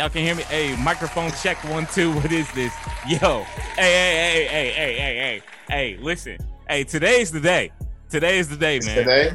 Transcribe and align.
Y'all 0.00 0.08
can 0.08 0.24
hear 0.24 0.34
me? 0.34 0.44
Hey, 0.44 0.74
microphone 0.76 1.30
check 1.42 1.62
one, 1.64 1.84
two. 1.84 2.10
What 2.14 2.32
is 2.32 2.50
this? 2.52 2.72
Yo. 3.06 3.42
Hey, 3.76 3.92
hey, 3.92 4.16
hey, 4.16 4.46
hey, 4.46 4.72
hey, 4.72 4.94
hey, 4.94 5.16
hey. 5.18 5.42
Hey, 5.68 5.98
listen. 6.00 6.38
Hey, 6.66 6.84
today's 6.84 7.30
the 7.30 7.38
day. 7.38 7.70
Today 8.08 8.38
is 8.38 8.48
the 8.48 8.56
day, 8.56 8.80
man. 8.80 8.96
Today? 8.96 9.32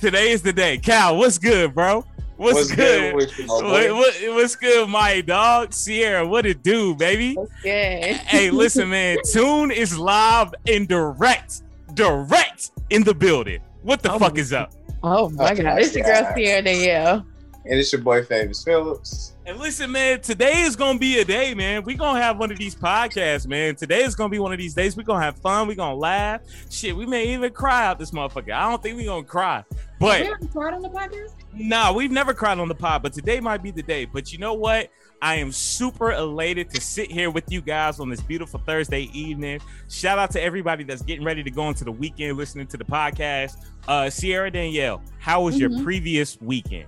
Today 0.00 0.30
is 0.30 0.40
the 0.40 0.52
day. 0.52 0.78
Cal, 0.78 1.16
what's 1.16 1.36
good, 1.36 1.74
bro? 1.74 2.04
What's, 2.36 2.54
What's 2.54 2.70
good? 2.76 3.12
good 3.12 3.38
you, 3.38 3.46
what, 3.48 3.92
what, 3.92 4.14
what's 4.36 4.54
good, 4.54 4.88
my 4.88 5.20
dog? 5.20 5.70
Siara, 5.70 6.28
what 6.28 6.46
it 6.46 6.62
do, 6.62 6.94
baby? 6.94 7.36
Okay. 7.36 8.12
hey, 8.24 8.50
listen, 8.52 8.90
man. 8.90 9.18
Tune 9.32 9.72
is 9.72 9.98
live 9.98 10.54
and 10.68 10.86
direct, 10.86 11.62
direct 11.94 12.70
in 12.90 13.02
the 13.02 13.14
building. 13.14 13.60
What 13.82 14.00
the 14.00 14.12
Oh 14.12 14.20
fuck 14.20 14.34
my 14.34 14.40
is 14.40 14.52
up? 14.52 14.72
Oh 15.02 15.28
my 15.30 15.50
Oh 15.50 15.56
god. 15.56 15.64
my 15.64 15.80
It's 15.80 15.96
your 15.96 16.04
girl 16.06 16.22
Siara 16.36 16.64
Danielle. 16.64 17.26
And 17.66 17.80
it's 17.80 17.90
your 17.92 18.02
boy 18.02 18.22
Phamous 18.22 18.62
Phillips. 18.62 19.36
And 19.46 19.58
listen, 19.58 19.90
man, 19.90 20.20
today 20.20 20.62
is 20.62 20.76
gonna 20.76 20.98
be 20.98 21.18
a 21.20 21.24
day, 21.24 21.54
man. 21.54 21.82
we 21.84 21.94
gonna 21.94 22.20
have 22.20 22.38
one 22.38 22.50
of 22.52 22.58
these 22.58 22.74
podcasts, 22.74 23.46
man. 23.46 23.74
Today 23.74 24.02
is 24.02 24.14
gonna 24.14 24.28
be 24.28 24.38
one 24.38 24.52
of 24.52 24.58
these 24.58 24.74
days. 24.74 24.96
we 24.96 25.02
gonna 25.04 25.22
have 25.24 25.38
fun, 25.38 25.66
we 25.66 25.74
gonna 25.74 25.94
laugh. 25.96 26.42
Shit, 26.70 26.94
we 26.94 27.06
may 27.06 27.32
even 27.32 27.50
cry 27.52 27.86
out 27.86 27.98
this 27.98 28.10
motherfucker. 28.10 28.52
I 28.52 28.68
don't 28.70 28.82
think 28.82 28.98
we 28.98 29.06
gonna 29.06 29.24
cry. 29.24 29.64
But 29.98 30.20
We 30.20 30.26
haven't 30.26 30.52
cried 30.52 30.74
on 30.74 30.82
the 30.82 30.90
podcast? 30.90 31.32
nah, 31.54 31.90
we've 31.92 32.10
never 32.10 32.34
cried 32.34 32.58
on 32.58 32.68
the 32.68 32.74
pod, 32.74 33.02
but 33.02 33.12
today 33.14 33.40
might 33.40 33.62
be 33.62 33.70
the 33.70 33.82
day. 33.82 34.04
But 34.04 34.30
you 34.32 34.38
know 34.38 34.54
what? 34.54 34.90
I 35.22 35.36
am 35.36 35.50
super 35.50 36.12
elated 36.12 36.68
to 36.70 36.80
sit 36.82 37.10
here 37.10 37.30
with 37.30 37.50
you 37.50 37.62
guys 37.62 37.98
on 37.98 38.10
this 38.10 38.20
beautiful 38.20 38.60
Thursday 38.66 39.08
evening. 39.14 39.60
Shout 39.88 40.18
out 40.18 40.30
to 40.32 40.42
everybody 40.42 40.84
that's 40.84 41.00
getting 41.00 41.24
ready 41.24 41.42
to 41.42 41.50
go 41.50 41.68
into 41.68 41.84
the 41.84 41.92
weekend 41.92 42.36
listening 42.36 42.66
to 42.66 42.76
the 42.76 42.84
podcast. 42.84 43.56
Uh 43.88 44.04
Siara 44.04 44.52
Danielle, 44.52 45.00
how 45.18 45.42
was 45.42 45.58
your 45.58 45.70
Mhm. 45.70 45.82
previous 45.84 46.38
weekend? 46.42 46.86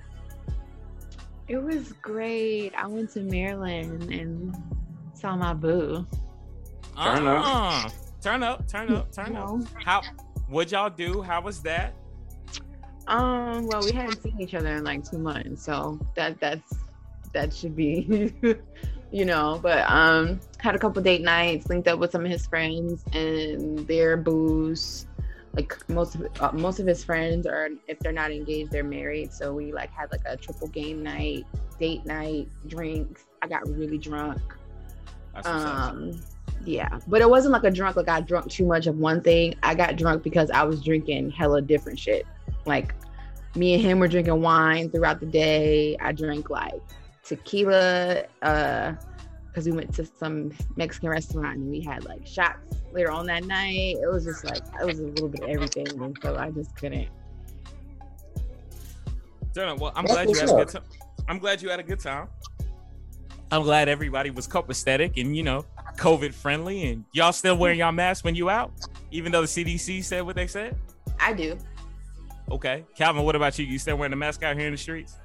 It 1.48 1.58
was 1.58 1.92
great. 2.02 2.74
I 2.74 2.86
went 2.86 3.10
to 3.12 3.20
Maryland 3.20 4.12
and 4.12 4.54
saw 5.14 5.36
my 5.36 5.54
boo. 5.54 6.06
Turn 6.96 7.26
up. 7.26 7.46
Uh-uh. 7.46 7.88
Turn 8.20 8.42
up, 8.42 8.66
turn 8.66 8.92
up, 8.92 9.12
turn 9.12 9.36
up. 9.36 9.60
How 9.84 10.02
what'd 10.48 10.72
y'all 10.72 10.90
do? 10.90 11.22
How 11.22 11.40
was 11.40 11.62
that? 11.62 11.94
Um, 13.06 13.68
well, 13.68 13.82
we 13.84 13.92
hadn't 13.92 14.20
seen 14.20 14.40
each 14.40 14.54
other 14.54 14.74
in 14.74 14.84
like 14.84 15.08
two 15.08 15.18
months, 15.18 15.64
so 15.64 16.00
that 16.16 16.40
that's 16.40 16.74
that 17.32 17.54
should 17.54 17.76
be 17.76 18.34
you 19.12 19.24
know, 19.24 19.60
but 19.62 19.88
um 19.88 20.40
had 20.58 20.74
a 20.74 20.78
couple 20.78 21.00
date 21.02 21.22
nights, 21.22 21.68
linked 21.68 21.86
up 21.86 21.98
with 21.98 22.10
some 22.10 22.24
of 22.24 22.30
his 22.30 22.46
friends 22.46 23.04
and 23.12 23.86
their 23.86 24.16
booze. 24.16 25.06
Like 25.56 25.88
most 25.88 26.14
of 26.14 26.26
uh, 26.40 26.52
most 26.52 26.80
of 26.80 26.86
his 26.86 27.02
friends 27.02 27.46
are 27.46 27.70
if 27.88 27.98
they're 28.00 28.12
not 28.12 28.30
engaged, 28.30 28.70
they're 28.70 28.84
married. 28.84 29.32
So 29.32 29.54
we 29.54 29.72
like 29.72 29.90
had 29.90 30.12
like 30.12 30.20
a 30.26 30.36
triple 30.36 30.68
game 30.68 31.02
night, 31.02 31.44
date 31.80 32.04
night, 32.04 32.48
drinks. 32.66 33.24
I 33.42 33.48
got 33.48 33.66
really 33.68 33.98
drunk. 33.98 34.40
Um, 35.44 36.20
yeah, 36.64 36.98
but 37.06 37.20
it 37.20 37.28
wasn't 37.28 37.52
like 37.52 37.64
a 37.64 37.70
drunk. 37.70 37.96
Like 37.96 38.08
I 38.08 38.20
drunk 38.20 38.50
too 38.50 38.66
much 38.66 38.86
of 38.86 38.98
one 38.98 39.22
thing. 39.22 39.54
I 39.62 39.74
got 39.74 39.96
drunk 39.96 40.22
because 40.22 40.50
I 40.50 40.62
was 40.64 40.82
drinking 40.82 41.30
hella 41.30 41.62
different 41.62 41.98
shit. 41.98 42.26
Like 42.66 42.94
me 43.54 43.74
and 43.74 43.82
him 43.82 43.98
were 43.98 44.08
drinking 44.08 44.40
wine 44.42 44.90
throughout 44.90 45.20
the 45.20 45.26
day. 45.26 45.96
I 46.00 46.12
drank 46.12 46.50
like 46.50 46.82
tequila, 47.22 48.24
uh, 48.42 48.92
because 49.56 49.70
we 49.70 49.72
went 49.74 49.94
to 49.94 50.04
some 50.04 50.52
Mexican 50.76 51.08
restaurant 51.08 51.56
and 51.56 51.70
we 51.70 51.80
had 51.80 52.04
like 52.04 52.26
shots 52.26 52.58
later 52.92 53.10
on 53.10 53.24
that 53.24 53.44
night. 53.44 53.96
It 54.02 54.06
was 54.06 54.22
just 54.22 54.44
like 54.44 54.58
it 54.58 54.84
was 54.84 54.98
a 54.98 55.04
little 55.04 55.30
bit 55.30 55.44
of 55.44 55.48
everything, 55.48 55.86
and 55.98 56.18
so 56.22 56.36
I 56.36 56.50
just 56.50 56.76
couldn't. 56.76 57.08
Turn 59.54 59.68
up. 59.70 59.78
Well, 59.78 59.92
I'm 59.96 60.04
glad 60.04 60.28
you 60.28 60.36
had 60.36 60.50
a 60.50 60.52
good 60.52 60.68
time. 60.68 60.82
I'm 61.26 61.38
glad 61.38 61.62
you 61.62 61.70
had 61.70 61.80
a 61.80 61.82
good 61.82 62.00
time. 62.00 62.28
I'm 63.50 63.62
glad 63.62 63.88
everybody 63.88 64.28
was 64.28 64.46
copacetic 64.46 65.18
and 65.18 65.34
you 65.34 65.42
know 65.42 65.64
COVID 65.96 66.34
friendly, 66.34 66.90
and 66.90 67.06
y'all 67.12 67.32
still 67.32 67.56
wearing 67.56 67.78
y'all 67.78 67.92
masks 67.92 68.24
when 68.24 68.34
you 68.34 68.50
out, 68.50 68.72
even 69.10 69.32
though 69.32 69.40
the 69.40 69.46
CDC 69.46 70.04
said 70.04 70.20
what 70.20 70.36
they 70.36 70.46
said. 70.46 70.76
I 71.18 71.32
do. 71.32 71.56
Okay, 72.50 72.84
Calvin, 72.94 73.22
what 73.22 73.34
about 73.34 73.58
you? 73.58 73.64
You 73.64 73.78
still 73.78 73.96
wearing 73.96 74.10
the 74.10 74.16
mask 74.16 74.42
out 74.42 74.54
here 74.54 74.66
in 74.66 74.72
the 74.72 74.78
streets? 74.78 75.16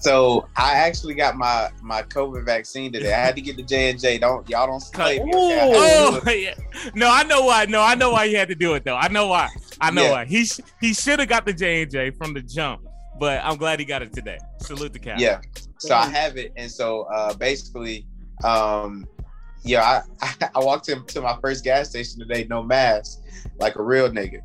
So 0.00 0.48
I 0.56 0.74
actually 0.74 1.14
got 1.14 1.36
my 1.36 1.70
my 1.82 2.02
COVID 2.02 2.44
vaccine 2.44 2.92
today. 2.92 3.12
I 3.12 3.18
had 3.18 3.34
to 3.36 3.42
get 3.42 3.56
the 3.56 3.62
J 3.64 3.90
and 3.90 3.98
J. 4.00 4.18
Don't 4.18 4.48
y'all 4.48 4.66
don't 4.66 4.80
slay 4.80 5.18
me. 5.18 5.30
okay? 5.34 5.60
I 5.60 5.64
had 5.64 6.22
to 6.22 6.28
Oh, 6.28 6.32
yeah. 6.32 6.54
No, 6.94 7.10
I 7.10 7.24
know 7.24 7.42
why. 7.44 7.64
No, 7.66 7.82
I 7.82 7.94
know 7.96 8.10
why 8.12 8.28
he 8.28 8.34
had 8.34 8.48
to 8.48 8.54
do 8.54 8.74
it 8.74 8.84
though. 8.84 8.96
I 8.96 9.08
know 9.08 9.26
why. 9.26 9.48
I 9.80 9.90
know 9.90 10.04
Yeah. 10.04 10.10
why. 10.12 10.24
He 10.26 10.44
sh- 10.44 10.60
he 10.80 10.94
should 10.94 11.18
have 11.18 11.28
got 11.28 11.46
the 11.46 11.52
J 11.52 11.82
and 11.82 11.90
J 11.90 12.10
from 12.10 12.32
the 12.32 12.40
jump, 12.42 12.82
but 13.18 13.40
I'm 13.44 13.56
glad 13.56 13.80
he 13.80 13.84
got 13.84 14.02
it 14.02 14.12
today. 14.12 14.38
Salute 14.60 14.92
the 14.92 14.98
Cal. 15.00 15.18
Yeah. 15.20 15.40
So 15.78 15.94
I 15.94 16.06
have 16.06 16.36
it, 16.36 16.52
and 16.56 16.70
so 16.70 17.02
uh, 17.02 17.34
basically, 17.34 18.06
um, 18.44 19.06
yeah, 19.62 20.02
I, 20.22 20.48
I 20.54 20.58
walked 20.60 20.88
into 20.88 21.20
my 21.20 21.36
first 21.40 21.62
gas 21.64 21.90
station 21.90 22.20
today, 22.20 22.46
no 22.48 22.62
mask, 22.62 23.20
like 23.58 23.76
a 23.76 23.82
real 23.82 24.08
nigga. 24.08 24.40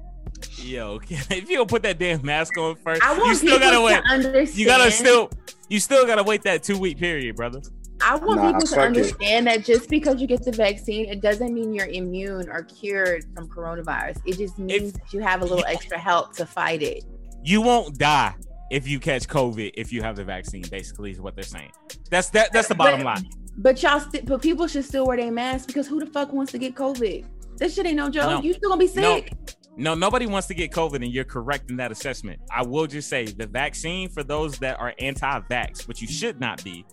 Yo, 0.58 1.00
if 1.10 1.50
you 1.50 1.58
don't 1.58 1.70
put 1.70 1.84
that 1.84 1.98
damn 2.00 2.24
mask 2.26 2.58
on 2.58 2.76
first, 2.76 3.02
I 3.04 3.18
want 3.18 3.28
you 3.30 3.36
still 3.36 3.60
gotta 3.60 3.82
wait. 3.82 3.96
to 4.04 4.10
understand. 4.10 4.58
You 4.58 4.66
gotta 4.66 4.92
still, 4.92 5.30
you 5.70 5.80
still 5.80 6.06
gotta 6.06 6.24
wait 6.24 6.44
that 6.44 6.64
two 6.64 6.78
week 6.78 6.98
period, 6.98 7.36
brother. 7.36 7.62
I 8.02 8.16
want 8.16 8.42
Nah, 8.42 8.48
people 8.48 8.62
to 8.62 8.68
fuck 8.68 8.78
it. 8.80 8.82
understand 8.88 9.48
that 9.48 9.64
just 9.64 9.90
because 9.90 10.20
you 10.20 10.28
get 10.28 10.44
the 10.44 10.52
vaccine, 10.52 11.06
it 11.08 11.22
doesn't 11.22 11.54
mean 11.54 11.74
you're 11.74 11.88
immune 11.88 12.50
or 12.50 12.64
cured 12.64 13.26
from 13.34 13.48
coronavirus. 13.48 14.20
It 14.26 14.38
just 14.38 14.60
means 14.60 14.94
that 14.94 15.14
you 15.14 15.22
have 15.22 15.42
a 15.42 15.46
little 15.46 15.64
extra 15.66 15.98
help 15.98 16.34
to 16.36 16.46
fight 16.46 16.82
it. 16.84 17.06
You 17.44 17.62
won't 17.62 17.98
die 17.98 18.36
if 18.72 18.88
you 18.88 19.00
catch 19.00 19.28
COVID 19.28 19.72
if 19.76 19.94
you 19.94 20.02
have 20.02 20.16
the 20.18 20.24
vaccine. 20.26 20.64
Basically, 20.70 21.12
is 21.12 21.22
what 21.22 21.36
they're 21.36 21.44
saying. 21.44 21.72
That's 22.10 22.30
that. 22.32 22.52
That's 22.52 22.68
the 22.68 22.76
bottom 22.76 23.00
But- 23.02 23.06
line. 23.06 23.30
But 23.56 23.84
y'all, 23.84 24.00
st- 24.00 24.26
but 24.26 24.42
people 24.42 24.66
should 24.68 24.84
still 24.84 25.06
wear 25.06 25.16
their 25.16 25.32
masks 25.32 25.68
because 25.68 25.88
who 25.88 26.00
the 26.00 26.08
fuck 26.08 26.34
wants 26.34 26.52
to 26.54 26.58
get 26.58 26.74
COVID? 26.74 27.24
This 27.58 27.76
shit 27.76 27.86
ain't 27.86 27.98
no 27.98 28.10
joke. 28.10 28.30
No. 28.32 28.42
You 28.42 28.52
still 28.54 28.70
gonna 28.72 28.80
be 28.80 28.88
sick. 28.88 29.32
No, 29.32 29.54
nobody 29.78 30.26
wants 30.26 30.48
to 30.48 30.54
get 30.54 30.72
COVID, 30.72 30.96
and 30.96 31.08
you're 31.08 31.24
correct 31.24 31.70
in 31.70 31.78
that 31.78 31.92
assessment. 31.92 32.40
I 32.52 32.64
will 32.64 32.88
just 32.88 33.10
say 33.10 33.26
the 33.26 33.48
vaccine 33.48 34.10
for 34.10 34.24
those 34.24 34.58
that 34.60 34.80
are 34.80 34.94
anti-vax, 35.00 35.88
which 35.88 36.02
you 36.02 36.08
should 36.08 36.40
not 36.40 36.64
be. 36.64 36.86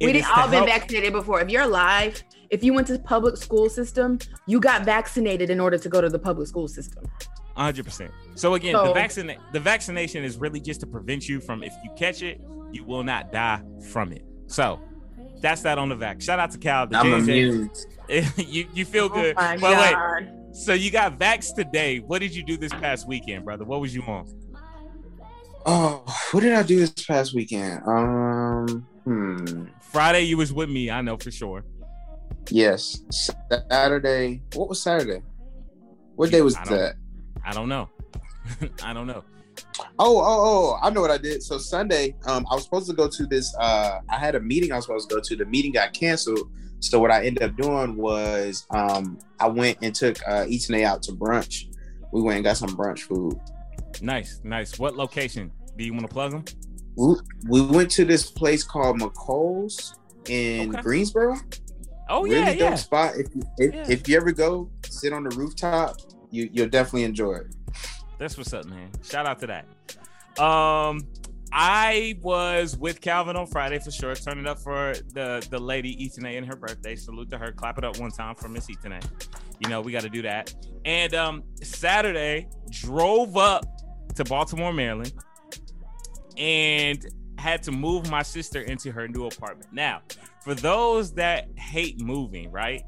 we 0.00 0.10
it 0.10 0.16
is 0.16 0.26
all 0.34 0.46
been 0.46 0.54
help- 0.54 0.68
vaccinated 0.68 1.12
before. 1.12 1.40
If 1.40 1.50
you're 1.50 1.62
alive, 1.62 2.22
if 2.50 2.64
you 2.64 2.72
went 2.72 2.86
to 2.88 2.94
the 2.94 3.02
public 3.02 3.36
school 3.36 3.68
system, 3.68 4.18
you 4.46 4.60
got 4.60 4.84
vaccinated 4.84 5.50
in 5.50 5.60
order 5.60 5.78
to 5.78 5.88
go 5.88 6.00
to 6.00 6.08
the 6.08 6.18
public 6.18 6.48
school 6.48 6.68
system. 6.68 7.04
100%. 7.56 8.10
So 8.36 8.54
again, 8.54 8.72
the 8.72 8.92
vaccine 8.92 9.36
the 9.52 9.60
vaccination 9.60 10.24
is 10.24 10.38
really 10.38 10.60
just 10.60 10.80
to 10.80 10.86
prevent 10.86 11.28
you 11.28 11.40
from 11.40 11.62
if 11.62 11.74
you 11.84 11.90
catch 11.96 12.22
it, 12.22 12.40
you 12.72 12.84
will 12.84 13.02
not 13.02 13.32
die 13.32 13.62
from 13.90 14.12
it. 14.12 14.24
So 14.46 14.80
that's 15.40 15.62
that 15.62 15.76
on 15.78 15.88
the 15.88 15.96
vax. 15.96 16.22
Shout 16.22 16.38
out 16.38 16.50
to 16.52 16.58
Cal. 16.58 16.86
The 16.86 16.96
I'm 16.98 17.26
J&J. 17.26 17.42
immune. 17.42 17.70
you 18.36 18.66
you 18.72 18.84
feel 18.84 19.04
oh 19.06 19.08
good. 19.10 19.34
Oh 19.36 19.42
my 19.42 19.56
but 19.58 19.76
wait, 19.76 19.92
god. 19.92 20.39
So 20.52 20.72
you 20.72 20.90
got 20.90 21.18
vax 21.18 21.54
today. 21.54 21.98
What 21.98 22.20
did 22.20 22.34
you 22.34 22.42
do 22.42 22.56
this 22.56 22.72
past 22.72 23.06
weekend, 23.06 23.44
brother? 23.44 23.64
What 23.64 23.80
was 23.80 23.94
you 23.94 24.02
on? 24.02 24.26
Oh, 25.66 26.02
what 26.32 26.40
did 26.40 26.54
I 26.54 26.62
do 26.62 26.78
this 26.78 26.90
past 26.90 27.34
weekend? 27.34 27.82
Um, 27.86 28.86
hmm. 29.04 29.64
Friday 29.80 30.22
you 30.22 30.36
was 30.36 30.52
with 30.52 30.70
me, 30.70 30.90
I 30.90 31.00
know 31.02 31.16
for 31.16 31.30
sure. 31.30 31.64
Yes, 32.48 33.02
Saturday. 33.10 34.42
What 34.54 34.68
was 34.68 34.82
Saturday? 34.82 35.22
What 36.16 36.30
day 36.30 36.42
was 36.42 36.56
I 36.56 36.64
that? 36.64 36.94
I 37.44 37.52
don't 37.52 37.68
know. 37.68 37.88
I 38.82 38.92
don't 38.92 39.06
know. 39.06 39.24
Oh, 39.98 40.18
oh, 40.18 40.22
oh! 40.22 40.78
I 40.82 40.90
know 40.90 41.00
what 41.00 41.10
I 41.10 41.18
did. 41.18 41.42
So 41.42 41.58
Sunday, 41.58 42.16
um, 42.26 42.46
I 42.50 42.54
was 42.54 42.64
supposed 42.64 42.88
to 42.88 42.94
go 42.94 43.08
to 43.08 43.26
this. 43.26 43.54
Uh, 43.58 44.00
I 44.08 44.16
had 44.16 44.34
a 44.34 44.40
meeting 44.40 44.72
I 44.72 44.76
was 44.76 44.86
supposed 44.86 45.08
to 45.10 45.16
go 45.16 45.20
to. 45.20 45.36
The 45.36 45.44
meeting 45.44 45.72
got 45.72 45.92
canceled. 45.92 46.50
So 46.80 46.98
what 46.98 47.10
I 47.10 47.24
ended 47.26 47.42
up 47.42 47.56
doing 47.56 47.96
was, 47.96 48.66
um, 48.70 49.18
I 49.38 49.48
went 49.48 49.78
and 49.82 49.94
took 49.94 50.18
uh, 50.26 50.46
Eaton 50.48 50.82
out 50.82 51.02
to 51.04 51.12
brunch. 51.12 51.66
We 52.12 52.22
went 52.22 52.36
and 52.36 52.44
got 52.44 52.56
some 52.56 52.70
brunch 52.76 53.00
food. 53.00 53.38
Nice, 54.00 54.40
nice. 54.44 54.78
What 54.78 54.96
location? 54.96 55.52
Do 55.76 55.84
you 55.84 55.92
want 55.92 56.06
to 56.08 56.12
plug 56.12 56.32
them? 56.32 56.44
We, 56.96 57.14
we 57.48 57.60
went 57.62 57.90
to 57.92 58.04
this 58.04 58.30
place 58.30 58.62
called 58.64 58.98
McColl's 59.00 59.94
in 60.28 60.70
Okay. 60.74 60.82
Greensboro. 60.82 61.36
Oh 62.08 62.24
really 62.24 62.34
yeah, 62.36 62.46
dope 62.52 62.58
yeah. 62.58 62.74
spot. 62.74 63.12
If 63.16 63.28
you, 63.34 63.42
if, 63.58 63.74
Yeah. 63.74 63.84
if 63.88 64.08
you 64.08 64.16
ever 64.16 64.32
go 64.32 64.68
sit 64.84 65.12
on 65.12 65.22
the 65.22 65.30
rooftop, 65.36 65.96
you 66.30 66.50
you'll 66.52 66.68
definitely 66.68 67.04
enjoy 67.04 67.34
it. 67.34 67.46
That's 68.18 68.36
what's 68.36 68.52
up, 68.52 68.64
man. 68.66 68.90
Shout 69.04 69.26
out 69.26 69.38
to 69.40 69.46
that. 69.46 70.42
Um, 70.42 71.06
I 71.52 72.18
was 72.22 72.76
with 72.76 73.00
Calvin 73.00 73.36
on 73.36 73.46
Friday 73.46 73.78
for 73.78 73.90
sure, 73.90 74.14
turning 74.14 74.46
up 74.46 74.58
for 74.60 74.94
the 75.14 75.46
the 75.50 75.58
lady 75.58 75.96
Etane 76.04 76.38
and 76.38 76.46
her 76.46 76.56
birthday. 76.56 76.94
Salute 76.94 77.30
to 77.30 77.38
her. 77.38 77.52
Clap 77.52 77.78
it 77.78 77.84
up 77.84 77.98
one 77.98 78.10
time 78.10 78.34
for 78.34 78.48
Miss 78.48 78.68
Etane. 78.68 79.00
You 79.58 79.68
know 79.68 79.80
we 79.80 79.92
got 79.92 80.02
to 80.02 80.08
do 80.08 80.22
that. 80.22 80.54
And 80.84 81.14
um, 81.14 81.42
Saturday 81.62 82.48
drove 82.70 83.36
up 83.36 83.64
to 84.14 84.24
Baltimore, 84.24 84.72
Maryland, 84.72 85.12
and 86.36 87.04
had 87.38 87.62
to 87.64 87.72
move 87.72 88.10
my 88.10 88.22
sister 88.22 88.62
into 88.62 88.92
her 88.92 89.08
new 89.08 89.26
apartment. 89.26 89.72
Now, 89.72 90.02
for 90.42 90.54
those 90.54 91.12
that 91.14 91.48
hate 91.58 92.00
moving, 92.00 92.50
right? 92.50 92.82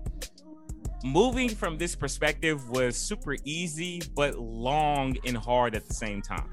Moving 1.05 1.49
from 1.49 1.79
this 1.79 1.97
perspective 1.97 2.69
was 2.71 2.97
super 2.97 3.37
easy, 3.45 4.03
but 4.15 4.39
long 4.39 5.17
and 5.27 5.37
hard 5.37 5.75
at 5.75 5.87
the 5.89 5.95
same 5.95 6.23
time. 6.23 6.49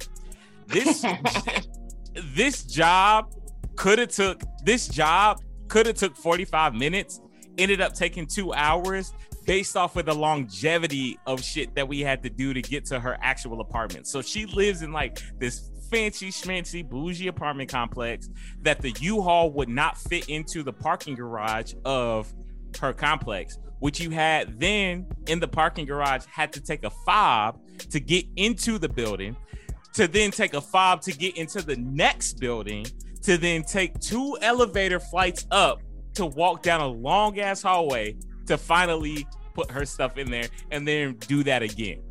This 0.67 1.05
this 2.13 2.63
job 2.63 3.33
could 3.75 3.99
have 3.99 4.09
took 4.09 4.41
this 4.63 4.87
job 4.87 5.41
could 5.67 5.85
have 5.85 5.95
took 5.95 6.15
45 6.15 6.73
minutes, 6.73 7.21
ended 7.57 7.79
up 7.79 7.93
taking 7.93 8.25
two 8.25 8.53
hours 8.53 9.13
based 9.45 9.77
off 9.77 9.95
of 9.95 10.05
the 10.05 10.13
longevity 10.13 11.17
of 11.25 11.43
shit 11.43 11.73
that 11.75 11.87
we 11.87 12.01
had 12.01 12.21
to 12.23 12.29
do 12.29 12.53
to 12.53 12.61
get 12.61 12.85
to 12.85 12.99
her 12.99 13.17
actual 13.21 13.61
apartment. 13.61 14.07
So 14.07 14.21
she 14.21 14.45
lives 14.45 14.81
in 14.81 14.91
like 14.91 15.21
this 15.39 15.71
fancy 15.89 16.29
schmancy 16.29 16.87
bougie 16.87 17.27
apartment 17.27 17.69
complex 17.69 18.29
that 18.61 18.81
the 18.81 18.91
U-Haul 18.99 19.51
would 19.53 19.69
not 19.69 19.97
fit 19.97 20.29
into 20.29 20.61
the 20.61 20.73
parking 20.73 21.15
garage 21.15 21.73
of 21.85 22.31
her 22.79 22.93
complex 22.93 23.57
which 23.79 23.99
you 23.99 24.09
had 24.09 24.59
then 24.59 25.07
in 25.27 25.39
the 25.39 25.47
parking 25.47 25.85
garage 25.85 26.25
had 26.31 26.53
to 26.53 26.61
take 26.61 26.83
a 26.83 26.89
fob 26.89 27.59
to 27.89 27.99
get 27.99 28.25
into 28.35 28.77
the 28.77 28.89
building 28.89 29.35
to 29.99 30.07
then 30.07 30.31
take 30.31 30.53
a 30.53 30.61
fob 30.61 31.01
to 31.01 31.11
get 31.11 31.35
into 31.35 31.61
the 31.61 31.75
next 31.75 32.39
building 32.39 32.85
to 33.21 33.37
then 33.37 33.61
take 33.61 33.99
two 33.99 34.37
elevator 34.41 34.97
flights 34.97 35.45
up 35.51 35.81
to 36.13 36.25
walk 36.25 36.63
down 36.63 36.79
a 36.79 36.87
long 36.87 37.37
ass 37.37 37.61
hallway 37.61 38.15
to 38.45 38.57
finally 38.57 39.27
put 39.53 39.69
her 39.69 39.83
stuff 39.83 40.17
in 40.17 40.31
there 40.31 40.47
and 40.71 40.87
then 40.87 41.17
do 41.27 41.43
that 41.43 41.61
again. 41.63 42.01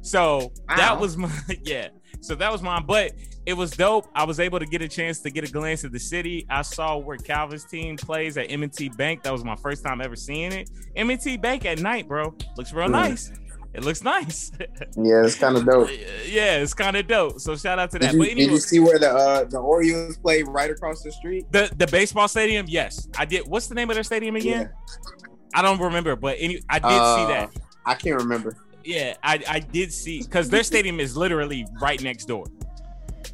So 0.00 0.52
wow. 0.70 0.76
that 0.76 0.98
was 0.98 1.18
my 1.18 1.30
yeah. 1.64 1.88
So 2.22 2.34
that 2.34 2.50
was 2.50 2.62
mine, 2.62 2.86
but 2.86 3.12
it 3.44 3.52
was 3.52 3.72
dope. 3.72 4.08
I 4.14 4.24
was 4.24 4.40
able 4.40 4.58
to 4.58 4.64
get 4.64 4.80
a 4.80 4.88
chance 4.88 5.20
to 5.20 5.30
get 5.30 5.46
a 5.46 5.52
glance 5.52 5.84
at 5.84 5.92
the 5.92 6.00
city. 6.00 6.46
I 6.48 6.62
saw 6.62 6.96
where 6.96 7.18
Calvin's 7.18 7.66
team 7.66 7.98
plays 7.98 8.38
at 8.38 8.50
M&T 8.50 8.88
Bank. 8.96 9.22
That 9.22 9.34
was 9.34 9.44
my 9.44 9.56
first 9.56 9.84
time 9.84 10.00
ever 10.00 10.16
seeing 10.16 10.50
it. 10.50 10.70
M&T 10.96 11.36
Bank 11.36 11.66
at 11.66 11.78
night, 11.80 12.08
bro, 12.08 12.34
looks 12.56 12.72
real 12.72 12.88
nice. 12.88 13.30
It 13.74 13.82
looks 13.82 14.04
nice. 14.04 14.52
yeah, 14.96 15.24
it's 15.24 15.34
kind 15.34 15.56
of 15.56 15.66
dope. 15.66 15.90
Yeah, 16.26 16.58
it's 16.58 16.74
kind 16.74 16.96
of 16.96 17.08
dope. 17.08 17.40
So 17.40 17.56
shout 17.56 17.80
out 17.80 17.90
to 17.90 17.98
that. 17.98 18.12
Did 18.12 18.14
you, 18.14 18.22
anyway, 18.22 18.34
did 18.46 18.50
you 18.52 18.58
see 18.58 18.78
where 18.78 19.00
the 19.00 19.10
uh, 19.10 19.44
the 19.44 19.58
Orioles 19.58 20.16
play 20.16 20.44
right 20.44 20.70
across 20.70 21.02
the 21.02 21.10
street? 21.10 21.46
The 21.50 21.72
the 21.76 21.88
baseball 21.88 22.28
stadium? 22.28 22.66
Yes, 22.68 23.08
I 23.18 23.24
did. 23.24 23.48
What's 23.48 23.66
the 23.66 23.74
name 23.74 23.90
of 23.90 23.96
their 23.96 24.04
stadium 24.04 24.36
again? 24.36 24.70
Yeah. 24.70 25.08
I 25.54 25.62
don't 25.62 25.80
remember, 25.80 26.14
but 26.14 26.36
any 26.38 26.62
I 26.68 26.78
did 26.78 26.86
uh, 26.86 27.16
see 27.16 27.32
that. 27.32 27.50
I 27.84 27.94
can't 27.94 28.16
remember. 28.16 28.56
Yeah, 28.84 29.16
I 29.24 29.42
I 29.48 29.58
did 29.58 29.92
see 29.92 30.22
because 30.22 30.48
their 30.48 30.62
stadium 30.62 31.00
is 31.00 31.16
literally 31.16 31.66
right 31.80 32.00
next 32.00 32.26
door. 32.26 32.46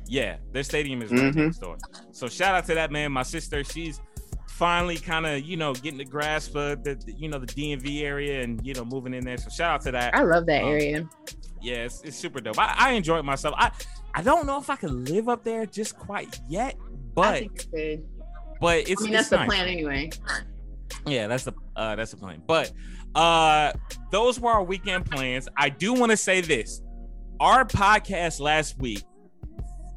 Yeah, 0.06 0.36
their 0.52 0.62
stadium 0.62 1.02
is 1.02 1.12
right 1.12 1.20
mm-hmm. 1.20 1.38
next 1.38 1.58
door. 1.58 1.76
So 2.12 2.28
shout 2.28 2.54
out 2.54 2.64
to 2.66 2.74
that 2.74 2.90
man. 2.90 3.12
My 3.12 3.24
sister, 3.24 3.62
she's 3.62 4.00
finally 4.60 4.98
kind 4.98 5.24
of 5.24 5.40
you 5.40 5.56
know 5.56 5.72
getting 5.72 5.96
the 5.96 6.04
grasp 6.04 6.54
of 6.54 6.84
the, 6.84 7.02
you 7.16 7.30
know 7.30 7.38
the 7.38 7.46
DMV 7.46 8.02
area 8.02 8.42
and 8.42 8.64
you 8.64 8.74
know 8.74 8.84
moving 8.84 9.14
in 9.14 9.24
there. 9.24 9.38
So 9.38 9.48
shout 9.48 9.70
out 9.70 9.80
to 9.82 9.92
that. 9.92 10.14
I 10.14 10.22
love 10.22 10.44
that 10.46 10.62
um, 10.62 10.68
area. 10.68 11.08
Yeah, 11.62 11.84
it's, 11.86 12.02
it's 12.02 12.16
super 12.16 12.40
dope. 12.40 12.58
I, 12.58 12.74
I 12.76 12.90
enjoy 12.92 13.18
it 13.18 13.24
myself. 13.24 13.54
I 13.56 13.70
I 14.14 14.22
don't 14.22 14.46
know 14.46 14.58
if 14.58 14.68
I 14.68 14.76
can 14.76 15.06
live 15.06 15.30
up 15.30 15.44
there 15.44 15.64
just 15.64 15.98
quite 15.98 16.38
yet, 16.46 16.76
but 17.14 17.44
but 18.60 18.88
it's 18.88 19.00
I 19.00 19.04
mean, 19.04 19.12
that's 19.14 19.30
the 19.30 19.38
nice. 19.38 19.48
plan 19.48 19.66
anyway. 19.66 20.10
Yeah, 21.06 21.26
that's 21.26 21.44
the 21.44 21.54
uh, 21.74 21.96
that's 21.96 22.10
the 22.10 22.18
plan. 22.18 22.42
But 22.46 22.70
uh, 23.14 23.72
those 24.10 24.38
were 24.38 24.50
our 24.50 24.62
weekend 24.62 25.10
plans. 25.10 25.48
I 25.56 25.70
do 25.70 25.94
want 25.94 26.10
to 26.10 26.18
say 26.18 26.42
this: 26.42 26.82
our 27.40 27.64
podcast 27.64 28.40
last 28.40 28.78
week 28.78 29.04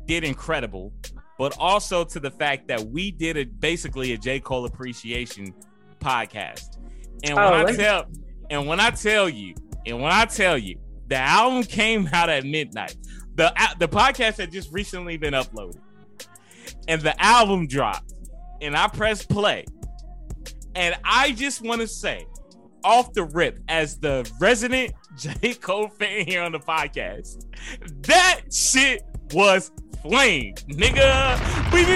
did 0.06 0.24
incredible 0.24 0.94
but 1.38 1.56
also 1.58 2.04
to 2.04 2.20
the 2.20 2.32
fact 2.32 2.68
that 2.68 2.82
we 2.82 3.12
did 3.12 3.38
a 3.38 3.46
basically 3.46 4.14
a 4.14 4.18
J. 4.18 4.40
Cole 4.40 4.66
appreciation 4.66 5.54
podcast. 6.00 6.78
And 7.24 7.36
when 7.36 7.46
oh, 7.46 7.66
I 7.66 7.76
tell 7.76 8.06
and 8.50 8.68
when 8.68 8.80
I 8.80 8.92
tell 8.92 9.30
you, 9.30 9.56
and 9.86 10.02
when 10.02 10.12
I 10.12 10.26
tell 10.26 10.58
you, 10.58 10.78
the 11.08 11.18
album 11.18 11.64
came 11.64 12.08
out 12.14 12.30
at 12.30 12.46
midnight. 12.46 12.96
The 13.36 13.54
the 13.80 13.88
podcast 13.88 14.38
had 14.38 14.52
just 14.52 14.72
recently 14.72 15.18
been 15.18 15.34
uploaded. 15.34 15.80
And 16.88 17.02
the 17.02 17.20
album 17.22 17.68
dropped. 17.68 18.14
And 18.62 18.76
I 18.76 18.88
pressed 18.88 19.30
play. 19.30 19.66
And 20.76 20.96
I 21.04 21.32
just 21.32 21.62
want 21.62 21.82
to 21.82 21.88
say, 21.88 22.26
off 22.84 23.14
the 23.14 23.24
rip, 23.24 23.60
as 23.68 24.00
the 24.00 24.30
resident 24.40 24.94
J. 25.18 25.54
Cole 25.56 25.88
fan 25.88 26.26
here 26.26 26.42
on 26.42 26.52
the 26.52 26.60
podcast, 26.60 27.46
that 28.08 28.42
shit 28.52 29.04
was 29.34 29.72
flame, 30.04 30.54
nigga. 30.68 31.40
Bing, 31.72 31.88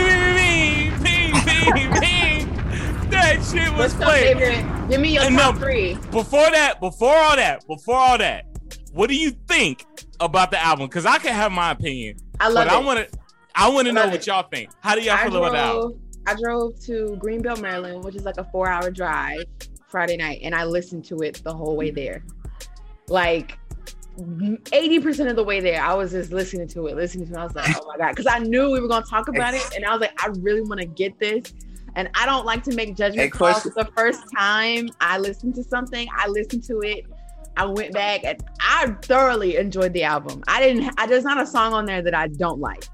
bing, 1.03 1.33
bing, 1.43 1.73
bing, 1.73 1.91
bing. 1.99 3.09
That 3.09 3.45
shit 3.51 3.71
was 3.77 3.93
flame. 3.93 4.37
Favorite? 4.37 4.89
Give 4.89 5.01
me 5.01 5.13
your 5.15 5.23
and 5.23 5.37
top 5.37 5.55
no, 5.55 5.61
three. 5.61 5.95
Before 6.11 6.49
that, 6.49 6.79
before 6.79 7.15
all 7.15 7.35
that, 7.35 7.67
before 7.67 7.95
all 7.95 8.17
that, 8.17 8.45
what 8.93 9.09
do 9.09 9.15
you 9.15 9.31
think 9.47 9.85
about 10.21 10.51
the 10.51 10.63
album? 10.63 10.87
Because 10.87 11.05
I 11.05 11.17
can 11.17 11.33
have 11.33 11.51
my 11.51 11.71
opinion. 11.71 12.17
I 12.39 12.47
love 12.47 12.65
but 12.65 12.67
it. 12.67 12.73
I 12.73 12.79
want 12.79 13.11
to. 13.11 13.19
I 13.53 13.69
want 13.69 13.87
to 13.87 13.93
know 13.93 14.07
what 14.07 14.25
y'all 14.25 14.47
think. 14.49 14.69
How 14.81 14.95
do 14.95 15.01
y'all 15.01 15.15
I 15.15 15.23
feel 15.23 15.31
drove, 15.31 15.47
about 15.47 15.51
the 15.51 15.57
album? 15.57 16.01
I 16.27 16.35
drove 16.35 16.79
to 16.81 17.19
Greenbelt, 17.21 17.59
Maryland, 17.59 18.03
which 18.03 18.15
is 18.15 18.23
like 18.23 18.37
a 18.37 18.43
four-hour 18.45 18.91
drive 18.91 19.43
Friday 19.87 20.15
night, 20.15 20.39
and 20.43 20.53
I 20.55 20.63
listened 20.63 21.03
to 21.05 21.17
it 21.17 21.41
the 21.43 21.53
whole 21.53 21.75
way 21.75 21.89
there. 21.91 22.23
Like 23.09 23.57
80% 24.17 25.29
of 25.29 25.35
the 25.35 25.43
way 25.43 25.59
there, 25.59 25.81
I 25.81 25.93
was 25.93 26.11
just 26.11 26.31
listening 26.31 26.67
to 26.69 26.87
it, 26.87 26.95
listening 26.95 27.27
to 27.27 27.33
it. 27.33 27.37
I 27.37 27.43
was 27.43 27.55
like, 27.55 27.75
oh 27.77 27.85
my 27.87 27.97
God. 27.97 28.15
Because 28.15 28.27
I 28.27 28.39
knew 28.39 28.71
we 28.71 28.79
were 28.79 28.87
going 28.87 29.03
to 29.03 29.09
talk 29.09 29.27
about 29.27 29.53
it. 29.53 29.63
And 29.75 29.85
I 29.85 29.91
was 29.91 30.01
like, 30.01 30.19
I 30.23 30.29
really 30.39 30.61
want 30.61 30.81
to 30.81 30.87
get 30.87 31.19
this. 31.19 31.53
And 31.95 32.09
I 32.15 32.25
don't 32.25 32.45
like 32.45 32.63
to 32.63 32.75
make 32.75 32.95
judgment 32.95 33.31
calls 33.31 33.63
the 33.63 33.89
first 33.95 34.23
time 34.35 34.89
I 35.01 35.17
listen 35.17 35.53
to 35.53 35.63
something. 35.63 36.07
I 36.15 36.27
listened 36.27 36.63
to 36.65 36.81
it. 36.81 37.05
I 37.55 37.65
went 37.65 37.93
back 37.93 38.23
and 38.23 38.43
I 38.59 38.95
thoroughly 39.01 39.57
enjoyed 39.57 39.93
the 39.93 40.03
album. 40.03 40.43
I 40.47 40.61
didn't, 40.61 40.93
I, 40.97 41.07
there's 41.07 41.23
not 41.23 41.41
a 41.41 41.45
song 41.45 41.73
on 41.73 41.85
there 41.85 42.03
that 42.03 42.13
I 42.13 42.27
don't 42.27 42.59
like. 42.59 42.87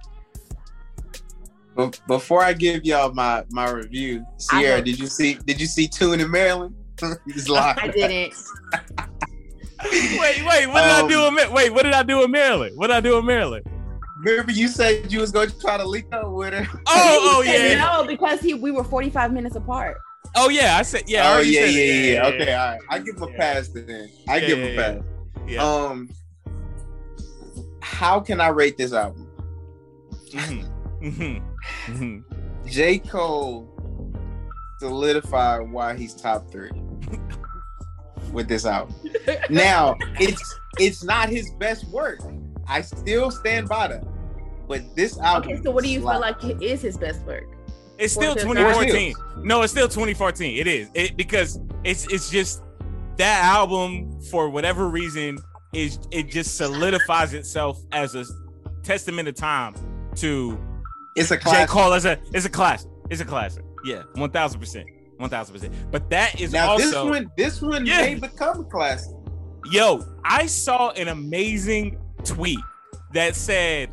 Before 2.07 2.43
I 2.43 2.53
give 2.53 2.85
y'all 2.85 3.11
my 3.13 3.43
my 3.49 3.67
review, 3.71 4.23
Siara, 4.37 4.85
did 4.85 4.99
you 4.99 5.07
see 5.07 5.33
did 5.33 5.59
you 5.59 5.65
see 5.65 5.87
Tune 5.87 6.19
in 6.19 6.29
Maryland? 6.29 6.75
I 7.01 7.91
didn't. 7.91 8.35
wait, 9.91 10.45
wait. 10.45 10.67
What 10.67 10.81
did 10.81 10.91
um, 10.91 11.05
I 11.05 11.07
do? 11.07 11.21
Um, 11.21 11.37
in, 11.37 11.51
wait, 11.51 11.73
what 11.73 11.83
did 11.83 11.93
I 11.93 12.03
do 12.03 12.23
in 12.23 12.31
Maryland? 12.31 12.77
What 12.77 12.87
did 12.87 12.95
I 12.95 13.01
do 13.01 13.17
in 13.17 13.25
Maryland? 13.25 13.65
Remember, 14.23 14.51
you 14.51 14.67
said 14.67 15.11
you 15.11 15.19
was 15.19 15.31
going 15.31 15.49
to 15.49 15.59
try 15.59 15.77
to 15.77 15.85
link 15.85 16.05
up 16.13 16.29
with 16.29 16.53
her. 16.53 16.65
Oh, 16.87 17.37
oh 17.37 17.41
yeah. 17.45 17.75
No, 17.75 18.05
because 18.05 18.39
he 18.39 18.53
we 18.53 18.71
were 18.71 18.83
forty 18.83 19.09
five 19.09 19.33
minutes 19.33 19.55
apart. 19.55 19.97
Oh 20.35 20.49
yeah, 20.49 20.77
I 20.77 20.81
said 20.83 21.03
yeah. 21.07 21.35
Oh 21.35 21.41
yeah, 21.41 21.65
yeah, 21.65 21.81
yeah, 21.83 22.13
yeah, 22.13 22.27
Okay, 22.27 22.53
all 22.53 22.71
right. 22.71 22.81
I 22.89 22.99
give 22.99 23.17
him 23.17 23.23
a 23.23 23.27
pass 23.27 23.67
then. 23.69 24.09
I 24.27 24.39
give 24.39 24.57
him 24.57 24.73
a 24.73 24.75
pass. 24.75 25.03
Yeah. 25.47 25.63
Um, 25.63 26.09
how 27.81 28.19
can 28.19 28.39
I 28.39 28.47
rate 28.47 28.77
this 28.77 28.93
album? 28.93 29.29
Mm-hmm. 30.29 31.07
Mm-hmm. 31.07 31.93
mm-hmm. 31.93 32.67
J. 32.67 32.99
Cole 32.99 33.69
solidified 34.79 35.69
why 35.69 35.95
he's 35.95 36.13
top 36.13 36.49
three 36.49 36.71
with 38.33 38.47
this 38.47 38.65
album. 38.65 38.95
now, 39.49 39.95
it's 40.19 40.59
it's 40.79 41.03
not 41.03 41.29
his 41.29 41.51
best 41.51 41.87
work. 41.89 42.19
I 42.67 42.81
still 42.81 43.31
stand 43.31 43.69
by 43.69 43.87
that. 43.87 44.03
But 44.67 44.95
this 44.95 45.19
album. 45.19 45.51
Okay, 45.51 45.63
so 45.63 45.71
what 45.71 45.83
do 45.83 45.89
you 45.89 45.99
feel 45.99 46.19
like 46.19 46.43
is 46.61 46.81
his 46.81 46.97
best 46.97 47.21
work? 47.25 47.45
It's 47.97 48.13
still 48.13 48.35
2014. 48.35 49.13
No, 49.37 49.61
it's 49.61 49.71
still 49.71 49.87
2014. 49.87 50.57
It 50.57 50.67
is. 50.67 50.89
It 50.93 51.15
because 51.15 51.59
it's 51.83 52.11
it's 52.11 52.29
just 52.29 52.63
that 53.17 53.43
album 53.43 54.19
for 54.31 54.49
whatever 54.49 54.89
reason 54.89 55.37
is 55.73 55.99
it 56.11 56.23
just 56.23 56.57
solidifies 56.57 57.33
itself 57.33 57.79
as 57.91 58.15
a 58.15 58.25
testament 58.83 59.27
of 59.27 59.35
time 59.35 59.75
to 60.15 60.59
it's 61.15 61.31
a 61.31 61.37
classic. 61.37 61.67
J. 61.67 61.71
Cole 61.71 61.93
as 61.93 62.05
a 62.05 62.19
it's 62.33 62.45
a 62.45 62.49
classic. 62.49 62.89
It's 63.09 63.21
a 63.21 63.25
classic. 63.25 63.63
Yeah, 63.85 64.03
one 64.15 64.31
thousand 64.31 64.59
percent. 64.59 64.87
One 65.23 65.29
thousand 65.29 65.53
percent. 65.53 65.73
But 65.89 66.09
that 66.09 66.41
is 66.41 66.51
now 66.51 66.71
also 66.71 66.83
this 66.83 66.93
one. 66.95 67.31
This 67.37 67.61
one 67.61 67.85
yeah. 67.85 68.01
may 68.01 68.15
become 68.15 68.59
a 68.59 68.63
classic. 68.65 69.15
Yo, 69.71 70.03
I 70.25 70.47
saw 70.47 70.89
an 70.89 71.07
amazing 71.07 71.97
tweet 72.25 72.59
that 73.13 73.33
said, 73.33 73.89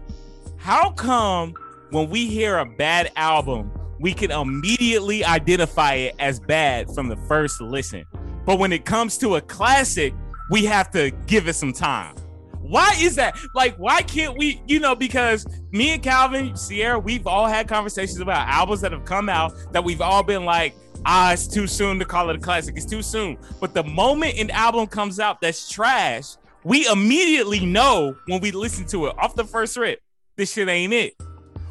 "How 0.57 0.91
come 0.91 1.55
when 1.91 2.11
we 2.11 2.27
hear 2.27 2.59
a 2.59 2.67
bad 2.67 3.13
album, 3.15 3.71
we 4.01 4.13
can 4.13 4.33
immediately 4.33 5.25
identify 5.25 5.95
it 5.95 6.17
as 6.19 6.41
bad 6.41 6.93
from 6.97 7.07
the 7.07 7.17
first 7.29 7.61
listen, 7.61 8.05
but 8.45 8.59
when 8.59 8.73
it 8.73 8.85
comes 8.85 9.17
to 9.19 9.37
a 9.37 9.41
classic, 9.41 10.13
we 10.51 10.65
have 10.65 10.91
to 10.91 11.13
give 11.29 11.47
it 11.47 11.55
some 11.55 11.73
time." 11.73 12.17
Why 12.61 12.97
is 13.01 13.15
that? 13.17 13.37
Like, 13.55 13.77
why 13.77 14.03
can't 14.03 14.37
we, 14.37 14.63
you 14.67 14.81
know, 14.81 14.97
because 14.97 15.47
me 15.71 15.91
and 15.91 16.03
Calvin, 16.03 16.51
Siara, 16.55 17.01
we've 17.01 17.27
all 17.29 17.47
had 17.47 17.69
conversations 17.69 18.19
about 18.19 18.49
albums 18.49 18.81
that 18.81 18.91
have 18.91 19.05
come 19.05 19.29
out 19.29 19.53
that 19.73 19.83
we've 19.83 20.01
all 20.01 20.23
been 20.23 20.45
like, 20.45 20.75
ah, 21.05 21.33
it's 21.33 21.47
too 21.47 21.67
soon 21.67 21.99
to 21.99 22.05
call 22.05 22.31
it 22.31 22.37
a 22.37 22.39
classic. 22.39 22.77
It's 22.77 22.87
too 22.87 23.03
soon. 23.03 23.39
But 23.61 23.75
the 23.75 23.85
moment 23.85 24.39
an 24.39 24.51
album 24.51 24.87
comes 24.87 25.21
out 25.21 25.41
that's 25.41 25.69
trash, 25.69 26.37
we 26.65 26.87
immediately 26.89 27.65
know 27.65 28.17
when 28.27 28.41
we 28.41 28.51
listen 28.51 28.87
to 28.89 29.07
it 29.07 29.15
off 29.19 29.35
the 29.35 29.45
first 29.45 29.77
rip, 29.77 30.01
this 30.37 30.53
shit 30.53 30.69
ain't 30.69 30.93
it. 30.93 31.15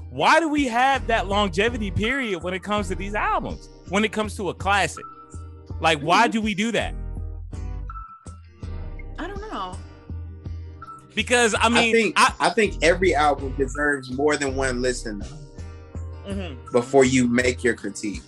Why 0.10 0.40
do 0.40 0.50
we 0.50 0.66
have 0.68 1.06
that 1.08 1.28
longevity 1.28 1.92
period 1.92 2.42
when 2.42 2.54
it 2.54 2.64
comes 2.64 2.88
to 2.88 2.96
these 2.96 3.14
albums? 3.14 3.70
When 3.90 4.04
it 4.04 4.12
comes 4.12 4.36
to 4.38 4.50
a 4.50 4.54
classic? 4.54 5.06
Like, 5.80 6.00
why 6.00 6.28
do 6.28 6.42
we 6.42 6.56
do 6.56 6.72
that? 6.72 6.96
I 9.20 9.28
don't 9.28 9.42
know. 9.42 9.78
Because 11.14 11.54
I 11.60 11.70
mean, 11.70 11.78
I 11.78 11.92
think 11.92 12.14
I, 12.18 12.34
I 12.40 12.50
think 12.50 12.84
every 12.84 13.14
album 13.14 13.54
deserves 13.58 14.12
more 14.12 14.38
than 14.38 14.56
one 14.56 14.82
listen 14.82 15.22
mm-hmm. 16.26 16.72
before 16.72 17.04
you 17.04 17.28
make 17.28 17.64
your 17.64 17.76
critique. 17.76 18.22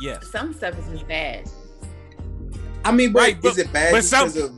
Yes. 0.00 0.30
Some 0.30 0.54
stuff 0.54 0.78
is 0.78 0.86
just 0.92 1.08
bad. 1.08 1.48
I 2.84 2.92
mean, 2.92 3.12
but, 3.12 3.20
Right, 3.20 3.40
but- 3.42 3.52
is 3.52 3.58
it 3.58 3.72
bad 3.72 3.92
but 3.92 3.98
just 3.98 4.10
some- 4.10 4.28
because 4.28 4.50
of 4.50 4.54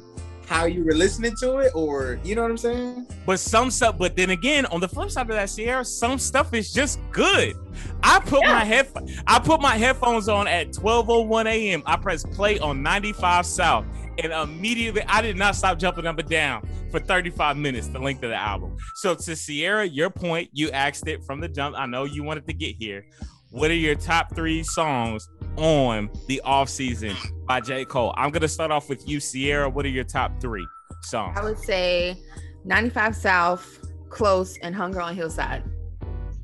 how 0.47 0.64
you 0.64 0.85
were 0.85 0.94
listening 0.94 1.32
to 1.40 1.59
it, 1.59 1.70
or 1.76 2.18
you 2.25 2.35
know 2.35 2.42
what 2.42 2.50
I'm 2.50 2.59
saying? 2.59 3.06
But 3.25 3.38
some 3.38 3.70
stuff, 3.70 3.97
but 3.99 4.16
then 4.16 4.30
again, 4.30 4.66
on 4.66 4.80
the 4.80 4.88
flip 4.88 5.09
side 5.11 5.23
of 5.30 5.37
that, 5.37 5.47
Siara, 5.49 5.87
some 5.87 6.18
stuff 6.18 6.52
is 6.52 6.73
just 6.73 6.99
good. 7.12 7.54
I 8.02 8.18
put 8.18 8.42
my 8.42 8.64
head, 8.64 8.88
I 9.28 9.38
put 9.38 9.61
my 9.61 9.76
headphones 9.76 10.28
on 10.28 10.49
at 10.49 10.73
12:01 10.73 11.47
a.m. 11.47 11.82
I 11.87 11.97
press 11.97 12.25
play 12.25 12.59
on 12.59 12.82
95 12.82 13.47
South, 13.47 13.85
and 14.18 14.32
immediately 14.32 15.02
I 15.06 15.23
did 15.23 15.37
not 15.37 15.54
stop 15.54 15.78
jumping 15.78 16.06
up 16.06 16.18
and 16.18 16.28
down 16.28 16.68
for 16.90 16.99
35 16.99 17.56
minutes, 17.56 17.87
the 17.87 18.00
length 18.00 18.25
of 18.25 18.30
the 18.30 18.37
album. 18.37 18.76
So 18.97 19.14
to 19.14 19.30
Siara, 19.32 19.88
your 19.92 20.11
point, 20.11 20.50
you 20.52 20.70
asked 20.73 21.06
it 21.06 21.23
from 21.25 21.40
the 21.40 21.49
jump. 21.49 21.76
I 21.78 21.87
know 21.87 22.02
you 22.04 22.25
wanted 22.25 22.49
to 22.49 22.52
get 22.52 22.75
here. 22.75 23.06
What 23.50 23.73
are 23.73 23.75
your 23.75 23.97
top 23.97 24.33
three 24.33 24.62
songs 24.62 25.28
on 25.57 26.09
the 26.28 26.40
off 26.42 26.69
season 26.69 27.16
by 27.49 27.61
J. 27.61 27.85
Cole? 27.85 28.14
I'm 28.16 28.30
gonna 28.30 28.47
start 28.47 28.71
off 28.71 28.88
with 28.88 29.09
you, 29.09 29.19
Siara. 29.19 29.73
What 29.73 29.85
are 29.85 29.88
your 29.88 30.04
top 30.04 30.40
three 30.40 30.64
songs? 31.02 31.37
I 31.37 31.42
would 31.42 31.59
say 31.59 32.16
95 32.64 33.16
South, 33.16 33.92
Close, 34.09 34.57
and 34.59 34.73
Hunger 34.73 35.00
on 35.00 35.16
Hillside. 35.16 35.64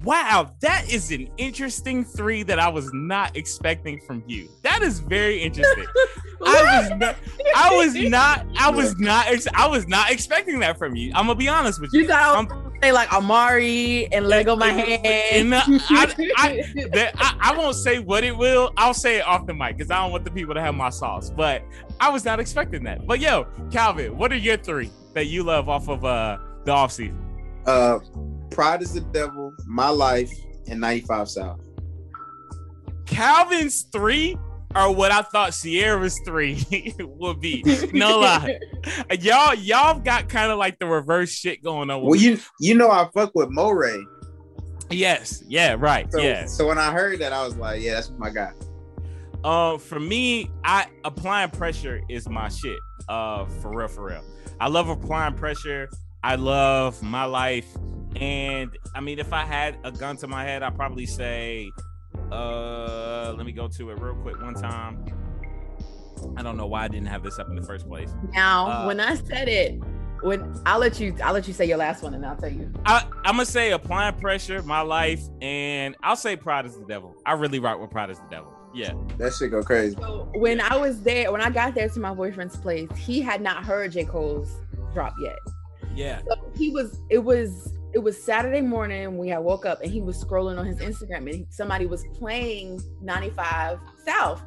Wow, 0.03 0.53
that 0.63 0.93
is 0.93 1.13
an 1.13 1.29
interesting 1.37 2.05
three 2.05 2.43
that 2.43 2.59
I 2.59 2.69
was 2.69 2.93
not 2.93 3.37
expecting 3.37 4.01
from 4.01 4.25
you. 4.27 4.49
That 4.63 4.83
is 4.83 4.99
very 4.99 5.41
interesting. 5.41 5.87
I 6.45 6.81
was 6.81 6.91
not, 6.91 7.17
I 7.57 7.77
was 7.77 7.95
not, 7.95 8.47
I 8.59 8.71
was 8.71 8.99
not, 8.99 9.27
ex- 9.29 9.49
I 9.55 9.69
was 9.69 9.87
not 9.87 10.11
expecting 10.11 10.59
that 10.59 10.77
from 10.77 10.97
you. 10.97 11.13
I'm 11.15 11.27
gonna 11.27 11.37
be 11.37 11.49
honest 11.49 11.81
with 11.81 11.91
you. 11.93 12.03
You 12.03 12.09
thought 12.09 12.23
I 12.23 12.37
was 12.37 12.47
gonna 12.47 12.66
say 12.83 12.93
like 12.93 13.13
Amari 13.13 14.07
and 14.13 14.27
Lego 14.27 14.57
my 14.57 14.69
and- 14.71 15.07
hand. 15.07 15.07
and, 15.07 15.55
uh, 15.55 15.63
I- 15.91 16.15
I- 16.37 16.63
That 16.93 17.15
I, 17.19 17.37
I 17.53 17.57
won't 17.59 17.77
say 17.77 17.99
what 17.99 18.25
it 18.25 18.37
will. 18.37 18.73
I'll 18.77 18.95
say 18.95 19.17
it 19.19 19.27
off 19.27 19.47
the 19.47 19.55
mic 19.55 19.77
because 19.77 19.91
I 19.91 19.97
don't 20.03 20.13
want 20.13 20.25
the 20.25 20.31
people 20.31 20.55
to 20.55 20.61
have 20.61 20.75
my 20.75 20.91
sauce. 20.91 21.31
But 21.31 21.63
I 22.01 22.11
was 22.11 22.25
not 22.25 22.41
expecting 22.41 22.85
that. 22.85 23.07
But 23.07 23.21
yo, 23.21 23.47
Calvin, 23.71 24.17
what 24.17 24.33
are 24.33 24.37
your 24.37 24.57
three 24.57 24.91
that 25.15 25.27
you 25.27 25.43
love 25.43 25.69
off 25.69 25.89
of 25.89 26.05
uh 26.05 26.39
the 26.65 26.73
off 26.73 26.93
season? 26.93 27.19
Uh, 27.67 27.99
Pride 28.51 28.83
is 28.83 28.93
the 28.95 29.01
Devil, 29.01 29.53
My 29.67 29.89
Life, 29.89 30.31
and 30.69 30.81
95 30.81 31.29
South. 31.29 31.61
Calvin's 33.07 33.83
three 33.93 34.37
are 34.77 34.93
what 34.93 35.11
I 35.11 35.23
thought 35.23 35.55
Siara's 35.55 36.21
three 36.25 36.65
would 37.01 37.41
be. 37.41 37.63
No 37.93 38.21
lie. 38.21 38.59
Y'all, 39.21 39.55
y'all 39.55 39.99
got 39.99 40.29
kind 40.29 40.53
of 40.53 40.59
like 40.59 40.79
the 40.79 40.87
reverse 40.87 41.31
shit 41.31 41.63
going 41.63 41.91
on. 41.91 42.03
Well, 42.03 42.15
you 42.15 42.39
you 42.61 42.75
know 42.75 42.91
I 42.91 43.09
fuck 43.15 43.35
with 43.35 43.49
Morray. 43.51 44.03
yes, 44.91 45.43
yeah, 45.49 45.77
right, 45.79 46.11
So, 46.13 46.21
yeah. 46.21 46.47
so 46.47 46.69
when 46.69 46.79
I 46.79 46.93
heard 46.93 47.19
that, 47.21 47.33
I 47.33 47.45
was 47.45 47.57
like, 47.57 47.83
yeah, 47.83 47.95
that's 47.95 48.11
my 48.19 48.31
guy. 48.31 48.53
Uh, 49.43 49.79
for 49.79 49.99
me, 50.01 50.51
I 50.65 50.87
applying 51.05 51.51
pressure 51.51 52.01
is 52.09 52.29
my 52.29 52.49
shit. 52.49 52.79
Uh, 53.09 53.47
for 53.47 53.77
real, 53.77 53.89
for 53.89 54.05
real. 54.05 54.25
I 54.61 54.69
love 54.69 54.89
applying 54.89 55.35
pressure. 55.35 55.89
I 56.23 56.35
love 56.37 57.03
my 57.03 57.25
life, 57.25 57.69
and 58.17 58.71
I 58.95 59.01
mean, 59.01 59.19
if 59.19 59.33
I 59.33 59.45
had 59.45 59.79
a 59.85 59.93
gun 59.93 60.17
to 60.19 60.27
my 60.27 60.43
head, 60.45 60.63
I'd 60.63 60.75
probably 60.75 61.07
say, 61.07 61.71
uh, 62.33 63.35
let 63.37 63.47
me 63.47 63.53
go 63.53 63.69
to 63.69 63.91
it 63.91 64.01
real 64.01 64.15
quick 64.17 64.41
one 64.41 64.55
time. 64.55 65.05
I 66.37 66.43
don't 66.43 66.57
know 66.57 66.67
why 66.67 66.85
I 66.85 66.89
didn't 66.89 67.09
have 67.09 67.23
this 67.23 67.39
up 67.39 67.49
in 67.49 67.57
the 67.57 67.63
first 67.63 67.87
place. 67.89 68.11
Now, 68.33 68.67
Uh, 68.67 68.87
when 68.87 69.01
I 69.01 69.15
said 69.17 69.49
it, 69.49 69.81
when 70.23 70.59
I'll 70.65 70.79
let 70.79 70.99
you, 70.99 71.15
I'll 71.23 71.35
let 71.35 71.47
you 71.47 71.53
say 71.53 71.67
your 71.67 71.77
last 71.77 72.03
one, 72.03 72.15
and 72.15 72.25
I'll 72.25 72.37
tell 72.37 72.51
you. 72.51 72.73
I, 72.87 73.05
I'm 73.25 73.35
gonna 73.35 73.45
say 73.45 73.73
applying 73.73 74.15
pressure, 74.15 74.63
my 74.63 74.81
life, 74.81 75.23
and 75.43 75.95
I'll 76.03 76.17
say 76.17 76.37
pride 76.37 76.65
is 76.67 76.77
the 76.79 76.87
devil. 76.87 77.15
I 77.27 77.33
really 77.35 77.59
rock 77.59 77.81
with 77.81 77.91
pride 77.91 78.11
is 78.11 78.19
the 78.19 78.27
devil. 78.31 78.53
Yeah, 78.75 78.93
That 79.19 79.33
shit 79.33 79.51
go 79.51 79.63
crazy. 79.63 79.97
So 79.97 80.29
when 80.35 80.61
I 80.61 80.77
was 80.77 81.03
there, 81.03 81.33
when 81.33 81.41
I 81.41 81.49
got 81.49 81.75
there 81.75 81.89
to 81.89 82.01
my 82.01 82.13
boyfriend's 82.13 82.57
place, 82.59 82.91
he 82.97 83.23
had 83.23 83.41
not 83.41 83.65
heard 83.65 83.93
J 83.93 84.05
Cole's 84.05 84.51
drop 84.93 85.15
yet. 85.19 85.39
yeah, 85.95 86.21
So 86.29 86.51
he 86.57 86.71
was, 86.71 87.01
it 87.09 87.19
was, 87.25 87.73
it 87.93 87.99
was 87.99 88.23
Saturday 88.23 88.61
morning. 88.61 89.17
We 89.19 89.29
had 89.29 89.39
woke 89.39 89.67
up 89.67 89.81
and 89.83 89.91
he 89.91 90.01
was 90.01 90.23
scrolling 90.23 90.59
on 90.59 90.67
his 90.67 90.79
Instagram 90.79 91.33
and 91.33 91.47
somebody 91.51 91.87
was 91.87 92.05
playing 92.15 92.81
95 93.01 93.79
South. 94.05 94.43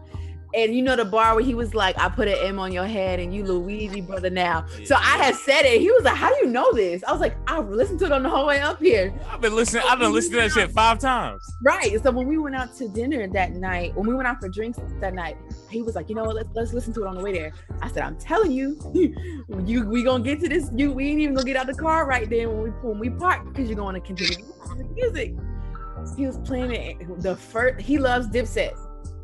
And 0.53 0.75
you 0.75 0.81
know 0.81 0.95
the 0.95 1.05
bar 1.05 1.35
where 1.35 1.43
he 1.43 1.53
was 1.53 1.75
like, 1.75 1.97
I 1.99 2.09
put 2.09 2.27
an 2.27 2.37
M 2.39 2.59
on 2.59 2.71
your 2.71 2.85
head 2.85 3.19
and 3.19 3.33
you 3.33 3.43
Luigi 3.43 4.01
brother 4.01 4.29
now. 4.29 4.65
So 4.83 4.95
I 4.95 5.17
had 5.17 5.35
said 5.35 5.61
it. 5.65 5.79
He 5.79 5.91
was 5.91 6.03
like, 6.03 6.15
How 6.15 6.29
do 6.29 6.35
you 6.45 6.51
know 6.51 6.71
this? 6.73 7.03
I 7.03 7.11
was 7.11 7.21
like, 7.21 7.35
I 7.47 7.59
listened 7.59 7.99
to 7.99 8.05
it 8.05 8.11
on 8.11 8.23
the 8.23 8.29
whole 8.29 8.47
way 8.47 8.59
up 8.59 8.79
here. 8.79 9.13
I've 9.29 9.41
been 9.41 9.55
listening. 9.55 9.83
I've 9.85 9.99
been 9.99 10.13
listening 10.13 10.41
to 10.41 10.47
that 10.47 10.51
shit 10.51 10.71
five 10.71 10.99
times. 10.99 11.43
Right. 11.63 12.01
So 12.01 12.11
when 12.11 12.27
we 12.27 12.37
went 12.37 12.55
out 12.55 12.75
to 12.77 12.87
dinner 12.87 13.27
that 13.27 13.53
night, 13.53 13.95
when 13.95 14.07
we 14.07 14.15
went 14.15 14.27
out 14.27 14.39
for 14.39 14.49
drinks 14.49 14.79
that 15.01 15.13
night, 15.13 15.37
he 15.69 15.81
was 15.81 15.95
like, 15.95 16.09
you 16.09 16.15
know 16.15 16.23
what, 16.23 16.35
let's, 16.35 16.49
let's 16.53 16.73
listen 16.73 16.93
to 16.93 17.03
it 17.03 17.07
on 17.07 17.15
the 17.15 17.21
way 17.21 17.33
there. 17.33 17.53
I 17.81 17.89
said, 17.89 18.03
I'm 18.03 18.17
telling 18.17 18.51
you, 18.51 18.79
you 19.65 19.85
we 19.87 20.03
gonna 20.03 20.23
get 20.23 20.39
to 20.41 20.49
this. 20.49 20.69
You 20.75 20.91
we 20.91 21.09
ain't 21.09 21.19
even 21.19 21.35
gonna 21.35 21.45
get 21.45 21.57
out 21.57 21.69
of 21.69 21.75
the 21.75 21.81
car 21.81 22.07
right 22.07 22.29
then 22.29 22.49
when 22.49 22.61
we 22.63 22.69
when 22.69 22.99
we 22.99 23.09
park 23.09 23.45
because 23.45 23.69
you're 23.69 23.77
gonna 23.77 24.01
continue 24.01 24.45
the 24.77 24.83
music. 24.95 25.35
He 26.17 26.25
was 26.25 26.37
playing 26.39 26.71
it 26.71 27.21
the 27.21 27.35
first 27.35 27.81
he 27.81 27.97
loves 27.97 28.27
Dipset. 28.27 28.77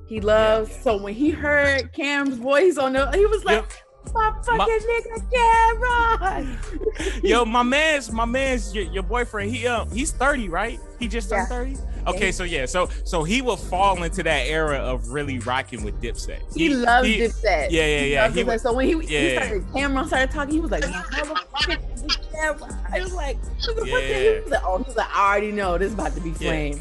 He 0.08 0.22
loves 0.22 0.76
so 0.82 0.98
when 1.02 1.14
he 1.14 1.32
heard 1.32 1.92
Cam's 1.94 2.36
voice 2.36 2.78
on 2.78 2.94
the 2.94 3.10
he 3.12 3.26
was 3.26 3.44
like, 3.44 3.66
my 4.14 4.32
fucking 4.44 4.80
nigga 4.80 5.32
Cam'ron. 5.32 7.24
Yo, 7.24 7.44
my 7.44 7.64
man's 7.64 8.12
my 8.12 8.26
man's 8.26 8.74
your, 8.76 8.86
your 8.86 9.04
boyfriend. 9.04 9.52
He 9.54 9.66
uh 9.68 9.86
he's 9.86 10.12
thirty, 10.12 10.48
right? 10.48 10.80
He 11.00 11.08
just 11.08 11.30
turned 11.30 11.48
Yeah. 11.50 11.58
thirty. 11.58 11.78
Okay, 12.08 12.32
so 12.32 12.44
yeah, 12.44 12.68
so 12.68 12.88
so 13.04 13.24
he 13.24 13.42
will 13.42 13.58
fall 13.58 14.04
into 14.04 14.22
that 14.22 14.46
era 14.46 14.78
of 14.78 15.10
really 15.10 15.40
rocking 15.40 15.84
with 15.84 16.00
Dipset. 16.02 16.40
He, 16.56 16.70
loves 16.70 17.08
he- 17.08 17.18
Dipset. 17.18 17.72
Yeah, 17.72 17.86
yeah, 17.86 18.02
yeah. 18.02 18.24
loves 18.26 18.36
He 18.36 18.44
was, 18.44 18.62
so 18.62 18.74
when 18.74 18.86
he, 18.88 19.08
he 19.08 19.34
yeah. 19.34 19.42
started, 19.42 19.66
Cam'ron 19.70 20.06
started 20.06 20.30
talking, 20.30 20.54
he 20.54 20.60
was 20.60 20.70
like, 20.70 20.84
motherfucking 20.84 22.32
Cam'ron. 22.32 22.94
I 22.94 23.00
was 23.02 23.12
like, 23.14 23.38
what 23.44 23.76
the 23.76 23.86
fuck? 23.88 24.02
Yeah. 24.04 24.20
He 24.20 24.40
was 24.42 24.52
like, 24.52 24.62
oh, 24.64 24.78
he 24.78 24.84
was 24.84 24.96
like, 24.96 25.16
I 25.16 25.32
already 25.32 25.52
know 25.52 25.80
this 25.80 25.88
is 25.88 25.94
about 25.96 26.14
to 26.14 26.22
be 26.22 26.32
flame. 26.32 26.80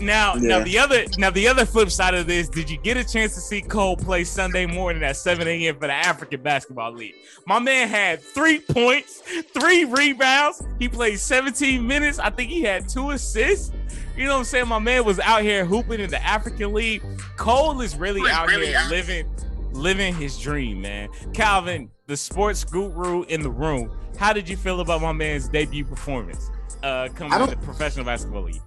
Now 0.00 0.34
now 0.34 0.62
the 0.62 0.78
other 0.78 1.04
now 1.18 1.30
the 1.30 1.48
other 1.48 1.64
flip 1.64 1.90
side 1.90 2.14
of 2.14 2.26
this. 2.26 2.48
Did 2.48 2.70
you 2.70 2.78
get 2.78 2.96
a 2.96 3.04
chance 3.04 3.34
to 3.34 3.40
see 3.40 3.60
Cole 3.62 3.96
play 3.96 4.24
Sunday 4.24 4.66
morning 4.66 5.02
at 5.02 5.16
seven 5.16 5.46
a.m. 5.48 5.74
for 5.74 5.86
the 5.86 5.92
African 5.92 6.42
Basketball 6.42 6.92
League? 6.92 7.14
My 7.46 7.58
man 7.58 7.88
had 7.88 8.20
three 8.20 8.58
points, 8.58 9.22
three 9.58 9.84
rebounds. 9.84 10.62
He 10.78 10.88
played 10.88 11.18
seventeen 11.18 11.86
minutes. 11.86 12.18
I 12.18 12.30
think 12.30 12.50
he 12.50 12.62
had 12.62 12.88
two 12.88 13.10
assists. 13.10 13.72
You 14.16 14.24
know 14.24 14.32
what 14.32 14.38
I'm 14.38 14.44
saying? 14.44 14.68
My 14.68 14.78
man 14.78 15.04
was 15.04 15.20
out 15.20 15.42
here 15.42 15.64
hooping 15.64 16.00
in 16.00 16.10
the 16.10 16.22
African 16.22 16.72
League. 16.72 17.02
Cole 17.36 17.80
is 17.80 17.96
really 17.96 18.28
out 18.30 18.50
here 18.50 18.78
living 18.88 19.28
living 19.72 20.14
his 20.14 20.38
dream, 20.38 20.80
man. 20.80 21.08
Calvin, 21.34 21.90
the 22.06 22.16
sports 22.16 22.64
guru 22.64 23.24
in 23.24 23.42
the 23.42 23.50
room. 23.50 23.90
How 24.18 24.32
did 24.32 24.48
you 24.48 24.56
feel 24.56 24.80
about 24.80 25.02
my 25.02 25.12
man's 25.12 25.48
debut 25.48 25.84
performance 25.84 26.50
uh, 26.86 27.08
coming 27.10 27.32
I 27.32 27.44
the 27.46 27.56
professional 27.56 28.04
basketball 28.04 28.42
league? 28.42 28.62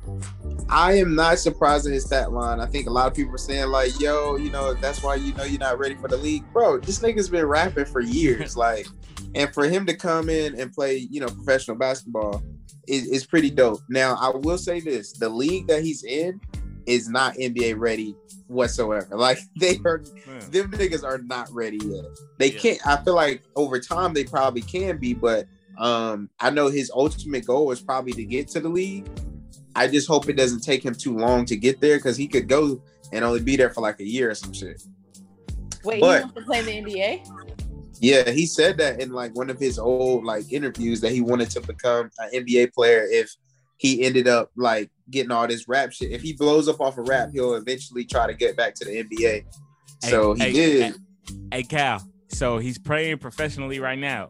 I 0.70 0.94
am 0.94 1.16
not 1.16 1.40
surprised 1.40 1.88
at 1.88 1.94
his 1.94 2.06
stat 2.06 2.32
line. 2.32 2.60
I 2.60 2.66
think 2.66 2.88
a 2.88 2.92
lot 2.92 3.08
of 3.08 3.14
people 3.16 3.34
are 3.34 3.38
saying 3.40 3.70
like, 3.70 3.98
"Yo, 4.00 4.36
you 4.36 4.52
know, 4.52 4.74
that's 4.74 5.02
why 5.02 5.16
you 5.16 5.34
know 5.36 5.44
you're 5.44 5.60
not 5.60 5.80
ready 5.80 5.96
for 5.96 6.08
the 6.08 6.18
league, 6.18 6.44
bro." 6.52 6.80
This 6.80 7.00
nigga's 7.00 7.30
been 7.30 7.46
rapping 7.46 7.86
for 7.86 8.02
years, 8.02 8.58
like, 8.68 8.88
and 9.36 9.52
for 9.54 9.68
him 9.68 9.86
to 9.86 9.96
come 9.96 10.30
in 10.30 10.60
and 10.60 10.72
play, 10.72 10.98
you 10.98 11.22
know, 11.22 11.28
professional 11.28 11.78
basketball 11.78 12.44
is, 12.88 13.08
is 13.08 13.26
pretty 13.26 13.50
dope. 13.50 13.82
Now, 13.90 14.16
I 14.16 14.36
will 14.36 14.58
say 14.58 14.80
this: 14.82 15.14
the 15.14 15.30
league 15.30 15.68
that 15.68 15.84
he's 15.84 16.04
in 16.04 16.42
is 16.86 17.08
not 17.10 17.36
NBA 17.36 17.80
ready 17.80 18.16
whatsoever. 18.48 19.08
Like, 19.16 19.40
they 19.60 19.80
are, 19.86 20.04
Man. 20.28 20.52
them 20.52 20.72
niggas 20.72 21.04
are 21.04 21.20
not 21.20 21.52
ready 21.54 21.80
yet. 21.84 22.06
They 22.38 22.52
Yeah. 22.52 22.60
can't. 22.60 22.88
I 22.88 22.98
feel 23.04 23.16
like 23.16 23.44
over 23.56 23.80
time 23.80 24.14
they 24.14 24.24
probably 24.26 24.62
can 24.62 24.98
be, 24.98 25.14
but 25.14 25.46
um, 25.80 26.30
I 26.40 26.50
know 26.50 26.68
his 26.68 26.92
ultimate 26.94 27.46
goal 27.46 27.72
is 27.72 27.82
probably 27.82 28.12
to 28.14 28.26
get 28.26 28.50
to 28.50 28.60
the 28.60 28.70
league. 28.70 29.08
I 29.76 29.88
just 29.88 30.08
hope 30.08 30.28
it 30.28 30.34
doesn't 30.34 30.62
take 30.62 30.84
him 30.84 30.94
too 30.94 31.18
long 31.18 31.46
to 31.46 31.56
get 31.56 31.80
there 31.80 31.98
because 31.98 32.18
he 32.18 32.28
could 32.28 32.48
go 32.48 32.82
and 33.14 33.24
only 33.24 33.40
be 33.40 33.56
there 33.56 33.70
for 33.70 33.82
like 33.82 34.00
a 34.00 34.08
year 34.08 34.30
or 34.30 34.36
some 34.36 34.54
shit. 34.54 34.82
Wait, 35.84 36.02
But- 36.02 36.18
he 36.18 36.24
wants 36.24 36.36
to 36.36 36.42
play 36.42 36.60
in 36.60 36.66
the 36.66 36.92
NBA? 36.92 37.28
Yeah, 38.02 38.30
he 38.30 38.46
said 38.46 38.78
that 38.78 39.02
in 39.02 39.12
like 39.12 39.36
one 39.36 39.50
of 39.50 39.60
his 39.60 39.78
old 39.78 40.24
like 40.24 40.52
interviews 40.52 41.02
that 41.02 41.12
he 41.12 41.20
wanted 41.20 41.50
to 41.52 41.62
become 41.62 42.10
an 42.20 42.30
NBA 42.34 42.74
player 42.74 43.06
if 43.10 43.30
he 43.78 44.04
ended 44.04 44.28
up 44.28 44.52
like 44.56 44.90
getting 45.10 45.32
all 45.32 45.48
this 45.48 45.68
rap 45.68 45.92
shit. 45.92 46.12
If 46.12 46.22
he 46.22 46.34
blows 46.34 46.70
up 46.70 46.80
off 46.80 46.98
a 46.98 47.02
rap, 47.02 47.30
he'll 47.34 47.56
eventually 47.56 48.06
try 48.06 48.28
to 48.28 48.34
get 48.34 48.56
back 48.56 48.74
to 48.76 48.86
the 48.86 49.04
NBA. 49.04 49.46
So 50.10 50.34
he 50.34 50.44
hey, 50.44 50.52
did. 50.54 50.82
Hey, 50.82 50.94
hey, 51.52 51.64
Cal. 51.64 52.02
So 52.30 52.58
he's 52.58 52.78
playing 52.78 53.18
professionally 53.18 53.80
right 53.80 54.00
now. 54.00 54.30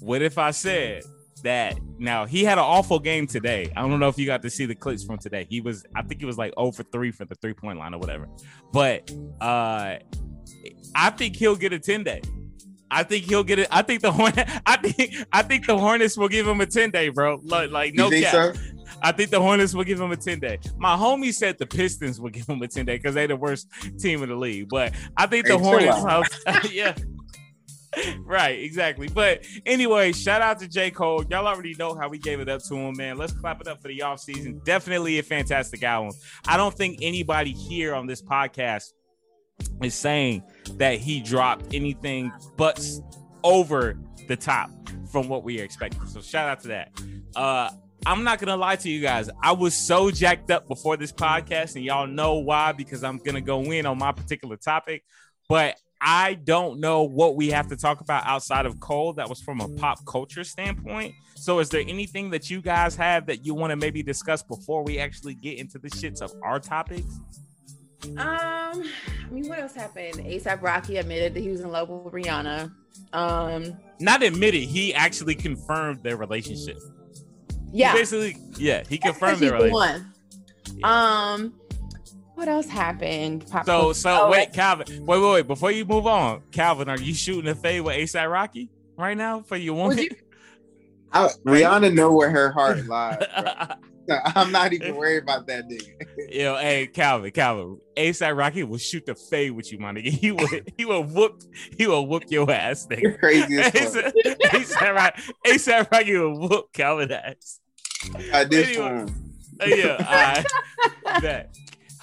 What 0.00 0.22
if 0.22 0.38
I 0.38 0.50
said 0.50 1.02
that? 1.42 1.78
Now 1.98 2.26
he 2.26 2.44
had 2.44 2.58
an 2.58 2.64
awful 2.64 2.98
game 2.98 3.26
today. 3.26 3.72
I 3.76 3.80
don't 3.82 3.98
know 3.98 4.08
if 4.08 4.18
you 4.18 4.26
got 4.26 4.42
to 4.42 4.50
see 4.50 4.66
the 4.66 4.74
clips 4.74 5.04
from 5.04 5.18
today. 5.18 5.46
He 5.48 5.60
was, 5.60 5.84
I 5.94 6.02
think 6.02 6.20
he 6.20 6.26
was 6.26 6.38
like 6.38 6.52
0 6.58 6.72
for 6.72 6.82
3 6.84 7.10
for 7.12 7.24
the 7.24 7.34
three 7.36 7.54
point 7.54 7.78
line 7.78 7.94
or 7.94 7.98
whatever. 7.98 8.28
But 8.72 9.10
uh 9.40 9.96
I 10.94 11.10
think 11.10 11.36
he'll 11.36 11.56
get 11.56 11.72
a 11.72 11.78
10 11.78 12.04
day. 12.04 12.22
I 12.90 13.02
think 13.02 13.24
he'll 13.24 13.44
get 13.44 13.58
it. 13.58 13.68
I 13.70 13.82
think 13.82 14.02
the 14.02 14.12
Horn. 14.12 14.32
I 14.66 14.76
think 14.76 15.14
I 15.32 15.42
think 15.42 15.66
the 15.66 15.76
Hornets 15.76 16.16
will 16.16 16.28
give 16.28 16.46
him 16.46 16.60
a 16.60 16.66
10 16.66 16.90
day, 16.90 17.08
bro. 17.08 17.40
Like, 17.44 17.70
like 17.70 17.94
no 17.94 18.10
cap. 18.10 18.32
so? 18.32 18.60
I 19.02 19.12
think 19.12 19.30
the 19.30 19.40
Hornets 19.40 19.74
will 19.74 19.84
give 19.84 20.00
him 20.00 20.12
a 20.12 20.16
10 20.16 20.38
day. 20.40 20.58
My 20.78 20.96
homie 20.96 21.34
said 21.34 21.58
the 21.58 21.66
Pistons 21.66 22.20
will 22.20 22.30
give 22.30 22.46
him 22.48 22.62
a 22.62 22.68
10 22.68 22.86
day 22.86 22.96
because 22.96 23.14
they're 23.14 23.26
the 23.26 23.36
worst 23.36 23.68
team 23.98 24.22
in 24.22 24.28
the 24.28 24.36
league. 24.36 24.68
But 24.68 24.94
I 25.16 25.26
think 25.26 25.46
the 25.46 25.58
Hey, 25.58 25.86
Hornets, 25.88 26.72
yeah. 26.72 26.94
right, 28.24 28.58
exactly. 28.58 29.08
But 29.08 29.46
anyway, 29.64 30.12
shout 30.12 30.42
out 30.42 30.58
to 30.60 30.68
J. 30.68 30.90
Cole. 30.90 31.24
Y'all 31.30 31.46
already 31.46 31.74
know 31.78 31.94
how 31.94 32.08
we 32.08 32.18
gave 32.18 32.40
it 32.40 32.48
up 32.48 32.62
to 32.64 32.74
him, 32.74 32.96
man. 32.96 33.16
Let's 33.16 33.32
clap 33.32 33.60
it 33.60 33.68
up 33.68 33.80
for 33.80 33.88
the 33.88 34.00
offseason. 34.00 34.64
Definitely 34.64 35.18
a 35.18 35.22
fantastic 35.22 35.82
album. 35.82 36.12
I 36.46 36.56
don't 36.56 36.74
think 36.74 36.98
anybody 37.02 37.52
here 37.52 37.94
on 37.94 38.06
this 38.06 38.22
podcast 38.22 38.92
is 39.82 39.94
saying 39.94 40.42
that 40.74 40.98
he 40.98 41.20
dropped 41.20 41.74
anything 41.74 42.32
but 42.56 42.84
over 43.42 43.98
the 44.28 44.36
top 44.36 44.70
from 45.10 45.28
what 45.28 45.44
we 45.44 45.60
are 45.60 45.64
expecting. 45.64 46.06
So 46.06 46.20
shout 46.20 46.48
out 46.48 46.60
to 46.60 46.68
that. 46.68 46.92
Uh 47.34 47.70
I'm 48.04 48.22
not 48.22 48.38
gonna 48.38 48.56
lie 48.56 48.76
to 48.76 48.88
you 48.88 49.00
guys. 49.00 49.28
I 49.42 49.52
was 49.52 49.74
so 49.74 50.12
jacked 50.12 50.50
up 50.52 50.68
before 50.68 50.96
this 50.96 51.10
podcast, 51.12 51.74
and 51.74 51.84
y'all 51.84 52.06
know 52.06 52.34
why 52.34 52.70
because 52.70 53.02
I'm 53.02 53.18
gonna 53.18 53.40
go 53.40 53.62
in 53.62 53.84
on 53.84 53.98
my 53.98 54.12
particular 54.12 54.56
topic. 54.56 55.02
But 55.48 55.76
I 56.00 56.34
don't 56.34 56.80
know 56.80 57.02
what 57.04 57.36
we 57.36 57.50
have 57.50 57.68
to 57.68 57.76
talk 57.76 58.00
about 58.00 58.26
outside 58.26 58.66
of 58.66 58.78
Cole 58.80 59.14
that 59.14 59.28
was 59.28 59.40
from 59.40 59.60
a 59.60 59.68
pop 59.68 60.04
culture 60.04 60.44
standpoint. 60.44 61.14
So, 61.34 61.58
is 61.58 61.68
there 61.68 61.82
anything 61.86 62.30
that 62.30 62.50
you 62.50 62.60
guys 62.60 62.96
have 62.96 63.26
that 63.26 63.44
you 63.46 63.54
want 63.54 63.70
to 63.70 63.76
maybe 63.76 64.02
discuss 64.02 64.42
before 64.42 64.82
we 64.82 64.98
actually 64.98 65.34
get 65.34 65.58
into 65.58 65.78
the 65.78 65.88
shits 65.88 66.20
of 66.20 66.32
our 66.42 66.60
topics? 66.60 67.20
Um, 68.04 68.18
I 68.18 68.82
mean, 69.30 69.48
what 69.48 69.58
else 69.58 69.74
happened? 69.74 70.14
ASAP 70.14 70.62
Rocky 70.62 70.98
admitted 70.98 71.34
that 71.34 71.40
he 71.40 71.48
was 71.48 71.60
in 71.60 71.70
love 71.70 71.88
with 71.88 72.12
Rihanna. 72.12 72.72
Um, 73.12 73.76
Not 74.00 74.22
admitted, 74.22 74.62
he 74.62 74.94
actually 74.94 75.34
confirmed 75.34 76.02
their 76.02 76.16
relationship. 76.16 76.78
He 77.72 77.80
yeah, 77.80 77.92
basically, 77.92 78.36
yeah, 78.58 78.84
he 78.88 78.98
confirmed 78.98 79.38
He's 79.38 79.50
their 79.50 79.58
relationship. 79.58 80.04
one. 80.82 80.84
Um, 80.84 81.54
what 82.36 82.48
else 82.48 82.68
happened? 82.68 83.46
Pop 83.50 83.66
So, 83.66 83.92
so 83.92 84.26
oh, 84.26 84.30
wait, 84.30 84.52
Calvin, 84.52 84.86
wait, 85.06 85.20
wait, 85.20 85.32
wait. 85.32 85.46
Before 85.46 85.70
you 85.70 85.84
move 85.84 86.06
on, 86.06 86.42
Calvin, 86.52 86.88
are 86.88 86.98
you 86.98 87.14
shooting 87.14 87.50
a 87.50 87.54
fade 87.54 87.80
with 87.80 87.96
ASAP 87.96 88.30
Rocky 88.30 88.70
right 88.96 89.16
now 89.16 89.40
for 89.40 89.56
your 89.56 89.74
woman? 89.74 89.98
You- 89.98 90.10
I, 91.12 91.28
Rihanna 91.46 91.94
know 91.94 92.12
where 92.12 92.30
her 92.30 92.52
heart 92.52 92.86
lies. 92.86 93.16
bro. 94.06 94.18
I'm 94.36 94.52
not 94.52 94.72
even 94.72 94.94
worried 94.94 95.22
about 95.22 95.46
that 95.46 95.64
nigga. 95.68 96.06
Yo, 96.30 96.56
hey, 96.56 96.86
Calvin, 96.88 97.30
Calvin, 97.30 97.80
ASAP 97.96 98.36
Rocky 98.36 98.62
will 98.64 98.78
shoot 98.78 99.04
the 99.06 99.14
fade 99.14 99.52
with 99.52 99.72
you, 99.72 99.78
my 99.78 99.92
nigga. 99.92 100.10
He 100.10 100.30
will, 100.30 100.48
he 100.76 100.84
will 100.84 101.04
whoop, 101.04 101.42
he 101.76 101.86
will 101.86 102.06
whoop 102.06 102.24
your 102.28 102.50
ass, 102.50 102.86
nigga. 102.86 103.02
You're 103.02 103.18
crazy 103.18 103.58
as 103.58 103.72
fuck. 103.72 104.12
ASAP 104.14 104.42
ASAP 104.50 104.94
Rocky, 104.94 105.22
ASAP 105.46 105.90
Rocky 105.90 106.16
will 106.18 106.38
whoop 106.48 106.72
Calvin 106.72 107.10
ass. 107.12 107.60
I 108.32 108.44
did. 108.44 108.76
Anyway. 108.76 109.12
Uh, 109.60 109.64
yeah, 109.64 109.96
I 111.06 111.20
Bet. 111.20 111.56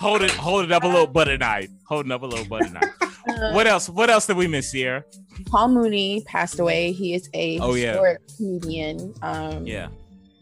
Hold 0.03 0.21
it, 0.21 0.31
hold 0.31 0.65
it 0.65 0.71
up 0.73 0.83
a 0.83 0.87
little 0.87 1.07
butter 1.07 1.37
knife. 1.37 1.69
Holding 1.85 2.11
up 2.11 2.23
a 2.23 2.25
little 2.25 2.45
butter 2.45 2.69
knife. 2.69 2.89
Uh, 3.01 3.51
What 3.53 3.67
else? 3.67 3.87
What 3.89 4.09
else 4.09 4.27
did 4.27 4.35
we 4.35 4.47
miss 4.47 4.69
here? 4.69 5.05
Paul 5.45 5.69
Mooney 5.69 6.23
passed 6.27 6.59
away. 6.59 6.91
He 6.91 7.13
is 7.13 7.29
a 7.33 7.57
Oh, 7.59 7.73
yeah. 7.73 8.15
comedian. 8.37 9.13
Um, 9.21 9.65
Yeah. 9.65 9.87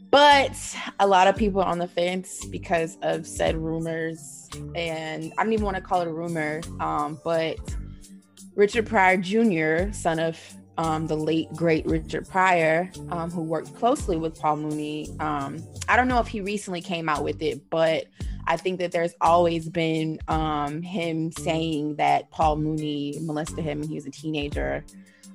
But 0.10 0.58
a 1.00 1.06
lot 1.06 1.28
of 1.28 1.36
people 1.38 1.62
on 1.62 1.78
the 1.78 1.88
fence 1.88 2.44
because 2.46 2.98
of 3.04 3.28
said 3.28 3.56
rumors. 3.56 4.50
And 4.76 5.32
I 5.38 5.44
don't 5.44 5.54
even 5.54 5.64
want 5.64 5.78
to 5.78 5.82
call 5.84 6.02
it 6.02 6.08
a 6.08 6.12
rumor. 6.12 6.62
Um, 6.80 7.20
but 7.24 7.58
Richard 8.56 8.88
Pryor 8.88 9.18
Jr., 9.18 9.94
son 9.94 10.20
of 10.20 10.38
um, 10.80 11.06
the 11.06 11.16
late 11.16 11.48
great 11.54 11.86
Richard 11.86 12.28
Pryor, 12.28 12.92
um, 13.12 13.30
who 13.30 13.42
worked 13.44 13.76
closely 13.76 14.18
with 14.18 14.38
Paul 14.40 14.58
Mooney. 14.58 15.08
Um, 15.20 15.64
I 15.88 15.96
don't 15.96 16.08
know 16.08 16.20
if 16.20 16.28
he 16.28 16.42
recently 16.42 16.82
came 16.82 17.08
out 17.08 17.24
with 17.24 17.42
it, 17.44 17.62
but 17.70 18.06
I 18.52 18.58
think 18.58 18.80
that 18.80 18.92
there's 18.92 19.14
always 19.22 19.70
been 19.70 20.20
um, 20.28 20.82
him 20.82 21.32
saying 21.32 21.96
that 21.96 22.30
Paul 22.32 22.58
Mooney 22.58 23.18
molested 23.22 23.64
him 23.64 23.80
when 23.80 23.88
he 23.88 23.96
was 23.96 24.06
a 24.06 24.12
teenager 24.12 24.84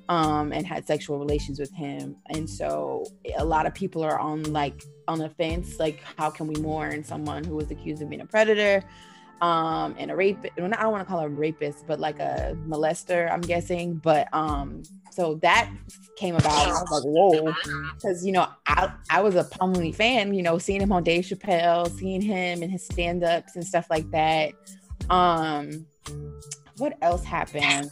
um, 0.07 0.53
and 0.53 0.67
had 0.67 0.85
sexual 0.85 1.17
relations 1.17 1.59
with 1.59 1.73
him. 1.73 2.15
And 2.27 2.47
so 2.47 3.07
a 3.35 3.43
lot 3.43 3.65
of 3.65 3.73
people 3.73 4.03
are 4.03 4.19
on 4.19 4.43
like 4.53 4.83
on 5.07 5.17
the 5.17 5.31
fence, 5.31 5.79
like 5.79 6.03
how 6.15 6.29
can 6.29 6.45
we 6.45 6.61
mourn 6.61 7.03
someone 7.03 7.43
who 7.43 7.55
was 7.55 7.71
accused 7.71 8.03
of 8.03 8.09
being 8.09 8.21
a 8.21 8.25
predator 8.27 8.83
um 9.41 9.95
and 9.99 10.09
a 10.09 10.15
rape 10.15 10.39
well, 10.57 10.71
I 10.73 10.81
don't 10.81 10.91
want 10.91 11.05
to 11.07 11.11
call 11.11 11.21
her 11.21 11.27
a 11.27 11.29
rapist, 11.29 11.85
but 11.85 11.99
like 11.99 12.19
a 12.19 12.57
molester, 12.67 13.31
I'm 13.31 13.41
guessing. 13.41 13.95
But 13.95 14.27
um 14.33 14.83
so 15.11 15.35
that 15.35 15.69
came 16.15 16.35
about. 16.35 16.51
I 16.51 16.69
was 16.71 16.91
like, 16.91 17.03
whoa, 17.03 17.53
because 17.95 18.25
you 18.25 18.31
know, 18.31 18.47
I 18.67 18.91
I 19.09 19.21
was 19.21 19.35
a 19.35 19.43
Paul 19.43 19.69
Mooney 19.69 19.91
fan, 19.91 20.33
you 20.33 20.41
know, 20.43 20.57
seeing 20.57 20.81
him 20.81 20.91
on 20.91 21.03
Dave 21.03 21.23
Chappelle, 21.25 21.89
seeing 21.97 22.21
him 22.21 22.63
and 22.63 22.71
his 22.71 22.85
stand-ups 22.85 23.55
and 23.55 23.65
stuff 23.65 23.87
like 23.89 24.09
that. 24.11 24.53
Um 25.09 25.85
what 26.77 26.97
else 27.01 27.23
happened? 27.23 27.91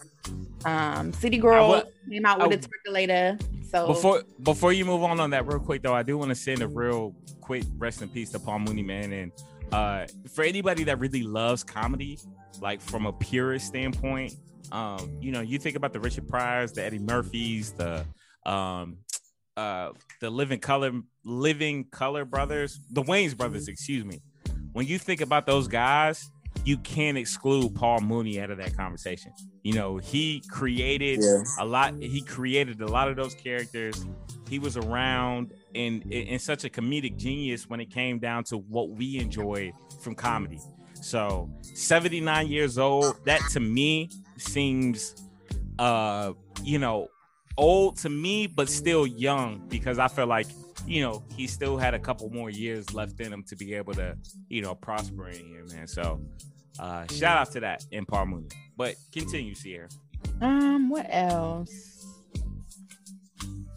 Um 0.66 1.14
City 1.14 1.38
Girl 1.38 1.68
wa- 1.70 1.84
came 2.10 2.26
out 2.26 2.40
with 2.48 2.52
I- 2.64 2.66
a 2.66 2.70
percolator. 2.70 3.38
So 3.70 3.88
Before 3.88 4.24
before 4.44 4.74
you 4.74 4.86
move 4.86 5.04
on 5.04 5.20
on 5.20 5.32
that 5.32 5.46
real 5.48 5.60
quick 5.60 5.82
though, 5.84 5.94
I 5.94 6.04
do 6.04 6.18
want 6.18 6.30
to 6.30 6.36
send 6.36 6.62
a 6.62 6.68
real 6.68 7.14
quick 7.42 7.64
rest 7.78 8.02
in 8.02 8.10
peace 8.10 8.32
to 8.32 8.40
Paul 8.40 8.60
Mooney, 8.60 8.84
man. 8.84 9.12
And 9.12 9.32
uh, 9.72 10.06
for 10.34 10.44
anybody 10.44 10.84
that 10.86 11.00
really 11.00 11.24
loves 11.24 11.64
comedy, 11.64 12.20
like 12.62 12.82
from 12.82 13.06
a 13.06 13.14
purist 13.14 13.68
standpoint, 13.68 14.34
um, 14.72 15.18
you 15.22 15.32
know, 15.32 15.42
you 15.42 15.60
think 15.60 15.76
about 15.76 15.94
the 15.94 16.00
Richard 16.00 16.28
Pryors, 16.28 16.74
the 16.74 16.84
Eddie 16.84 17.00
Murphys, 17.00 17.72
the 17.74 18.06
um, 18.46 18.98
uh, 19.58 19.92
the 20.22 20.30
Living 20.30 20.60
Color 20.60 20.92
Living 21.24 21.86
Color 21.86 22.26
brothers, 22.26 22.80
the 22.92 23.04
Wayans 23.04 23.38
brothers, 23.38 23.68
excuse 23.68 24.04
me. 24.06 24.22
When 24.74 24.86
you 24.86 25.00
think 25.00 25.22
about 25.22 25.46
those 25.46 25.68
guys, 25.68 26.30
you 26.66 26.78
can't 26.80 27.18
exclude 27.18 27.74
Paul 27.76 28.02
Mooney 28.02 28.42
out 28.42 28.50
of 28.52 28.58
that 28.58 28.76
conversation. 28.76 29.32
You 29.64 29.74
know, 29.74 29.98
he 29.98 30.42
created 30.50 31.20
Yeah. 31.22 31.44
a 31.60 31.66
lot. 31.66 31.94
He 32.02 32.22
created 32.22 32.82
a 32.82 32.88
lot 32.88 33.08
of 33.08 33.16
those 33.16 33.36
characters. 33.36 34.06
He 34.50 34.60
was 34.60 34.76
around 34.76 35.54
and 35.74 36.04
in 36.12 36.40
such 36.40 36.66
a 36.66 36.70
comedic 36.70 37.18
genius 37.18 37.70
when 37.70 37.80
it 37.80 37.92
came 37.92 38.20
down 38.20 38.44
to 38.46 38.58
what 38.58 38.90
we 38.90 39.18
enjoyed 39.20 39.74
from 40.02 40.16
comedy. 40.16 40.60
So, 41.02 41.50
79 41.62 42.48
years 42.48 42.78
old, 42.78 43.24
that 43.26 43.42
to 43.52 43.60
me 43.60 44.10
seems 44.38 45.16
uh, 45.78 46.34
you 46.64 46.80
know, 46.80 47.10
old 47.58 47.98
to 47.98 48.10
me, 48.10 48.48
but 48.48 48.70
still 48.70 49.06
young 49.06 49.62
because 49.68 50.00
I 50.00 50.08
feel 50.08 50.26
like, 50.28 50.48
you 50.88 51.02
know, 51.02 51.24
he 51.36 51.48
still 51.48 51.78
had 51.78 51.94
a 51.94 52.00
couple 52.00 52.30
more 52.30 52.50
years 52.50 52.94
left 52.94 53.20
in 53.20 53.32
him 53.34 53.44
to 53.44 53.56
be 53.56 53.74
able 53.74 53.94
to, 53.96 54.18
you 54.50 54.62
know, 54.62 54.74
prosper 54.76 55.28
in 55.30 55.46
here, 55.46 55.66
man. 55.74 55.88
So, 55.88 56.22
uh, 56.80 57.06
shout 57.08 57.38
out 57.38 57.52
to 57.52 57.60
that 57.62 57.86
in 57.92 58.06
Paul 58.06 58.44
But 58.78 58.96
continue, 59.12 59.56
Siara. 59.56 59.92
um 60.42 60.90
what 60.90 61.08
else? 61.10 62.06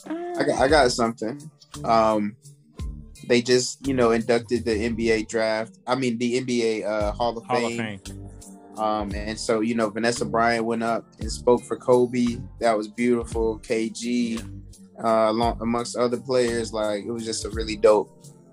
Um, 0.08 0.34
I 0.38 0.44
got, 0.44 0.61
I 0.61 0.68
got 0.68 0.92
something. 0.92 1.50
Um, 1.84 2.37
they 3.28 3.42
just 3.42 3.87
you 3.87 3.94
know 3.94 4.11
inducted 4.12 4.64
the 4.64 4.70
NBA 4.72 5.28
draft. 5.28 5.78
I 5.87 5.94
mean 5.94 6.18
the 6.18 6.40
NBA 6.40 6.87
uh, 6.87 7.12
Hall 7.12 7.37
of 7.37 7.44
Hall 7.44 7.64
of 7.64 7.72
Fame. 7.76 7.98
Fame. 7.98 8.28
Um, 8.78 9.12
and 9.12 9.38
so 9.38 9.61
you 9.61 9.74
know 9.74 9.90
Vanessa 9.90 10.24
Bryant 10.24 10.64
went 10.64 10.82
up 10.82 11.04
and 11.20 11.30
spoke 11.30 11.62
for 11.62 11.76
Kobe. 11.76 12.38
That 12.61 12.76
was 12.76 12.88
beautiful. 12.88 13.58
KG, 13.61 14.40
uh, 15.02 15.30
along 15.30 15.58
amongst 15.61 15.96
other 15.96 16.16
players, 16.16 16.72
like 16.72 17.04
it 17.04 17.11
was 17.11 17.24
just 17.24 17.44
a 17.44 17.50
really 17.50 17.76
dope 17.76 18.11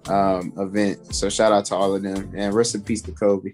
um, 0.07 0.53
event. 0.57 1.13
So 1.15 1.29
shout 1.29 1.51
out 1.51 1.65
to 1.65 1.75
all 1.75 1.95
of 1.95 2.01
them 2.03 2.33
and 2.35 2.53
rest 2.53 2.75
in 2.75 2.81
peace 2.81 3.01
to 3.03 3.11
Kobe. 3.11 3.53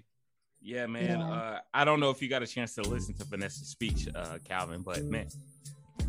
Yeah, 0.64 0.86
man. 0.86 1.18
Yeah. 1.18 1.26
Uh, 1.26 1.58
I 1.74 1.84
don't 1.84 1.98
know 2.00 2.10
if 2.10 2.22
you 2.22 2.28
got 2.28 2.42
a 2.42 2.46
chance 2.46 2.74
to 2.76 2.82
listen 2.82 3.14
to 3.14 3.24
Vanessa's 3.24 3.68
speech, 3.68 4.08
uh, 4.14 4.38
Calvin, 4.44 4.82
but 4.82 5.02
man, 5.04 5.26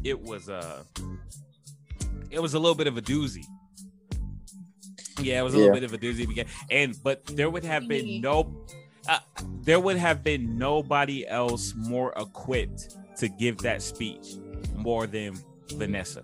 it 0.04 0.20
was 0.22 0.50
uh 0.50 0.84
it 2.30 2.39
was 2.39 2.54
a 2.54 2.60
little 2.60 2.76
bit 2.76 2.88
of 2.88 2.98
a 2.98 3.02
doozy. 3.02 3.44
Yeah, 5.20 5.39
it 5.39 5.44
was 5.44 5.54
a 5.54 5.58
little 5.58 5.74
Yeah. 5.74 5.80
bit 5.80 5.84
of 5.84 5.94
a 5.94 5.98
doozy. 5.98 6.28
Because, 6.28 6.52
and 6.70 6.96
but 7.04 7.26
there 7.28 7.50
would 7.50 7.63
have 7.63 7.88
been 7.88 8.22
no, 8.22 8.66
uh, 9.08 9.20
there 9.62 9.80
would 9.80 9.98
have 9.98 10.24
been 10.24 10.58
nobody 10.58 11.28
else 11.28 11.74
more 11.76 12.13
equipped 12.18 12.96
to 13.18 13.30
give 13.30 13.58
that 13.60 13.82
speech 13.82 14.36
more 14.76 15.06
than 15.08 15.36
Vanessa, 15.74 16.24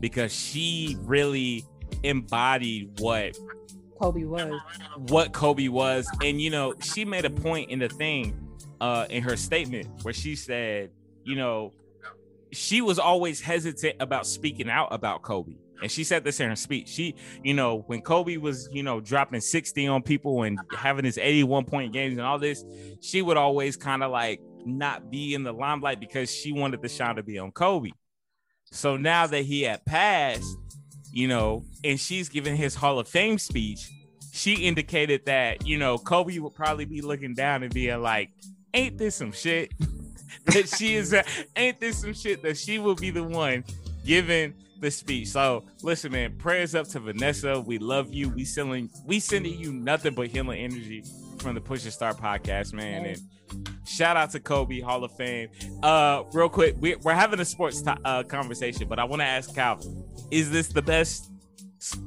because 0.00 0.32
she 0.32 0.96
really 1.00 1.64
embodied 2.02 3.00
what 3.00 3.36
Kobe 4.00 4.24
was. 4.24 4.60
what 5.08 5.32
Kobe 5.32 5.68
was. 5.68 6.08
And 6.22 6.40
you 6.40 6.50
know, 6.50 6.74
she 6.80 7.04
made 7.04 7.24
a 7.24 7.30
point 7.30 7.70
in 7.70 7.78
the 7.78 7.88
thing, 7.88 8.48
uh, 8.80 9.06
in 9.10 9.22
her 9.22 9.36
statement 9.36 9.88
where 10.02 10.14
she 10.14 10.34
said, 10.36 10.90
you 11.24 11.36
know, 11.36 11.72
she 12.52 12.80
was 12.80 12.98
always 12.98 13.40
hesitant 13.40 13.96
about 14.00 14.26
speaking 14.26 14.70
out 14.70 14.88
about 14.92 15.22
Kobe. 15.22 15.52
And 15.82 15.90
she 15.90 16.04
said 16.04 16.24
this 16.24 16.40
in 16.40 16.48
her 16.48 16.56
speech. 16.56 16.88
She, 16.88 17.14
you 17.42 17.54
know, 17.54 17.84
when 17.86 18.02
Kobe 18.02 18.36
was, 18.36 18.68
you 18.70 18.82
know, 18.82 19.00
dropping 19.00 19.40
60 19.40 19.86
on 19.86 20.02
people 20.02 20.42
and 20.42 20.58
having 20.76 21.04
his 21.04 21.16
81 21.16 21.64
point 21.64 21.92
games 21.92 22.18
and 22.18 22.26
all 22.26 22.38
this, 22.38 22.64
she 23.00 23.22
would 23.22 23.38
always 23.38 23.76
kind 23.76 24.02
of 24.02 24.10
like 24.10 24.42
not 24.66 25.10
be 25.10 25.32
in 25.34 25.42
the 25.42 25.52
limelight 25.52 25.98
because 26.00 26.30
she 26.30 26.52
wanted 26.52 26.82
the 26.82 26.88
shine 26.88 27.16
to 27.16 27.22
be 27.22 27.38
on 27.38 27.50
Kobe. 27.52 27.90
So 28.72 28.96
now 28.96 29.26
that 29.26 29.42
he 29.42 29.62
had 29.62 29.84
passed, 29.86 30.56
you 31.12 31.28
know, 31.28 31.64
and 31.84 31.98
she's 31.98 32.28
giving 32.28 32.56
his 32.56 32.74
Hall 32.74 32.98
of 32.98 33.08
Fame 33.08 33.38
speech, 33.38 33.90
she 34.32 34.54
indicated 34.66 35.26
that 35.26 35.66
you 35.66 35.78
know 35.78 35.98
Kobe 35.98 36.38
would 36.38 36.54
probably 36.54 36.84
be 36.84 37.00
looking 37.00 37.34
down 37.34 37.62
and 37.62 37.72
being 37.72 38.00
like, 38.02 38.30
"Ain't 38.74 38.98
this 38.98 39.16
some 39.16 39.32
shit?" 39.32 39.72
that 40.46 40.68
she 40.68 40.94
is, 40.94 41.12
uh, 41.12 41.22
ain't 41.56 41.80
this 41.80 42.00
some 42.00 42.14
shit 42.14 42.42
that 42.42 42.56
she 42.56 42.78
will 42.78 42.94
be 42.94 43.10
the 43.10 43.22
one 43.22 43.64
giving 44.04 44.54
the 44.80 44.90
speech. 44.90 45.28
So 45.28 45.64
listen, 45.82 46.12
man, 46.12 46.36
prayers 46.36 46.74
up 46.74 46.88
to 46.88 47.00
Vanessa. 47.00 47.60
We 47.60 47.78
love 47.78 48.12
you. 48.12 48.28
We 48.30 48.44
sending 48.44 48.90
we 49.04 49.20
sending 49.20 49.58
you 49.58 49.72
nothing 49.72 50.14
but 50.14 50.28
healing 50.28 50.60
energy 50.60 51.04
from 51.40 51.54
the 51.54 51.60
Push 51.60 51.84
and 51.84 51.92
Start 51.92 52.16
podcast, 52.18 52.72
man. 52.72 53.06
And 53.06 53.70
shout 53.86 54.16
out 54.16 54.30
to 54.32 54.40
Kobe 54.40 54.80
Hall 54.80 55.02
of 55.04 55.12
Fame. 55.16 55.48
Uh, 55.82 56.24
real 56.32 56.48
quick, 56.48 56.76
we, 56.78 56.96
we're 56.96 57.14
having 57.14 57.40
a 57.40 57.44
sports 57.44 57.80
to, 57.82 57.96
uh, 58.04 58.22
conversation, 58.24 58.88
but 58.88 58.98
I 58.98 59.04
want 59.04 59.20
to 59.20 59.26
ask 59.26 59.54
Calvin: 59.54 60.04
Is 60.30 60.50
this 60.50 60.68
the 60.68 60.82
best 60.82 61.30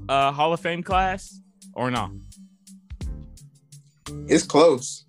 uh, 0.08 0.32
Hall 0.32 0.54
of 0.54 0.60
Fame 0.60 0.84
class 0.84 1.40
or 1.74 1.90
not? 1.92 2.12
It's 4.28 4.44
close 4.44 5.06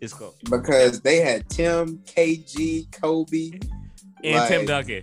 It's 0.00 0.12
close. 0.12 0.34
because 0.50 1.00
they 1.00 1.18
had 1.18 1.48
Tim, 1.48 1.98
KG, 2.06 2.90
Kobe. 3.00 3.52
And 4.24 4.34
Like- 4.36 4.48
Tim 4.48 4.66
Duncan. 4.66 5.02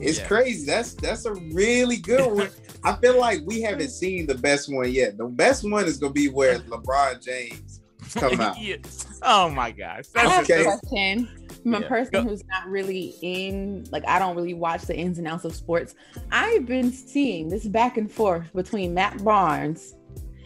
It's 0.00 0.18
Yeah. 0.18 0.26
crazy. 0.28 0.64
That's 0.66 0.94
that's 0.94 1.24
a 1.24 1.34
really 1.34 1.96
good 1.96 2.32
one. 2.32 2.50
I 2.84 2.94
feel 2.96 3.18
like 3.18 3.40
we 3.44 3.60
haven't 3.60 3.90
seen 3.90 4.26
the 4.26 4.34
best 4.36 4.72
one 4.72 4.90
yet. 4.90 5.16
The 5.18 5.26
best 5.26 5.68
one 5.68 5.84
is 5.86 5.98
gonna 5.98 6.12
be 6.12 6.28
where 6.28 6.58
LeBron 6.60 7.22
James 7.24 7.80
come 8.14 8.40
out. 8.40 8.58
Yeah. 8.60 8.76
Oh 9.22 9.50
my 9.50 9.70
gosh. 9.72 10.04
I 10.16 10.20
have 10.26 10.46
That's 10.46 10.50
Okay. 10.50 10.62
a 10.62 10.78
question 10.78 11.28
from 11.62 11.74
a 11.74 11.80
Yeah. 11.80 11.88
person 11.88 12.12
Go. 12.12 12.22
who's 12.22 12.44
not 12.46 12.66
really 12.68 13.14
in, 13.20 13.84
like, 13.90 14.06
I 14.06 14.18
don't 14.18 14.36
really 14.36 14.54
watch 14.54 14.82
the 14.82 14.96
ins 14.96 15.18
and 15.18 15.26
outs 15.26 15.44
of 15.44 15.54
sports. 15.54 15.94
I've 16.30 16.64
been 16.66 16.92
seeing 16.92 17.48
this 17.48 17.66
back 17.66 17.96
and 17.96 18.10
forth 18.10 18.46
between 18.54 18.94
Matt 18.94 19.22
Barnes. 19.24 19.94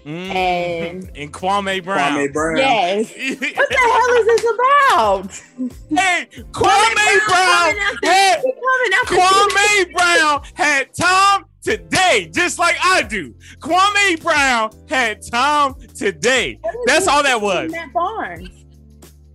Mm. 0.06 0.34
And- 0.34 1.10
and 1.14 1.32
Kwame 1.32 1.84
Brown. 1.84 2.14
Kwame 2.14 2.32
Brown. 2.32 2.56
Yes. 2.56 3.12
What 3.56 3.68
the 3.68 3.78
hell 3.78 4.10
is 4.18 4.26
this 4.26 4.44
about? 4.54 6.00
hey, 6.00 6.26
Kwame 6.50 7.26
Brown. 7.28 7.28
coming 7.28 7.78
after- 7.78 8.10
Hey, 8.10 8.42
coming 8.42 8.92
after 9.00 9.14
Kwame 9.14 9.92
Brown 9.92 10.42
had 10.54 10.92
time 10.94 11.44
today, 11.62 12.30
just 12.32 12.58
like 12.58 12.76
I 12.82 13.02
do. 13.02 13.34
Kwame 13.60 14.22
Brown 14.22 14.70
had 14.88 15.22
time 15.26 15.74
today. 15.94 16.60
That's 16.86 17.06
all 17.08 17.22
that 17.22 17.40
was. 17.40 17.70
Matt 17.70 17.92
Barnes. 17.92 18.48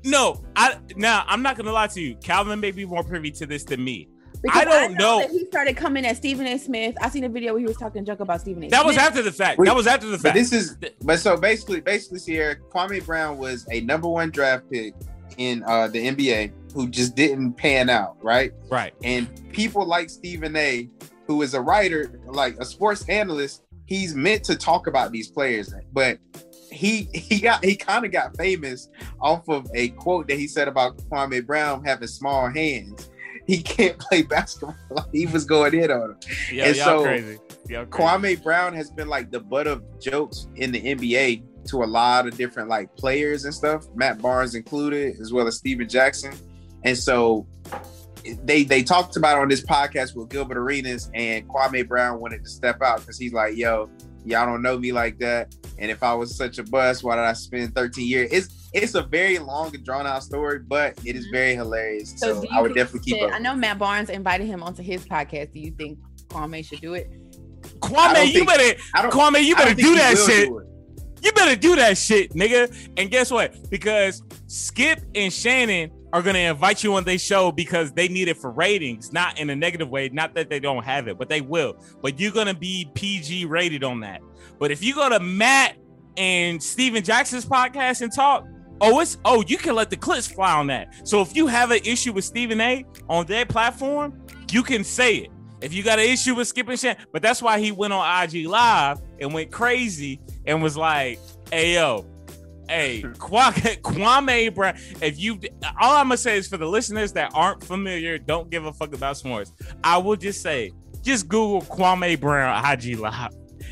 No, 0.04 0.44
I 0.56 0.78
now 0.96 1.24
I'm 1.28 1.42
not 1.42 1.58
gonna 1.58 1.72
lie 1.72 1.88
to 1.88 2.02
you. 2.02 2.16
Calvin 2.18 2.60
may 2.60 2.72
be 2.72 2.86
more 2.86 3.04
privy 3.04 3.32
to 3.32 3.46
this 3.46 3.64
than 3.64 3.84
me. 3.84 4.10
Because 4.44 4.62
I 4.62 4.66
don't 4.66 4.94
know. 4.94 5.20
that 5.20 5.32
he 5.32 5.46
started 5.48 5.76
coming 5.76 6.06
at 6.06 6.16
Stephen 6.16 6.46
A. 6.46 6.60
Smith. 6.60 6.96
I 7.02 7.10
seen 7.10 7.24
a 7.24 7.30
video 7.30 7.54
where 7.54 7.60
he 7.60 7.66
was 7.66 7.76
talking 7.76 8.06
junk 8.06 8.20
about 8.20 8.40
Stephen 8.40 8.64
A. 8.64 8.70
That 8.70 8.86
was 8.86 8.96
after 8.96 9.24
the 9.24 9.32
fact. 9.32 9.60
That 9.64 9.76
was 9.76 9.88
after 9.88 10.06
the 10.06 10.18
But 10.18 10.22
fact. 10.22 10.36
this 10.36 10.54
is 10.54 10.78
but 11.02 11.20
so 11.20 11.36
basically 11.36 11.82
basically 11.82 12.20
Siara 12.20 12.56
Kwame 12.72 13.04
Brown 13.06 13.38
was 13.40 13.66
a 13.72 13.82
number 13.82 14.08
one 14.08 14.30
draft 14.30 14.70
pick 14.72 14.94
in 15.38 15.64
uh 15.64 15.88
the 15.88 16.08
NBA 16.08 16.52
who 16.74 16.88
just 16.88 17.16
didn't 17.16 17.54
pan 17.54 17.90
out, 17.90 18.16
right? 18.24 18.54
right. 18.70 18.94
And 19.04 19.28
people 19.52 19.86
like 19.86 20.10
Stephen 20.10 20.56
A, 20.56 20.88
who 21.28 21.42
is 21.42 21.54
a 21.54 21.62
writer, 21.62 22.20
like 22.26 22.58
a 22.60 22.66
sports 22.66 23.08
analyst, 23.10 23.64
he's 23.86 24.16
meant 24.16 24.44
to 24.46 24.56
talk 24.56 24.88
about 24.88 25.12
these 25.12 25.30
players, 25.30 25.74
but 25.92 26.18
he 26.72 27.10
he 27.14 27.40
got 27.40 27.64
he 27.64 27.76
kind 27.76 28.06
of 28.06 28.12
got 28.12 28.36
famous 28.38 28.90
off 29.22 29.48
of 29.48 29.68
a 29.74 29.90
quote 29.90 30.28
that 30.28 30.38
he 30.38 30.48
said 30.48 30.68
about 30.68 30.98
Kwame 30.98 31.46
Brown 31.46 31.84
having 31.84 32.08
small 32.08 32.50
hands. 32.50 33.10
He 33.46 33.62
can't 33.62 33.98
play 33.98 34.24
basketball. 34.24 34.76
he 35.14 35.26
was 35.26 35.46
going 35.46 35.74
in 35.74 35.90
on 35.90 36.12
him. 36.12 36.18
Yeah, 36.52 36.66
And 36.66 36.76
so, 36.76 37.04
crazy. 37.04 37.38
Y'all 37.70 37.86
crazy. 37.86 38.08
Kwame 38.10 38.44
Brown 38.44 38.74
has 38.74 38.92
been 38.92 39.08
like 39.08 39.32
the 39.32 39.40
butt 39.40 39.68
of 39.68 39.84
jokes 40.02 40.48
in 40.56 40.74
the 40.74 40.82
NBA 40.82 41.44
to 41.68 41.84
a 41.84 41.86
lot 41.86 42.28
of 42.28 42.36
different 42.36 42.68
like 42.68 42.94
players 42.98 43.46
and 43.46 43.54
stuff, 43.54 43.86
Matt 43.96 44.22
Barnes 44.22 44.56
included, 44.56 45.20
as 45.22 45.32
well 45.32 45.48
as 45.48 45.58
Stephen 45.58 45.88
Jackson. 45.88 46.34
And 46.84 46.98
so 46.98 47.48
they 48.44 48.64
they 48.64 48.84
talked 48.84 49.16
about 49.18 49.38
it 49.38 49.42
on 49.42 49.48
this 49.48 49.62
podcast 49.66 50.16
with 50.16 50.30
Gilbert 50.30 50.58
Arenas 50.58 51.10
and 51.14 51.48
Kwame 51.48 51.88
Brown 51.88 52.20
wanted 52.20 52.44
to 52.44 52.50
step 52.50 52.82
out 52.82 53.00
because 53.02 53.18
he's 53.18 53.34
like, 53.34 53.56
yo, 53.56 53.90
y'all 54.26 54.46
don't 54.46 54.62
know 54.62 54.78
me 54.78 54.92
like 54.92 55.18
that. 55.20 55.56
And 55.80 55.92
if 55.92 56.02
I 56.04 56.14
was 56.14 56.36
such 56.36 56.58
a 56.58 56.64
bust, 56.64 57.04
why 57.04 57.16
did 57.16 57.26
I 57.26 57.34
spend 57.34 57.76
13 57.76 58.08
years? 58.08 58.30
It's 58.32 58.70
it's 58.74 58.96
a 58.96 59.02
very 59.04 59.40
long 59.40 59.74
and 59.74 59.84
drawn 59.86 60.06
out 60.06 60.24
story, 60.24 60.60
but 60.60 60.98
it 61.06 61.16
is 61.16 61.28
very 61.28 61.56
hilarious. 61.56 62.14
So, 62.18 62.42
do 62.42 62.48
you 62.48 62.58
I 62.58 62.62
would 62.62 62.76
definitely 62.76 63.12
keep 63.12 63.22
that- 63.22 63.30
up. 63.30 63.36
I 63.36 63.40
know 63.40 63.56
Matt 63.56 63.80
Barnes 63.80 64.10
invited 64.10 64.48
him 64.48 64.62
onto 64.64 64.84
his 64.84 65.06
podcast. 65.06 65.54
Do 65.54 65.60
you 65.60 65.72
think 65.72 65.98
Kwame 66.28 66.64
should 66.66 66.82
do 66.82 66.94
it? 66.94 67.10
I 67.82 67.88
Kwame, 67.88 68.28
you 68.28 68.34
think- 68.34 68.48
better 68.48 68.80
don't, 68.96 69.12
Kwame, 69.12 69.44
you 69.44 69.56
better 69.56 69.68
don't 69.70 69.76
think 69.76 69.88
do 69.88 69.94
he 69.94 69.98
that 70.00 70.18
shit. 70.18 70.50
do. 70.50 70.64
You 71.24 71.32
better 71.32 71.56
do 71.56 71.76
that 71.78 71.98
shit, 71.98 72.34
nigga. 72.34 72.90
And 72.98 73.10
guess 73.10 73.32
what? 73.32 73.70
Because 73.70 74.22
Skip 74.48 75.02
and 75.16 75.34
Shannon 75.34 75.92
are 76.14 76.22
gonna 76.22 76.40
invite 76.40 76.84
you 76.84 76.94
on 76.96 77.04
their 77.04 77.18
show 77.18 77.52
because 77.52 77.92
they 77.92 78.08
need 78.08 78.28
it 78.28 78.38
for 78.38 78.52
ratings, 78.52 79.12
not 79.12 79.40
in 79.40 79.50
a 79.50 79.56
negative 79.56 79.90
way. 79.90 80.10
Not 80.10 80.34
that 80.36 80.50
they 80.50 80.60
don't 80.60 80.84
have 80.84 81.08
it, 81.08 81.18
but 81.18 81.30
they 81.30 81.42
will. 81.42 81.84
But 82.02 82.20
you're 82.20 82.32
gonna 82.32 82.54
be 82.54 82.90
PG 82.94 83.46
rated 83.46 83.84
on 83.84 84.00
that. 84.02 84.22
But 84.60 84.72
if 84.72 84.84
you 84.84 84.96
go 84.96 85.10
to 85.10 85.20
Matt 85.20 85.76
and 86.16 86.62
Stephen 86.62 87.04
Jackson's 87.04 87.46
podcast 87.46 88.02
and 88.02 88.12
talk, 88.12 88.46
oh, 88.82 89.00
it's 89.00 89.18
oh, 89.26 89.44
you 89.48 89.58
can 89.58 89.76
let 89.76 89.90
the 89.90 89.98
clips 89.98 90.28
fly 90.28 90.54
on 90.54 90.68
that. 90.68 90.94
So 91.08 91.22
if 91.22 91.36
you 91.36 91.48
have 91.48 91.72
an 91.72 91.82
issue 91.84 92.14
with 92.14 92.26
Stephen 92.26 92.62
A 92.62 92.86
on 93.10 93.26
their 93.26 93.46
platform, 93.46 94.22
you 94.52 94.64
can 94.64 94.84
say 94.84 95.16
it. 95.16 95.32
If 95.60 95.74
you 95.74 95.84
got 95.84 96.00
an 96.00 96.06
issue 96.06 96.36
with 96.36 96.48
Skip 96.48 96.70
and 96.70 96.80
Shannon, 96.80 97.04
but 97.12 97.22
that's 97.22 97.42
why 97.42 97.60
he 97.60 97.72
went 97.72 97.92
on 97.92 98.24
IG 98.24 98.46
Live 98.46 99.02
and 99.20 99.34
went 99.34 99.52
crazy 99.52 100.22
and 100.46 100.62
was 100.62 100.78
like, 100.78 101.20
"Hey 101.52 101.74
yo, 101.74 102.06
hey 102.70 103.02
Kwame, 103.04 103.82
Kwame 103.82 104.54
Brown." 104.54 104.76
If 105.02 105.20
you, 105.20 105.40
all 105.80 105.96
I'm 105.96 106.06
gonna 106.06 106.18
say 106.18 106.38
is 106.38 106.48
for 106.48 106.58
the 106.58 106.68
listeners 106.68 107.14
that 107.14 107.32
aren't 107.34 107.64
familiar, 107.64 108.18
don't 108.18 108.50
give 108.50 108.66
a 108.66 108.74
fuck 108.74 108.94
about 108.94 109.18
sports. 109.18 109.52
I 109.84 109.98
will 109.98 110.16
just 110.16 110.42
say, 110.42 110.72
just 111.02 111.28
Google 111.28 111.62
Kwame 111.62 112.20
Brown 112.20 112.66
IG 112.66 113.00
Live 113.00 113.32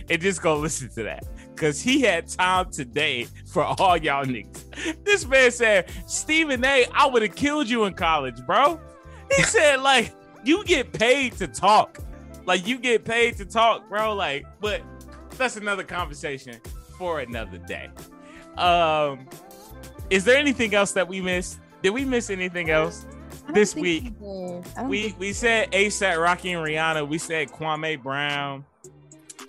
and 0.09 0.21
just 0.21 0.41
go 0.41 0.57
listen 0.57 0.89
to 0.95 1.03
that. 1.03 1.25
Cause 1.55 1.81
he 1.81 2.01
had 2.01 2.27
time 2.27 2.69
today 2.69 3.27
for 3.47 3.63
all 3.63 3.95
y'all 3.97 4.25
niggas. 4.25 5.03
This 5.05 5.25
man 5.25 5.51
said, 5.51 5.89
Stephen 6.05 6.63
A, 6.65 6.85
I 6.93 7.05
would 7.05 7.21
have 7.21 7.35
killed 7.35 7.69
you 7.69 7.85
in 7.85 7.93
college, 7.93 8.45
bro. 8.45 8.79
He 9.35 9.43
said, 9.43 9.81
like, 9.81 10.13
you 10.43 10.63
get 10.65 10.91
paid 10.91 11.33
to 11.37 11.47
talk. 11.47 11.97
Like 12.45 12.67
you 12.67 12.77
get 12.77 13.05
paid 13.05 13.37
to 13.37 13.45
talk, 13.45 13.89
bro. 13.89 14.13
Like, 14.13 14.45
but 14.59 14.81
that's 15.37 15.57
another 15.57 15.83
conversation 15.83 16.59
for 16.97 17.19
another 17.19 17.57
day. 17.57 17.89
Um, 18.57 19.27
is 20.09 20.23
there 20.23 20.37
anything 20.37 20.73
else 20.73 20.91
that 20.93 21.07
we 21.07 21.21
missed? 21.21 21.59
Did 21.81 21.91
we 21.91 22.05
miss 22.05 22.29
anything 22.29 22.69
else? 22.69 23.05
This 23.53 23.75
week, 23.75 24.03
he 24.03 24.09
did. 24.09 24.19
I 24.75 24.81
don't 24.81 24.89
We 24.89 25.15
we 25.19 25.33
said 25.33 25.71
ASAP 25.71 26.21
Rocky 26.21 26.53
and 26.53 26.65
Rihanna. 26.65 27.07
We 27.07 27.17
said 27.17 27.49
Kwame 27.51 28.01
Brown. 28.01 28.65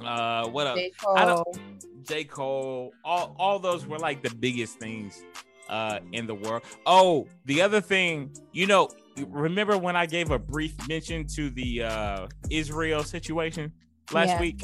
Uh, 0.05 0.49
what 0.49 0.67
else? 0.67 0.79
J. 0.79 0.93
I 1.15 1.25
don't- 1.25 1.45
Cole. 1.45 1.57
J. 2.05 2.23
Cole, 2.25 2.93
all, 3.05 3.35
all 3.37 3.59
those 3.59 3.85
were 3.85 3.99
like 3.99 4.23
the 4.23 4.33
biggest 4.37 4.79
things 4.79 5.25
uh 5.69 5.99
in 6.13 6.27
the 6.29 6.35
world. 6.35 6.63
Oh, 6.85 7.27
the 7.47 7.61
other 7.63 7.81
thing, 7.81 8.31
you 8.53 8.67
know, 8.69 8.89
remember 9.27 9.77
when 9.77 9.97
I 9.97 10.07
gave 10.07 10.31
a 10.31 10.39
brief 10.39 10.75
mention 10.89 11.27
to 11.35 11.51
the 11.51 11.83
uh 11.83 12.27
Israel 12.51 13.03
situation 13.03 13.73
last 14.13 14.29
Yeah. 14.29 14.41
week? 14.41 14.61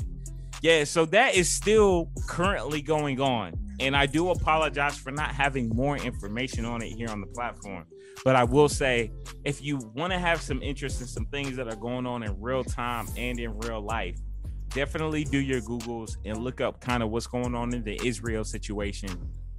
Yeah, 0.62 0.84
so 0.84 1.04
that 1.06 1.34
is 1.34 1.48
still 1.50 2.10
currently 2.28 2.82
going 2.82 3.20
on. 3.20 3.52
And 3.80 3.96
I 3.96 4.06
do 4.06 4.30
apologize 4.30 4.96
for 4.96 5.10
not 5.10 5.34
having 5.34 5.68
more 5.70 5.96
information 5.96 6.64
on 6.64 6.82
it 6.82 6.90
here 6.90 7.08
on 7.10 7.20
the 7.20 7.26
platform. 7.26 7.84
But 8.24 8.36
I 8.36 8.44
will 8.44 8.68
say, 8.68 9.10
if 9.44 9.60
you 9.60 9.78
want 9.96 10.12
to 10.12 10.18
have 10.20 10.40
some 10.40 10.62
interest 10.62 11.00
in 11.00 11.08
some 11.08 11.26
things 11.26 11.56
that 11.56 11.66
are 11.66 11.74
going 11.76 12.06
on 12.06 12.22
in 12.22 12.40
real 12.40 12.62
time 12.62 13.08
and 13.16 13.40
in 13.40 13.58
real 13.58 13.80
life, 13.80 14.16
definitely 14.70 15.24
do 15.24 15.38
your 15.40 15.60
Googles 15.62 16.16
and 16.24 16.38
look 16.44 16.60
up 16.60 16.80
kind 16.80 17.02
of 17.02 17.10
what's 17.10 17.26
going 17.26 17.56
on 17.56 17.74
in 17.74 17.82
the 17.82 17.98
Israel 18.06 18.44
situation. 18.44 19.10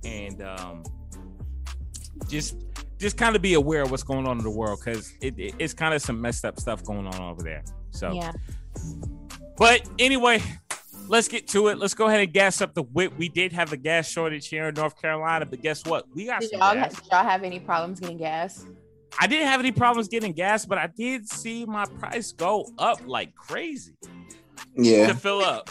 And 0.05 0.41
um, 0.41 0.83
just 2.29 2.55
just 2.97 3.17
kind 3.17 3.35
of 3.35 3.41
be 3.41 3.55
aware 3.55 3.81
of 3.81 3.91
what's 3.91 4.03
going 4.03 4.25
on 4.25 4.37
in 4.37 4.43
the 4.45 4.49
world 4.51 4.79
because 4.83 5.11
it, 5.21 5.37
it- 5.37 5.55
it's 5.59 5.73
kind 5.73 5.93
of 5.93 6.01
some 6.01 6.21
messed 6.21 6.45
up 6.45 6.57
stuff 6.57 6.81
going 6.85 7.05
on 7.05 7.19
over 7.21 7.41
there. 7.41 7.63
So, 7.91 8.13
Yeah. 8.13 8.31
but 9.57 9.81
anyway, 9.99 10.41
let's 11.07 11.27
get 11.27 11.47
to 11.49 11.67
it. 11.67 11.77
Let's 11.77 11.93
go 11.93 12.07
ahead 12.07 12.21
and 12.21 12.33
gas 12.33 12.61
up 12.61 12.73
the 12.73 12.83
whip. 12.83 13.13
We 13.17 13.29
did 13.29 13.53
have 13.53 13.71
a 13.73 13.77
gas 13.77 14.07
shortage 14.07 14.47
here 14.47 14.67
in 14.67 14.75
North 14.75 14.99
Carolina, 15.01 15.45
but 15.45 15.61
guess 15.61 15.85
what? 15.85 16.05
We 16.13 16.25
got 16.25 16.41
Did 16.41 16.51
some 16.51 16.59
y'all, 16.59 16.75
gas. 16.75 16.95
did 16.95 17.05
y'all 17.11 17.23
have 17.23 17.43
any 17.43 17.59
problems 17.59 17.99
getting 17.99 18.17
gas? 18.17 18.65
I 19.19 19.27
didn't 19.27 19.47
have 19.47 19.59
any 19.59 19.71
problems 19.71 20.07
getting 20.07 20.33
gas, 20.33 20.65
but 20.65 20.77
I 20.77 20.87
did 20.87 21.27
see 21.27 21.65
my 21.65 21.85
price 21.85 22.31
go 22.31 22.71
up 22.77 23.01
like 23.05 23.35
crazy 23.35 23.95
Yeah, 24.75 25.07
to 25.07 25.15
fill 25.15 25.41
up. 25.43 25.69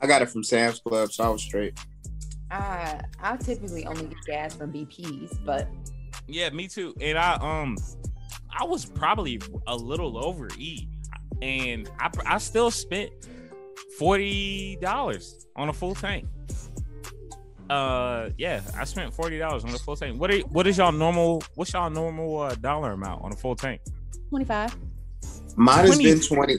I 0.00 0.06
got 0.06 0.22
it 0.22 0.26
from 0.30 0.42
Sam's 0.44 0.80
Club, 0.80 1.10
so 1.12 1.24
I 1.24 1.28
was 1.28 1.42
straight. 1.42 1.78
I 2.50 3.00
I 3.20 3.36
typically 3.38 3.86
only 3.86 4.08
get 4.08 4.24
gas 4.26 4.54
from 4.56 4.72
BP's, 4.72 5.38
but 5.44 5.68
Yeah, 6.28 6.50
me 6.50 6.68
too. 6.68 6.94
And 7.00 7.18
I 7.18 7.34
um 7.34 7.76
I 8.50 8.64
was 8.64 8.86
probably 8.86 9.40
a 9.66 9.76
little 9.76 10.18
over 10.24 10.52
E, 10.56 10.88
and 11.42 11.88
I 11.98 12.10
I 12.24 12.38
still 12.38 12.70
spent 12.70 13.10
forty 13.98 14.76
dollars 14.76 15.46
on 15.56 15.68
a 15.68 15.72
full 15.72 15.94
tank. 15.94 16.26
Uh, 17.68 18.30
yeah, 18.38 18.60
I 18.76 18.84
spent 18.84 19.12
forty 19.12 19.38
dollars 19.38 19.64
on 19.64 19.70
a 19.74 19.78
full 19.78 19.96
tank. 19.96 20.20
What 20.20 20.30
are 20.30 20.38
what 20.40 20.66
is 20.66 20.78
y'all 20.78 20.92
normal? 20.92 21.42
What's 21.54 21.72
y'all 21.72 21.90
normal 21.90 22.40
uh, 22.40 22.54
dollar 22.56 22.92
amount 22.92 23.24
on 23.24 23.32
a 23.32 23.36
full 23.36 23.56
tank? 23.56 23.80
Twenty 24.28 24.44
five. 24.44 24.76
Mine 25.56 25.86
has 25.86 25.96
20. 25.96 26.04
been 26.04 26.20
twenty. 26.20 26.56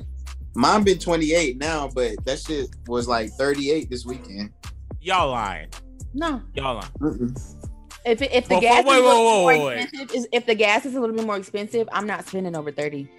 Mine 0.56 0.84
been 0.84 1.00
twenty 1.00 1.34
eight 1.34 1.58
now, 1.58 1.88
but 1.88 2.24
that 2.26 2.40
shit 2.40 2.70
was 2.88 3.08
like 3.08 3.30
thirty 3.32 3.72
eight 3.72 3.90
this 3.90 4.06
weekend. 4.06 4.52
Y'all 5.00 5.32
lying. 5.32 5.70
No. 6.14 6.42
Y'all 6.56 6.76
lying. 6.76 6.92
Mm-mm. 7.00 7.56
If 8.06 8.22
if 8.22 8.48
the 8.48 8.56
Whoa, 8.56 8.62
gas 8.62 8.86
whoa, 8.86 8.94
is 8.94 9.00
a 9.00 9.02
whoa, 9.02 9.08
little 9.08 9.24
whoa, 9.26 9.48
bit 9.48 9.58
whoa, 9.58 9.58
more 9.60 9.68
wait. 9.68 9.84
expensive, 9.84 10.16
is, 10.16 10.28
if 10.32 10.46
the 10.46 10.56
gas 10.56 10.86
is 10.86 10.96
a 10.96 11.00
little 11.00 11.16
bit 11.16 11.26
more 11.26 11.38
expensive, 11.38 11.88
I'm 11.92 12.08
not 12.08 12.28
spending 12.28 12.56
over 12.56 12.72
thirty. 12.72 13.10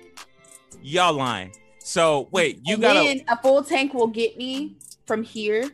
Y'all 0.83 1.15
lying. 1.15 1.53
So 1.89 2.29
wait, 2.33 2.61
you 2.65 2.75
and 2.75 2.83
gotta. 2.83 2.99
then 2.99 3.23
a 3.29 3.41
full 3.41 3.63
tank 3.63 3.95
will 3.95 4.09
get 4.09 4.37
me 4.37 4.77
from 5.07 5.23
here 5.23 5.71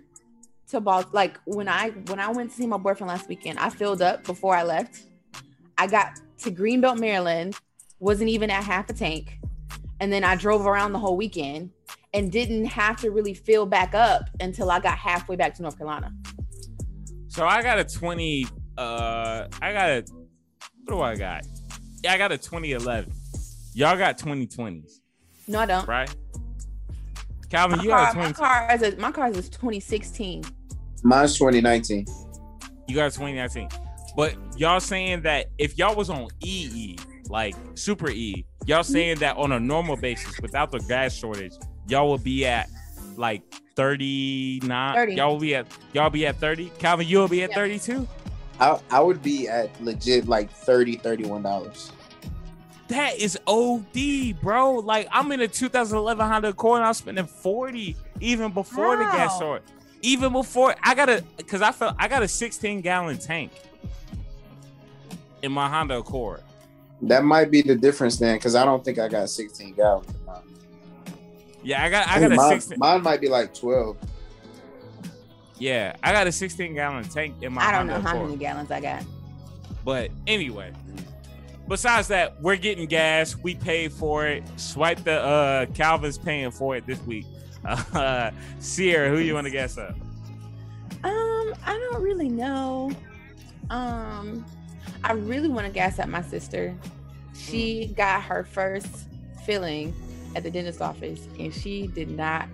to 0.69 0.81
Boston. 0.81 1.11
Like 1.13 1.41
when 1.45 1.67
I 1.67 1.91
when 1.91 2.21
I 2.21 2.31
went 2.31 2.51
to 2.51 2.57
see 2.57 2.69
my 2.69 2.77
boyfriend 2.77 3.09
last 3.09 3.29
weekend, 3.29 3.59
I 3.59 3.69
filled 3.69 4.01
up 4.01 4.23
before 4.23 4.55
I 4.55 4.63
left. 4.63 5.03
I 5.77 5.89
got 5.89 6.21
to 6.39 6.53
Greenbelt, 6.53 7.01
Maryland, 7.01 7.59
wasn't 7.99 8.31
even 8.31 8.49
at 8.49 8.63
half 8.63 8.89
a 8.91 8.93
tank, 8.93 9.41
and 9.99 10.13
then 10.13 10.23
I 10.23 10.37
drove 10.37 10.69
around 10.69 10.93
the 10.93 11.01
whole 11.01 11.17
weekend 11.17 11.71
and 12.13 12.31
didn't 12.31 12.67
have 12.67 13.01
to 13.01 13.11
really 13.11 13.35
fill 13.35 13.67
back 13.67 13.93
up 13.97 14.31
until 14.39 14.71
I 14.71 14.79
got 14.79 14.97
halfway 14.97 15.35
back 15.35 15.53
to 15.55 15.63
North 15.63 15.77
Carolina. 15.77 16.13
So 17.27 17.45
I 17.45 17.61
got 17.61 17.81
a 17.81 17.85
20 17.85 18.47
uh 18.79 19.49
I 19.61 19.73
got 19.73 19.91
a 19.91 20.05
what 20.85 20.95
do 20.95 21.01
I 21.01 21.17
got? 21.17 21.45
Yeah, 22.05 22.13
I 22.13 22.19
got 22.19 22.31
a 22.31 22.39
2011. 22.39 23.13
Y'all 23.75 23.99
got 23.99 24.17
2020s, 24.17 25.01
No, 25.47 25.61
I 25.61 25.67
don't. 25.67 25.87
right? 25.89 26.15
Calvin, 27.51 27.79
My 27.79 27.85
you 27.85 27.91
got 27.91 28.13
car, 28.15 28.23
a 28.23 28.27
my 28.27 28.33
20 28.33 28.35
car 28.35 28.69
is 28.75 28.83
a, 28.83 28.97
my 28.97 29.13
car 29.13 29.29
is 29.31 29.49
2016. 29.49 30.45
Mine's 31.03 31.37
twenty 31.37 31.61
nineteen. 31.61 32.07
you 32.89 32.95
got 32.95 33.07
a 33.07 33.11
2019. 33.11 33.69
But 34.17 34.35
y'all 34.57 34.81
saying 34.81 35.23
that 35.23 35.47
if 35.59 35.77
y'all 35.77 35.95
was 35.95 36.09
on 36.09 36.29
EE, 36.41 36.97
like 37.29 37.55
super 37.75 38.11
E, 38.11 38.45
y'all 38.67 38.81
mm-hmm. 38.83 38.93
saying 38.93 39.19
that 39.19 39.37
on 39.37 39.53
a 39.53 39.61
normal 39.61 39.97
basis 39.97 40.41
without 40.41 40.71
the 40.73 40.79
gas 40.81 41.15
shortage, 41.15 41.53
y'all 41.89 42.11
would 42.11 42.25
be 42.25 42.47
at 42.47 42.69
like 43.17 43.43
39. 43.77 44.95
30. 44.95 45.15
Y'all 45.15 45.33
will 45.33 45.41
be 45.41 45.55
at 45.55 45.67
y'all 45.93 46.11
be 46.11 46.27
at 46.27 46.37
30. 46.37 46.71
Calvin, 46.79 47.07
you'll 47.07 47.29
be 47.29 47.43
at 47.43 47.51
Yeah. 47.51 47.57
32. 47.57 48.09
I 48.61 48.79
I 48.91 49.01
would 49.01 49.23
be 49.23 49.49
at 49.49 49.69
legit 49.83 50.27
like 50.27 50.51
30 50.51 50.97
31 50.97 51.43
dollars. 51.43 51.93
That 52.89 53.19
is 53.19 53.39
OD, 53.47 54.41
bro. 54.43 54.75
Like 54.75 55.09
I'm 55.11 55.33
in 55.33 55.41
a 55.41 55.49
2011 55.49 56.27
Honda 56.27 56.49
Accord 56.49 56.79
and 56.79 56.87
I'm 56.87 56.95
spending 56.95 57.27
40 57.27 57.97
even 58.21 58.53
before 58.53 58.97
the 58.97 59.05
gas 59.05 59.33
How? 59.33 59.39
short. 59.39 59.63
Even 60.03 60.33
before 60.33 60.75
I 60.83 60.95
got 60.95 61.09
a 61.09 61.23
cuz 61.47 61.63
I 61.63 61.73
felt 61.73 61.97
I 61.99 62.09
got 62.09 62.23
a 62.23 62.29
16 62.29 62.83
gallon 62.83 63.17
tank 63.19 63.53
in 65.43 65.51
my 65.53 65.69
Honda 65.69 65.99
Accord. 65.99 66.43
That 67.03 67.25
might 67.25 67.51
be 67.51 67.61
the 67.63 67.75
difference 67.75 68.19
then, 68.19 68.37
because 68.37 68.55
I 68.55 68.65
don't 68.65 68.83
think 68.85 68.99
I 68.99 69.09
got 69.09 69.29
16 69.29 69.75
gallons. 69.75 70.07
mine. 70.27 70.37
Yeah, 71.63 71.83
I 71.85 71.91
got 71.91 72.07
I 72.09 72.19
think 72.19 72.29
got 72.29 72.33
a 72.33 72.37
mine, 72.37 72.61
16 72.61 72.79
mine 72.79 73.03
might 73.03 73.21
be 73.21 73.29
like 73.29 73.55
12. 73.55 73.97
Yeah, 75.59 75.97
I 76.03 76.13
got 76.13 76.27
a 76.27 76.33
16 76.33 76.75
gallon 76.75 77.05
tank 77.05 77.37
in 77.41 77.53
my 77.55 77.63
I 77.63 77.71
don't 77.73 77.89
Honda 77.89 77.95
know 77.95 78.01
how 78.01 78.17
Accord. 78.17 78.29
many 78.31 78.39
gallons 78.39 78.71
I 78.71 78.81
got. 78.81 79.03
But 79.85 80.11
anyway, 80.27 80.73
besides 81.69 82.09
that, 82.09 82.41
we're 82.41 82.57
getting 82.57 82.87
gas. 82.87 83.37
We 83.37 83.55
paid 83.55 83.93
for 83.93 84.27
it. 84.27 84.43
Swipe 84.57 85.05
the 85.05 85.21
uh 85.21 85.67
Calvin's 85.67 86.19
paying 86.19 86.51
for 86.51 86.77
it 86.77 86.87
this 86.87 87.01
week. 87.03 87.27
Uh 87.65 88.31
Siara, 88.61 89.09
who 89.09 89.19
you 89.19 89.35
want 89.35 89.47
to 89.47 89.51
guess 89.51 89.79
up? 89.79 89.97
Um, 91.03 91.55
I 91.65 91.79
don't 91.79 92.03
really 92.03 92.29
know. 92.29 92.91
Um, 93.71 94.45
I 95.03 95.13
really 95.13 95.49
want 95.49 95.67
to 95.67 95.73
gas 95.73 95.99
at 95.99 96.09
my 96.09 96.23
sister. 96.23 96.75
She 97.35 97.89
got 97.97 98.23
her 98.23 98.45
first 98.45 99.07
filling 99.45 99.95
at 100.35 100.43
the 100.43 100.51
dentist 100.51 100.81
office, 100.81 101.27
and 101.39 101.53
she 101.53 101.89
did 101.89 102.11
not. 102.11 102.49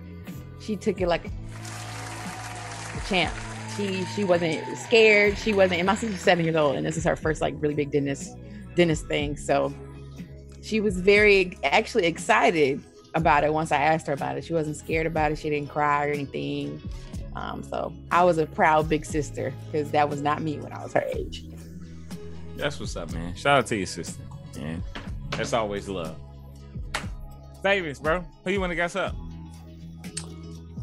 She 0.59 0.75
took 0.75 0.99
it 1.01 1.07
like 1.07 1.25
a 1.25 1.31
champ. 3.07 3.33
She 3.77 4.03
she 4.15 4.23
wasn't 4.23 4.77
scared. 4.77 5.37
She 5.37 5.53
wasn't. 5.53 5.79
And 5.79 5.87
my 5.87 5.95
sister's 5.95 6.19
seven 6.19 6.43
years 6.43 6.57
old, 6.57 6.75
and 6.75 6.85
this 6.85 6.97
is 6.97 7.05
her 7.05 7.15
first 7.15 7.41
like 7.41 7.55
really 7.59 7.75
big 7.75 7.91
dentist 7.91 8.35
dentist 8.75 9.07
thing. 9.07 9.37
So 9.37 9.73
she 10.61 10.79
was 10.79 10.99
very 10.99 11.57
actually 11.63 12.05
excited 12.05 12.83
about 13.13 13.43
it 13.43 13.53
once 13.53 13.71
I 13.71 13.77
asked 13.77 14.07
her 14.07 14.13
about 14.13 14.37
it. 14.37 14.45
She 14.45 14.53
wasn't 14.53 14.77
scared 14.77 15.07
about 15.07 15.31
it. 15.31 15.37
She 15.37 15.49
didn't 15.49 15.69
cry 15.69 16.07
or 16.07 16.11
anything. 16.11 16.81
Um, 17.35 17.63
so 17.63 17.93
I 18.11 18.23
was 18.23 18.37
a 18.37 18.45
proud 18.45 18.89
big 18.89 19.05
sister 19.05 19.53
because 19.71 19.91
that 19.91 20.09
was 20.09 20.21
not 20.21 20.41
me 20.41 20.57
when 20.59 20.73
I 20.73 20.83
was 20.83 20.93
her 20.93 21.03
age. 21.13 21.45
That's 22.57 22.79
what's 22.79 22.95
up, 22.95 23.11
man. 23.13 23.35
Shout 23.35 23.59
out 23.59 23.67
to 23.67 23.75
your 23.75 23.87
sister. 23.87 24.21
Man. 24.57 24.83
That's 25.31 25.53
always 25.53 25.87
love. 25.87 26.15
Davis, 27.63 27.99
bro. 27.99 28.25
Who 28.43 28.51
you 28.51 28.59
want 28.59 28.71
to 28.71 28.75
guess 28.75 28.95
up? 28.95 29.15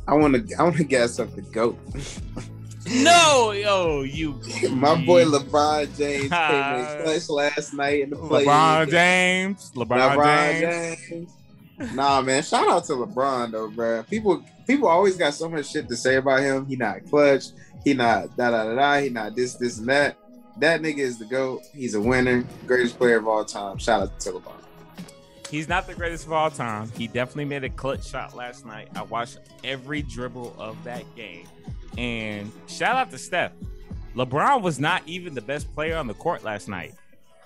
I 0.06 0.14
want 0.14 0.48
to 0.48 0.54
I 0.56 0.62
want 0.62 0.76
to 0.76 0.84
gas 0.84 1.18
up 1.18 1.34
the 1.34 1.42
goat. 1.42 1.78
No, 2.90 3.52
yo, 3.52 4.02
you 4.02 4.40
My 4.70 4.94
boy 5.04 5.24
LeBron 5.24 5.96
James 5.96 6.30
came 6.30 6.74
in 6.74 7.02
clutch 7.02 7.28
last 7.28 7.74
night 7.74 8.02
in 8.02 8.10
the 8.10 8.16
play. 8.16 8.44
LeBron 8.44 8.90
James. 8.90 9.72
LeBron, 9.74 10.16
LeBron 10.16 10.60
James. 10.60 11.08
James. 11.08 11.94
Nah, 11.94 12.20
man. 12.22 12.42
Shout 12.42 12.68
out 12.68 12.84
to 12.84 12.94
LeBron 12.94 13.52
though, 13.52 13.68
bro. 13.68 14.02
People 14.04 14.44
people 14.66 14.88
always 14.88 15.16
got 15.16 15.34
so 15.34 15.48
much 15.48 15.70
shit 15.70 15.88
to 15.88 15.96
say 15.96 16.16
about 16.16 16.40
him. 16.40 16.66
He 16.66 16.76
not 16.76 17.06
clutch. 17.08 17.46
He 17.84 17.94
not 17.94 18.36
da 18.36 18.50
da 18.50 18.64
da 18.64 18.74
da. 18.74 19.00
He 19.00 19.10
not 19.10 19.36
this 19.36 19.54
this 19.54 19.78
and 19.78 19.88
that. 19.88 20.16
That 20.58 20.80
nigga 20.80 20.98
is 20.98 21.18
the 21.18 21.24
goat. 21.24 21.62
He's 21.72 21.94
a 21.94 22.00
winner. 22.00 22.44
Greatest 22.66 22.98
player 22.98 23.18
of 23.18 23.28
all 23.28 23.44
time. 23.44 23.78
Shout 23.78 24.02
out 24.02 24.20
to 24.20 24.32
LeBron. 24.32 24.54
He's 25.50 25.68
not 25.68 25.86
the 25.86 25.94
greatest 25.94 26.26
of 26.26 26.32
all 26.32 26.50
time. 26.50 26.90
He 26.96 27.06
definitely 27.06 27.46
made 27.46 27.64
a 27.64 27.70
clutch 27.70 28.06
shot 28.06 28.36
last 28.36 28.66
night. 28.66 28.88
I 28.94 29.02
watched 29.02 29.38
every 29.64 30.02
dribble 30.02 30.54
of 30.58 30.82
that 30.84 31.04
game. 31.16 31.46
And 31.98 32.52
shout 32.68 32.94
out 32.94 33.10
to 33.10 33.18
Steph. 33.18 33.52
LeBron 34.14 34.62
was 34.62 34.78
not 34.78 35.02
even 35.06 35.34
the 35.34 35.40
best 35.40 35.72
player 35.74 35.96
on 35.96 36.06
the 36.06 36.14
court 36.14 36.44
last 36.44 36.68
night. 36.68 36.94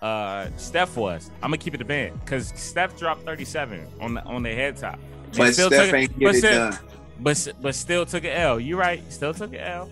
Uh, 0.02 0.48
Steph 0.56 0.96
was. 0.96 1.30
I'm 1.36 1.48
gonna 1.48 1.56
keep 1.58 1.74
it 1.74 1.80
a 1.80 1.84
band 1.84 2.20
because 2.20 2.48
Steph 2.54 2.98
dropped 2.98 3.24
37 3.24 3.86
on 4.00 4.14
the 4.14 4.22
on 4.24 4.42
the 4.42 4.54
head 4.54 4.76
top. 4.76 4.98
And 5.28 5.36
But 5.38 5.52
still 5.54 5.68
Steph 5.68 5.86
took 5.86 5.94
ain't 5.94 6.12
but 6.12 6.18
get 6.20 6.34
it 6.34 6.38
still- 6.38 6.70
done. 6.70 6.78
but 7.20 7.48
but 7.62 7.74
still 7.74 8.04
took 8.04 8.24
an 8.24 8.30
L. 8.30 8.60
You're 8.60 8.78
right, 8.78 9.02
still 9.12 9.32
took 9.32 9.52
an 9.54 9.60
L. 9.60 9.90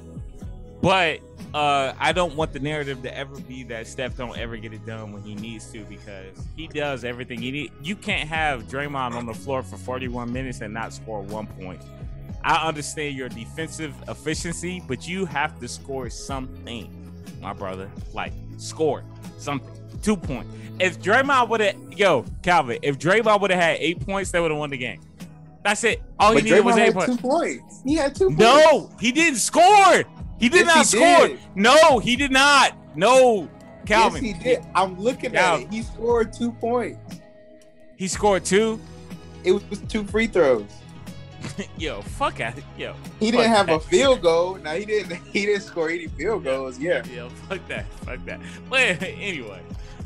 But 0.83 1.21
uh, 1.55 1.93
I 1.99 2.13
don't 2.13 2.35
want 2.37 2.53
the 2.53 2.59
narrative 2.61 3.03
to 3.03 3.17
ever 3.17 3.39
be 3.41 3.63
that 3.65 3.87
Steph 3.87 4.17
don't 4.17 4.37
ever 4.39 4.57
get 4.57 4.73
it 4.73 4.85
done 4.87 5.13
when 5.13 5.23
he 5.23 5.35
needs 5.35 5.71
to 5.73 5.85
because 5.85 6.35
he 6.57 6.67
does 6.69 7.05
everything 7.05 7.41
he 7.41 7.51
need. 7.51 7.73
You 7.83 7.97
can't 7.97 8.29
have 8.29 8.65
Draymond 8.65 9.13
on 9.15 9.27
the 9.27 9.35
floor 9.35 9.63
for 9.63 9.77
41 9.77 10.33
minutes 10.33 10.61
and 10.61 10.73
not 10.75 10.93
score 10.93 11.21
one 11.23 11.47
point. 11.47 11.81
I 12.43 12.67
understand 12.67 13.17
your 13.17 13.29
defensive 13.29 13.95
efficiency, 14.09 14.83
but 14.87 15.07
you 15.07 15.25
have 15.27 15.59
to 15.61 15.69
score 15.69 16.09
something, 16.11 17.13
my 17.41 17.53
brother. 17.53 17.91
Like 18.13 18.33
score 18.57 19.05
something. 19.39 19.69
Two 20.03 20.17
points. 20.17 20.49
If 20.79 21.01
Draymond 21.01 21.49
would 21.51 21.61
have, 21.61 21.77
yo, 21.93 22.25
Calvin, 22.43 22.79
if 22.83 22.99
Draymond 22.99 23.41
would 23.43 23.51
have 23.51 23.61
had 23.61 23.77
eight 23.81 24.01
points, 24.01 24.31
they 24.31 24.41
would 24.41 24.51
have 24.51 24.59
won 24.59 24.71
the 24.71 24.79
game. 24.79 25.01
That's 25.63 25.85
it. 25.85 26.03
All 26.19 26.31
he 26.31 26.37
But 26.37 26.45
needed 26.45 26.65
was 26.65 26.77
eight 26.79 26.95
points. 26.95 27.17
two 27.17 27.21
points. 27.21 27.83
He 27.85 27.95
had 27.97 28.15
two 28.15 28.29
points. 28.29 28.41
No, 28.41 28.91
he 28.99 29.13
didn't 29.13 29.41
score. 29.41 30.05
He 30.39 30.49
did 30.49 30.65
Yes, 30.65 30.67
not 30.67 30.77
he 30.79 30.85
score. 31.17 31.29
did. 31.29 31.39
No, 31.55 31.99
he 31.99 32.17
did 32.17 32.31
not. 32.33 32.75
No, 32.97 33.47
Calvin. 33.85 34.25
Yes, 34.25 34.37
he 34.39 34.43
did. 34.43 34.65
I'm 34.75 34.99
looking 34.99 35.33
Calvin. 35.33 35.67
at 35.67 35.71
it. 35.71 35.75
He 35.75 35.83
scored 35.83 36.33
two 36.33 36.53
points. 36.53 37.21
He 37.97 38.09
scored 38.09 38.47
two. 38.47 38.81
It 39.45 39.53
was 39.69 39.81
two 39.89 40.05
free 40.05 40.27
throws. 40.29 40.65
Yo, 41.79 42.03
fuck 42.03 42.41
out. 42.41 42.55
Yo, 42.77 42.95
He 43.19 43.31
didn't 43.31 43.49
have 43.49 43.69
a 43.69 43.81
field 43.81 44.23
goal. 44.23 44.57
Now 44.57 44.73
he 44.75 44.85
didn't. 44.85 45.21
He 45.33 45.47
didn't 45.47 45.63
score 45.63 45.89
any 45.91 46.09
field 46.09 46.45
goals. 46.45 46.79
Yeah. 46.79 47.05
yo, 47.07 47.29
fuck 47.29 47.67
that. 47.69 47.87
Fuck 48.05 48.25
that. 48.27 48.41
But 48.69 49.03
anyway, 49.03 49.61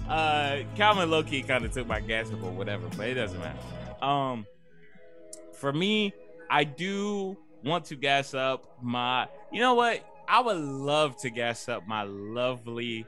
uh, 0.09 0.59
Calvin 0.77 1.11
low 1.11 1.23
key 1.23 1.43
kind 1.43 1.65
of 1.65 1.73
took 1.73 1.87
my 1.87 2.01
gas 2.01 2.31
up 2.33 2.43
or 2.43 2.51
whatever, 2.51 2.87
but 2.97 3.09
it 3.09 3.15
doesn't 3.15 3.39
matter. 3.39 4.05
Um, 4.05 4.47
for 5.55 5.73
me, 5.73 6.13
I 6.51 6.65
do 6.65 7.37
want 7.65 7.87
to 7.87 7.97
gas 7.97 8.35
up 8.35 8.77
my. 8.83 9.29
You 9.53 9.61
know 9.61 9.75
what? 9.75 10.05
I 10.29 10.41
would 10.41 10.57
love 10.57 11.17
to 11.19 11.31
gas 11.31 11.69
up 11.69 11.87
my 11.87 12.03
lovely, 12.05 13.07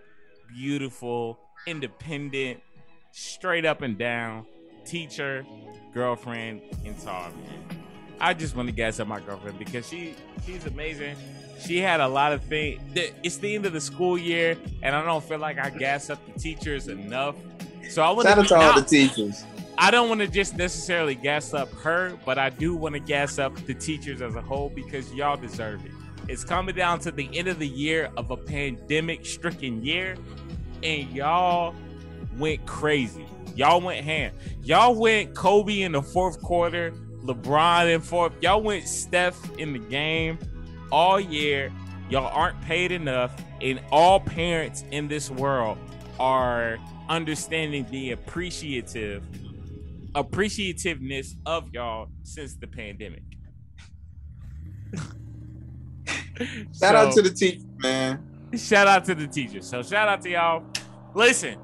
beautiful, 0.54 1.38
independent, 1.66 2.60
straight 3.12 3.64
up 3.64 3.82
and 3.82 3.96
down 3.96 4.46
teacher, 4.86 5.44
girlfriend, 5.92 6.62
and 6.84 6.98
Tar, 7.00 7.30
man. 7.30 7.82
I 8.20 8.34
just 8.34 8.56
want 8.56 8.68
to 8.68 8.74
gas 8.74 9.00
up 9.00 9.08
my 9.08 9.20
girlfriend 9.20 9.58
because 9.58 9.88
she 9.88 10.14
she's 10.44 10.66
amazing. 10.66 11.16
She 11.58 11.78
had 11.78 12.00
a 12.00 12.08
lot 12.08 12.32
of 12.32 12.42
things. 12.44 12.80
It's 13.22 13.38
the 13.38 13.54
end 13.54 13.66
of 13.66 13.72
the 13.72 13.80
school 13.80 14.18
year, 14.18 14.56
and 14.82 14.94
I 14.94 15.04
don't 15.04 15.24
feel 15.24 15.38
like 15.38 15.58
I 15.58 15.70
gas 15.70 16.10
up 16.10 16.18
the 16.26 16.38
teachers 16.38 16.88
enough. 16.88 17.36
So 17.88 18.02
I 18.02 18.10
want 18.10 18.28
Shout 18.28 18.38
out 18.38 18.48
to 18.48 18.54
all 18.56 18.74
the 18.74 18.82
teachers. 18.82 19.44
I 19.78 19.90
don't 19.90 20.08
want 20.08 20.22
to 20.22 20.26
just 20.26 20.56
necessarily 20.56 21.14
gas 21.14 21.52
up 21.52 21.72
her, 21.74 22.18
but 22.24 22.38
I 22.38 22.50
do 22.50 22.74
want 22.74 22.94
to 22.94 23.00
gas 23.00 23.38
up 23.38 23.54
the 23.66 23.74
teachers 23.74 24.22
as 24.22 24.34
a 24.34 24.40
whole 24.40 24.70
because 24.70 25.12
y'all 25.12 25.36
deserve 25.36 25.84
it. 25.84 25.92
It's 26.28 26.44
coming 26.44 26.74
down 26.74 26.98
to 27.00 27.10
the 27.10 27.28
end 27.36 27.48
of 27.48 27.58
the 27.58 27.68
year 27.68 28.10
of 28.16 28.30
a 28.30 28.36
pandemic 28.36 29.24
stricken 29.26 29.84
year, 29.84 30.16
and 30.82 31.08
y'all 31.10 31.74
went 32.38 32.64
crazy. 32.66 33.26
Y'all 33.54 33.80
went 33.80 34.04
ham. 34.04 34.32
Y'all 34.62 34.94
went 34.94 35.34
Kobe 35.34 35.82
in 35.82 35.92
the 35.92 36.02
fourth 36.02 36.42
quarter, 36.42 36.92
LeBron 37.26 37.94
and 37.94 38.02
fourth. 38.04 38.32
Y'all 38.40 38.62
went 38.62 38.86
Steph 38.86 39.38
in 39.58 39.72
the 39.72 39.78
game 39.78 40.38
all 40.92 41.18
year. 41.20 41.72
Y'all 42.08 42.26
aren't 42.32 42.60
paid 42.62 42.92
enough, 42.92 43.34
and 43.60 43.80
all 43.90 44.20
parents 44.20 44.84
in 44.92 45.08
this 45.08 45.30
world 45.30 45.76
are 46.20 46.78
understanding 47.08 47.86
the 47.90 48.12
appreciative 48.12 49.22
appreciativeness 50.14 51.34
of 51.44 51.68
y'all 51.74 52.08
since 52.22 52.54
the 52.54 52.66
pandemic. 52.66 53.22
Shout 56.38 56.66
So- 56.72 56.86
out 56.96 57.12
to 57.14 57.22
the 57.22 57.30
teacher, 57.30 57.64
man. 57.78 58.22
Shout 58.56 58.86
out 58.86 59.04
to 59.06 59.14
the 59.14 59.26
teachers. 59.26 59.68
So 59.68 59.82
shout 59.82 60.08
out 60.08 60.22
to 60.22 60.30
y'all. 60.30 60.62
Listen, 61.14 61.58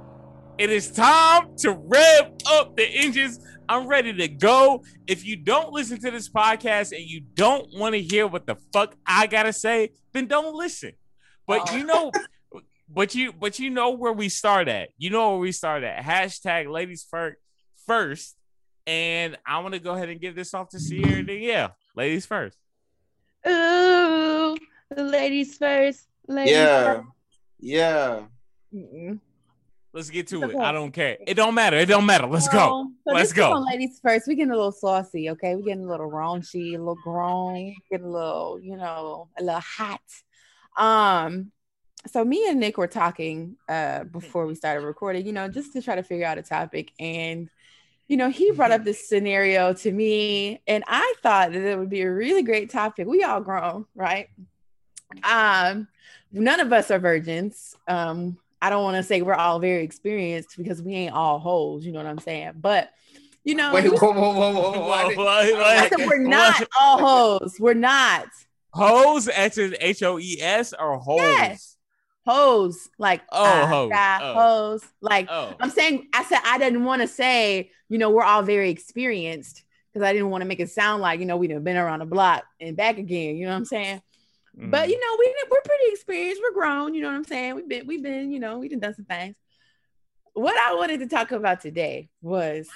it 0.62 0.70
is 0.70 0.92
time 0.92 1.56
to 1.56 1.72
rev 1.72 2.30
up 2.46 2.76
the 2.76 2.84
engines. 2.84 3.40
I'm 3.68 3.88
ready 3.88 4.12
to 4.12 4.28
go. 4.28 4.84
If 5.08 5.26
you 5.26 5.34
don't 5.34 5.72
listen 5.72 6.00
to 6.02 6.10
this 6.12 6.28
podcast 6.28 6.92
and 6.92 7.02
you 7.04 7.20
don't 7.34 7.66
want 7.74 7.96
to 7.96 8.00
hear 8.00 8.28
what 8.28 8.46
the 8.46 8.54
fuck 8.72 8.94
I 9.04 9.26
gotta 9.26 9.52
say, 9.52 9.90
then 10.12 10.28
don't 10.28 10.54
listen. 10.54 10.92
But 11.48 11.68
oh. 11.68 11.76
you 11.76 11.84
know, 11.84 12.12
but 12.88 13.12
you 13.16 13.32
but 13.32 13.58
you 13.58 13.70
know 13.70 13.90
where 13.90 14.12
we 14.12 14.28
start 14.28 14.68
at. 14.68 14.90
You 14.98 15.10
know 15.10 15.30
where 15.30 15.40
we 15.40 15.50
start 15.50 15.82
at. 15.82 16.00
Hashtag 16.00 16.70
ladies 16.70 17.04
first 17.10 17.38
first. 17.84 18.36
And 18.86 19.36
I 19.44 19.58
want 19.58 19.74
to 19.74 19.80
go 19.80 19.94
ahead 19.94 20.10
and 20.10 20.20
give 20.20 20.36
this 20.36 20.54
off 20.54 20.68
to 20.68 20.76
Siara. 20.76 21.26
Then 21.26 21.40
yeah, 21.40 21.70
ladies 21.96 22.24
first. 22.24 22.56
Ooh, 23.48 24.56
ladies 24.96 25.58
first. 25.58 26.06
Ladies 26.28 26.52
Yeah. 26.52 26.84
first. 26.84 27.08
Yeah. 27.58 28.20
Mm-mm. 28.72 29.18
Let's 29.92 30.08
get 30.08 30.26
to 30.28 30.42
it. 30.44 30.56
I 30.56 30.72
don't 30.72 30.90
care. 30.90 31.18
It 31.26 31.34
don't 31.34 31.54
matter. 31.54 31.76
It 31.76 31.86
don't 31.86 32.06
matter. 32.06 32.26
Let's 32.26 32.48
go. 32.48 32.88
So, 33.06 33.14
Let's 33.14 33.32
go. 33.32 33.52
ladies 33.58 34.00
first. 34.02 34.26
We're 34.26 34.34
getting 34.34 34.52
a 34.52 34.56
little 34.56 34.72
saucy, 34.72 35.28
okay? 35.30 35.54
We're 35.54 35.62
getting 35.66 35.84
a 35.84 35.88
little 35.88 36.10
raunchy, 36.10 36.74
a 36.74 36.78
little 36.78 36.98
grown, 37.04 37.74
getting 37.90 38.06
a 38.06 38.10
little, 38.10 38.58
you 38.62 38.76
know, 38.76 39.28
a 39.38 39.42
little 39.42 39.60
hot. 39.60 40.00
Um, 40.78 41.52
so 42.06 42.24
me 42.24 42.48
and 42.48 42.58
Nick 42.58 42.78
were 42.78 42.88
talking 42.88 43.56
uh 43.68 44.04
before 44.04 44.46
we 44.46 44.54
started 44.54 44.84
recording, 44.84 45.26
you 45.26 45.32
know, 45.32 45.48
just 45.48 45.72
to 45.74 45.82
try 45.82 45.94
to 45.94 46.02
figure 46.02 46.26
out 46.26 46.38
a 46.38 46.42
topic. 46.42 46.92
And 46.98 47.48
you 48.08 48.16
know, 48.16 48.28
he 48.28 48.50
brought 48.50 48.72
up 48.72 48.84
this 48.84 49.08
scenario 49.08 49.72
to 49.72 49.90
me, 49.90 50.60
and 50.66 50.84
I 50.86 51.14
thought 51.22 51.52
that 51.52 51.62
it 51.62 51.78
would 51.78 51.88
be 51.88 52.02
a 52.02 52.12
really 52.12 52.42
great 52.42 52.70
topic. 52.70 53.06
We 53.06 53.22
all 53.22 53.40
grown, 53.40 53.86
right? 53.94 54.28
Um, 55.22 55.88
none 56.30 56.60
of 56.60 56.72
us 56.72 56.90
are 56.90 56.98
virgins. 56.98 57.74
Um, 57.86 58.36
I 58.62 58.70
don't 58.70 58.84
want 58.84 58.96
to 58.96 59.02
say 59.02 59.20
we're 59.22 59.34
all 59.34 59.58
very 59.58 59.82
experienced 59.82 60.56
because 60.56 60.80
we 60.80 60.94
ain't 60.94 61.14
all 61.14 61.38
hoes, 61.40 61.84
you 61.84 61.90
know 61.92 61.98
what 61.98 62.06
I'm 62.06 62.18
saying? 62.20 62.52
But 62.60 62.90
you 63.44 63.56
know, 63.56 63.74
Wait, 63.74 63.84
we- 63.84 63.90
whoa, 63.90 64.12
whoa, 64.12 64.32
whoa, 64.32 64.52
whoa, 64.52 64.70
whoa. 64.70 64.70
I 64.70 65.04
What- 65.04 65.08
didn't- 65.08 65.18
what- 65.18 65.28
I 65.66 65.80
what- 65.82 65.98
said 65.98 66.06
we're 66.08 66.18
not 66.28 66.60
what? 66.60 66.68
all 66.80 66.98
hoes. 67.40 67.56
We're 67.58 67.74
not 67.74 68.26
Hoes, 68.74 69.28
H 69.28 69.58
H 69.58 70.02
O 70.02 70.18
E 70.18 70.38
S, 70.40 70.72
or 70.72 70.96
hoes? 70.98 71.18
Yes. 71.20 71.76
hoes. 72.26 72.88
Like 72.98 73.20
Oh, 73.30 73.44
I 73.44 73.66
hoes. 73.66 73.90
got 73.90 74.22
Oh. 74.22 74.34
hoes. 74.34 74.84
Like 75.02 75.26
Oh, 75.28 75.54
I'm 75.60 75.70
saying, 75.70 76.08
I 76.14 76.24
said 76.24 76.38
I 76.44 76.56
didn't 76.58 76.84
want 76.84 77.02
to 77.02 77.08
say, 77.08 77.70
you 77.90 77.98
know, 77.98 78.10
we're 78.10 78.22
all 78.24 78.42
very 78.42 78.70
experienced 78.70 79.62
because 79.92 80.06
I 80.06 80.12
didn't 80.14 80.30
want 80.30 80.40
to 80.42 80.46
make 80.48 80.60
it 80.60 80.70
sound 80.70 81.02
like, 81.02 81.20
you 81.20 81.26
know, 81.26 81.36
we'd 81.36 81.50
have 81.50 81.64
been 81.64 81.76
around 81.76 81.98
the 81.98 82.06
block 82.06 82.44
and 82.60 82.76
back 82.76 82.96
again. 82.96 83.36
You 83.36 83.44
know 83.46 83.50
what 83.52 83.56
I'm 83.58 83.64
saying? 83.66 84.00
Mm. 84.58 84.70
But 84.70 84.88
you 84.88 84.98
know, 84.98 85.16
we 85.18 85.34
we're 85.50 85.60
pretty 85.62 85.92
experienced. 85.92 86.42
We're 86.42 86.54
grown. 86.54 86.94
You 86.94 87.02
know 87.02 87.08
what 87.08 87.16
I'm 87.16 87.24
saying? 87.24 87.54
We've 87.54 87.68
been 87.68 87.86
we've 87.86 88.02
been 88.02 88.30
you 88.30 88.40
know 88.40 88.58
we've 88.58 88.78
done 88.80 88.94
some 88.94 89.04
things. 89.04 89.36
What 90.34 90.56
I 90.56 90.74
wanted 90.74 91.00
to 91.00 91.08
talk 91.08 91.30
about 91.32 91.60
today 91.60 92.08
was 92.22 92.68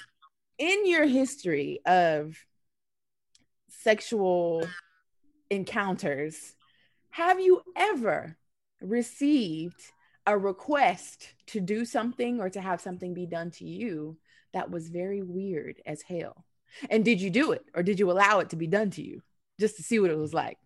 in 0.57 0.87
your 0.87 1.05
history 1.05 1.79
of 1.85 2.35
sexual 3.69 4.67
encounters, 5.49 6.55
have 7.09 7.39
you 7.39 7.61
ever 7.75 8.37
received 8.81 9.81
a 10.25 10.37
request 10.37 11.33
to 11.47 11.59
do 11.59 11.85
something 11.85 12.41
or 12.41 12.49
to 12.49 12.61
have 12.61 12.81
something 12.81 13.13
be 13.13 13.25
done 13.25 13.49
to 13.51 13.65
you 13.65 14.17
that 14.53 14.69
was 14.69 14.89
very 14.89 15.21
weird 15.21 15.81
as 15.85 16.01
hell? 16.01 16.45
And 16.89 17.05
did 17.05 17.21
you 17.21 17.29
do 17.29 17.53
it 17.53 17.65
or 17.73 17.81
did 17.81 17.99
you 17.99 18.11
allow 18.11 18.39
it 18.39 18.49
to 18.49 18.55
be 18.55 18.67
done 18.67 18.89
to 18.91 19.01
you 19.01 19.21
just 19.59 19.77
to 19.77 19.83
see 19.83 19.99
what 19.99 20.11
it 20.11 20.17
was 20.17 20.33
like? 20.33 20.57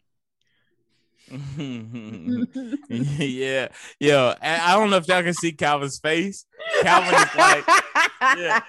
yeah, 2.89 3.67
yo, 3.99 4.33
I 4.41 4.59
I 4.59 4.73
don't 4.75 4.89
know 4.89 4.97
if 4.97 5.07
y'all 5.07 5.23
can 5.23 5.33
see 5.33 5.51
Calvin's 5.53 5.99
face. 5.99 6.45
Calvin 6.81 7.13
is 7.15 7.35
like, 7.35 7.63
yeah. 8.37 8.59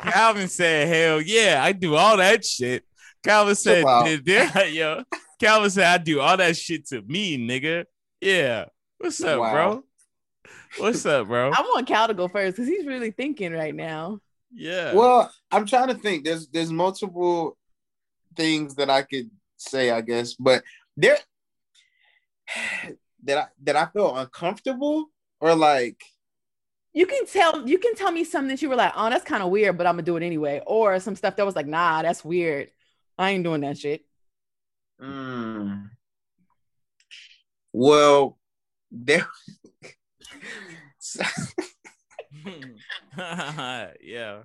Calvin 0.00 0.48
said, 0.48 0.88
"Hell 0.88 1.20
yeah, 1.20 1.60
I 1.62 1.72
do 1.72 1.94
all 1.96 2.16
that 2.18 2.44
shit." 2.44 2.84
Calvin 3.22 3.54
said, 3.54 3.84
"Did- 4.04 4.24
did- 4.24 4.74
"Yo," 4.74 5.02
Calvin 5.40 5.70
said, 5.70 5.86
"I 5.86 5.98
do 6.02 6.20
all 6.20 6.36
that 6.36 6.56
shit 6.56 6.86
to 6.88 7.00
me, 7.02 7.38
nigga." 7.38 7.84
Yeah, 8.20 8.66
what's 8.98 9.22
up, 9.22 9.40
Wow. 9.40 9.52
bro? 9.52 9.84
What's 10.78 11.06
up, 11.06 11.28
bro? 11.28 11.50
I 11.52 11.60
want 11.60 11.86
Cal 11.86 12.08
to 12.08 12.14
go 12.14 12.28
first 12.28 12.56
because 12.56 12.68
he's 12.68 12.86
really 12.86 13.12
thinking 13.12 13.52
right 13.52 13.74
now. 13.74 14.18
Yeah. 14.52 14.92
Well, 14.92 15.32
I'm 15.50 15.66
trying 15.66 15.88
to 15.88 15.94
think. 15.94 16.24
There's 16.24 16.48
there's 16.48 16.70
multiple 16.72 17.56
things 18.36 18.74
that 18.76 18.90
I 18.90 19.02
could 19.02 19.30
say, 19.56 19.90
I 19.90 20.00
guess, 20.00 20.34
but 20.34 20.62
there 20.96 21.16
that 23.24 23.38
I 23.38 23.46
that 23.62 23.76
I 23.76 23.86
feel 23.86 24.16
uncomfortable 24.16 25.06
or 25.40 25.54
like 25.54 26.02
You 26.92 27.06
can 27.06 27.26
tell 27.26 27.66
you 27.68 27.78
can 27.78 27.94
tell 27.94 28.12
me 28.12 28.24
something 28.24 28.48
that 28.50 28.62
you 28.62 28.68
were 28.68 28.76
like, 28.76 28.92
oh, 28.96 29.10
that's 29.10 29.24
kind 29.24 29.42
of 29.42 29.50
weird, 29.50 29.76
but 29.78 29.86
I'm 29.86 29.94
gonna 29.94 30.02
do 30.02 30.16
it 30.16 30.22
anyway. 30.22 30.62
Or 30.66 30.98
some 31.00 31.16
stuff 31.16 31.36
that 31.36 31.46
was 31.46 31.56
like, 31.56 31.66
nah, 31.66 32.02
that's 32.02 32.24
weird. 32.24 32.70
I 33.18 33.30
ain't 33.30 33.44
doing 33.44 33.60
that 33.62 33.78
shit. 33.78 34.04
mm, 35.00 35.90
well 37.72 38.38
there 38.90 39.26
yeah, 44.02 44.42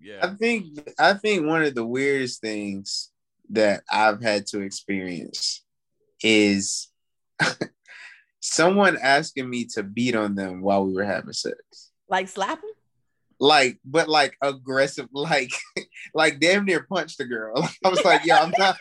yeah. 0.00 0.18
I 0.22 0.28
think 0.38 0.66
I 0.98 1.14
think 1.14 1.46
one 1.46 1.62
of 1.62 1.74
the 1.74 1.86
weirdest 1.86 2.40
things 2.40 3.10
that 3.50 3.82
I've 3.90 4.22
had 4.22 4.46
to 4.48 4.60
experience 4.60 5.64
is 6.22 6.88
someone 8.40 8.96
asking 9.00 9.48
me 9.48 9.64
to 9.66 9.82
beat 9.82 10.14
on 10.16 10.34
them 10.34 10.60
while 10.62 10.84
we 10.84 10.92
were 10.94 11.04
having 11.04 11.32
sex. 11.32 11.90
Like 12.08 12.28
slapping? 12.28 12.70
Like, 13.40 13.78
but 13.84 14.08
like 14.08 14.36
aggressive, 14.40 15.08
like 15.12 15.52
like 16.14 16.38
damn 16.40 16.64
near 16.64 16.84
punch 16.88 17.16
the 17.16 17.24
girl. 17.24 17.68
I 17.84 17.88
was 17.88 18.04
like, 18.04 18.22
yeah, 18.24 18.40
I'm 18.42 18.52
not 18.58 18.76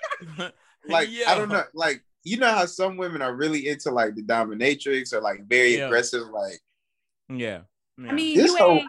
like 0.88 1.10
I 1.28 1.36
don't 1.38 1.50
know, 1.50 1.63
like 1.74 2.04
you 2.24 2.38
know 2.38 2.52
how 2.54 2.65
some 2.65 2.97
women 2.97 3.21
are 3.21 3.36
really 3.36 3.67
into 3.67 3.89
like 3.91 4.15
the 4.15 4.21
dominatrix 4.24 5.13
or 5.13 5.21
like 5.21 5.47
very 5.47 5.78
Yeah. 5.78 5.86
aggressive, 5.88 6.28
like 6.28 6.60
Yeah. 7.30 7.62
I 8.08 8.12
mean, 8.13 8.38
This 8.38 8.52
you 8.52 8.58
whole- 8.58 8.84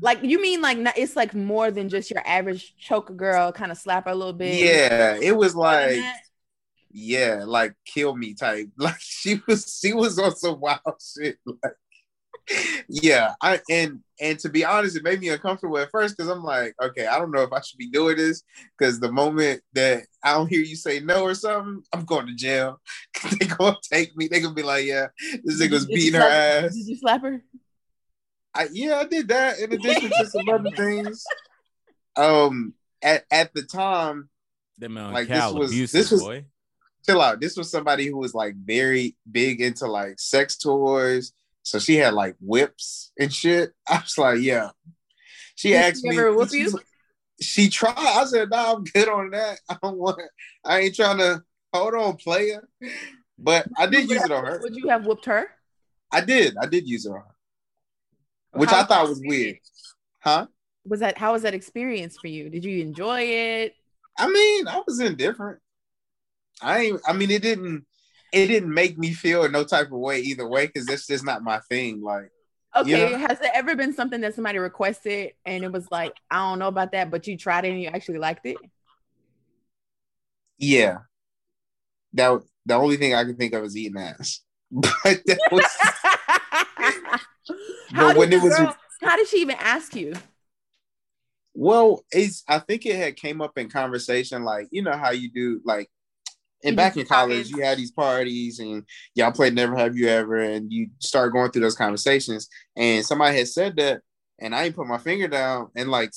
like 0.00 0.22
you 0.22 0.40
mean 0.40 0.60
like 0.62 0.78
it's 0.96 1.14
like 1.16 1.34
more 1.34 1.70
than 1.70 1.88
just 1.90 2.10
your 2.10 2.22
average 2.26 2.74
choke 2.78 3.14
girl, 3.16 3.52
kind 3.52 3.70
of 3.70 3.76
slap 3.78 4.06
her 4.06 4.10
a 4.10 4.14
little 4.14 4.32
bit. 4.32 4.54
yeah, 4.54 5.18
it 5.20 5.36
was 5.36 5.54
like 5.54 5.96
that? 5.96 6.20
Yeah, 6.92 7.44
like 7.46 7.74
kill 7.84 8.14
me 8.16 8.34
type. 8.34 8.68
Like 8.78 8.96
she 9.00 9.40
was 9.46 9.78
she 9.80 9.92
was 9.92 10.18
on 10.18 10.34
some 10.36 10.60
wild 10.60 10.80
shit. 11.00 11.38
Like 11.46 11.74
yeah, 12.88 13.34
I 13.40 13.60
and 13.70 14.00
and 14.20 14.36
to 14.40 14.48
be 14.48 14.64
honest, 14.64 14.96
it 14.96 15.04
made 15.04 15.20
me 15.20 15.28
uncomfortable 15.28 15.78
at 15.78 15.90
first 15.92 16.16
because 16.16 16.28
I'm 16.28 16.42
like, 16.42 16.74
okay, 16.82 17.06
I 17.06 17.18
don't 17.18 17.30
know 17.30 17.42
if 17.42 17.52
I 17.52 17.60
should 17.60 17.78
be 17.78 17.88
doing 17.88 18.16
this 18.16 18.42
because 18.76 18.98
the 18.98 19.12
moment 19.12 19.62
that 19.74 20.02
I 20.24 20.34
don't 20.34 20.48
hear 20.48 20.60
you 20.60 20.74
say 20.74 20.98
no 20.98 21.22
or 21.22 21.34
something, 21.34 21.84
I'm 21.92 22.04
going 22.04 22.26
to 22.26 22.34
jail. 22.34 22.80
they 23.38 23.46
gonna 23.46 23.76
take 23.90 24.16
me. 24.16 24.26
They 24.26 24.40
gonna 24.40 24.54
be 24.54 24.64
like, 24.64 24.84
yeah, 24.86 25.06
this 25.44 25.58
Did 25.58 25.70
nigga 25.70 25.74
was 25.74 25.88
you- 25.88 25.94
beating 25.94 26.14
her 26.14 26.20
slap- 26.26 26.64
ass. 26.64 26.74
Did 26.74 26.86
you 26.88 26.96
slap 26.96 27.22
her? 27.22 27.42
I, 28.54 28.68
yeah, 28.72 28.96
I 28.98 29.04
did 29.04 29.28
that 29.28 29.60
in 29.60 29.72
addition 29.72 30.10
to 30.10 30.26
some 30.26 30.48
other 30.48 30.70
things. 30.72 31.24
Um, 32.16 32.74
at 33.00 33.24
at 33.30 33.54
the 33.54 33.62
time, 33.62 34.28
That 34.78 34.90
man 34.90 35.12
like, 35.12 35.28
Cal 35.28 35.52
this 35.52 35.58
was- 35.60 35.70
abusive, 35.70 35.92
this 36.00 36.10
was- 36.10 36.22
boy. 36.22 36.44
Chill 37.04 37.20
out. 37.20 37.40
This 37.40 37.56
was 37.56 37.70
somebody 37.70 38.06
who 38.06 38.16
was 38.16 38.34
like 38.34 38.54
very 38.56 39.16
big 39.30 39.60
into 39.60 39.86
like 39.86 40.18
sex 40.18 40.56
toys. 40.56 41.32
So 41.62 41.78
she 41.78 41.96
had 41.96 42.14
like 42.14 42.36
whips 42.40 43.12
and 43.18 43.32
shit. 43.32 43.72
I 43.88 43.98
was 43.98 44.16
like, 44.18 44.40
yeah. 44.40 44.70
She 45.54 45.70
Did 45.70 45.76
asked 45.82 46.02
she 46.02 46.10
me. 46.10 46.18
ever 46.18 46.34
whoop 46.34 46.50
she's 46.50 46.72
you? 46.72 46.80
She 47.40 47.68
tried. 47.68 47.94
I 47.96 48.24
said, 48.24 48.50
nah, 48.50 48.74
I'm 48.74 48.84
good 48.84 49.08
on 49.08 49.30
that. 49.30 49.60
I 49.68 49.76
don't 49.82 49.98
want. 49.98 50.20
I 50.64 50.80
ain't 50.80 50.94
trying 50.94 51.18
to. 51.18 51.42
Hold 51.72 51.94
on, 51.94 52.16
player. 52.16 52.68
But 53.38 53.66
I 53.78 53.86
did 53.86 54.10
use 54.10 54.22
it 54.22 54.30
on 54.30 54.44
her. 54.44 54.60
Would 54.62 54.76
you 54.76 54.88
have 54.90 55.06
whooped 55.06 55.24
her? 55.24 55.48
I 56.12 56.20
did. 56.20 56.54
I 56.60 56.66
did 56.66 56.86
use 56.86 57.06
it 57.06 57.10
on 57.10 57.16
her, 57.16 57.34
which 58.52 58.70
I 58.70 58.84
thought 58.84 59.08
was 59.08 59.22
weird. 59.24 59.56
Huh? 60.20 60.46
was 60.84 61.00
that 61.00 61.16
how 61.16 61.32
was 61.32 61.42
that 61.42 61.54
experience 61.54 62.16
for 62.18 62.28
you? 62.28 62.50
Did 62.50 62.64
you 62.64 62.82
enjoy 62.82 63.22
it? 63.22 63.74
I 64.18 64.28
mean, 64.28 64.68
I 64.68 64.82
was 64.86 65.00
indifferent. 65.00 65.60
I 66.62 66.78
ain't. 66.80 67.00
I 67.06 67.12
mean, 67.12 67.30
it 67.30 67.42
didn't. 67.42 67.84
It 68.32 68.46
didn't 68.46 68.72
make 68.72 68.96
me 68.98 69.12
feel 69.12 69.48
no 69.50 69.62
type 69.64 69.86
of 69.86 69.98
way 69.98 70.20
either 70.20 70.48
way 70.48 70.66
because 70.66 70.86
that's 70.86 71.06
just 71.06 71.24
not 71.24 71.42
my 71.42 71.58
thing. 71.68 72.00
Like, 72.02 72.30
Okay, 72.74 73.10
Yeah. 73.10 73.18
has 73.28 73.38
there 73.40 73.50
ever 73.54 73.76
been 73.76 73.92
something 73.92 74.22
that 74.22 74.34
somebody 74.34 74.56
requested 74.58 75.32
and 75.44 75.62
it 75.62 75.70
was 75.70 75.86
like, 75.90 76.14
I 76.30 76.36
don't 76.38 76.58
know 76.58 76.68
about 76.68 76.92
that, 76.92 77.10
but 77.10 77.26
you 77.26 77.36
tried 77.36 77.66
it 77.66 77.72
and 77.72 77.82
you 77.82 77.88
actually 77.88 78.16
liked 78.18 78.46
it? 78.46 78.56
yeah, 80.58 80.98
that 82.14 82.40
the 82.64 82.74
only 82.74 82.96
thing 82.96 83.14
I 83.14 83.24
can 83.24 83.36
think 83.36 83.52
of 83.52 83.64
is 83.64 83.76
eating 83.76 84.00
ass. 84.00 84.40
But 84.70 85.20
that 85.26 85.38
was. 85.50 85.66
how, 87.90 88.06
But 88.06 88.12
did 88.14 88.18
when 88.18 88.32
it 88.32 88.42
was- 88.42 88.56
girl- 88.56 88.76
how 89.02 89.16
did 89.16 89.28
she 89.28 89.38
even 89.42 89.56
ask 89.58 89.94
you? 89.94 90.14
Well, 91.54 92.02
it's 92.10 92.44
I 92.48 92.60
think 92.60 92.86
it 92.86 92.96
had 92.96 93.16
came 93.16 93.42
up 93.42 93.58
in 93.58 93.68
conversation, 93.68 94.44
like 94.44 94.68
you 94.70 94.80
know 94.82 94.96
how 94.96 95.10
you 95.10 95.30
do 95.30 95.60
like 95.64 95.90
and 96.64 96.76
back 96.76 96.96
in 96.96 97.06
college, 97.06 97.50
you 97.50 97.62
had 97.62 97.78
these 97.78 97.90
parties 97.90 98.58
and 98.58 98.84
y'all 99.14 99.32
played 99.32 99.54
Never 99.54 99.76
Have 99.76 99.96
You 99.96 100.08
Ever, 100.08 100.38
and 100.38 100.72
you 100.72 100.90
start 100.98 101.32
going 101.32 101.50
through 101.50 101.62
those 101.62 101.76
conversations. 101.76 102.48
And 102.76 103.04
somebody 103.04 103.36
had 103.38 103.48
said 103.48 103.76
that, 103.76 104.02
and 104.38 104.54
I 104.54 104.64
ain't 104.64 104.76
put 104.76 104.86
my 104.86 104.98
finger 104.98 105.28
down, 105.28 105.70
and 105.76 105.90
like 105.90 106.12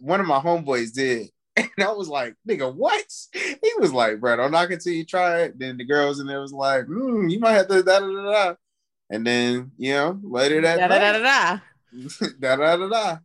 one 0.00 0.20
of 0.20 0.26
my 0.26 0.38
homeboys 0.38 0.92
did. 0.92 1.28
And 1.58 1.86
I 1.86 1.90
was 1.92 2.08
like, 2.08 2.34
nigga, 2.46 2.74
what? 2.74 3.06
He 3.32 3.72
was 3.78 3.90
like, 3.90 4.20
bro, 4.20 4.36
don't 4.36 4.50
knock 4.50 4.70
until 4.70 4.92
you 4.92 5.06
try 5.06 5.44
it. 5.44 5.58
Then 5.58 5.78
the 5.78 5.86
girls 5.86 6.20
in 6.20 6.26
there 6.26 6.40
was 6.40 6.52
like, 6.52 6.84
hmm, 6.84 7.28
you 7.28 7.40
might 7.40 7.52
have 7.52 7.68
to 7.68 7.82
da 7.82 7.98
da 8.00 8.06
da 8.06 8.22
da. 8.32 8.54
And 9.08 9.26
then, 9.26 9.70
you 9.78 9.94
know, 9.94 10.20
later 10.22 10.60
that 10.60 10.76
da, 10.76 10.88
da, 10.88 11.12
da, 11.12 11.18
da. 11.18 11.58
da 12.40 12.56
da 12.56 12.76
da 12.76 12.88
da. 12.88 13.18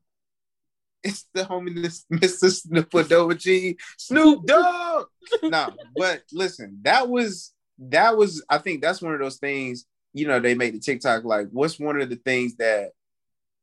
It's 1.03 1.25
the 1.33 1.43
homie 1.43 1.81
this- 1.81 2.05
Mr. 2.13 2.51
Snoop 2.51 2.91
Dogg 3.09 3.37
G 3.39 3.77
Snoop 3.97 4.45
Dogg. 4.45 5.07
no, 5.43 5.69
but 5.95 6.21
listen, 6.31 6.79
that 6.83 7.09
was 7.09 7.53
that 7.79 8.15
was 8.15 8.43
I 8.49 8.59
think 8.59 8.81
that's 8.81 9.01
one 9.01 9.13
of 9.13 9.19
those 9.19 9.37
things, 9.37 9.85
you 10.13 10.27
know, 10.27 10.39
they 10.39 10.53
made 10.53 10.75
the 10.75 10.79
TikTok 10.79 11.23
like 11.23 11.47
what's 11.51 11.79
one 11.79 11.99
of 11.99 12.09
the 12.09 12.17
things 12.17 12.55
that 12.57 12.91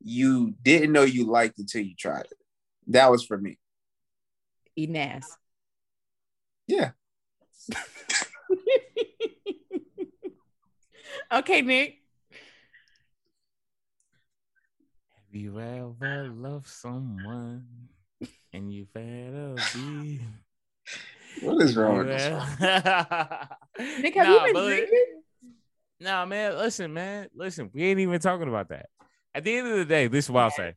you 0.02 0.54
didn't 0.62 0.92
know 0.92 1.02
you 1.02 1.26
liked 1.26 1.58
until 1.58 1.82
you 1.82 1.94
tried 1.96 2.26
it. 2.26 2.38
That 2.88 3.10
was 3.10 3.24
for 3.24 3.38
me. 3.38 3.58
Eating 4.76 4.96
ass. 4.98 5.36
Yeah. 6.66 6.90
okay, 11.32 11.62
Nick. 11.62 12.02
Have 15.14 15.27
you 15.38 15.60
ever 15.60 16.28
love 16.34 16.66
someone 16.66 17.64
and 18.52 18.72
you've 18.72 18.92
had 18.92 19.04
a 19.04 19.54
be? 19.72 20.20
What 21.42 21.62
is 21.62 21.76
wrong 21.76 21.98
with 21.98 22.08
this? 22.08 22.60
Nick, 24.00 24.16
have 24.16 24.26
you 24.26 24.52
been 24.52 24.64
drinking? 24.64 25.22
Nah, 26.00 26.26
man. 26.26 26.56
Listen, 26.56 26.92
man. 26.92 27.28
Listen, 27.34 27.70
we 27.72 27.84
ain't 27.84 28.00
even 28.00 28.18
talking 28.18 28.48
about 28.48 28.70
that. 28.70 28.86
At 29.32 29.44
the 29.44 29.56
end 29.56 29.68
of 29.68 29.76
the 29.76 29.84
day, 29.84 30.08
this 30.08 30.24
is 30.24 30.30
what 30.30 30.42
I'll 30.42 30.50
say. 30.50 30.74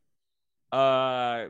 Uh, 0.72 1.48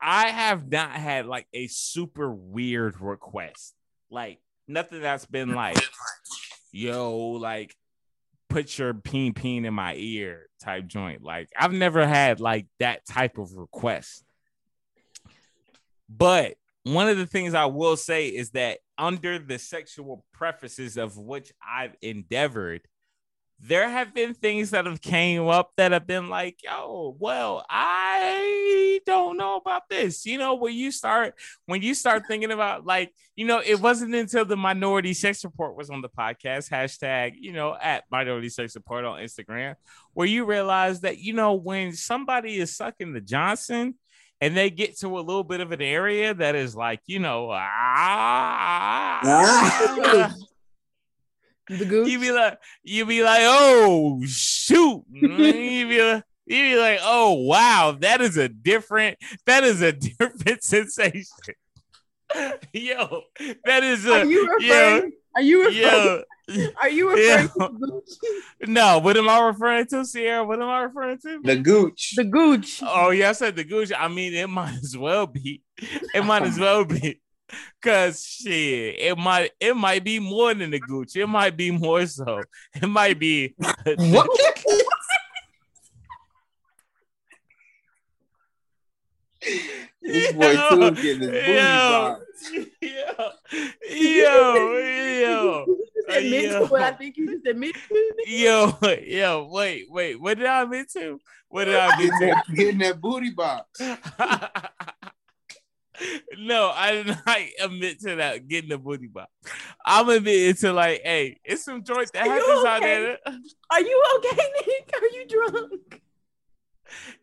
I 0.00 0.28
have 0.28 0.70
not 0.70 0.90
had 0.90 1.26
like 1.26 1.46
a 1.54 1.68
super 1.68 2.30
weird 2.30 3.00
request, 3.00 3.74
like 4.10 4.40
nothing 4.66 5.00
that's 5.00 5.24
been 5.24 5.54
like, 5.54 5.78
yo, 6.70 7.16
like 7.16 7.74
put 8.48 8.78
your 8.78 8.94
peen 8.94 9.34
peen 9.34 9.64
in 9.64 9.74
my 9.74 9.94
ear 9.96 10.48
type 10.60 10.86
joint. 10.86 11.22
Like 11.22 11.50
I've 11.56 11.72
never 11.72 12.06
had 12.06 12.40
like 12.40 12.66
that 12.78 13.06
type 13.06 13.38
of 13.38 13.52
request. 13.56 14.24
But 16.08 16.54
one 16.84 17.08
of 17.08 17.18
the 17.18 17.26
things 17.26 17.54
I 17.54 17.66
will 17.66 17.96
say 17.96 18.28
is 18.28 18.50
that 18.50 18.78
under 18.96 19.38
the 19.38 19.58
sexual 19.58 20.24
prefaces 20.32 20.96
of 20.96 21.18
which 21.18 21.52
I've 21.66 21.94
endeavored, 22.00 22.82
there 23.60 23.88
have 23.88 24.14
been 24.14 24.34
things 24.34 24.70
that 24.70 24.86
have 24.86 25.00
came 25.00 25.48
up 25.48 25.72
that 25.76 25.90
have 25.90 26.06
been 26.06 26.28
like, 26.28 26.62
yo, 26.62 27.16
well, 27.18 27.66
I 27.68 29.00
don't 29.04 29.36
know 29.36 29.56
about 29.56 29.88
this. 29.88 30.24
You 30.24 30.38
know, 30.38 30.54
when 30.54 30.74
you 30.74 30.92
start 30.92 31.34
when 31.66 31.82
you 31.82 31.94
start 31.94 32.22
thinking 32.28 32.52
about 32.52 32.86
like, 32.86 33.12
you 33.34 33.46
know, 33.46 33.60
it 33.64 33.80
wasn't 33.80 34.14
until 34.14 34.44
the 34.44 34.56
Minority 34.56 35.12
Sex 35.12 35.44
Report 35.44 35.76
was 35.76 35.90
on 35.90 36.02
the 36.02 36.08
podcast, 36.08 36.70
hashtag, 36.70 37.32
you 37.38 37.52
know, 37.52 37.76
at 37.80 38.04
Minority 38.12 38.48
Sex 38.48 38.76
Report 38.76 39.04
on 39.04 39.20
Instagram, 39.20 39.74
where 40.12 40.28
you 40.28 40.44
realize 40.44 41.00
that, 41.00 41.18
you 41.18 41.32
know, 41.32 41.54
when 41.54 41.92
somebody 41.92 42.58
is 42.58 42.76
sucking 42.76 43.12
the 43.12 43.20
Johnson 43.20 43.96
and 44.40 44.56
they 44.56 44.70
get 44.70 44.96
to 44.98 45.18
a 45.18 45.20
little 45.20 45.42
bit 45.42 45.60
of 45.60 45.72
an 45.72 45.82
area 45.82 46.32
that 46.32 46.54
is 46.54 46.76
like, 46.76 47.00
you 47.06 47.18
know, 47.18 47.50
ah, 47.50 49.20
The 51.68 51.84
gooch. 51.84 52.08
you 52.08 52.18
be 52.20 52.32
like, 52.32 52.58
you 52.82 53.06
be 53.06 53.22
like, 53.22 53.40
oh 53.42 54.22
shoot, 54.26 55.04
mm, 55.12 55.38
you 55.72 55.88
be 55.88 56.02
like, 56.02 56.24
you 56.46 56.62
be 56.62 56.76
like, 56.76 56.98
oh 57.02 57.34
wow, 57.34 57.96
that 58.00 58.20
is 58.20 58.36
a 58.36 58.48
different, 58.48 59.18
that 59.46 59.64
is 59.64 59.82
a 59.82 59.92
different 60.08 60.62
sensation. 60.62 61.54
Yo, 62.72 63.22
that 63.64 63.82
is 63.84 64.04
a 64.06 64.20
Are 64.20 64.24
you 64.24 64.46
yo, 64.60 64.94
referring? 64.96 65.12
Are 65.36 65.42
you 65.42 65.66
referring? 65.66 66.22
yo. 66.48 66.66
Are 66.80 66.88
you 66.88 67.10
referring 67.10 67.28
Yeah. 67.28 67.42
to 67.46 67.48
the 67.78 67.86
gooch? 67.86 68.68
No, 68.68 68.98
what 68.98 69.16
am 69.16 69.28
I 69.28 69.38
referring 69.40 69.86
to, 69.88 69.96
Siara? 69.96 70.46
What 70.46 70.60
am 70.60 70.68
I 70.68 70.82
referring 70.82 71.18
to? 71.20 71.40
The 71.42 71.56
gooch. 71.56 72.14
The 72.16 72.24
gooch. 72.24 72.82
Oh 72.84 73.10
yeah, 73.10 73.30
I 73.30 73.32
said 73.32 73.56
the 73.56 73.64
Gooch. 73.64 73.92
I 73.96 74.08
mean, 74.08 74.34
it 74.34 74.48
might 74.48 74.74
as 74.82 74.96
well 74.96 75.26
be. 75.26 75.62
It 76.14 76.24
might 76.24 76.42
as 76.42 76.58
well 76.58 76.84
be. 76.84 77.20
Cause 77.82 78.24
shit, 78.24 78.96
it 78.98 79.16
might 79.18 79.50
it 79.60 79.74
might 79.76 80.04
be 80.04 80.18
more 80.18 80.52
than 80.54 80.70
the 80.70 80.80
Gucci. 80.80 81.16
It 81.22 81.26
might 81.26 81.56
be 81.56 81.70
more 81.70 82.06
so. 82.06 82.42
It 82.74 82.86
might 82.88 83.18
be 83.18 83.54
what? 83.96 84.28
this 90.02 90.32
boy 90.32 90.56
too 90.70 90.90
getting 91.02 91.20
his 91.20 91.30
booty 91.30 91.56
box. 91.56 92.24
Yo, 92.80 93.30
yo, 93.90 94.78
yo, 94.78 95.66
You 96.20 96.30
just 96.42 96.52
yo. 96.52 96.66
what 96.66 96.82
I 96.82 96.92
think 96.92 97.16
you 97.16 97.26
just 97.32 97.46
admit 97.46 97.74
to. 97.88 98.14
yo, 98.26 98.78
yo, 99.04 99.48
wait, 99.50 99.86
wait. 99.90 100.20
What 100.20 100.38
did 100.38 100.46
I 100.46 100.62
admit 100.62 100.88
to? 100.92 101.20
What 101.48 101.64
did 101.64 101.74
I 101.74 101.92
admit 101.94 102.12
Getting 102.20 102.42
to? 102.46 102.52
getting 102.54 102.78
that 102.78 103.00
booty 103.00 103.30
box. 103.30 103.80
No, 106.38 106.70
I 106.74 106.92
did 106.92 107.06
not 107.08 107.38
admit 107.60 108.00
to 108.00 108.16
that 108.16 108.46
getting 108.48 108.70
the 108.70 108.78
booty 108.78 109.08
box. 109.08 109.30
I'm 109.84 110.08
admitting 110.08 110.54
to 110.56 110.72
like, 110.72 111.02
hey, 111.04 111.38
it's 111.44 111.64
some 111.64 111.82
joint 111.82 112.12
that 112.12 112.26
Are 112.26 112.30
happens 112.30 112.64
out 112.64 112.80
there. 112.82 113.18
Are 113.70 113.80
you 113.80 114.04
okay, 114.18 114.36
Nick? 114.66 114.92
Are 114.94 115.06
you 115.08 115.26
drunk? 115.26 116.02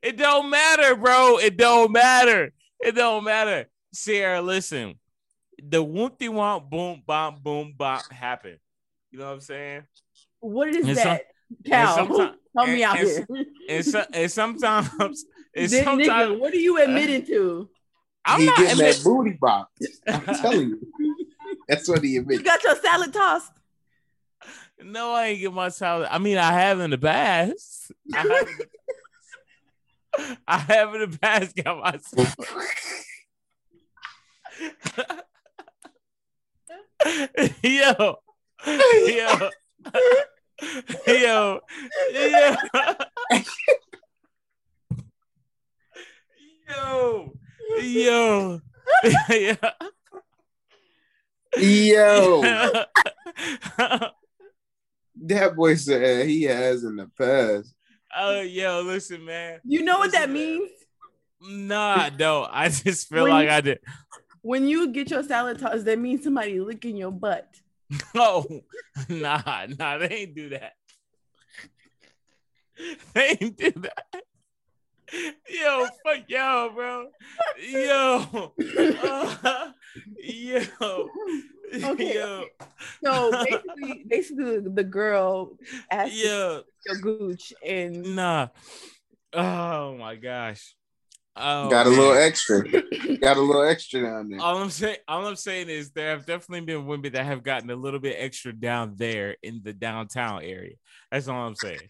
It 0.01 0.17
don't 0.17 0.49
matter, 0.49 0.95
bro. 0.95 1.38
It 1.38 1.57
don't 1.57 1.91
matter. 1.91 2.51
It 2.80 2.93
don't 2.95 3.23
matter. 3.23 3.67
Siara, 3.95 4.43
listen. 4.43 4.95
The 5.63 5.84
whoopty 5.84 6.30
womp 6.30 6.69
boom 6.69 7.01
bom 7.05 7.38
boom 7.41 7.73
bop 7.78 8.11
happened. 8.11 8.59
You 9.11 9.19
know 9.19 9.26
what 9.28 9.34
I'm 9.36 9.39
saying? 9.41 9.84
What 10.41 10.67
is 10.69 10.86
And 10.88 10.97
some- 10.97 11.03
that? 11.07 11.21
Cal, 11.65 11.95
sometime- 11.95 12.36
help 12.57 12.67
me 12.69 12.84
and- 12.84 12.91
out 12.91 12.99
and- 12.99 13.07
here. 13.07 13.45
And 13.69 13.86
so, 13.86 14.05
and 14.13 14.32
sometimes, 14.32 14.89
and 15.55 15.71
sometimes 15.71 16.07
nigga, 16.07 16.39
what 16.39 16.53
are 16.53 16.57
you 16.57 16.82
admitting 16.82 17.26
to? 17.28 17.69
I'm 18.26 18.39
he 18.39 18.45
not 18.47 18.57
getting 18.57 18.71
admit- 18.73 18.95
that 18.95 19.03
booty 19.03 19.38
box. 19.39 19.71
I'm 20.07 20.26
telling 20.36 20.69
you. 20.69 20.88
That's 21.67 21.88
what 21.88 22.03
he 22.03 22.09
You 22.11 22.43
got 22.43 22.63
your 22.63 22.76
salad 22.76 23.13
tossed. 23.13 23.51
No, 24.84 25.11
I 25.13 25.28
ain't 25.28 25.39
get 25.39 25.53
my 25.53 25.69
salad. 25.69 26.07
I 26.11 26.17
mean, 26.19 26.38
I 26.38 26.51
have 26.51 26.80
in 26.80 26.91
the 26.91 26.97
past. 26.97 27.91
I 28.13 28.17
have, 28.17 28.30
in 28.47 28.57
the- 28.57 30.38
I 30.47 30.57
have 30.57 30.95
in 30.95 31.09
the 31.09 31.17
past 31.17 31.55
got 31.55 31.80
my 31.80 31.97
salad. 31.97 32.36
yo, 37.63 38.17
yo, 38.65 39.49
yo, 41.07 41.07
yo, 41.07 41.59
yo, 46.67 47.34
yo, 47.82 48.61
yo. 49.30 49.55
Yo, 51.57 52.41
that 55.15 55.55
boy 55.55 55.76
said 55.76 56.28
he 56.28 56.43
has 56.43 56.84
in 56.84 56.97
the 56.97 57.09
past. 57.17 57.73
oh, 58.15 58.41
yo, 58.41 58.82
listen, 58.82 59.23
man. 59.23 59.61
You 59.63 59.84
know 59.84 59.97
what 59.99 60.11
that 60.11 60.30
means? 60.30 60.69
Nah, 61.41 61.95
I 62.01 62.09
don't. 62.09 62.49
I 62.51 62.67
just 62.69 63.07
feel 63.07 63.23
When 63.23 63.32
like 63.32 63.45
you- 63.45 63.51
I 63.53 63.61
did. 63.61 63.80
When 64.41 64.67
you 64.67 64.89
get 64.89 65.09
your 65.09 65.23
salad 65.23 65.57
tossed, 65.59 65.86
that 65.86 65.97
means 65.97 66.23
somebody 66.23 66.59
licking 66.59 66.97
your 66.97 67.11
butt. 67.11 67.47
No, 68.13 68.45
oh, 68.49 68.61
nah, 69.09 69.65
nah, 69.80 69.97
they 69.97 70.07
ain't 70.09 70.36
do 70.36 70.49
that. 70.49 70.73
They 73.13 73.38
ain't 73.39 73.57
do 73.57 73.71
that. 73.71 74.05
Yo, 75.49 75.88
fuck 76.06 76.24
y'all, 76.28 76.70
bro. 76.70 77.08
Yo, 77.62 78.53
uh, 79.01 79.72
yo, 80.18 81.10
Okay. 81.84 82.14
yo, 82.16 82.45
So 83.03 83.32
basically, 83.43 84.06
basically, 84.08 84.60
the 84.62 84.84
girl 84.84 85.58
asked 85.91 86.14
yo. 86.16 86.64
your 86.86 86.95
gooch, 86.95 87.53
and 87.66 88.16
Nah. 88.16 88.47
Oh 89.34 89.97
my 89.97 90.16
gosh. 90.16 90.76
Oh, 91.36 91.70
Got 91.70 91.88
a 91.88 91.89
man. 91.89 91.99
little 91.99 92.18
extra. 92.18 92.64
Got 93.20 93.38
a 93.38 93.41
little 93.41 93.64
extra 93.64 94.01
down 94.03 94.30
there. 94.30 94.39
All 94.39 94.58
I'm 94.58 94.70
saying, 94.70 94.97
all 95.08 95.26
I'm 95.28 95.36
saying 95.36 95.68
is 95.70 95.91
there 95.91 96.12
have 96.12 96.26
definitely 96.26 96.66
been 96.66 96.86
women 96.86 97.12
that 97.14 97.26
have 97.26 97.43
gotten 97.43 97.70
a 97.70 97.76
little 97.76 97.99
bit 97.99 98.16
extra 98.18 98.53
down 98.53 98.93
there 98.95 99.36
in 99.43 99.62
the 99.64 99.74
downtown 99.74 100.43
area. 100.43 100.76
That's 101.12 101.28
all 101.28 101.45
I'm 101.45 101.56
saying. 101.56 101.89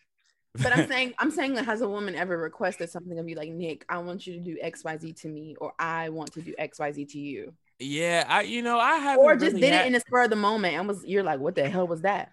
But 0.62 0.76
I'm 0.78 0.88
saying, 0.92 1.14
I'm 1.20 1.32
saying 1.32 1.54
that 1.56 1.66
has 1.66 1.82
a 1.82 1.90
woman 1.90 2.16
ever 2.16 2.38
requested 2.38 2.90
something 2.90 3.18
of 3.20 3.28
you, 3.28 3.36
like 3.36 3.50
Nick, 3.50 3.86
I 3.90 3.98
want 4.00 4.26
you 4.28 4.34
to 4.34 4.40
do 4.40 4.58
X, 4.62 4.84
Y, 4.84 4.98
Z 4.98 5.14
to 5.14 5.28
me, 5.28 5.56
or 5.60 5.74
I 5.80 6.10
want 6.10 6.34
to 6.34 6.42
do 6.42 6.54
X, 6.58 6.80
Y, 6.80 6.92
Z 6.92 7.06
to 7.06 7.20
you, 7.20 7.54
yeah, 7.80 8.24
I, 8.28 8.42
you 8.44 8.62
know, 8.62 8.80
I 8.80 8.96
haven't 8.98 9.26
or 9.26 9.34
just 9.36 9.48
really 9.48 9.62
did 9.62 9.74
had- 9.74 9.82
it 9.84 9.88
in 9.88 9.94
the 9.94 10.00
spur 10.00 10.24
of 10.24 10.30
the 10.30 10.36
moment 10.38 10.76
and 10.76 10.88
was 10.88 11.04
you're 11.06 11.24
like, 11.24 11.40
what 11.40 11.56
the 11.56 11.68
hell 11.70 11.88
was 11.88 12.02
that? 12.02 12.32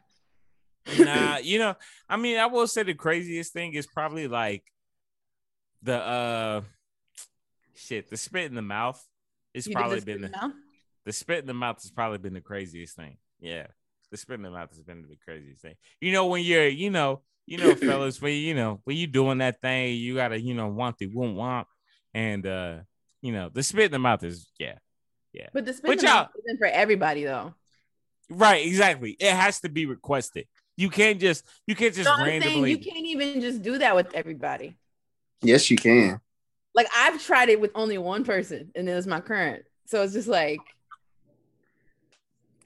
nah, 0.99 1.37
you 1.43 1.59
know, 1.59 1.75
I 2.09 2.17
mean, 2.17 2.39
I 2.39 2.47
will 2.47 2.67
say 2.67 2.83
the 2.85 2.95
craziest 2.95 3.53
thing 3.53 3.75
is 3.75 3.87
probably 3.87 4.29
like 4.29 4.63
the 5.83 5.97
uh 5.97 6.61
shit, 7.75 8.09
the 8.09 8.17
spit 8.17 8.45
in 8.47 8.55
the 8.55 8.63
mouth. 8.63 9.05
It's 9.53 9.67
You 9.67 9.75
probably 9.75 9.97
this 9.97 10.05
been 10.05 10.23
the, 10.23 10.29
me 10.29 10.55
the 11.05 11.13
spit 11.13 11.41
in 11.41 11.47
the 11.47 11.55
mouth 11.55 11.83
has 11.83 11.91
probably 11.91 12.19
been 12.19 12.35
the 12.35 12.41
craziest 12.41 12.95
thing. 12.97 13.17
Yeah. 13.41 13.67
The 14.13 14.19
spit 14.19 14.37
in 14.37 14.43
the 14.43 14.51
mouth 14.51 14.69
has 14.69 14.81
been 14.83 15.03
the 15.09 15.17
craziest 15.25 15.63
thing. 15.63 15.75
You 16.01 16.13
know, 16.13 16.27
when 16.27 16.45
you're, 16.45 16.69
you 16.69 16.91
know, 16.91 17.23
you 17.47 17.59
know, 17.59 17.75
fellas, 17.75 18.21
when 18.21 18.35
you 18.35 18.55
know, 18.55 18.81
when 18.85 18.97
you 18.97 19.07
doing 19.07 19.39
that 19.39 19.61
thing, 19.61 19.97
you 19.97 20.15
gotta, 20.15 20.39
you 20.39 20.55
know, 20.55 20.69
want 20.69 20.99
the 20.99 21.07
won't 21.07 21.35
want. 21.35 21.67
And 22.15 22.47
uh, 22.47 22.77
you 23.23 23.33
know, 23.33 23.49
the 23.53 23.63
spit 23.63 23.87
in 23.87 23.91
the 23.93 23.99
mouth 23.99 24.23
is 24.23 24.49
yeah. 24.59 24.75
Yeah. 25.33 25.49
But 25.55 25.65
the 25.65 25.73
spit 25.73 25.85
But 25.85 25.93
in 25.93 25.99
the 25.99 26.05
y'all- 26.05 26.15
mouth 26.15 26.31
isn't 26.47 26.59
for 26.59 26.67
everybody 26.67 27.25
though. 27.25 27.55
Right, 28.31 28.65
exactly. 28.67 29.17
It 29.19 29.33
has 29.33 29.61
to 29.61 29.69
be 29.69 29.87
requested. 29.87 30.47
You 30.77 30.91
can't 30.91 31.19
just 31.19 31.45
you 31.67 31.75
can't 31.75 31.95
just 31.95 32.07
No, 32.07 32.15
I'm 32.15 32.27
randomly 32.27 32.71
you 32.71 32.79
can't 32.79 33.07
even 33.07 33.41
just 33.41 33.63
do 33.63 33.79
that 33.79 33.97
with 33.97 34.15
everybody. 34.15 34.77
Yes, 35.43 35.71
you 35.71 35.77
can. 35.79 36.21
Like 36.75 36.89
I've 36.95 37.23
tried 37.23 37.49
it 37.49 37.61
with 37.61 37.71
only 37.75 37.97
one 37.99 38.25
person, 38.25 38.73
and 38.75 38.89
it 38.89 38.95
was 38.95 39.07
my 39.07 39.21
current. 39.21 39.65
So 39.87 40.03
it's 40.03 40.13
just 40.13 40.29
like 40.29 40.61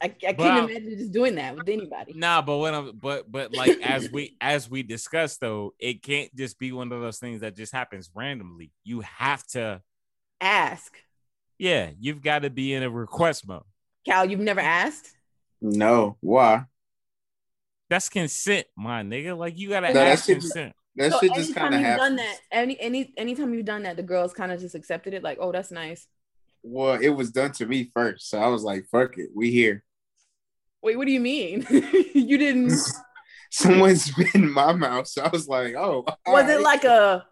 I, 0.02 0.06
I 0.06 0.32
couldn't 0.32 0.40
I'm- 0.40 0.68
imagine 0.68 0.98
just 0.98 1.12
doing 1.12 1.34
that 1.36 1.56
with 1.56 1.68
anybody. 1.68 2.12
Nah, 2.14 2.42
but 2.42 2.58
when 2.58 2.74
I'm 2.74 2.92
but 2.96 3.30
but 3.30 3.54
like 3.54 3.78
as 3.82 4.10
we 4.10 4.36
as 4.40 4.68
we 4.70 4.82
discussed 4.82 5.40
though, 5.40 5.74
it 5.78 6.02
can't 6.02 6.34
just 6.34 6.58
be 6.58 6.72
one 6.72 6.92
of 6.92 7.00
those 7.00 7.18
things 7.18 7.40
that 7.40 7.56
just 7.56 7.72
happens 7.72 8.10
randomly. 8.14 8.72
You 8.84 9.00
have 9.00 9.46
to, 9.48 9.82
Ask 10.40 10.96
yeah, 11.58 11.90
you've 11.98 12.20
got 12.20 12.40
to 12.42 12.50
be 12.50 12.74
in 12.74 12.82
a 12.82 12.90
request 12.90 13.48
mode. 13.48 13.62
Cal. 14.04 14.28
You've 14.28 14.40
never 14.40 14.60
asked. 14.60 15.08
No. 15.62 16.18
Why? 16.20 16.64
That's 17.88 18.08
consent, 18.08 18.66
my 18.76 19.02
nigga. 19.02 19.36
Like 19.36 19.56
you 19.58 19.68
gotta 19.70 19.92
No, 19.94 20.00
ask 20.00 20.26
shit- 20.26 20.40
consent. 20.40 20.74
That 20.96 21.12
so 21.12 21.20
shit 21.20 21.34
just 21.34 21.54
kind 21.54 21.74
of 21.74 21.80
you've 21.80 21.96
done 21.98 22.16
that, 22.16 22.38
any 22.50 22.80
any 22.80 23.12
anytime 23.18 23.52
you've 23.52 23.66
done 23.66 23.82
that, 23.82 23.96
the 23.96 24.02
girls 24.02 24.32
kind 24.32 24.50
of 24.50 24.60
just 24.60 24.74
accepted 24.74 25.12
it. 25.14 25.22
Like, 25.22 25.36
oh, 25.40 25.52
that's 25.52 25.70
nice. 25.70 26.06
Well, 26.68 27.00
it 27.00 27.10
was 27.10 27.30
done 27.30 27.52
to 27.52 27.66
me 27.66 27.90
first, 27.94 28.28
so 28.28 28.38
I 28.38 28.48
was 28.48 28.62
like, 28.64 28.86
"Fuck 28.90 29.18
it, 29.18 29.30
we 29.34 29.50
here." 29.52 29.84
Wait, 30.82 30.96
what 30.96 31.06
do 31.06 31.12
you 31.12 31.20
mean? 31.20 31.64
you 32.14 32.36
didn't? 32.38 32.72
Someone 33.52 33.94
spit 33.96 34.34
in 34.34 34.50
my 34.50 34.72
mouth, 34.72 35.06
so 35.06 35.22
I 35.22 35.28
was 35.28 35.46
like, 35.48 35.74
"Oh." 35.76 36.04
Was 36.06 36.16
alright. 36.26 36.50
it 36.50 36.60
like 36.62 36.82
a? 36.84 37.24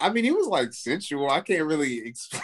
I 0.00 0.10
mean, 0.10 0.24
it 0.24 0.34
was 0.34 0.48
like 0.48 0.72
sensual. 0.72 1.30
I 1.30 1.40
can't 1.40 1.64
really 1.64 2.04
explain. 2.08 2.42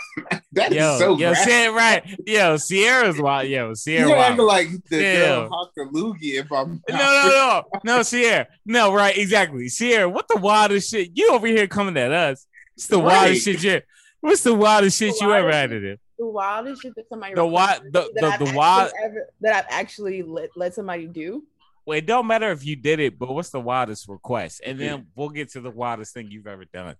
That 0.52 0.70
is 0.70 0.76
Yo, 0.78 0.98
so 0.98 1.10
yo, 1.18 1.30
graphic. 1.30 1.44
say 1.50 1.66
it 1.66 1.70
right. 1.70 2.04
Yo, 2.26 2.54
Siara's 2.54 3.20
wild. 3.20 3.48
Yo, 3.48 3.68
You 3.68 3.72
Siara 3.74 4.16
acting 4.20 4.36
wild. 4.36 4.38
like 4.38 4.68
the 4.88 4.96
Yeah. 4.96 5.14
girl 5.26 5.48
hocked 5.50 5.78
loogie 5.92 6.38
if 6.40 6.52
I'm 6.52 6.80
No, 6.88 6.96
no, 6.96 7.28
no, 7.28 7.64
no, 7.84 7.98
Siara. 8.00 8.46
No, 8.64 8.94
right, 8.94 9.16
exactly. 9.18 9.64
Siara, 9.66 10.10
what 10.10 10.28
the 10.28 10.38
wildest 10.38 10.90
shit? 10.92 11.10
You 11.14 11.32
over 11.32 11.48
here 11.48 11.66
coming 11.66 11.96
at 11.96 12.12
us. 12.12 12.46
It's 12.76 12.86
the 12.86 12.98
Right. 12.98 13.04
wildest 13.04 13.44
shit 13.44 13.62
you 13.64 13.80
What's 14.20 14.42
the 14.42 14.54
wildest 14.54 14.98
shit 14.98 15.14
The 15.18 15.24
you 15.24 15.32
ever 15.32 15.44
wildest 15.48 15.56
had 15.56 15.70
shit- 15.70 15.80
to 15.82 15.94
do? 15.94 16.00
The 16.18 16.26
wildest 16.26 16.82
shit 16.82 16.94
that 16.96 17.08
somebody 17.08 17.34
The 17.34 17.46
wild 17.46 17.82
the 17.84 18.10
the, 18.14 18.44
the 18.44 18.52
wild 18.54 18.92
ever, 19.02 19.26
that 19.40 19.54
I've 19.56 19.66
actually 19.70 20.22
let, 20.22 20.50
let 20.54 20.74
somebody 20.74 21.06
do. 21.06 21.44
well, 21.86 21.96
it 21.96 22.04
don't 22.06 22.26
matter 22.26 22.50
if 22.50 22.64
you 22.64 22.76
did 22.76 23.00
it, 23.00 23.18
but 23.18 23.32
what's 23.32 23.48
the 23.50 23.60
wildest 23.60 24.06
request? 24.08 24.60
And 24.64 24.78
then 24.78 25.06
we'll 25.16 25.30
get 25.30 25.50
to 25.52 25.60
the 25.62 25.70
wildest 25.70 26.12
thing 26.12 26.30
you've 26.30 26.46
ever 26.46 26.66
done. 26.66 26.96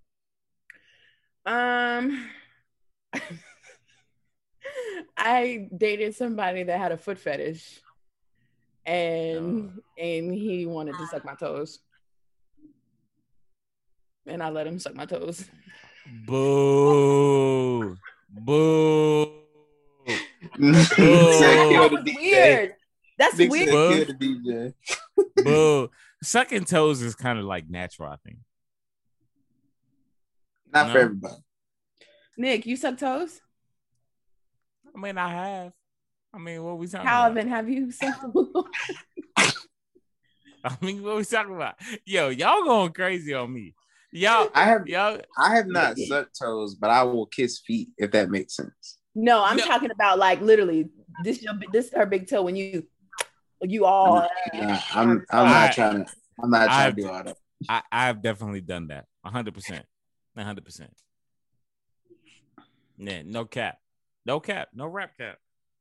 Um, 1.45 2.27
I 5.16 5.68
dated 5.77 6.14
somebody 6.14 6.62
that 6.64 6.79
had 6.79 6.93
a 6.93 6.97
foot 6.97 7.18
fetish, 7.18 7.81
and 8.87 9.73
and 9.99 10.33
he 10.35 10.64
wanted 10.66 10.97
to 10.97 11.07
suck 11.09 11.25
my 11.27 11.35
toes, 11.35 11.81
and 14.27 14.43
I 14.43 14.49
let 14.49 14.66
him 14.66 14.79
suck 14.79 14.95
my 14.95 15.05
toes. 15.07 15.45
Boo. 16.26 17.96
Boo. 18.30 19.26
Nigga 20.57 20.86
Oh. 20.98 21.38
said, 21.38 21.70
that 21.72 21.90
was 21.92 22.05
weird. 22.16 22.74
That's 23.18 23.36
Nigga 23.36 23.51
weird. 23.51 23.70
Boo. 23.70 23.94
"Kill 23.94 24.05
the 24.07 24.14
DJ." 24.14 24.74
Boo. 25.44 25.90
Sucking 26.22 26.64
toes 26.64 27.01
is 27.03 27.14
kind 27.14 27.38
of 27.38 27.44
like 27.44 27.68
natural, 27.68 28.11
I 28.11 28.16
think. 28.16 28.38
Not 30.72 30.86
No. 30.88 30.92
for 30.92 30.98
everybody. 30.98 31.34
Nick, 32.36 32.66
you 32.66 32.76
suck 32.76 32.98
toes? 32.98 33.40
I 34.94 34.98
mean, 34.98 35.18
I 35.18 35.28
have. 35.28 35.72
I 36.32 36.38
mean, 36.38 36.62
what 36.62 36.78
we 36.78 36.86
talking 36.86 37.01
about? 37.07 37.34
Calvin, 37.34 37.48
have 37.48 37.68
you 37.68 37.90
sucked? 37.90 38.24
I 40.62 40.76
mean, 40.82 41.03
what 41.03 41.16
we 41.16 41.24
talking 41.24 41.55
about? 41.57 41.74
Yo, 42.05 42.28
y'all 42.28 42.62
going 42.64 42.92
crazy 42.92 43.32
on 43.34 43.53
me. 43.53 43.74
Y'all, 44.13 44.51
I 44.55 44.65
have 44.65 44.87
y'all. 44.89 45.21
I 45.39 45.55
have 45.57 45.67
not 45.69 45.97
sucked 45.97 46.39
toes, 46.39 46.75
but 46.75 46.91
I 46.91 47.03
will 47.05 47.27
kiss 47.27 47.61
feet 47.61 47.91
if 47.97 48.11
that 48.13 48.29
makes 48.31 48.57
sense. 48.57 48.99
no, 49.15 49.43
I'm 49.45 49.57
No. 49.57 49.65
talking 49.65 49.91
about 49.91 50.19
like 50.19 50.41
literally. 50.41 50.89
This 51.25 51.43
your 51.43 51.55
this 51.73 51.87
is 51.87 51.93
her 51.95 52.07
big 52.07 52.29
toe 52.29 52.43
when 52.43 52.57
you 52.57 52.87
you 53.63 53.85
all. 53.85 54.27
I'm 54.53 54.79
I'm 54.95 55.25
I- 55.31 55.45
not 55.67 55.73
trying 55.73 56.05
to 56.05 56.13
I'm 56.43 56.51
not 56.51 56.67
trying 56.67 56.87
I- 56.87 56.91
to 56.91 56.97
do 56.97 57.09
all 57.11 57.25
that. 57.25 57.37
I, 57.69 57.83
I've 57.93 58.23
definitely 58.23 58.63
done 58.63 58.89
that. 58.89 59.05
hundred 59.25 59.55
percent. 59.55 59.85
hundred 60.37 60.65
percent. 60.65 60.93
Yeah, 62.97 63.23
no 63.25 63.45
cap. 63.45 63.79
No 64.27 64.41
cap. 64.41 64.69
No 64.75 64.87
rap 64.87 65.17
cap. 65.19 65.37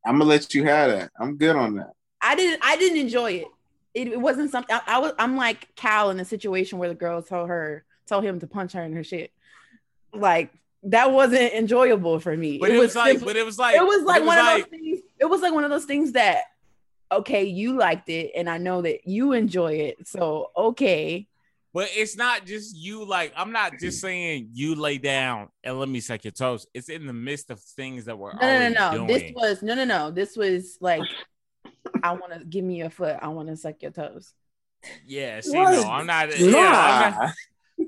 I'm 0.05 0.17
gonna 0.17 0.29
let 0.29 0.53
you 0.53 0.65
have 0.65 0.91
that. 0.91 1.11
I'm 1.19 1.37
good 1.37 1.55
on 1.55 1.75
that. 1.75 1.91
I 2.21 2.35
didn't 2.35 2.59
I 2.63 2.75
didn't 2.77 2.97
enjoy 2.99 3.31
it. 3.31 3.47
It, 3.93 4.07
it 4.09 4.19
wasn't 4.21 4.51
something 4.51 4.75
I, 4.75 4.95
I 4.95 4.99
was 4.99 5.13
I'm 5.17 5.35
like 5.35 5.73
Cal 5.75 6.09
in 6.11 6.19
a 6.19 6.25
situation 6.25 6.79
where 6.79 6.89
the 6.89 6.95
girl 6.95 7.21
told 7.21 7.49
her 7.49 7.85
told 8.09 8.23
him 8.23 8.39
to 8.39 8.47
punch 8.47 8.73
her 8.73 8.83
in 8.83 8.93
her 8.93 9.03
shit. 9.03 9.31
Like 10.13 10.51
that 10.83 11.11
wasn't 11.11 11.53
enjoyable 11.53 12.19
for 12.19 12.35
me. 12.35 12.57
But 12.57 12.71
it, 12.71 12.79
was, 12.79 12.95
like, 12.95 13.23
but 13.23 13.35
it 13.35 13.45
was 13.45 13.57
like, 13.57 13.75
it 13.75 13.83
was 13.83 14.03
but 14.03 14.07
like 14.07 14.25
one 14.25 14.37
like, 14.37 14.63
of 14.63 14.69
those 14.71 14.79
things. 14.79 14.99
It 15.19 15.25
was 15.25 15.41
like 15.41 15.53
one 15.53 15.63
of 15.63 15.69
those 15.69 15.85
things 15.85 16.13
that 16.13 16.43
okay, 17.11 17.45
you 17.45 17.77
liked 17.77 18.09
it, 18.09 18.31
and 18.35 18.49
I 18.49 18.57
know 18.57 18.81
that 18.81 19.07
you 19.07 19.33
enjoy 19.33 19.73
it. 19.73 20.07
So 20.07 20.51
okay. 20.55 21.27
But 21.71 21.89
it's 21.95 22.17
not 22.17 22.47
just 22.47 22.75
you. 22.75 23.05
Like, 23.05 23.31
I'm 23.35 23.51
not 23.51 23.73
just 23.79 24.01
saying 24.01 24.49
you 24.53 24.73
lay 24.73 24.97
down 24.97 25.49
and 25.63 25.79
let 25.79 25.87
me 25.87 25.99
suck 25.99 26.23
your 26.23 26.31
toes. 26.31 26.65
It's 26.73 26.89
in 26.89 27.05
the 27.05 27.13
midst 27.13 27.51
of 27.51 27.59
things 27.59 28.05
that 28.05 28.17
we're 28.17 28.33
No, 28.33 28.59
no, 28.59 28.69
no, 28.69 28.91
no. 28.97 29.07
This 29.07 29.31
was 29.35 29.61
no, 29.61 29.75
no, 29.75 29.85
no. 29.85 30.09
This 30.09 30.35
was 30.35 30.79
like, 30.81 31.03
I 32.01 32.13
want 32.13 32.33
to 32.33 32.43
give 32.43 32.65
me 32.65 32.77
your 32.77 32.89
foot. 32.89 33.17
I 33.21 33.27
want 33.27 33.49
to 33.49 33.55
suck 33.57 33.81
your 33.83 33.91
toes. 33.91 34.33
yeah. 35.05 35.41
See, 35.41 35.53
no, 35.53 35.83
I'm 35.83 36.07
not. 36.07 36.39
Yeah, 36.39 36.47
I'm 36.47 37.11
not 37.11 37.21
Nah. 37.21 37.31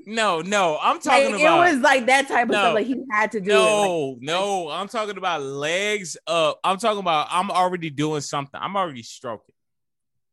No, 0.06 0.40
no. 0.40 0.78
I'm 0.80 1.00
talking 1.00 1.32
Like, 1.32 1.40
about. 1.42 1.66
it 1.68 1.72
was 1.74 1.80
like 1.82 2.06
that 2.06 2.28
type 2.28 2.44
of 2.44 2.50
No. 2.50 2.58
stuff. 2.58 2.74
Like 2.74 2.86
he 2.86 2.96
had 3.10 3.32
to 3.32 3.40
do 3.40 3.50
it. 3.50 3.54
Like, 3.54 3.60
No, 3.60 4.16
no, 4.20 4.68
I'm 4.70 4.88
talking 4.88 5.16
about 5.16 5.42
legs 5.42 6.16
up. 6.26 6.60
I'm 6.64 6.78
talking 6.78 7.00
about 7.00 7.28
I'm 7.30 7.50
already 7.50 7.90
doing 7.90 8.20
something. 8.20 8.58
I'm 8.62 8.76
already 8.76 9.02
stroking. 9.02 9.54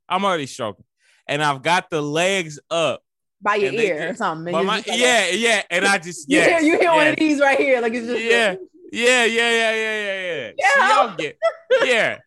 I'm 0.07 0.26
already 0.26 0.45
stroking. 0.47 0.86
And 1.28 1.43
I've 1.43 1.61
got 1.61 1.89
the 1.89 2.01
legs 2.01 2.59
up. 2.72 3.03
by 3.41 3.55
your 3.55 3.70
And 3.70 3.80
ear 3.80 4.09
or 4.09 4.15
something. 4.15 4.53
and 4.53 4.65
my, 4.67 4.78
like, 4.78 4.88
yeah, 4.88 5.30
yeah. 5.30 5.61
And 5.70 5.86
I 5.86 5.97
just 5.99 6.26
You 6.30 6.39
yeah. 6.39 6.59
hear, 6.59 6.59
you 6.74 6.80
hear 6.80 6.91
one 6.91 7.07
of 7.07 7.15
these 7.17 7.39
right 7.39 7.57
here, 7.57 7.80
like 7.82 7.93
it's 7.93 8.07
just 8.07 8.24
Yeah. 8.24 8.55
Yeah, 8.91 9.24
yeah, 9.26 9.51
yeah, 9.51 9.72
yeah, 9.72 10.01
yeah, 10.01 10.22
yeah. 10.22 10.51
Yeah. 10.57 10.67
See 10.74 10.89
y'all 10.89 11.15
get 11.15 11.38
yeah. 11.86 12.17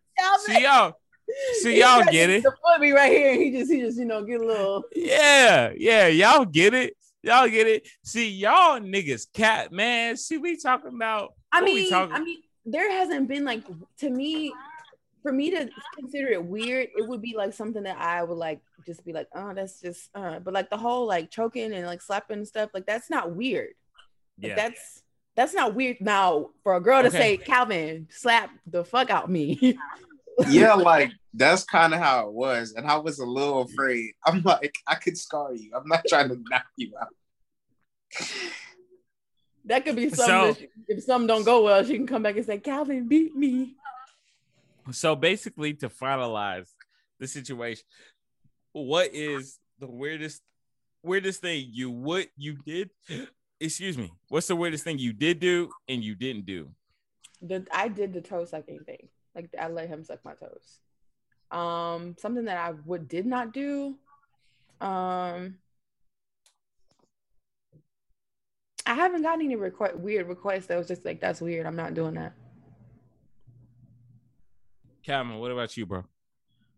See 0.46 0.62
y'all. 0.62 0.98
See 1.62 1.80
y'all 1.80 2.04
get 2.04 2.30
it. 2.30 2.42
support 2.42 2.78
me 2.80 2.92
right 2.92 3.10
here. 3.10 3.34
He 3.34 3.50
just, 3.50 3.70
he 3.72 3.80
just, 3.80 3.98
you 3.98 4.04
know, 4.04 4.22
get 4.22 4.40
a 4.40 4.46
little. 4.46 4.84
Yeah, 4.94 5.72
yeah, 5.76 6.06
y'all 6.06 6.44
get 6.44 6.74
it. 6.74 6.94
Y'all 7.22 7.48
get 7.48 7.66
it. 7.66 7.86
See, 8.02 8.28
y'all 8.30 8.80
niggas 8.80 9.26
cat 9.32 9.72
man. 9.72 10.16
See, 10.16 10.38
we 10.38 10.56
talking 10.56 10.94
about 10.94 11.34
I 11.52 11.60
mean, 11.62 11.88
talking- 11.90 12.14
I 12.14 12.20
mean, 12.20 12.42
there 12.64 12.90
hasn't 12.90 13.28
been 13.28 13.44
like 13.44 13.62
to 13.98 14.10
me. 14.10 14.52
for 15.22 15.30
me 15.32 15.50
to 15.52 15.68
consider 15.96 16.28
it 16.28 16.44
weird, 16.44 16.88
it 16.96 17.06
would 17.06 17.22
be 17.22 17.34
like 17.36 17.52
something 17.52 17.84
that 17.84 17.96
I 17.96 18.24
would 18.24 18.38
like 18.38 18.60
just 18.84 19.04
be 19.04 19.12
like, 19.12 19.28
oh, 19.36 19.54
that's 19.54 19.80
just 19.80 20.10
uh 20.16 20.40
but 20.40 20.52
like 20.52 20.68
the 20.68 20.76
whole 20.76 21.06
like 21.06 21.30
choking 21.30 21.72
and 21.72 21.86
like 21.86 22.02
slapping 22.02 22.38
and 22.38 22.48
stuff, 22.48 22.70
like 22.74 22.86
that's 22.86 23.08
not 23.08 23.34
weird. 23.36 23.70
Like, 24.40 24.48
Yeah. 24.50 24.54
that's 24.56 25.02
that's 25.36 25.54
not 25.54 25.74
weird. 25.76 25.98
Now 26.00 26.50
for 26.64 26.74
a 26.74 26.80
girl 26.80 27.02
to 27.02 27.08
Okay. 27.08 27.18
say, 27.18 27.36
Calvin, 27.36 28.08
slap 28.10 28.50
the 28.66 28.84
fuck 28.84 29.10
out 29.10 29.30
me. 29.30 29.78
yeah, 30.48 30.74
like 30.74 31.12
that's 31.34 31.64
kind 31.64 31.94
of 31.94 32.00
how 32.00 32.26
it 32.28 32.32
was, 32.32 32.72
and 32.72 32.86
I 32.86 32.96
was 32.96 33.18
a 33.18 33.24
little 33.26 33.62
afraid. 33.62 34.12
I'm 34.26 34.42
like, 34.42 34.74
I 34.86 34.94
could 34.96 35.16
scar 35.16 35.54
you. 35.54 35.72
I'm 35.74 35.88
not 35.88 36.04
trying 36.08 36.28
to 36.28 36.42
knock 36.50 36.66
you 36.76 36.92
out. 37.00 37.08
that 39.64 39.84
could 39.84 39.96
be 39.96 40.08
something 40.10 40.26
So- 40.26 40.46
that 40.52 40.58
she- 40.58 40.68
if 40.88 41.04
something 41.04 41.26
don't 41.26 41.44
go 41.44 41.62
well, 41.64 41.84
she 41.84 41.94
can 41.96 42.06
come 42.06 42.22
back 42.22 42.36
and 42.36 42.44
say, 42.44 42.58
Calvin 42.58 43.08
beat 43.08 43.34
me. 43.34 43.76
So 44.90 45.14
basically, 45.14 45.74
to 45.74 45.88
finalize 45.88 46.68
the 47.20 47.28
situation, 47.28 47.84
what 48.72 49.14
is 49.14 49.58
the 49.78 49.86
weirdest 49.86 50.42
weirdest 51.04 51.40
thing 51.40 51.66
you 51.70 51.90
would 51.90 52.28
you 52.36 52.56
did? 52.66 52.90
Excuse 53.60 53.96
me. 53.96 54.10
What's 54.28 54.48
the 54.48 54.56
weirdest 54.56 54.82
thing 54.82 54.98
you 54.98 55.12
did 55.12 55.38
do 55.38 55.70
and 55.88 56.02
you 56.02 56.16
didn't 56.16 56.46
do? 56.46 56.70
The 57.40 57.64
I 57.72 57.86
did 57.88 58.12
the 58.12 58.20
toe 58.20 58.44
sucking 58.44 58.80
thing. 58.80 59.08
Like 59.36 59.50
I 59.58 59.68
let 59.68 59.88
him 59.88 60.02
suck 60.02 60.24
my 60.24 60.34
toes. 60.34 60.78
Um, 61.52 62.16
something 62.18 62.46
that 62.46 62.56
I 62.56 62.72
would 62.86 63.08
did 63.08 63.26
not 63.26 63.52
do. 63.52 63.96
Um, 64.80 65.58
I 68.86 68.94
haven't 68.94 69.22
gotten 69.22 69.44
any 69.44 69.56
request 69.56 69.96
weird 69.96 70.28
requests 70.28 70.66
that 70.66 70.78
was 70.78 70.88
just 70.88 71.04
like 71.04 71.20
that's 71.20 71.40
weird. 71.40 71.66
I'm 71.66 71.76
not 71.76 71.94
doing 71.94 72.14
that. 72.14 72.32
Calvin, 75.04 75.38
what 75.38 75.50
about 75.50 75.76
you, 75.76 75.86
bro? 75.86 76.04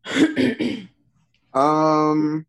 Um, 1.54 2.46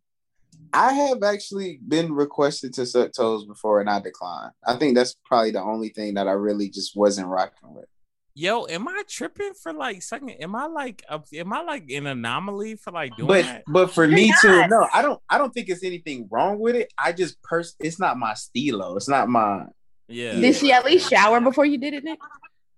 I 0.73 0.91
have 0.93 1.23
actually 1.23 1.79
been 1.87 2.11
requested 2.11 2.73
to 2.73 2.85
suck 2.85 3.13
toes 3.13 3.45
before, 3.45 3.79
and 3.79 3.89
I 3.89 3.99
declined. 3.99 4.51
I 4.65 4.75
think 4.75 4.95
that's 4.95 5.15
probably 5.23 5.51
the 5.51 5.61
only 5.61 5.89
thing 5.89 6.15
that 6.15 6.27
I 6.27 6.31
really 6.31 6.69
just 6.69 6.95
wasn't 6.95 7.27
rocking 7.27 7.73
with. 7.73 7.85
Yo, 8.37 8.65
am 8.67 8.85
I 8.85 9.01
tripping 9.07 9.53
for 9.53 9.71
like 9.71 10.01
second? 10.03 10.29
Am 10.31 10.53
I 10.55 10.65
like 10.65 11.01
a, 11.07 11.21
am 11.35 11.53
I 11.53 11.61
like 11.61 11.89
an 11.89 12.05
anomaly 12.05 12.75
for 12.75 12.91
like 12.91 13.15
doing 13.15 13.27
But 13.29 13.45
that? 13.45 13.63
but 13.65 13.91
for 13.93 14.03
You're 14.03 14.13
me 14.15 14.33
too, 14.41 14.67
no, 14.67 14.85
I 14.93 15.01
don't. 15.01 15.21
I 15.29 15.37
don't 15.37 15.53
think 15.53 15.69
it's 15.69 15.85
anything 15.85 16.27
wrong 16.29 16.59
with 16.59 16.75
it. 16.75 16.91
I 16.97 17.13
just 17.13 17.41
pers. 17.41 17.75
It's 17.79 17.97
not 17.97 18.17
my 18.17 18.33
stilo. 18.33 18.97
It's 18.97 19.07
not 19.07 19.29
my. 19.29 19.63
Yeah. 20.09 20.33
did 20.35 20.53
she 20.55 20.73
at 20.73 20.83
least 20.83 21.09
shower 21.09 21.39
before 21.39 21.65
you 21.65 21.77
did 21.77 21.93
it, 21.93 22.03
Nick? 22.03 22.19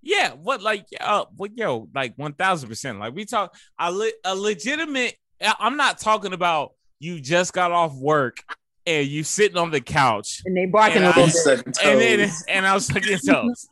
Yeah, 0.03 0.33
what 0.33 0.61
like 0.61 0.85
uh 1.01 1.25
what 1.35 1.57
yo, 1.57 1.89
like 1.93 2.13
one 2.17 2.33
thousand 2.33 2.69
percent. 2.69 2.99
Like 2.99 3.15
we 3.15 3.25
talk 3.25 3.55
a, 3.79 3.91
le- 3.91 4.11
a 4.23 4.35
legitimate 4.35 5.15
I- 5.41 5.55
I'm 5.59 5.75
not 5.75 5.97
talking 5.97 6.33
about 6.33 6.73
you 6.99 7.19
just 7.19 7.51
got 7.51 7.71
off 7.71 7.95
work 7.95 8.37
and 8.85 9.07
you 9.07 9.23
sitting 9.23 9.57
on 9.57 9.71
the 9.71 9.81
couch 9.81 10.43
And 10.45 10.55
they 10.55 10.65
barking 10.67 10.97
And 11.03 11.05
a 11.05 11.19
I- 11.19 11.25
little 11.25 11.63
and 11.83 11.99
then 11.99 12.31
and 12.47 12.65
I 12.67 12.75
was 12.75 12.85
sucking 12.85 13.17
toes. 13.27 13.67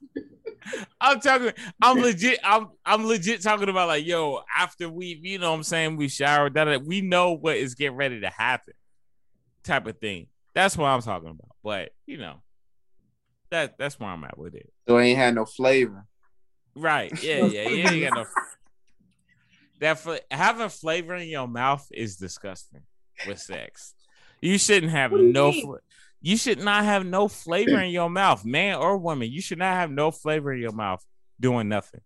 I'm 0.99 1.20
talking 1.20 1.51
I'm 1.82 1.97
legit 1.97 2.39
I'm 2.43 2.68
I'm 2.86 3.05
legit 3.05 3.41
talking 3.41 3.70
about 3.70 3.88
like 3.88 4.05
yo, 4.05 4.41
after 4.55 4.89
we 4.89 5.20
you 5.22 5.39
know 5.39 5.51
what 5.51 5.57
I'm 5.57 5.63
saying 5.63 5.97
we 5.97 6.07
showered 6.07 6.55
that 6.55 6.84
we 6.84 7.01
know 7.01 7.34
what 7.34 7.57
is 7.57 7.76
getting 7.76 7.97
ready 7.97 8.22
to 8.22 8.30
happen 8.30 8.74
type 9.63 9.88
of 9.88 9.97
thing. 9.99 10.28
That's 10.53 10.78
what 10.78 10.88
I'm 10.88 11.01
talking 11.01 11.30
about. 11.30 11.55
But 11.63 11.89
you 12.05 12.18
know, 12.18 12.41
that 13.51 13.78
that's 13.78 13.99
where 13.99 14.09
I'm 14.09 14.24
at 14.24 14.38
with 14.38 14.55
it. 14.55 14.72
So 14.88 14.97
it 14.97 15.03
ain't 15.05 15.18
had 15.18 15.36
no 15.36 15.45
flavor. 15.45 16.05
Right. 16.76 17.11
Yeah, 17.24 17.45
yeah. 17.45 17.70
You 17.70 17.88
ain't 17.88 18.13
got 18.13 18.16
no. 18.16 18.26
That 19.82 19.99
fl- 19.99 20.13
having 20.32 20.70
flavor 20.70 21.16
in 21.16 21.28
your 21.28 21.49
mouth 21.49 21.86
is 21.91 22.16
disgusting 22.16 22.84
with 23.28 23.39
sex. 23.39 23.93
You 24.41 24.57
shouldn't 24.57 24.93
have 24.93 25.11
What 25.11 25.18
do 25.18 25.26
you 25.26 25.34
no. 25.34 25.51
mean? 25.51 25.66
Fl- 25.66 25.76
you 26.26 26.38
should 26.38 26.57
not 26.57 26.86
have 26.86 27.05
no 27.05 27.28
flavor 27.28 27.73
mm. 27.73 27.86
in 27.86 27.91
your 27.91 28.09
mouth, 28.09 28.43
man 28.43 28.78
or 28.78 28.97
woman. 28.97 29.32
You 29.32 29.41
should 29.41 29.59
not 29.59 29.76
have 29.76 29.91
no 29.91 30.09
flavor 30.09 30.51
in 30.51 30.59
your 30.59 30.71
mouth 30.71 31.05
doing 31.39 31.69
nothing. 31.69 32.01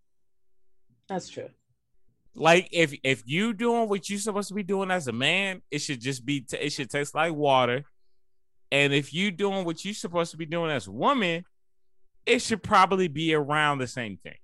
That's 1.08 1.30
true. 1.30 1.48
Like 2.36 2.68
if 2.74 2.94
if 3.02 3.24
you 3.26 3.54
doing 3.54 3.88
what 3.88 4.10
you 4.10 4.18
supposed 4.18 4.50
to 4.50 4.56
be 4.56 4.62
doing 4.62 4.92
as 4.92 5.08
a 5.08 5.14
man, 5.14 5.62
it 5.72 5.80
should 5.80 6.02
just 6.02 6.26
be. 6.26 6.42
T- 6.42 6.58
it 6.58 6.74
should 6.74 6.90
taste 6.90 7.16
like 7.16 7.34
water. 7.34 7.86
And 8.74 8.94
if 8.94 9.14
you 9.14 9.32
doing 9.32 9.64
what 9.64 9.86
you 9.86 9.94
supposed 9.94 10.32
to 10.32 10.38
be 10.38 10.46
doing 10.46 10.70
as 10.70 10.88
a 10.88 10.92
woman, 10.92 11.46
it 12.26 12.42
should 12.42 12.62
probably 12.62 13.08
be 13.08 13.34
around 13.34 13.78
the 13.78 13.88
same 13.88 14.18
thing. 14.18 14.36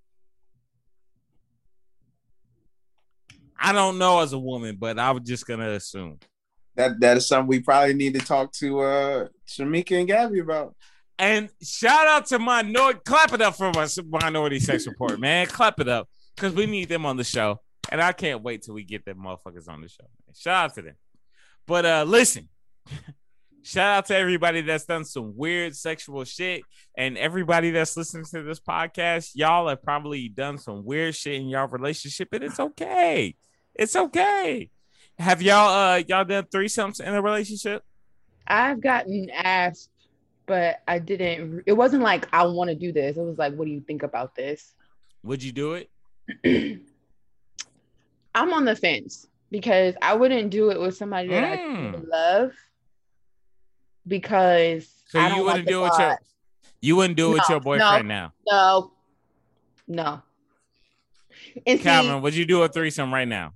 I 3.60 3.74
don't 3.74 3.98
know 3.98 4.22
as 4.22 4.32
a 4.32 4.40
woman, 4.40 4.78
but 4.80 4.98
I 4.98 5.12
was 5.12 5.24
just 5.24 5.46
gonna 5.46 5.72
assume. 5.72 6.20
That 6.76 7.00
that 7.00 7.18
is 7.18 7.28
something 7.28 7.48
we 7.48 7.62
probably 7.62 7.94
need 7.94 8.14
to 8.16 8.20
talk 8.20 8.52
to 8.54 8.82
uh 8.82 9.28
Shamika 9.48 10.00
and 10.00 10.08
Gabby 10.08 10.40
about. 10.40 10.76
And 11.18 11.50
shout 11.62 12.08
out 12.08 12.26
to 12.28 12.40
minority. 12.40 13.00
Clap 13.06 13.34
it 13.34 13.42
up 13.42 13.56
for 13.56 13.72
my 13.74 13.88
minority 14.06 14.60
sex 14.60 14.86
report, 14.86 15.20
man. 15.20 15.48
Clap 15.48 15.80
it 15.80 15.88
up 15.88 16.10
because 16.36 16.54
we 16.54 16.66
need 16.66 16.90
them 16.90 17.06
on 17.06 17.16
the 17.16 17.24
show, 17.24 17.62
and 17.90 18.02
I 18.02 18.12
can't 18.12 18.44
wait 18.44 18.64
till 18.64 18.74
we 18.74 18.84
get 18.84 19.06
them 19.06 19.20
motherfuckers 19.20 19.70
on 19.70 19.82
the 19.82 19.88
show. 19.88 20.04
Man. 20.04 20.34
Shout 20.36 20.66
out 20.66 20.76
to 20.76 20.82
them. 20.82 20.96
But 21.66 21.86
uh, 21.86 22.04
listen, 22.06 22.50
shout 23.64 23.98
out 23.98 24.06
to 24.08 24.16
everybody 24.16 24.62
that's 24.62 24.86
done 24.86 25.06
some 25.06 25.38
weird 25.38 25.76
sexual 25.76 26.26
shit, 26.26 26.64
and 26.98 27.18
everybody 27.18 27.72
that's 27.72 27.96
listening 27.96 28.26
to 28.32 28.44
this 28.44 28.60
podcast. 28.60 29.32
Y'all 29.36 29.70
have 29.70 29.84
probably 29.84 30.28
done 30.28 30.58
some 30.58 30.84
weird 30.84 31.16
shit 31.16 31.36
in 31.36 31.48
y'all 31.48 31.68
relationship, 31.68 32.30
and 32.34 32.44
it's 32.44 32.60
okay. 32.60 33.36
It's 33.74 33.96
okay. 33.96 34.70
Have 35.18 35.42
y'all 35.42 35.70
uh 35.70 36.04
y'all 36.08 36.26
done 36.26 36.46
threesomes 36.46 37.00
in 37.00 37.14
a 37.14 37.22
relationship? 37.22 37.84
I've 38.48 38.82
gotten 38.82 39.30
asked, 39.32 39.90
but 40.46 40.82
I 40.88 41.00
didn't. 41.00 41.64
It 41.66 41.74
wasn't 41.74 42.04
like 42.04 42.28
I 42.34 42.46
want 42.46 42.70
to 42.70 42.76
do 42.76 42.92
this. 42.92 43.18
It 43.18 43.22
was 43.22 43.38
like, 43.38 43.56
what 43.56 43.66
do 43.66 43.72
you 43.72 43.82
think 43.82 44.04
about 44.04 44.36
this? 44.36 44.74
Would 45.24 45.42
you 45.42 45.52
do 45.52 45.74
it? 45.74 45.90
I'm 48.36 48.54
on 48.54 48.66
the 48.66 48.76
fence 48.76 49.28
because 49.50 49.96
I 50.02 50.14
wouldn't 50.14 50.50
do 50.52 50.70
it 50.72 50.80
with 50.80 50.98
somebody 50.98 51.30
that 51.30 51.44
I 51.44 51.58
Mm. 51.58 51.92
truly 51.92 52.06
love 52.08 52.52
because 54.08 54.88
So 55.08 55.20
I 55.20 55.30
don't 55.30 55.40
you 55.40 55.46
wouldn't 55.46 55.66
the 55.66 55.72
do 55.72 55.80
it 55.86 55.90
with 55.90 56.00
your 56.00 56.18
you 56.82 56.96
wouldn't 56.98 57.18
do 57.18 57.32
it 57.32 57.34
with 57.36 57.50
your 57.50 57.60
boyfriend 57.60 58.08
now. 58.08 58.34
No, 58.50 58.92
no. 59.88 60.22
And 61.66 61.80
see, 61.80 61.84
Calvin, 61.84 62.22
would 62.22 62.36
you 62.36 62.46
do 62.46 62.62
a 62.64 62.68
threesome 62.68 63.14
right 63.14 63.28
now? 63.28 63.54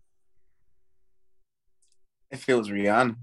If 2.32 2.48
it 2.48 2.54
was 2.54 2.70
Rihanna. 2.70 3.16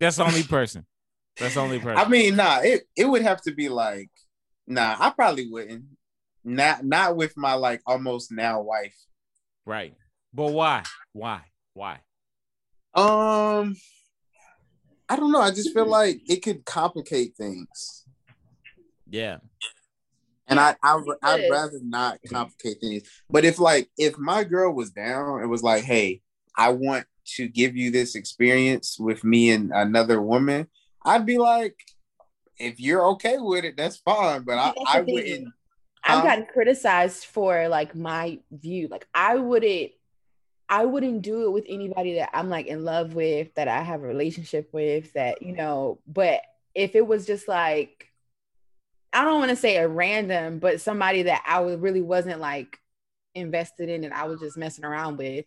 That's 0.00 0.16
the 0.16 0.24
only 0.24 0.42
person. 0.42 0.86
That's 1.38 1.54
the 1.54 1.60
only 1.60 1.78
person. 1.80 1.98
I 1.98 2.08
mean, 2.08 2.36
nah, 2.36 2.60
it, 2.60 2.82
it 2.96 3.04
would 3.04 3.22
have 3.22 3.40
to 3.42 3.52
be 3.52 3.68
like, 3.68 4.10
nah, 4.66 4.96
I 4.98 5.10
probably 5.10 5.48
wouldn't. 5.50 5.84
Not 6.44 6.84
not 6.84 7.16
with 7.16 7.36
my 7.36 7.54
like 7.54 7.82
almost 7.86 8.32
now 8.32 8.62
wife. 8.62 8.96
right. 9.66 9.94
But 10.32 10.52
why? 10.52 10.82
Why? 11.12 11.40
Why? 11.74 12.00
Um 12.94 13.76
I 15.08 15.16
don't 15.16 15.32
know. 15.32 15.40
I 15.40 15.50
just 15.50 15.72
feel 15.72 15.86
like 15.86 16.20
it 16.28 16.42
could 16.42 16.64
complicate 16.64 17.34
things. 17.36 18.04
Yeah. 19.08 19.38
And 20.46 20.60
I, 20.60 20.76
I 20.82 20.98
I'd 21.22 21.50
rather 21.50 21.80
not 21.82 22.18
complicate 22.30 22.80
things. 22.80 23.02
But 23.28 23.44
if 23.44 23.58
like 23.58 23.90
if 23.98 24.18
my 24.18 24.44
girl 24.44 24.72
was 24.72 24.90
down, 24.90 25.42
it 25.42 25.46
was 25.46 25.62
like, 25.62 25.84
hey, 25.84 26.22
I 26.56 26.70
want 26.70 27.06
to 27.36 27.48
give 27.48 27.76
you 27.76 27.90
this 27.90 28.14
experience 28.14 28.98
with 28.98 29.24
me 29.24 29.50
and 29.50 29.70
another 29.72 30.20
woman, 30.20 30.68
I'd 31.04 31.26
be 31.26 31.38
like, 31.38 31.76
if 32.58 32.80
you're 32.80 33.06
okay 33.10 33.36
with 33.38 33.64
it, 33.64 33.76
that's 33.76 33.98
fine. 33.98 34.42
But 34.42 34.58
I, 34.58 34.74
I 34.86 35.00
wouldn't. 35.00 35.48
I've 36.04 36.18
Um, 36.18 36.24
gotten 36.26 36.46
criticized 36.46 37.24
for 37.24 37.68
like 37.68 37.94
my 37.94 38.38
view. 38.50 38.88
Like 38.88 39.06
I 39.14 39.36
wouldn't 39.36 39.92
I 40.68 40.84
wouldn't 40.84 41.22
do 41.22 41.44
it 41.44 41.50
with 41.50 41.64
anybody 41.68 42.14
that 42.16 42.30
I'm 42.34 42.50
like 42.50 42.66
in 42.66 42.84
love 42.84 43.14
with, 43.14 43.54
that 43.54 43.68
I 43.68 43.80
have 43.82 44.02
a 44.02 44.06
relationship 44.06 44.68
with, 44.72 45.12
that 45.14 45.42
you 45.42 45.52
know, 45.52 46.00
but 46.06 46.40
if 46.74 46.94
it 46.94 47.06
was 47.06 47.26
just 47.26 47.48
like 47.48 48.06
I 49.12 49.24
don't 49.24 49.38
want 49.38 49.50
to 49.50 49.56
say 49.56 49.76
a 49.76 49.88
random, 49.88 50.58
but 50.58 50.80
somebody 50.80 51.22
that 51.24 51.42
I 51.46 51.60
was 51.60 51.78
really 51.78 52.02
wasn't 52.02 52.40
like 52.40 52.78
invested 53.34 53.88
in 53.88 54.04
and 54.04 54.12
I 54.12 54.24
was 54.24 54.40
just 54.40 54.56
messing 54.58 54.84
around 54.84 55.16
with, 55.16 55.46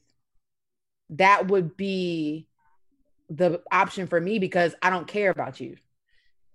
that 1.12 1.48
would 1.48 1.78
be 1.78 2.48
the 3.30 3.62
option 3.72 4.08
for 4.08 4.20
me 4.20 4.40
because 4.40 4.76
I 4.82 4.90
don't 4.90 5.08
care 5.08 5.30
about 5.30 5.60
you. 5.60 5.78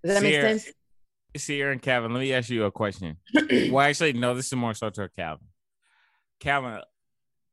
Does 0.03 0.15
that 0.15 0.23
make 0.23 0.35
Siara. 0.35 0.41
sense? 0.41 0.71
Siara 1.35 1.71
and 1.71 1.81
Calvin, 1.81 2.13
let 2.13 2.19
me 2.19 2.33
ask 2.33 2.49
you 2.49 2.65
a 2.65 2.71
question. 2.71 3.17
well, 3.33 3.79
actually, 3.79 4.13
no, 4.13 4.33
this 4.33 4.47
is 4.47 4.53
more 4.53 4.73
so 4.73 4.89
to 4.89 5.09
Calvin. 5.15 5.47
Calvin, 6.39 6.81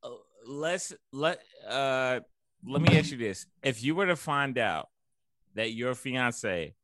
uh, 0.02 0.08
let's 0.46 0.92
let 1.12 1.40
uh 1.68 2.20
let 2.66 2.82
me 2.82 2.98
ask 2.98 3.10
you 3.10 3.18
this. 3.18 3.46
If 3.62 3.82
you 3.82 3.94
were 3.94 4.06
to 4.06 4.16
find 4.16 4.56
out 4.58 4.88
that 5.54 5.72
your 5.72 5.94
fiance 5.94 6.74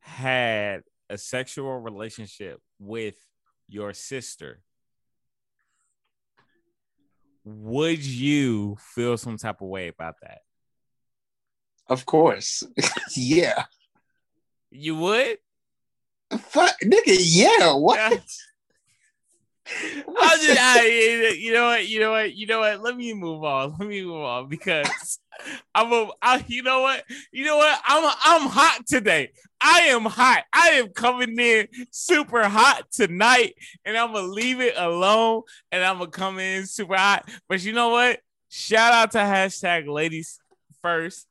had 0.00 0.82
a 1.08 1.18
sexual 1.18 1.78
relationship 1.78 2.60
with 2.78 3.14
your 3.68 3.92
sister, 3.94 4.62
would 7.44 8.04
you 8.04 8.76
feel 8.94 9.16
some 9.16 9.36
type 9.36 9.60
of 9.60 9.68
way 9.68 9.88
about 9.88 10.14
that? 10.22 10.40
Of 11.88 12.06
course. 12.06 12.62
yeah. 13.16 13.64
You 14.70 14.96
would? 14.96 15.38
Fuck, 16.38 16.76
nigga, 16.82 17.16
yeah. 17.18 17.74
What? 17.74 18.22
I'll 19.68 20.38
just, 20.38 20.60
I, 20.60 20.78
eh, 20.80 21.28
eh, 21.28 21.34
you 21.34 21.52
know 21.52 21.66
what, 21.66 21.86
you 21.86 22.00
know 22.00 22.10
what, 22.10 22.34
you 22.34 22.46
know 22.46 22.60
what. 22.60 22.82
Let 22.82 22.96
me 22.96 23.14
move 23.14 23.44
on. 23.44 23.76
Let 23.78 23.88
me 23.88 24.02
move 24.04 24.22
on 24.22 24.48
because 24.48 25.20
I'm 25.74 25.92
a, 25.92 26.08
I, 26.20 26.44
you 26.48 26.62
know 26.62 26.80
what, 26.80 27.04
you 27.32 27.44
know 27.44 27.56
what. 27.58 27.80
I'm 27.84 28.12
I'm 28.24 28.48
hot 28.48 28.86
today. 28.86 29.30
I 29.60 29.82
am 29.82 30.04
hot. 30.04 30.44
I 30.52 30.70
am 30.70 30.88
coming 30.88 31.38
in 31.38 31.68
super 31.90 32.48
hot 32.48 32.90
tonight, 32.90 33.54
and 33.84 33.96
I'm 33.96 34.12
gonna 34.12 34.26
leave 34.26 34.60
it 34.60 34.74
alone, 34.76 35.42
and 35.70 35.84
I'm 35.84 35.98
gonna 35.98 36.10
come 36.10 36.38
in 36.40 36.66
super 36.66 36.96
hot. 36.96 37.28
But 37.48 37.64
you 37.64 37.72
know 37.72 37.90
what? 37.90 38.18
Shout 38.48 38.92
out 38.92 39.12
to 39.12 39.18
hashtag 39.18 39.88
ladies 39.88 40.40
first. 40.82 41.26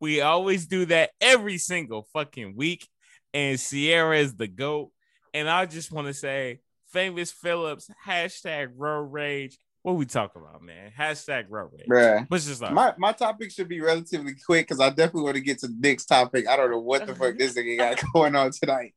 We 0.00 0.22
always 0.22 0.66
do 0.66 0.86
that 0.86 1.10
every 1.20 1.58
single 1.58 2.08
fucking 2.12 2.56
week, 2.56 2.88
and 3.34 3.58
Siara 3.58 4.20
is 4.20 4.34
the 4.34 4.48
goat. 4.48 4.90
And 5.34 5.50
I 5.50 5.66
just 5.66 5.92
want 5.92 6.06
to 6.06 6.14
say 6.14 6.60
Phamous 6.94 7.32
Phillips, 7.32 7.90
hashtag 8.06 8.72
road 8.76 9.12
rage. 9.12 9.58
What 9.82 9.96
we 9.96 10.04
talking 10.04 10.42
about, 10.42 10.62
man? 10.62 10.90
Hashtag 10.98 11.46
road 11.48 11.70
rage. 11.72 11.86
Bruh. 11.88 12.26
What's 12.28 12.46
just 12.46 12.60
My 12.60 12.92
my 12.98 13.12
topic 13.12 13.52
should 13.52 13.68
be 13.68 13.80
relatively 13.80 14.34
quick 14.44 14.66
because 14.66 14.80
I 14.80 14.88
definitely 14.88 15.22
want 15.22 15.36
to 15.36 15.42
get 15.42 15.60
to 15.60 15.68
Nick's 15.78 16.04
topic. 16.04 16.48
I 16.48 16.56
don't 16.56 16.70
know 16.70 16.80
what 16.80 17.06
the 17.06 17.14
fuck 17.14 17.38
this 17.38 17.54
nigga 17.54 17.78
got 17.78 18.02
going 18.12 18.34
on 18.34 18.50
tonight, 18.50 18.94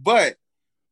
but 0.00 0.36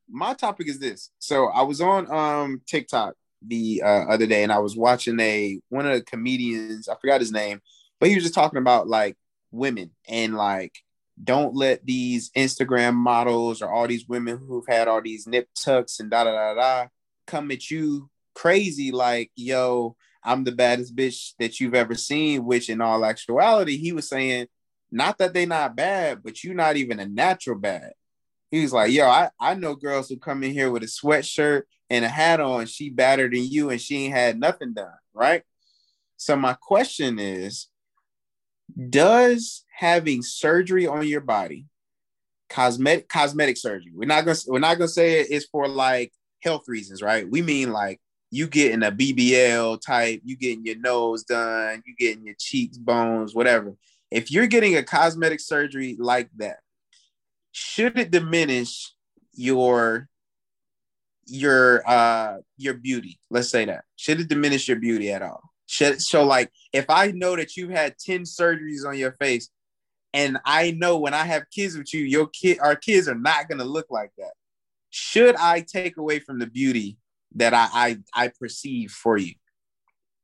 my 0.08 0.34
topic 0.34 0.68
is 0.68 0.78
this. 0.78 1.10
So 1.18 1.46
I 1.46 1.62
was 1.62 1.80
on 1.80 2.10
um 2.12 2.60
TikTok 2.66 3.14
the 3.40 3.82
uh, 3.84 4.04
other 4.08 4.26
day 4.26 4.42
and 4.42 4.52
I 4.52 4.58
was 4.58 4.76
watching 4.76 5.18
a 5.20 5.60
one 5.68 5.86
of 5.86 5.94
the 5.94 6.02
comedians. 6.02 6.88
I 6.88 6.96
forgot 7.00 7.20
his 7.20 7.32
name, 7.32 7.60
but 8.00 8.08
he 8.08 8.14
was 8.14 8.24
just 8.24 8.34
talking 8.34 8.58
about 8.58 8.88
like 8.88 9.16
women 9.50 9.90
and 10.08 10.34
like 10.34 10.74
don't 11.22 11.54
let 11.54 11.84
these 11.84 12.30
Instagram 12.30 12.94
models 12.94 13.62
or 13.62 13.72
all 13.72 13.86
these 13.86 14.08
women 14.08 14.38
who've 14.38 14.66
had 14.68 14.88
all 14.88 15.02
these 15.02 15.26
nip 15.26 15.48
tucks 15.54 16.00
and 16.00 16.10
da 16.10 16.24
da 16.24 16.32
da 16.32 16.54
da 16.54 16.88
come 17.26 17.50
at 17.50 17.70
you 17.70 18.08
crazy 18.34 18.92
like, 18.92 19.30
yo, 19.34 19.96
I'm 20.22 20.44
the 20.44 20.52
baddest 20.52 20.94
bitch 20.94 21.34
that 21.38 21.60
you've 21.60 21.74
ever 21.74 21.94
seen. 21.94 22.44
Which 22.44 22.70
in 22.70 22.80
all 22.80 23.04
actuality, 23.04 23.76
he 23.76 23.92
was 23.92 24.08
saying, 24.08 24.46
not 24.90 25.18
that 25.18 25.34
they're 25.34 25.46
not 25.46 25.76
bad, 25.76 26.22
but 26.22 26.42
you're 26.42 26.54
not 26.54 26.76
even 26.76 27.00
a 27.00 27.06
natural 27.06 27.58
bad. 27.58 27.92
He 28.50 28.62
was 28.62 28.72
like, 28.72 28.92
yo, 28.92 29.06
I, 29.06 29.30
I 29.38 29.54
know 29.54 29.74
girls 29.74 30.08
who 30.08 30.16
come 30.16 30.42
in 30.42 30.52
here 30.52 30.70
with 30.70 30.82
a 30.82 30.86
sweatshirt 30.86 31.62
and 31.90 32.04
a 32.04 32.08
hat 32.08 32.40
on, 32.40 32.66
she 32.66 32.88
better 32.88 33.28
than 33.28 33.44
you, 33.44 33.70
and 33.70 33.80
she 33.80 34.06
ain't 34.06 34.14
had 34.14 34.40
nothing 34.40 34.72
done, 34.72 34.88
right? 35.12 35.42
So 36.16 36.36
my 36.36 36.54
question 36.54 37.18
is, 37.18 37.68
does 38.88 39.64
having 39.78 40.22
surgery 40.22 40.88
on 40.88 41.06
your 41.06 41.20
body 41.20 41.64
cosmetic 42.48 43.08
cosmetic 43.08 43.56
surgery. 43.56 43.92
We're 43.94 44.08
not 44.08 44.24
gonna 44.24 44.38
we're 44.48 44.58
not 44.58 44.76
gonna 44.76 44.88
say 44.88 45.20
it's 45.20 45.46
for 45.46 45.68
like 45.68 46.12
health 46.42 46.64
reasons 46.66 47.00
right? 47.00 47.30
We 47.30 47.42
mean 47.42 47.70
like 47.72 48.00
you 48.30 48.46
getting 48.48 48.82
a 48.82 48.90
bbl 48.90 49.80
type 49.80 50.20
you 50.22 50.36
getting 50.36 50.66
your 50.66 50.76
nose 50.76 51.24
done 51.24 51.82
you 51.86 51.94
getting 51.96 52.26
your 52.26 52.34
cheeks 52.40 52.76
bones 52.76 53.36
whatever. 53.36 53.76
If 54.10 54.32
you're 54.32 54.48
getting 54.48 54.76
a 54.76 54.82
cosmetic 54.82 55.38
surgery 55.38 55.96
like 55.96 56.28
that 56.38 56.58
should 57.52 57.96
it 57.98 58.10
diminish 58.10 58.92
your 59.32 60.08
your 61.26 61.88
uh 61.88 62.38
your 62.56 62.74
beauty? 62.74 63.20
Let's 63.30 63.48
say 63.48 63.64
that. 63.66 63.84
Should 63.94 64.20
it 64.22 64.28
diminish 64.28 64.66
your 64.66 64.78
beauty 64.80 65.12
at 65.12 65.22
all? 65.22 65.42
Should, 65.66 66.02
so 66.02 66.24
like 66.24 66.50
if 66.72 66.86
i 66.88 67.12
know 67.12 67.36
that 67.36 67.56
you've 67.56 67.70
had 67.70 67.96
10 67.98 68.22
surgeries 68.22 68.84
on 68.84 68.98
your 68.98 69.12
face 69.12 69.50
and 70.12 70.38
I 70.44 70.72
know 70.72 70.98
when 70.98 71.14
I 71.14 71.24
have 71.24 71.44
kids 71.50 71.76
with 71.76 71.92
you, 71.92 72.00
your 72.00 72.28
kid, 72.28 72.58
our 72.60 72.76
kids 72.76 73.08
are 73.08 73.14
not 73.14 73.48
gonna 73.48 73.64
look 73.64 73.86
like 73.90 74.10
that. 74.18 74.32
Should 74.90 75.36
I 75.36 75.60
take 75.60 75.96
away 75.96 76.18
from 76.18 76.38
the 76.38 76.46
beauty 76.46 76.98
that 77.34 77.54
I 77.54 77.68
I, 77.72 77.98
I 78.14 78.28
perceive 78.38 78.90
for 78.90 79.16
you? 79.16 79.34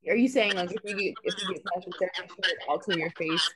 Are 0.08 0.16
you 0.16 0.28
saying 0.28 0.54
like 0.54 0.70
if 0.72 0.80
you 0.84 0.96
get 0.96 1.14
if 1.24 1.34
you 1.42 1.54
get 1.54 1.64
plastic 1.64 1.94
surgery, 1.94 2.28
should 2.34 2.46
it 2.46 2.58
alter 2.68 2.98
your 2.98 3.10
face 3.10 3.50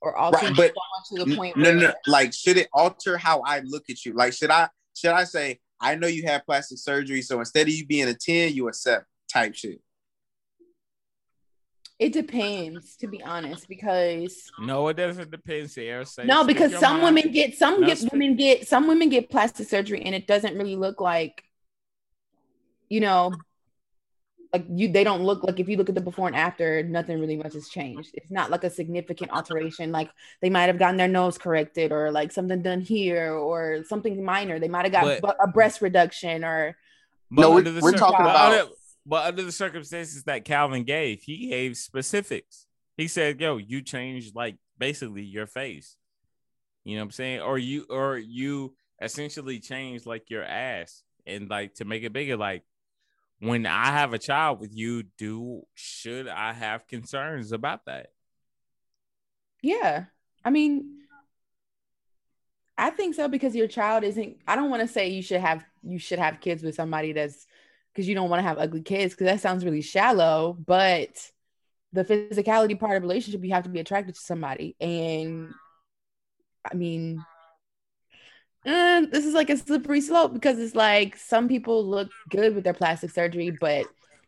or 0.00 0.16
alter 0.16 0.46
Right, 0.46 0.56
but 0.56 0.74
to 1.10 1.24
the 1.24 1.36
point 1.36 1.56
No, 1.56 1.72
no, 1.72 1.92
like 2.06 2.32
should 2.32 2.56
it 2.56 2.68
alter 2.72 3.16
how 3.16 3.42
I 3.42 3.60
look 3.60 3.84
at 3.90 4.04
you? 4.04 4.14
Like 4.14 4.32
should 4.32 4.50
I 4.50 4.68
should 4.94 5.12
I 5.12 5.24
say 5.24 5.60
I 5.80 5.94
know 5.94 6.08
you 6.08 6.24
have 6.26 6.44
plastic 6.44 6.78
surgery, 6.78 7.22
so 7.22 7.38
instead 7.38 7.68
of 7.68 7.72
you 7.72 7.86
being 7.86 8.08
a 8.08 8.14
10, 8.14 8.52
you 8.52 8.68
a 8.68 8.72
seven 8.72 9.04
type 9.32 9.54
shit. 9.54 9.80
It 11.98 12.12
depends 12.12 12.96
to 12.98 13.08
be 13.08 13.20
honest 13.22 13.68
because 13.68 14.50
no, 14.60 14.86
it 14.88 14.96
doesn't 14.96 15.30
depend, 15.32 15.66
Siara. 15.68 16.06
Say, 16.06 16.24
no 16.24 16.44
because 16.44 16.70
some 16.78 17.00
mind. 17.00 17.16
women 17.16 17.32
get 17.32 17.56
some 17.58 17.80
No, 17.80 17.86
get 17.88 17.98
speak- 17.98 18.12
women 18.12 18.36
get 18.36 18.68
some 18.68 18.86
women 18.86 19.08
get 19.08 19.30
plastic 19.30 19.68
surgery 19.68 20.02
and 20.02 20.14
it 20.14 20.26
doesn't 20.28 20.56
really 20.56 20.76
look 20.76 21.00
like 21.00 21.42
you 22.88 23.00
know 23.00 23.32
like 24.52 24.64
you 24.70 24.90
they 24.90 25.04
don't 25.04 25.24
look 25.24 25.42
like 25.44 25.58
if 25.60 25.68
you 25.68 25.76
look 25.76 25.88
at 25.90 25.94
the 25.94 26.00
before 26.00 26.26
and 26.28 26.36
after 26.36 26.82
nothing 26.84 27.20
really 27.20 27.36
much 27.36 27.52
has 27.52 27.68
changed 27.68 28.10
it's 28.14 28.30
not 28.30 28.50
like 28.50 28.64
a 28.64 28.70
significant 28.70 29.30
alteration 29.32 29.92
like 29.92 30.08
they 30.40 30.48
might 30.48 30.68
have 30.68 30.78
gotten 30.78 30.96
their 30.96 31.08
nose 31.08 31.36
corrected 31.36 31.92
or 31.92 32.10
like 32.10 32.32
something 32.32 32.62
done 32.62 32.80
here 32.80 33.34
or 33.34 33.82
something 33.84 34.24
minor 34.24 34.58
they 34.58 34.68
might 34.68 34.84
have 34.86 34.92
got 34.92 35.20
But- 35.20 35.36
a 35.40 35.48
breast 35.48 35.82
reduction 35.82 36.44
or 36.44 36.76
But 37.30 37.42
No, 37.42 37.50
we're- 37.50 37.80
we're 37.82 37.92
talking 37.92 38.24
but 38.24 38.30
about- 38.30 38.52
under- 38.54 38.72
but 39.08 39.24
under 39.24 39.42
the 39.42 39.52
circumstances 39.52 40.24
that 40.24 40.44
Calvin 40.44 40.84
gave, 40.84 41.22
he 41.22 41.48
gave 41.48 41.78
specifics. 41.78 42.66
He 42.98 43.08
said, 43.08 43.40
"Yo, 43.40 43.56
you 43.56 43.80
changed 43.80 44.36
like 44.36 44.56
basically 44.76 45.22
your 45.22 45.46
face." 45.46 45.96
You 46.84 46.96
know 46.96 47.02
what 47.02 47.06
I'm 47.06 47.10
saying? 47.12 47.40
Or 47.40 47.56
you 47.56 47.86
or 47.88 48.18
you 48.18 48.74
essentially 49.00 49.60
changed 49.60 50.04
like 50.04 50.28
your 50.28 50.44
ass 50.44 51.02
and 51.26 51.48
like 51.48 51.74
to 51.76 51.86
make 51.86 52.02
it 52.02 52.12
bigger. 52.12 52.36
Like 52.36 52.64
when 53.38 53.64
I 53.64 53.86
have 53.86 54.12
a 54.12 54.18
child 54.18 54.60
with 54.60 54.76
you, 54.76 55.04
do 55.16 55.62
should 55.74 56.28
I 56.28 56.52
have 56.52 56.86
concerns 56.86 57.52
about 57.52 57.86
that? 57.86 58.08
Yeah. 59.62 60.04
I 60.44 60.50
mean, 60.50 60.98
I 62.76 62.90
think 62.90 63.14
so 63.14 63.26
because 63.26 63.56
your 63.56 63.68
child 63.68 64.04
isn't 64.04 64.36
I 64.46 64.54
don't 64.54 64.70
want 64.70 64.82
to 64.82 64.88
say 64.88 65.08
you 65.08 65.22
should 65.22 65.40
have 65.40 65.64
you 65.82 65.98
should 65.98 66.18
have 66.18 66.40
kids 66.40 66.62
with 66.62 66.74
somebody 66.74 67.12
that's 67.12 67.46
because 67.92 68.08
you 68.08 68.14
don't 68.14 68.30
want 68.30 68.40
to 68.40 68.46
have 68.46 68.58
ugly 68.58 68.82
kids 68.82 69.14
because 69.14 69.26
that 69.26 69.40
sounds 69.40 69.64
really 69.64 69.82
shallow, 69.82 70.56
but 70.66 71.30
the 71.92 72.04
physicality 72.04 72.78
part 72.78 72.96
of 72.96 73.02
relationship 73.02 73.42
you 73.42 73.52
have 73.52 73.64
to 73.64 73.70
be 73.70 73.80
attracted 73.80 74.14
to 74.14 74.20
somebody 74.20 74.76
and 74.78 75.54
I 76.70 76.74
mean 76.74 77.24
uh, 78.66 79.02
this 79.10 79.24
is 79.24 79.32
like 79.34 79.50
a 79.50 79.56
slippery 79.56 80.00
slope 80.00 80.34
because 80.34 80.58
it's 80.58 80.74
like 80.74 81.16
some 81.16 81.48
people 81.48 81.86
look 81.86 82.10
good 82.28 82.54
with 82.54 82.64
their 82.64 82.74
plastic 82.74 83.10
surgery, 83.10 83.50
but 83.50 83.86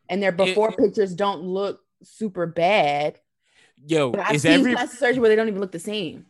and 0.08 0.22
their 0.22 0.32
before 0.32 0.72
pictures 0.72 1.14
don't 1.14 1.42
look 1.42 1.80
super 2.02 2.46
bad. 2.46 3.20
Yo, 3.86 4.12
But 4.12 4.20
I've 4.20 4.36
is 4.36 4.42
seen 4.42 4.52
every 4.52 4.72
plastic 4.72 4.98
surgery 4.98 5.20
where 5.20 5.28
they 5.28 5.36
don't 5.36 5.48
even 5.48 5.61
look 5.61 5.72
the 5.72 5.78
same. 5.78 6.26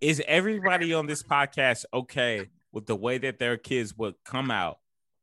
is 0.00 0.22
everybody 0.26 0.92
on 0.94 1.06
this 1.06 1.22
podcast 1.22 1.84
okay 1.94 2.48
with 2.72 2.86
the 2.86 2.96
way 2.96 3.18
that 3.18 3.38
their 3.38 3.56
kids 3.56 3.96
would 3.96 4.14
come 4.24 4.50
out, 4.50 4.78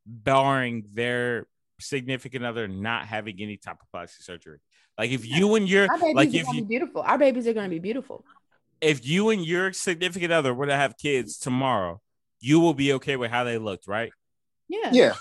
barring 0.09 0.85
their 0.93 1.45
significant 1.79 2.43
other 2.43 2.67
not 2.67 3.05
having 3.05 3.37
any 3.39 3.57
type 3.57 3.77
of 3.81 3.91
plastic 3.91 4.23
surgery? 4.23 4.59
Like 4.97 5.11
if 5.11 5.25
you 5.25 5.55
and 5.55 5.69
your 5.69 5.87
Our 5.89 5.97
babies 5.97 6.15
like 6.15 6.33
if 6.33 6.47
you 6.47 6.61
be 6.61 6.67
beautiful. 6.67 7.01
Our 7.01 7.17
babies 7.17 7.47
are 7.47 7.53
gonna 7.53 7.69
be 7.69 7.79
beautiful. 7.79 8.25
if 8.81 9.05
you 9.05 9.29
and 9.29 9.45
your 9.45 9.71
significant 9.73 10.33
other 10.33 10.53
were 10.53 10.65
to 10.65 10.75
have 10.75 10.97
kids 10.97 11.37
tomorrow, 11.37 12.01
you 12.41 12.59
will 12.59 12.73
be 12.73 12.93
okay 12.93 13.15
with 13.15 13.29
how 13.31 13.43
they 13.43 13.57
looked, 13.57 13.87
right? 13.87 14.11
Yeah. 14.67 14.89
Yeah. 14.91 15.13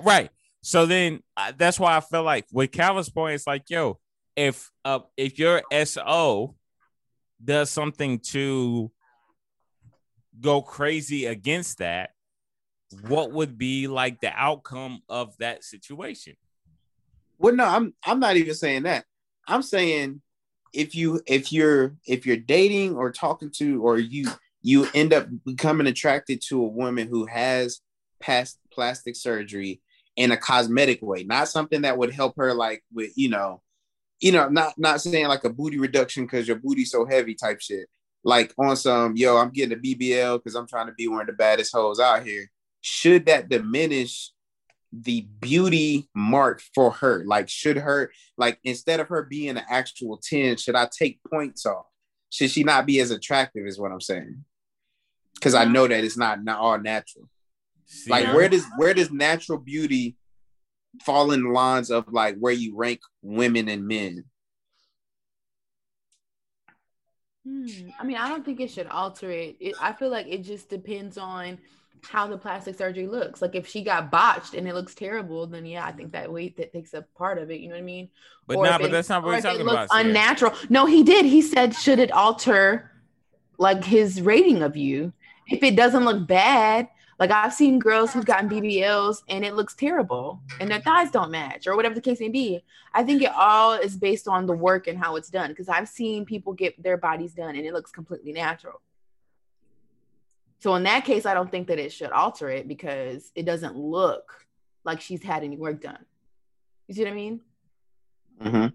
Right. 0.00 0.30
So 0.62 0.86
then 0.86 1.22
uh, 1.36 1.52
that's 1.56 1.80
why 1.80 1.96
I 1.96 2.00
feel 2.00 2.22
like 2.22 2.46
with 2.52 2.70
Calvin's 2.70 3.10
point, 3.10 3.34
it's 3.34 3.46
like, 3.46 3.64
yo, 3.68 3.98
if 4.36 4.70
uh 4.84 5.00
if 5.16 5.38
your 5.38 5.62
SO 5.84 6.54
does 7.44 7.68
something 7.70 8.20
to 8.20 8.90
go 10.40 10.62
crazy 10.62 11.26
against 11.26 11.78
that, 11.78 12.10
what 13.08 13.32
would 13.32 13.58
be 13.58 13.88
like 13.88 14.20
the 14.20 14.32
outcome 14.34 15.02
of 15.08 15.36
that 15.38 15.64
situation? 15.64 16.36
Well, 17.38 17.54
no, 17.54 17.64
I'm 17.64 17.94
I'm 18.04 18.20
not 18.20 18.36
even 18.36 18.54
saying 18.54 18.84
that. 18.84 19.04
I'm 19.48 19.62
saying 19.62 20.22
if 20.72 20.94
you 20.94 21.20
if 21.26 21.52
you're 21.52 21.96
if 22.06 22.26
you're 22.26 22.36
dating 22.36 22.96
or 22.96 23.10
talking 23.10 23.50
to 23.58 23.82
or 23.84 23.98
you 23.98 24.28
you 24.62 24.86
end 24.94 25.12
up 25.12 25.26
becoming 25.44 25.86
attracted 25.86 26.40
to 26.48 26.62
a 26.62 26.68
woman 26.68 27.08
who 27.08 27.26
has 27.26 27.80
past 28.20 28.58
plastic 28.70 29.16
surgery 29.16 29.80
in 30.16 30.30
a 30.30 30.36
cosmetic 30.36 31.02
way, 31.02 31.24
not 31.24 31.48
something 31.48 31.82
that 31.82 31.98
would 31.98 32.12
help 32.12 32.36
her 32.36 32.54
like 32.54 32.84
with 32.92 33.12
you 33.16 33.28
know, 33.28 33.60
you 34.20 34.32
know, 34.32 34.48
not 34.48 34.74
not 34.78 35.00
saying 35.00 35.26
like 35.26 35.44
a 35.44 35.50
booty 35.50 35.78
reduction 35.78 36.24
because 36.24 36.46
your 36.46 36.58
booty's 36.58 36.90
so 36.90 37.04
heavy 37.04 37.34
type 37.34 37.60
shit. 37.60 37.88
Like 38.24 38.54
on 38.56 38.76
some, 38.76 39.16
yo, 39.16 39.36
I'm 39.36 39.50
getting 39.50 39.76
a 39.76 39.80
BBL 39.80 40.38
because 40.38 40.54
I'm 40.54 40.68
trying 40.68 40.86
to 40.86 40.92
be 40.92 41.08
one 41.08 41.22
of 41.22 41.26
the 41.26 41.32
baddest 41.32 41.74
hoes 41.74 41.98
out 41.98 42.24
here. 42.24 42.48
Should 42.82 43.26
that 43.26 43.48
diminish 43.48 44.30
the 44.92 45.22
beauty 45.40 46.08
mark 46.14 46.60
for 46.74 46.90
her? 46.90 47.24
Like, 47.24 47.48
should 47.48 47.78
her 47.78 48.12
like 48.36 48.58
instead 48.64 49.00
of 49.00 49.08
her 49.08 49.22
being 49.22 49.56
an 49.56 49.62
actual 49.70 50.18
10, 50.22 50.58
should 50.58 50.74
I 50.74 50.86
take 50.86 51.20
points 51.30 51.64
off? 51.64 51.86
Should 52.30 52.50
she 52.50 52.64
not 52.64 52.86
be 52.86 53.00
as 53.00 53.10
attractive, 53.10 53.66
is 53.66 53.78
what 53.78 53.92
I'm 53.92 54.00
saying? 54.00 54.44
Because 55.34 55.54
I 55.54 55.64
know 55.64 55.86
that 55.86 56.04
it's 56.04 56.16
not, 56.16 56.44
not 56.44 56.58
all 56.58 56.78
natural. 56.78 57.28
See, 57.86 58.10
Like 58.10 58.32
where 58.34 58.48
does 58.48 58.64
where 58.76 58.94
does 58.94 59.10
natural 59.10 59.58
beauty 59.58 60.16
fall 61.02 61.32
in 61.32 61.42
the 61.42 61.50
lines 61.50 61.90
of 61.90 62.12
like 62.12 62.36
where 62.38 62.52
you 62.52 62.76
rank 62.76 63.00
women 63.22 63.68
and 63.68 63.86
men? 63.86 64.24
Hmm. 67.46 67.66
I 67.98 68.04
mean, 68.04 68.16
I 68.16 68.28
don't 68.28 68.44
think 68.44 68.60
it 68.60 68.70
should 68.70 68.86
alter 68.86 69.30
it. 69.30 69.56
it. 69.60 69.74
I 69.80 69.92
feel 69.92 70.10
like 70.10 70.26
it 70.28 70.42
just 70.42 70.68
depends 70.68 71.18
on 71.18 71.58
how 72.04 72.26
the 72.26 72.36
plastic 72.36 72.76
surgery 72.76 73.06
looks. 73.06 73.40
Like 73.40 73.54
if 73.54 73.66
she 73.66 73.82
got 73.82 74.10
botched 74.10 74.54
and 74.54 74.66
it 74.68 74.74
looks 74.74 74.94
terrible, 74.94 75.46
then 75.46 75.64
yeah, 75.64 75.84
I 75.84 75.92
think 75.92 76.12
that 76.12 76.32
weight 76.32 76.56
that 76.56 76.72
takes 76.72 76.94
a 76.94 77.02
part 77.16 77.38
of 77.38 77.50
it. 77.50 77.60
You 77.60 77.68
know 77.68 77.74
what 77.74 77.80
I 77.82 77.84
mean? 77.84 78.08
but 78.46 78.56
no, 78.56 78.62
nah, 78.64 78.78
but 78.78 78.86
it- 78.88 78.92
that's 78.92 79.08
not 79.08 79.22
what 79.22 79.28
we're 79.34 79.40
talking 79.40 79.64
looks 79.64 79.86
about. 79.92 80.04
Unnatural. 80.04 80.54
No, 80.68 80.86
he 80.86 81.02
did. 81.04 81.24
He 81.24 81.42
said, 81.42 81.74
should 81.74 81.98
it 81.98 82.10
alter 82.10 82.90
like 83.58 83.84
his 83.84 84.20
rating 84.20 84.62
of 84.62 84.76
you? 84.76 85.12
If 85.48 85.62
it 85.62 85.76
doesn't 85.76 86.04
look 86.04 86.26
bad, 86.26 86.88
like 87.18 87.30
I've 87.30 87.52
seen 87.54 87.78
girls 87.78 88.12
who've 88.12 88.24
gotten 88.24 88.48
BBLs 88.48 89.22
and 89.28 89.44
it 89.44 89.54
looks 89.54 89.74
terrible 89.74 90.40
and 90.60 90.68
their 90.70 90.80
thighs 90.80 91.10
don't 91.12 91.30
match 91.30 91.66
or 91.68 91.76
whatever 91.76 91.94
the 91.94 92.00
case 92.00 92.18
may 92.18 92.28
be. 92.30 92.64
I 92.94 93.04
think 93.04 93.22
it 93.22 93.30
all 93.34 93.74
is 93.74 93.96
based 93.96 94.26
on 94.26 94.46
the 94.46 94.54
work 94.54 94.86
and 94.88 94.98
how 94.98 95.14
it's 95.16 95.30
done 95.30 95.50
because 95.50 95.68
I've 95.68 95.88
seen 95.88 96.24
people 96.24 96.52
get 96.52 96.82
their 96.82 96.96
bodies 96.96 97.32
done 97.32 97.54
and 97.54 97.64
it 97.64 97.72
looks 97.72 97.92
completely 97.92 98.32
natural. 98.32 98.80
So 100.62 100.76
in 100.76 100.84
that 100.84 101.04
case, 101.04 101.26
I 101.26 101.34
don't 101.34 101.50
think 101.50 101.66
that 101.66 101.80
it 101.80 101.90
should 101.90 102.12
alter 102.12 102.48
it 102.48 102.68
because 102.68 103.32
it 103.34 103.44
doesn't 103.44 103.76
look 103.76 104.46
like 104.84 105.00
she's 105.00 105.20
had 105.20 105.42
any 105.42 105.56
work 105.56 105.82
done. 105.82 105.98
You 106.86 106.94
see 106.94 107.02
what 107.02 107.10
I 107.10 107.14
mean? 107.14 107.40
Mm-hmm. 108.40 108.66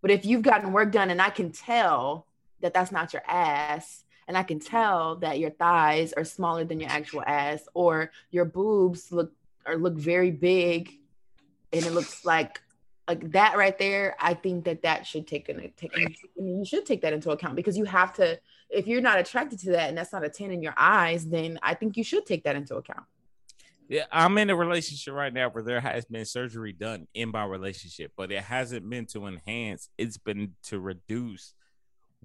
But 0.00 0.10
if 0.10 0.24
you've 0.24 0.40
gotten 0.40 0.72
work 0.72 0.90
done 0.90 1.10
and 1.10 1.20
I 1.20 1.28
can 1.28 1.52
tell 1.52 2.26
that 2.60 2.72
that's 2.72 2.90
not 2.90 3.12
your 3.12 3.20
ass, 3.28 4.04
and 4.26 4.38
I 4.38 4.42
can 4.42 4.58
tell 4.58 5.16
that 5.16 5.38
your 5.38 5.50
thighs 5.50 6.14
are 6.14 6.24
smaller 6.24 6.64
than 6.64 6.80
your 6.80 6.88
actual 6.88 7.22
ass, 7.26 7.60
or 7.74 8.10
your 8.30 8.46
boobs 8.46 9.12
look 9.12 9.30
or 9.66 9.76
look 9.76 9.96
very 9.96 10.30
big, 10.30 10.98
and 11.74 11.84
it 11.84 11.92
looks 11.92 12.24
like 12.24 12.62
like 13.06 13.32
that 13.32 13.58
right 13.58 13.78
there, 13.78 14.16
I 14.18 14.32
think 14.32 14.64
that 14.64 14.80
that 14.80 15.06
should 15.06 15.26
take 15.26 15.50
an 15.50 15.72
take 15.76 15.92
you 16.36 16.64
should 16.64 16.86
take 16.86 17.02
that 17.02 17.12
into 17.12 17.32
account 17.32 17.54
because 17.54 17.76
you 17.76 17.84
have 17.84 18.14
to. 18.14 18.40
If 18.70 18.86
you're 18.86 19.00
not 19.00 19.18
attracted 19.18 19.58
to 19.60 19.70
that 19.72 19.88
and 19.88 19.96
that's 19.96 20.12
not 20.12 20.24
a 20.24 20.28
ten 20.28 20.50
in 20.50 20.62
your 20.62 20.74
eyes, 20.76 21.26
then 21.26 21.58
I 21.62 21.74
think 21.74 21.96
you 21.96 22.04
should 22.04 22.26
take 22.26 22.44
that 22.44 22.56
into 22.56 22.76
account. 22.76 23.04
Yeah, 23.88 24.04
I'm 24.12 24.36
in 24.36 24.50
a 24.50 24.56
relationship 24.56 25.14
right 25.14 25.32
now 25.32 25.48
where 25.48 25.64
there 25.64 25.80
has 25.80 26.04
been 26.04 26.26
surgery 26.26 26.72
done 26.72 27.06
in 27.14 27.30
my 27.30 27.46
relationship, 27.46 28.12
but 28.16 28.30
it 28.30 28.42
hasn't 28.42 28.88
been 28.88 29.06
to 29.06 29.26
enhance. 29.26 29.88
It's 29.96 30.18
been 30.18 30.52
to 30.64 30.78
reduce 30.78 31.54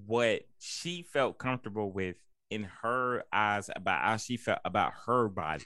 what 0.05 0.41
she 0.59 1.03
felt 1.03 1.37
comfortable 1.37 1.89
with 1.89 2.17
in 2.49 2.67
her 2.81 3.23
eyes 3.31 3.69
about 3.73 4.01
how 4.01 4.17
she 4.17 4.35
felt 4.35 4.59
about 4.65 4.91
her 5.05 5.29
body. 5.29 5.63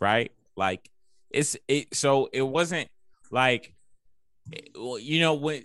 Right? 0.00 0.32
Like 0.56 0.90
it's 1.30 1.56
it 1.68 1.94
so 1.94 2.28
it 2.32 2.42
wasn't 2.42 2.88
like 3.30 3.74
eh, 4.52 4.60
well, 4.74 4.98
you 4.98 5.20
know 5.20 5.34
when 5.34 5.64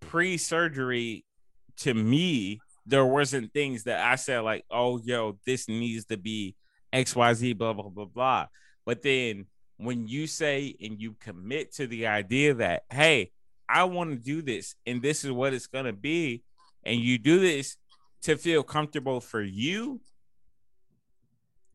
pre-surgery 0.00 1.24
to 1.76 1.94
me 1.94 2.60
there 2.86 3.06
wasn't 3.06 3.52
things 3.52 3.84
that 3.84 4.00
I 4.00 4.16
said 4.16 4.40
like, 4.40 4.64
"Oh, 4.70 5.00
yo, 5.04 5.38
this 5.46 5.68
needs 5.68 6.04
to 6.06 6.16
be 6.16 6.56
XYZ, 6.94 7.58
blah, 7.58 7.72
blah, 7.72 7.88
blah, 7.88 8.04
blah. 8.04 8.46
But 8.86 9.02
then 9.02 9.46
when 9.76 10.06
you 10.06 10.26
say 10.26 10.76
and 10.80 11.00
you 11.00 11.16
commit 11.20 11.74
to 11.74 11.86
the 11.86 12.06
idea 12.06 12.54
that, 12.54 12.84
hey, 12.90 13.32
I 13.68 13.84
want 13.84 14.10
to 14.10 14.16
do 14.16 14.40
this 14.42 14.76
and 14.86 15.02
this 15.02 15.24
is 15.24 15.32
what 15.32 15.52
it's 15.52 15.66
to 15.86 15.92
be, 15.92 16.44
and 16.84 17.00
you 17.00 17.18
do 17.18 17.40
this 17.40 17.76
to 18.22 18.36
feel 18.36 18.62
comfortable 18.62 19.20
for 19.20 19.42
you, 19.42 20.00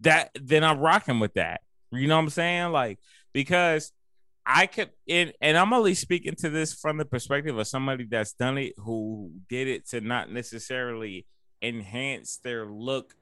that 0.02 0.32
then 0.40 0.64
I'm 0.64 0.80
rocking 0.80 1.20
with 1.20 1.34
that. 1.34 1.62
You 1.92 2.08
know 2.08 2.16
what 2.16 2.24
I'm 2.24 2.30
saying? 2.30 2.72
Like, 2.72 3.00
because 3.34 3.92
I 4.52 4.66
could, 4.66 4.90
and, 5.08 5.32
and 5.42 5.56
I'm 5.56 5.74
only 5.74 5.94
speaking 5.94 6.34
to 6.40 6.50
this 6.50 6.74
from 6.74 6.98
the 6.98 7.06
perspective 7.06 7.56
of 7.56 7.68
somebody 7.68 8.08
that's 8.10 8.34
done 8.34 8.58
it 8.58 8.74
who 8.78 9.32
did 9.48 9.68
it 9.68 9.88
to 9.90 10.02
not 10.02 10.32
necessarily 10.32 11.28
enhance 11.62 12.40
their 12.44 12.66
look 12.66 13.14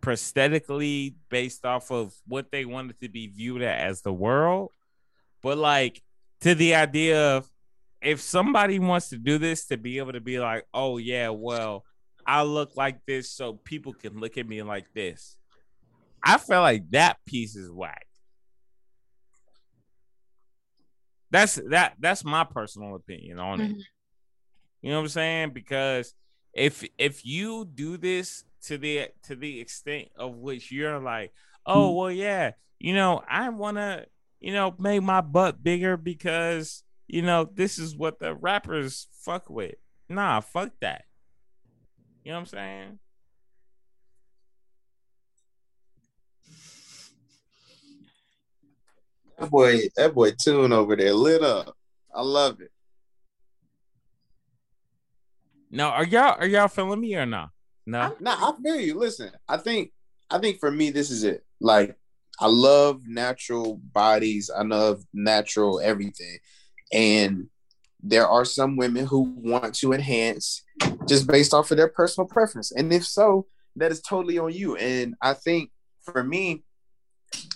prosthetically 0.00 1.16
based 1.28 1.66
off 1.66 1.90
of 1.90 2.14
what 2.28 2.52
they 2.52 2.64
wanted 2.64 3.00
to 3.00 3.08
be 3.08 3.26
viewed 3.26 3.62
as 3.62 4.02
the 4.02 4.12
world, 4.12 4.70
but 5.42 5.58
like 5.58 6.00
to 6.42 6.54
the 6.54 6.76
idea 6.76 7.36
of 7.36 7.50
if 8.00 8.20
somebody 8.20 8.78
wants 8.78 9.08
to 9.08 9.18
do 9.18 9.38
this 9.38 9.66
to 9.66 9.76
be 9.76 9.98
able 9.98 10.12
to 10.12 10.20
be 10.20 10.38
like, 10.38 10.66
oh 10.72 10.98
yeah, 10.98 11.30
well, 11.30 11.84
I 12.24 12.42
look 12.42 12.76
like 12.76 13.00
this 13.08 13.28
so 13.32 13.54
people 13.54 13.92
can 13.92 14.20
look 14.20 14.38
at 14.38 14.46
me 14.46 14.62
like 14.62 14.86
this. 14.94 15.36
I 16.22 16.38
feel 16.38 16.60
like 16.60 16.88
that 16.90 17.16
piece 17.26 17.56
is 17.56 17.72
whack. 17.72 18.05
That's 21.30 21.56
that 21.70 21.94
that's 21.98 22.24
my 22.24 22.44
personal 22.44 22.94
opinion 22.94 23.38
on 23.38 23.60
it. 23.60 23.70
Mhm. 23.72 23.80
You 24.82 24.90
know 24.90 24.96
what 24.98 25.02
I'm 25.04 25.08
saying? 25.08 25.50
Because 25.50 26.14
if 26.52 26.84
if 26.98 27.24
you 27.24 27.64
do 27.64 27.96
this 27.96 28.44
to 28.62 28.78
the 28.78 29.08
to 29.24 29.36
the 29.36 29.60
extent 29.60 30.08
of 30.16 30.36
which 30.36 30.70
you're 30.70 30.98
like, 30.98 31.32
oh 31.66 31.92
well, 31.92 32.10
yeah, 32.10 32.52
you 32.78 32.94
know, 32.94 33.22
I 33.28 33.48
want 33.48 33.76
to, 33.76 34.06
you 34.40 34.52
know, 34.52 34.74
make 34.78 35.02
my 35.02 35.20
butt 35.20 35.62
bigger 35.62 35.96
because 35.96 36.84
you 37.08 37.22
know 37.22 37.44
this 37.44 37.78
is 37.78 37.96
what 37.96 38.18
the 38.20 38.34
rappers 38.34 39.08
fuck 39.20 39.50
with. 39.50 39.74
Nah, 40.08 40.40
fuck 40.40 40.72
that. 40.80 41.04
You 42.24 42.32
know 42.32 42.36
what 42.36 42.40
I'm 42.40 42.46
saying? 42.46 42.98
That 49.38 49.50
boy, 49.50 49.80
that 49.96 50.14
boy 50.14 50.32
Tune 50.32 50.72
over 50.72 50.96
there 50.96 51.12
lit 51.12 51.42
up. 51.42 51.76
I 52.14 52.22
love 52.22 52.60
it. 52.60 52.70
No, 55.70 55.88
are 55.88 56.04
y'all 56.04 56.36
are 56.38 56.46
y'all 56.46 56.68
feeling 56.68 57.00
me 57.00 57.14
or 57.16 57.26
not? 57.26 57.50
No. 57.86 58.16
Nah, 58.20 58.50
I 58.50 58.52
feel 58.62 58.80
you. 58.80 58.98
Listen, 58.98 59.30
I 59.48 59.58
think 59.58 59.92
I 60.30 60.38
think 60.38 60.58
for 60.58 60.70
me 60.70 60.90
this 60.90 61.10
is 61.10 61.24
it. 61.24 61.44
Like 61.60 61.96
I 62.40 62.46
love 62.46 63.02
natural 63.06 63.80
bodies. 63.92 64.50
I 64.54 64.62
love 64.62 65.04
natural 65.12 65.80
everything. 65.80 66.38
And 66.92 67.48
there 68.02 68.26
are 68.26 68.44
some 68.44 68.76
women 68.76 69.06
who 69.06 69.32
want 69.36 69.74
to 69.74 69.92
enhance 69.92 70.62
just 71.06 71.26
based 71.26 71.52
off 71.52 71.70
of 71.70 71.76
their 71.76 71.88
personal 71.88 72.26
preference. 72.26 72.72
And 72.72 72.92
if 72.92 73.04
so, 73.04 73.46
that 73.76 73.90
is 73.90 74.00
totally 74.00 74.38
on 74.38 74.52
you. 74.52 74.76
And 74.76 75.14
I 75.20 75.34
think 75.34 75.70
for 76.02 76.22
me, 76.22 76.62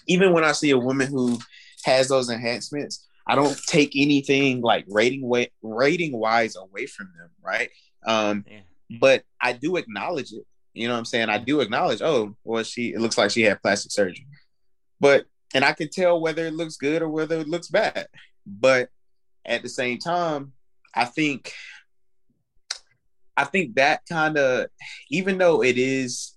even 0.06 0.32
when 0.32 0.44
I 0.44 0.52
see 0.52 0.70
a 0.70 0.78
woman 0.78 1.06
who 1.06 1.38
has 1.84 2.08
those 2.08 2.30
enhancements, 2.30 3.06
I 3.26 3.34
don't 3.34 3.56
take 3.66 3.92
anything 3.96 4.60
like 4.60 4.84
rating 4.88 5.26
way 5.26 5.50
rating 5.62 6.18
wise 6.18 6.56
away 6.56 6.86
from 6.86 7.10
them, 7.18 7.30
right? 7.42 7.70
Um, 8.06 8.44
Yeah. 8.48 8.60
but 9.00 9.24
I 9.40 9.52
do 9.52 9.76
acknowledge 9.76 10.32
it. 10.32 10.46
You 10.74 10.88
know 10.88 10.94
what 10.94 11.00
I'm 11.00 11.04
saying? 11.04 11.28
I 11.28 11.38
do 11.38 11.60
acknowledge, 11.60 12.00
oh, 12.02 12.34
well, 12.44 12.62
she 12.62 12.92
it 12.92 13.00
looks 13.00 13.18
like 13.18 13.30
she 13.30 13.42
had 13.42 13.60
plastic 13.62 13.92
surgery. 13.92 14.26
But 15.00 15.26
and 15.54 15.64
I 15.64 15.72
can 15.72 15.88
tell 15.88 16.20
whether 16.20 16.46
it 16.46 16.54
looks 16.54 16.76
good 16.76 17.02
or 17.02 17.08
whether 17.08 17.38
it 17.38 17.48
looks 17.48 17.68
bad. 17.68 18.06
But 18.46 18.88
at 19.44 19.62
the 19.62 19.68
same 19.68 19.98
time, 19.98 20.52
I 20.94 21.04
think 21.04 21.52
I 23.36 23.44
think 23.44 23.76
that 23.76 24.02
kind 24.08 24.36
of 24.36 24.66
even 25.10 25.38
though 25.38 25.62
it 25.62 25.78
is 25.78 26.36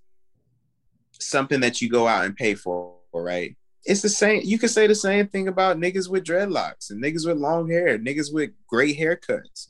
something 1.20 1.62
that 1.62 1.82
you 1.82 1.90
go 1.90 2.08
out 2.08 2.26
and 2.26 2.36
pay 2.36 2.56
for, 2.56 2.96
right? 3.14 3.56
It's 3.86 4.02
the 4.02 4.10
same. 4.10 4.42
You 4.46 4.58
could 4.58 4.70
say 4.70 4.88
the 4.88 4.96
same 4.96 5.28
thing 5.28 5.48
about 5.48 5.78
niggas 5.78 6.10
with 6.10 6.24
dreadlocks 6.24 6.90
and 6.90 7.04
niggas 7.04 7.28
with 7.28 7.38
long 7.38 7.70
hair, 7.70 8.00
niggas 8.00 8.34
with 8.34 8.52
great 8.68 8.98
haircuts, 8.98 9.68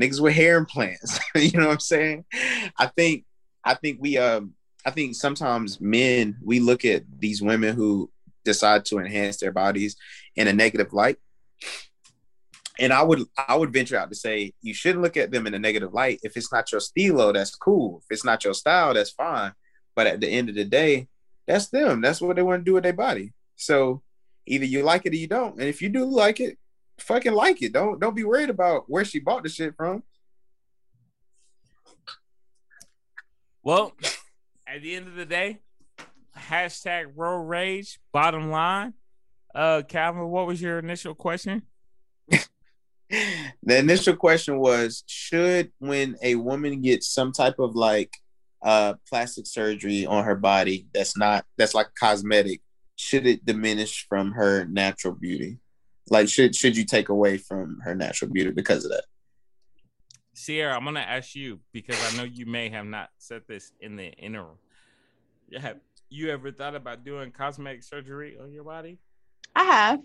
niggas 0.00 0.20
with 0.20 0.34
hair 0.34 0.56
implants. 0.56 1.18
you 1.34 1.58
know 1.58 1.66
what 1.66 1.72
I'm 1.74 1.80
saying? 1.80 2.24
I 2.78 2.86
think 2.86 3.24
I 3.64 3.74
think 3.74 3.98
we 4.00 4.18
um 4.18 4.54
I 4.84 4.90
think 4.90 5.16
sometimes 5.16 5.80
men 5.80 6.36
we 6.44 6.60
look 6.60 6.84
at 6.84 7.02
these 7.18 7.42
women 7.42 7.74
who 7.74 8.10
decide 8.44 8.84
to 8.86 8.98
enhance 8.98 9.38
their 9.38 9.52
bodies 9.52 9.96
in 10.36 10.46
a 10.46 10.52
negative 10.52 10.92
light. 10.92 11.16
And 12.78 12.92
I 12.92 13.02
would 13.02 13.22
I 13.36 13.56
would 13.56 13.72
venture 13.72 13.98
out 13.98 14.10
to 14.10 14.14
say 14.14 14.52
you 14.62 14.74
shouldn't 14.74 15.02
look 15.02 15.16
at 15.16 15.32
them 15.32 15.46
in 15.46 15.54
a 15.54 15.58
negative 15.58 15.92
light. 15.92 16.20
If 16.22 16.36
it's 16.36 16.52
not 16.52 16.70
your 16.70 16.80
stilo, 16.80 17.32
that's 17.32 17.54
cool. 17.54 18.02
If 18.04 18.14
it's 18.14 18.24
not 18.24 18.44
your 18.44 18.54
style, 18.54 18.94
that's 18.94 19.10
fine. 19.10 19.52
But 19.96 20.06
at 20.06 20.20
the 20.20 20.28
end 20.28 20.50
of 20.50 20.54
the 20.54 20.64
day, 20.64 21.08
that's 21.46 21.68
them. 21.68 22.00
That's 22.00 22.20
what 22.20 22.36
they 22.36 22.42
want 22.42 22.60
to 22.60 22.64
do 22.64 22.74
with 22.74 22.84
their 22.84 22.92
body. 22.92 23.32
So 23.56 24.02
either 24.46 24.64
you 24.64 24.82
like 24.82 25.06
it 25.06 25.12
or 25.12 25.16
you 25.16 25.26
don't. 25.26 25.58
And 25.58 25.68
if 25.68 25.82
you 25.82 25.88
do 25.88 26.04
like 26.04 26.40
it, 26.40 26.58
fucking 26.98 27.32
like 27.32 27.62
it. 27.62 27.72
Don't 27.72 28.00
don't 28.00 28.16
be 28.16 28.24
worried 28.24 28.50
about 28.50 28.84
where 28.88 29.04
she 29.04 29.18
bought 29.18 29.42
the 29.42 29.48
shit 29.48 29.74
from. 29.76 30.02
Well, 33.62 33.92
at 34.66 34.82
the 34.82 34.94
end 34.94 35.08
of 35.08 35.16
the 35.16 35.26
day, 35.26 35.58
hashtag 36.36 37.12
road 37.16 37.42
rage. 37.42 37.98
Bottom 38.12 38.50
line, 38.50 38.94
Uh, 39.54 39.82
Calvin, 39.88 40.28
what 40.28 40.46
was 40.46 40.62
your 40.62 40.78
initial 40.78 41.14
question? 41.14 41.62
the 43.10 43.78
initial 43.78 44.14
question 44.16 44.58
was 44.58 45.02
should 45.06 45.72
when 45.78 46.16
a 46.22 46.34
woman 46.34 46.82
gets 46.82 47.08
some 47.08 47.32
type 47.32 47.58
of 47.58 47.74
like 47.74 48.12
uh 48.62 48.94
plastic 49.08 49.46
surgery 49.46 50.04
on 50.06 50.24
her 50.24 50.34
body 50.34 50.88
that's 50.92 51.16
not 51.16 51.44
that's 51.56 51.74
like 51.74 51.86
cosmetic 51.98 52.60
should 52.96 53.26
it 53.26 53.44
diminish 53.44 54.06
from 54.08 54.32
her 54.32 54.64
natural 54.66 55.14
beauty 55.14 55.58
like 56.10 56.28
should 56.28 56.54
should 56.54 56.76
you 56.76 56.84
take 56.84 57.08
away 57.08 57.36
from 57.36 57.78
her 57.84 57.94
natural 57.94 58.30
beauty 58.30 58.50
because 58.50 58.84
of 58.84 58.90
that 58.90 59.04
Siara 60.34 60.76
i'm 60.76 60.84
gonna 60.84 61.00
ask 61.00 61.34
you 61.34 61.60
because 61.72 61.96
i 62.02 62.16
know 62.16 62.24
you 62.24 62.46
may 62.46 62.68
have 62.68 62.86
not 62.86 63.10
said 63.18 63.42
this 63.48 63.72
in 63.80 63.96
the 63.96 64.08
interim 64.12 64.56
have 65.60 65.78
you 66.08 66.30
ever 66.30 66.50
thought 66.52 66.74
about 66.74 67.04
doing 67.04 67.30
cosmetic 67.30 67.82
surgery 67.82 68.36
on 68.40 68.52
your 68.52 68.64
body 68.64 68.98
I 69.56 69.64
have. 69.64 70.02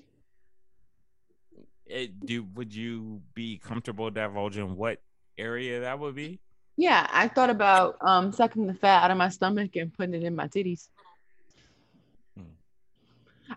it, 1.86 2.26
do 2.26 2.44
would 2.56 2.74
you 2.74 3.22
be 3.34 3.58
comfortable 3.58 4.10
divulging 4.10 4.78
what 4.78 5.02
area 5.38 5.82
that 5.82 6.00
would 6.00 6.16
be? 6.16 6.40
Yeah, 6.78 7.06
I 7.12 7.28
thought 7.28 7.50
about 7.50 7.98
um 8.00 8.32
sucking 8.32 8.66
the 8.66 8.74
fat 8.74 9.04
out 9.04 9.12
of 9.12 9.18
my 9.18 9.28
stomach 9.28 9.76
and 9.76 9.94
putting 9.94 10.16
it 10.16 10.24
in 10.24 10.36
my 10.36 10.48
titties. 10.48 10.88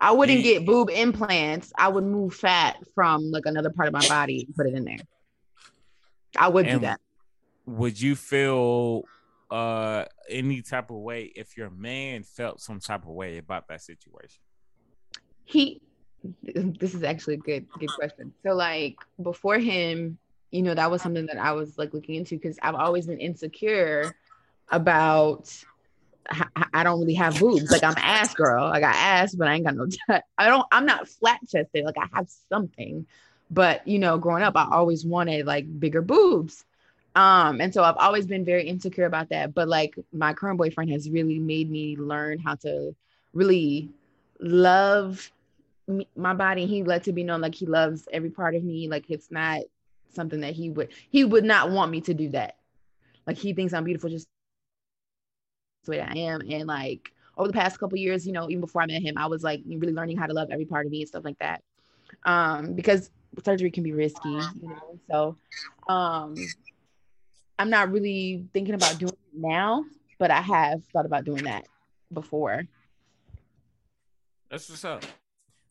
I 0.01 0.13
wouldn't 0.13 0.43
get 0.43 0.65
boob 0.67 0.91
implants. 0.91 1.73
I 1.77 1.89
would 1.89 2.05
move 2.05 2.35
fat 2.35 2.77
from 2.95 3.31
like 3.31 3.47
another 3.47 3.71
part 3.71 3.89
of 3.89 3.95
my 3.95 4.07
body 4.07 4.45
and 4.47 4.55
put 4.55 4.67
it 4.67 4.75
in 4.75 4.85
there. 4.85 4.99
I 6.37 6.49
would 6.49 6.67
do 6.67 6.79
that. 6.81 7.01
Would 7.67 8.01
you 8.01 8.17
feel 8.17 9.05
uh 9.51 10.07
any 10.29 10.63
type 10.63 10.91
of 10.91 10.97
way 10.97 11.25
if 11.37 11.57
your 11.57 11.71
man 11.71 12.23
felt 12.23 12.61
some 12.61 12.81
type 12.81 13.03
of 13.03 13.11
way 13.11 13.39
about 13.39 13.69
that 13.69 13.83
situation? 13.83 14.41
He 15.45 15.81
this 16.43 16.95
is 16.95 17.03
actually 17.03 17.35
a 17.35 17.39
good 17.39 17.67
good 17.79 17.93
question. 17.95 18.33
So 18.43 18.55
like 18.55 18.97
before 19.23 19.59
him, 19.59 20.19
you 20.51 20.63
know, 20.63 20.75
that 20.75 20.91
was 20.91 21.03
something 21.03 21.27
that 21.27 21.39
I 21.39 21.53
was 21.53 21.79
like 21.79 21.93
looking 21.95 22.17
into 22.17 22.37
because 22.37 22.59
I've 22.63 22.75
always 22.75 23.07
been 23.07 23.19
insecure 23.19 24.15
about 24.71 25.53
I 26.73 26.83
don't 26.83 27.01
really 27.01 27.15
have 27.15 27.39
boobs. 27.39 27.71
Like 27.71 27.85
I'm 27.85 27.95
ass 27.97 28.35
girl. 28.35 28.65
I 28.65 28.81
got 28.81 28.95
ass, 28.95 29.35
but 29.35 29.49
I 29.49 29.55
ain't 29.55 29.65
got 29.65 29.77
no. 29.77 29.87
I 30.39 30.49
don't. 30.49 30.67
I'm 30.73 30.87
not 30.87 31.09
flat 31.09 31.41
chested. 31.49 31.85
Like 31.85 31.99
I 31.99 32.09
have 32.15 32.29
something, 32.49 33.07
but 33.51 33.87
you 33.87 33.99
know, 33.99 34.19
growing 34.19 34.43
up, 34.43 34.57
I 34.57 34.67
always 34.71 35.05
wanted 35.05 35.47
like 35.47 35.79
bigger 35.79 36.03
boobs. 36.03 36.65
Um, 37.15 37.61
and 37.61 37.73
so 37.73 37.85
I've 37.85 37.97
always 37.97 38.27
been 38.27 38.45
very 38.45 38.67
insecure 38.67 39.07
about 39.07 39.29
that. 39.29 39.55
But 39.55 39.69
like 39.69 39.95
my 40.13 40.35
current 40.35 40.59
boyfriend 40.59 40.91
has 40.91 41.09
really 41.09 41.39
made 41.39 41.71
me 41.71 41.97
learn 41.97 42.39
how 42.39 42.57
to 42.57 42.95
really 43.33 43.91
love 44.41 45.31
me, 45.87 46.09
my 46.17 46.35
body. 46.35 46.67
He 46.67 46.83
let 46.83 47.05
to 47.05 47.13
be 47.13 47.23
known 47.23 47.41
like 47.41 47.55
he 47.55 47.67
loves 47.67 48.09
every 48.13 48.31
part 48.31 48.55
of 48.55 48.65
me. 48.65 48.89
Like 48.89 49.11
it's 49.11 49.31
not 49.31 49.61
something 50.13 50.41
that 50.41 50.55
he 50.55 50.71
would 50.71 50.89
he 51.11 51.25
would 51.25 51.45
not 51.45 51.71
want 51.71 51.91
me 51.91 52.01
to 52.03 52.15
do 52.15 52.31
that. 52.31 52.57
Like 53.27 53.39
he 53.39 53.53
thinks 53.53 53.73
I'm 53.73 53.85
beautiful 53.85 54.11
just 54.11 54.29
the 55.85 55.93
way 55.93 56.01
I 56.01 56.13
am. 56.13 56.41
And 56.51 56.67
like 56.67 57.13
over 57.37 57.49
the 57.49 57.55
past 57.55 57.79
couple 57.79 57.99
years, 57.99 58.27
you 58.27 58.33
know, 58.33 58.49
even 58.49 58.61
before 58.61 58.83
I 58.83 58.87
met 58.87 59.03
him, 59.03 59.17
I 59.17 59.27
was 59.27 59.43
like 59.43 59.63
really 59.67 59.93
learning 59.93 60.17
how 60.17 60.27
to 60.27 60.33
love 60.33 60.49
every 60.51 60.65
part 60.65 60.87
of 60.87 60.93
me 60.93 61.01
and 61.01 61.09
stuff 61.09 61.25
like 61.25 61.39
that. 61.39 61.63
Um, 62.25 62.75
because 62.75 63.11
surgery 63.45 63.71
can 63.71 63.83
be 63.83 63.93
risky, 63.93 64.29
you 64.29 64.69
know. 64.69 64.99
So 65.11 65.37
um 65.93 66.35
I'm 67.59 67.71
not 67.71 67.91
really 67.91 68.45
thinking 68.53 68.75
about 68.75 68.99
doing 68.99 69.13
it 69.13 69.39
now, 69.39 69.85
but 70.19 70.31
I 70.31 70.41
have 70.41 70.85
thought 70.93 71.07
about 71.07 71.25
doing 71.25 71.45
that 71.45 71.67
before. 72.13 72.65
That's 74.51 74.69
what's 74.69 74.85
up. 74.85 75.05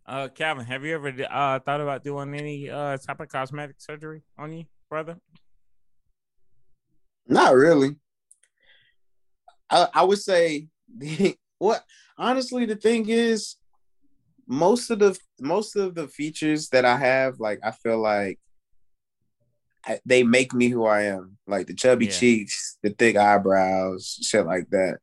Uh, 0.05 0.27
Calvin, 0.27 0.65
have 0.65 0.83
you 0.83 0.95
ever 0.95 1.13
uh 1.29 1.59
thought 1.59 1.81
about 1.81 2.03
doing 2.03 2.33
any 2.35 2.69
uh 2.69 2.97
type 2.97 3.19
of 3.19 3.29
cosmetic 3.29 3.77
surgery 3.79 4.23
on 4.37 4.51
you, 4.51 4.65
brother? 4.89 5.17
Not 7.27 7.55
really. 7.55 7.95
I, 9.69 9.87
I 9.93 10.03
would 10.03 10.19
say 10.19 10.67
the 10.95 11.35
what 11.59 11.83
honestly 12.17 12.65
the 12.65 12.75
thing 12.75 13.07
is 13.09 13.55
most 14.47 14.89
of 14.89 14.99
the 14.99 15.17
most 15.39 15.75
of 15.75 15.95
the 15.95 16.07
features 16.07 16.69
that 16.69 16.85
I 16.85 16.97
have, 16.97 17.39
like 17.39 17.59
I 17.63 17.71
feel 17.71 17.99
like 17.99 18.39
I, 19.85 19.99
they 20.05 20.23
make 20.23 20.53
me 20.53 20.69
who 20.69 20.85
I 20.85 21.03
am. 21.03 21.37
Like 21.47 21.67
the 21.67 21.73
chubby 21.73 22.05
Yeah. 22.05 22.11
cheeks, 22.11 22.77
the 22.83 22.91
thick 22.91 23.15
eyebrows, 23.15 24.19
shit 24.21 24.45
like 24.45 24.69
that. 24.69 24.99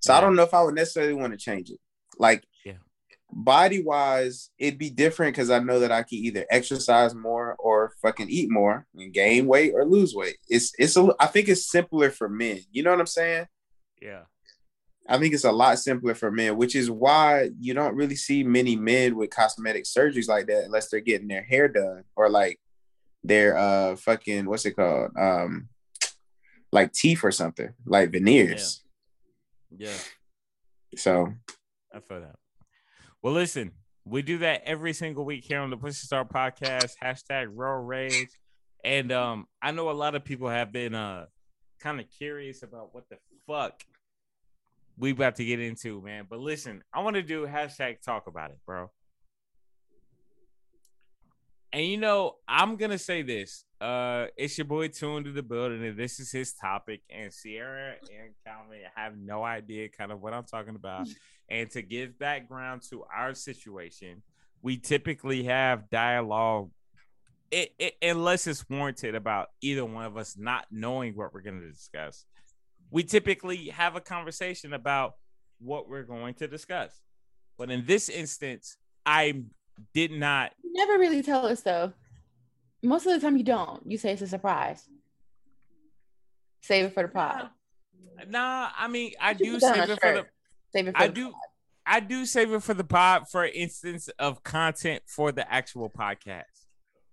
So 0.00 0.12
I 0.14 0.20
don't 0.20 0.34
know 0.36 0.42
if 0.42 0.54
I 0.54 0.62
would 0.62 0.74
necessarily 0.74 1.14
want 1.14 1.32
to 1.32 1.38
change 1.38 1.70
it. 1.70 1.78
Like 2.18 2.44
Yeah. 2.64 2.78
body 3.30 3.82
wise, 3.82 4.50
it'd 4.58 4.78
be 4.78 4.90
different 4.90 5.34
because 5.34 5.50
I 5.50 5.58
know 5.60 5.80
that 5.80 5.92
I 5.92 6.02
can 6.02 6.18
either 6.18 6.44
exercise 6.50 7.14
more 7.14 7.54
or 7.58 7.92
fucking 8.02 8.28
eat 8.28 8.50
more 8.50 8.86
and 8.94 9.12
gain 9.12 9.46
weight 9.46 9.72
or 9.74 9.84
lose 9.84 10.14
weight. 10.14 10.38
It's 10.48 10.72
it's 10.78 10.96
a 10.96 11.08
I 11.20 11.26
think 11.26 11.48
it's 11.48 11.70
simpler 11.70 12.10
for 12.10 12.28
men. 12.28 12.60
You 12.70 12.82
know 12.82 12.90
what 12.90 13.00
I'm 13.00 13.06
saying? 13.06 13.46
Yeah. 14.02 14.22
I 15.08 15.18
think 15.18 15.34
it's 15.34 15.44
a 15.44 15.52
lot 15.52 15.78
simpler 15.78 16.14
for 16.14 16.30
men, 16.30 16.56
which 16.56 16.76
is 16.76 16.90
why 16.90 17.50
you 17.58 17.74
don't 17.74 17.96
really 17.96 18.14
see 18.14 18.44
many 18.44 18.76
men 18.76 19.16
with 19.16 19.30
cosmetic 19.30 19.84
surgeries 19.84 20.28
like 20.28 20.46
that 20.46 20.64
unless 20.64 20.88
they're 20.88 21.00
getting 21.00 21.28
their 21.28 21.42
hair 21.42 21.68
done 21.68 22.04
or 22.14 22.28
like 22.28 22.60
their 23.24 23.56
uh 23.56 23.96
fucking 23.96 24.46
what's 24.46 24.66
it 24.66 24.72
called? 24.72 25.10
Um 25.16 25.68
like 26.70 26.92
teeth 26.92 27.22
or 27.22 27.30
something, 27.30 27.70
like 27.84 28.10
veneers. 28.10 28.82
Yeah. 29.76 29.90
So 30.96 31.32
I 31.94 32.00
feel 32.00 32.20
that. 32.20 32.36
Well, 33.22 33.34
listen, 33.34 33.72
we 34.04 34.22
do 34.22 34.38
that 34.38 34.62
every 34.64 34.92
single 34.92 35.24
week 35.24 35.44
here 35.44 35.60
on 35.60 35.70
the 35.70 35.76
Push 35.76 36.00
to 36.00 36.06
Start 36.06 36.28
podcast, 36.30 36.92
hashtag 37.02 37.48
Road 37.50 37.86
Rage. 37.86 38.30
And 38.84 39.12
um, 39.12 39.46
I 39.60 39.70
know 39.70 39.90
a 39.90 39.92
lot 39.92 40.14
of 40.14 40.24
people 40.24 40.48
have 40.48 40.72
been 40.72 40.94
uh 40.94 41.26
kind 41.82 42.00
of 42.00 42.06
curious 42.16 42.62
about 42.62 42.94
what 42.94 43.08
the 43.08 43.16
fuck 43.46 43.82
we 44.96 45.10
about 45.10 45.36
to 45.36 45.44
get 45.44 45.60
into, 45.60 46.00
man. 46.02 46.26
But 46.28 46.38
listen, 46.38 46.82
I 46.92 47.00
want 47.02 47.16
to 47.16 47.22
do 47.22 47.46
hashtag 47.46 48.02
talk 48.02 48.26
about 48.26 48.50
it, 48.50 48.58
bro. 48.66 48.90
And 51.72 51.86
you 51.86 51.96
know, 51.96 52.36
I'm 52.46 52.76
gonna 52.76 52.98
say 52.98 53.22
this. 53.22 53.64
Uh 53.80 54.26
it's 54.36 54.58
your 54.58 54.66
boy 54.66 54.88
tuned 54.88 55.24
to 55.24 55.32
the 55.32 55.42
building, 55.42 55.82
and 55.84 55.98
this 55.98 56.20
is 56.20 56.30
his 56.30 56.52
topic. 56.52 57.00
And 57.08 57.30
Siara 57.30 57.94
and 58.02 58.34
Calvin 58.46 58.80
have 58.94 59.16
no 59.16 59.42
idea 59.42 59.88
kind 59.88 60.12
of 60.12 60.20
what 60.20 60.34
I'm 60.34 60.44
talking 60.44 60.76
about. 60.76 61.08
And 61.48 61.68
to 61.72 61.82
give 61.82 62.18
background 62.18 62.80
to 62.88 63.04
our 63.14 63.34
situation, 63.34 64.22
we 64.62 64.78
typically 64.78 65.42
have 65.42 65.90
dialogue 65.90 66.70
it, 67.52 67.74
it, 67.78 67.94
unless 68.02 68.46
it's 68.46 68.68
warranted 68.68 69.14
about 69.14 69.48
either 69.60 69.84
one 69.84 70.06
of 70.06 70.16
us 70.16 70.36
not 70.38 70.66
knowing 70.70 71.14
what 71.14 71.34
we're 71.34 71.42
going 71.42 71.60
to 71.60 71.70
discuss. 71.70 72.24
We 72.90 73.04
typically 73.04 73.68
have 73.68 73.94
a 73.94 74.00
conversation 74.00 74.72
about 74.72 75.14
what 75.60 75.88
we're 75.88 76.02
going 76.02 76.34
to 76.34 76.48
discuss. 76.48 77.00
But 77.58 77.70
in 77.70 77.84
this 77.86 78.08
instance, 78.08 78.76
I 79.04 79.44
did 79.94 80.12
not. 80.12 80.52
You 80.64 80.72
never 80.74 80.98
really 80.98 81.22
tell 81.22 81.46
us 81.46 81.60
though. 81.60 81.92
Most 82.82 83.06
of 83.06 83.12
the 83.12 83.20
time 83.20 83.36
you 83.36 83.44
don't. 83.44 83.82
You 83.86 83.98
say 83.98 84.12
it's 84.12 84.22
a 84.22 84.26
surprise. 84.26 84.88
Save 86.62 86.86
it 86.86 86.94
for 86.94 87.02
the 87.02 87.08
pod. 87.08 87.50
Nah, 88.28 88.70
I 88.76 88.88
mean, 88.88 89.12
I 89.20 89.34
do 89.34 89.52
put 89.52 89.60
that 89.62 89.78
on 89.78 89.86
save 89.86 89.90
it 89.90 90.00
for 90.00 90.12
the. 90.12 90.26
Save 90.72 90.88
it 90.88 90.96
for 90.96 91.02
I 91.02 91.06
the 91.06 91.12
do. 91.12 91.32
I 91.84 92.00
do 92.00 92.24
save 92.24 92.52
it 92.52 92.62
for 92.62 92.74
the 92.74 92.84
pod 92.84 93.28
for 93.28 93.44
instance 93.44 94.08
of 94.18 94.42
content 94.42 95.02
for 95.06 95.32
the 95.32 95.50
actual 95.52 95.90
podcast. 95.90 96.51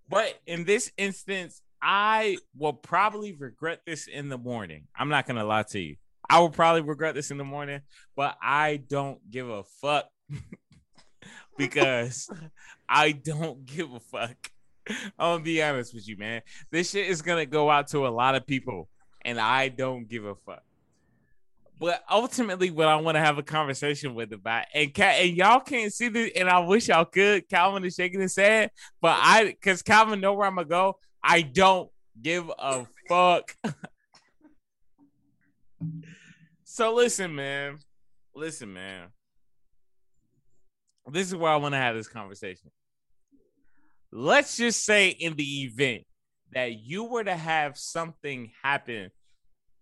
But 0.10 0.40
in 0.48 0.66
this 0.66 0.92
instance, 0.98 1.62
I 1.82 2.38
will 2.58 2.74
probably 2.74 3.34
regret 3.34 3.82
this 3.86 4.08
in 4.08 4.30
the 4.30 4.38
morning. 4.38 4.88
I'm 4.98 5.10
not 5.10 5.28
gonna 5.28 5.46
lie 5.46 5.64
to 5.64 5.80
you. 5.80 5.96
I 6.30 6.40
will 6.40 6.50
probably 6.50 6.82
regret 6.82 7.16
this 7.16 7.32
in 7.32 7.38
the 7.38 7.44
morning, 7.44 7.82
but 8.16 8.38
I 8.42 8.78
don't 8.78 9.20
give 9.30 9.50
a 9.50 9.64
fuck 9.64 10.10
because 11.58 12.30
I 12.88 13.12
don't 13.12 13.66
give 13.66 13.94
a 13.94 14.00
fuck. 14.00 14.52
I'm 14.88 15.06
gonna 15.18 15.44
be 15.44 15.62
honest 15.62 15.94
with 15.94 16.08
you, 16.08 16.18
man. 16.18 16.42
This 16.72 16.92
shit 16.92 17.08
is 17.08 17.22
gonna 17.22 17.46
go 17.46 17.70
out 17.70 17.88
to 17.90 18.08
a 18.08 18.10
lot 18.10 18.36
of 18.36 18.46
people, 18.46 18.90
and 19.24 19.40
I 19.40 19.70
don't 19.70 20.08
give 20.08 20.26
a 20.26 20.36
fuck. 20.36 20.64
But 21.80 22.04
ultimately, 22.12 22.72
what 22.72 22.90
I 22.90 22.98
want 22.98 23.16
to 23.16 23.22
have 23.22 23.38
a 23.38 23.44
conversation 23.44 24.14
with 24.14 24.34
about, 24.34 24.66
and 24.74 24.92
and 25.00 25.38
y'all 25.38 25.62
can't 25.62 25.94
see 25.94 26.10
this, 26.10 26.32
and 26.36 26.50
I 26.50 26.60
wish 26.60 26.90
y'all 26.90 27.06
could. 27.06 27.48
Calvin 27.48 27.86
is 27.86 27.96
shaking 27.96 28.20
his 28.20 28.36
head, 28.36 28.72
but 29.02 29.18
I, 29.22 29.46
because 29.46 29.82
Calvin 29.82 30.20
know 30.20 30.34
where 30.34 30.46
I'm 30.46 30.56
gonna 30.56 30.68
go. 30.68 31.00
I 31.24 31.42
don't 31.42 31.90
give 32.22 32.52
a 32.60 32.86
fuck. 33.08 33.56
so 36.66 36.94
listen, 36.94 37.34
man. 37.34 37.78
Listen, 38.36 38.74
man. 38.74 39.08
This 41.08 41.28
is 41.28 41.36
where 41.36 41.52
I 41.52 41.56
want 41.56 41.74
to 41.74 41.80
have 41.80 41.96
this 41.96 42.10
conversation. 42.10 42.72
Let's 44.12 44.58
just 44.58 44.84
say, 44.84 45.10
in 45.10 45.36
the 45.36 45.64
event 45.64 46.04
that 46.52 46.78
you 46.78 47.06
were 47.06 47.24
to 47.24 47.36
have 47.36 47.78
something 47.78 48.52
happen 48.64 49.12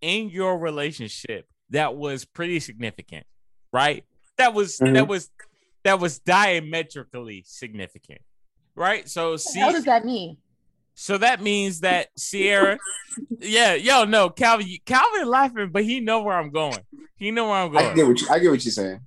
in 0.02 0.30
your 0.30 0.60
relationship 0.60 1.48
that 1.72 1.96
was 1.96 2.26
pretty 2.26 2.60
significant, 2.60 3.26
right? 3.74 4.06
That 4.38 4.54
was 4.54 4.78
that 4.78 4.88
Mhm. 4.88 5.08
was 5.08 5.30
that 5.84 6.00
was 6.00 6.20
diametrically 6.20 7.44
significant, 7.46 8.22
right? 8.76 9.08
So 9.10 9.38
see, 9.38 9.62
What 9.62 9.74
does 9.74 9.86
that 9.86 10.06
mean? 10.06 10.38
so 10.96 11.18
that 11.18 11.42
means 11.42 11.82
that 11.82 12.10
Siara, 12.18 12.78
yeah, 13.40 13.74
yo, 13.76 14.04
no, 14.04 14.30
Calvin, 14.30 14.68
Calvin 14.86 15.28
laughing, 15.28 15.70
but 15.72 15.84
he 15.84 16.00
know 16.00 16.22
where 16.22 16.38
I'm 16.38 16.50
going. 16.52 16.84
He 17.18 17.32
know 17.32 17.46
where 17.46 17.56
I'm 17.56 17.76
I 17.78 17.82
going. 17.82 17.96
get 17.96 18.08
what 18.08 18.22
you, 18.22 18.28
I 18.30 18.40
get 18.40 18.50
what 18.52 18.64
you're 18.66 18.72
saying. 18.72 19.00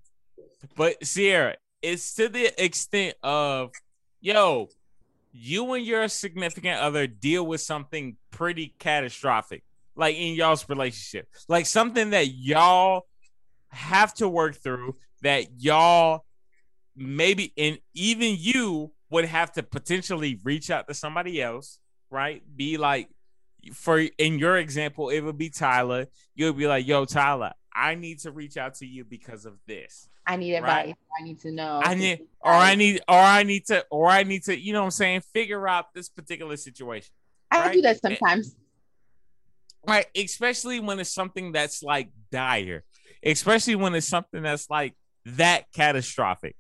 But 0.76 1.00
Siara, 1.00 1.56
it's 1.82 2.14
to 2.14 2.28
the 2.28 2.52
extent 2.62 3.16
of, 3.22 3.72
yo, 4.20 4.68
you 5.32 5.72
and 5.74 5.84
your 5.84 6.08
significant 6.08 6.80
other 6.80 7.06
deal 7.06 7.46
with 7.46 7.60
something 7.60 8.16
pretty 8.30 8.74
catastrophic, 8.78 9.62
like 9.96 10.16
in 10.16 10.34
y'all's 10.34 10.68
relationship, 10.68 11.28
like 11.48 11.66
something 11.66 12.10
that 12.10 12.28
y'all 12.28 13.06
have 13.68 14.14
to 14.14 14.28
work 14.28 14.56
through, 14.56 14.96
that 15.22 15.46
y'all 15.58 16.24
maybe, 16.96 17.52
and 17.56 17.78
even 17.94 18.36
you 18.38 18.92
would 19.10 19.24
have 19.24 19.52
to 19.52 19.62
potentially 19.62 20.38
reach 20.44 20.70
out 20.70 20.88
to 20.88 20.94
somebody 20.94 21.42
else, 21.42 21.78
right? 22.10 22.42
Be 22.56 22.76
like, 22.76 23.08
for 23.72 23.98
in 23.98 24.38
your 24.38 24.56
example, 24.56 25.10
it 25.10 25.20
would 25.20 25.36
be 25.36 25.50
Tyler. 25.50 26.06
You 26.34 26.46
would 26.46 26.56
be 26.56 26.66
like, 26.66 26.86
yo, 26.86 27.04
Tyler, 27.04 27.52
I 27.74 27.94
need 27.94 28.20
to 28.20 28.30
reach 28.30 28.56
out 28.56 28.74
to 28.76 28.86
you 28.86 29.04
because 29.04 29.44
of 29.44 29.58
this. 29.66 30.08
I 30.26 30.36
need 30.36 30.54
advice. 30.54 30.86
Right. 30.86 30.96
I 31.18 31.24
need 31.24 31.40
to 31.40 31.50
know. 31.50 31.80
I 31.82 31.94
need, 31.94 32.20
or 32.40 32.52
I 32.52 32.74
need, 32.74 33.00
or 33.08 33.18
I 33.18 33.42
need 33.42 33.66
to, 33.66 33.84
or 33.90 34.08
I 34.08 34.22
need 34.22 34.44
to, 34.44 34.58
you 34.58 34.72
know 34.72 34.80
what 34.80 34.86
I'm 34.86 34.90
saying, 34.92 35.22
figure 35.32 35.66
out 35.66 35.92
this 35.94 36.08
particular 36.08 36.56
situation. 36.56 37.10
I 37.50 37.66
right? 37.66 37.72
do 37.72 37.82
that 37.82 38.00
sometimes. 38.00 38.54
Right. 39.86 40.06
Especially 40.16 40.80
when 40.80 41.00
it's 41.00 41.12
something 41.12 41.52
that's 41.52 41.82
like 41.82 42.10
dire, 42.30 42.84
especially 43.22 43.76
when 43.76 43.94
it's 43.94 44.08
something 44.08 44.42
that's 44.42 44.68
like 44.68 44.94
that 45.24 45.64
catastrophic. 45.74 46.56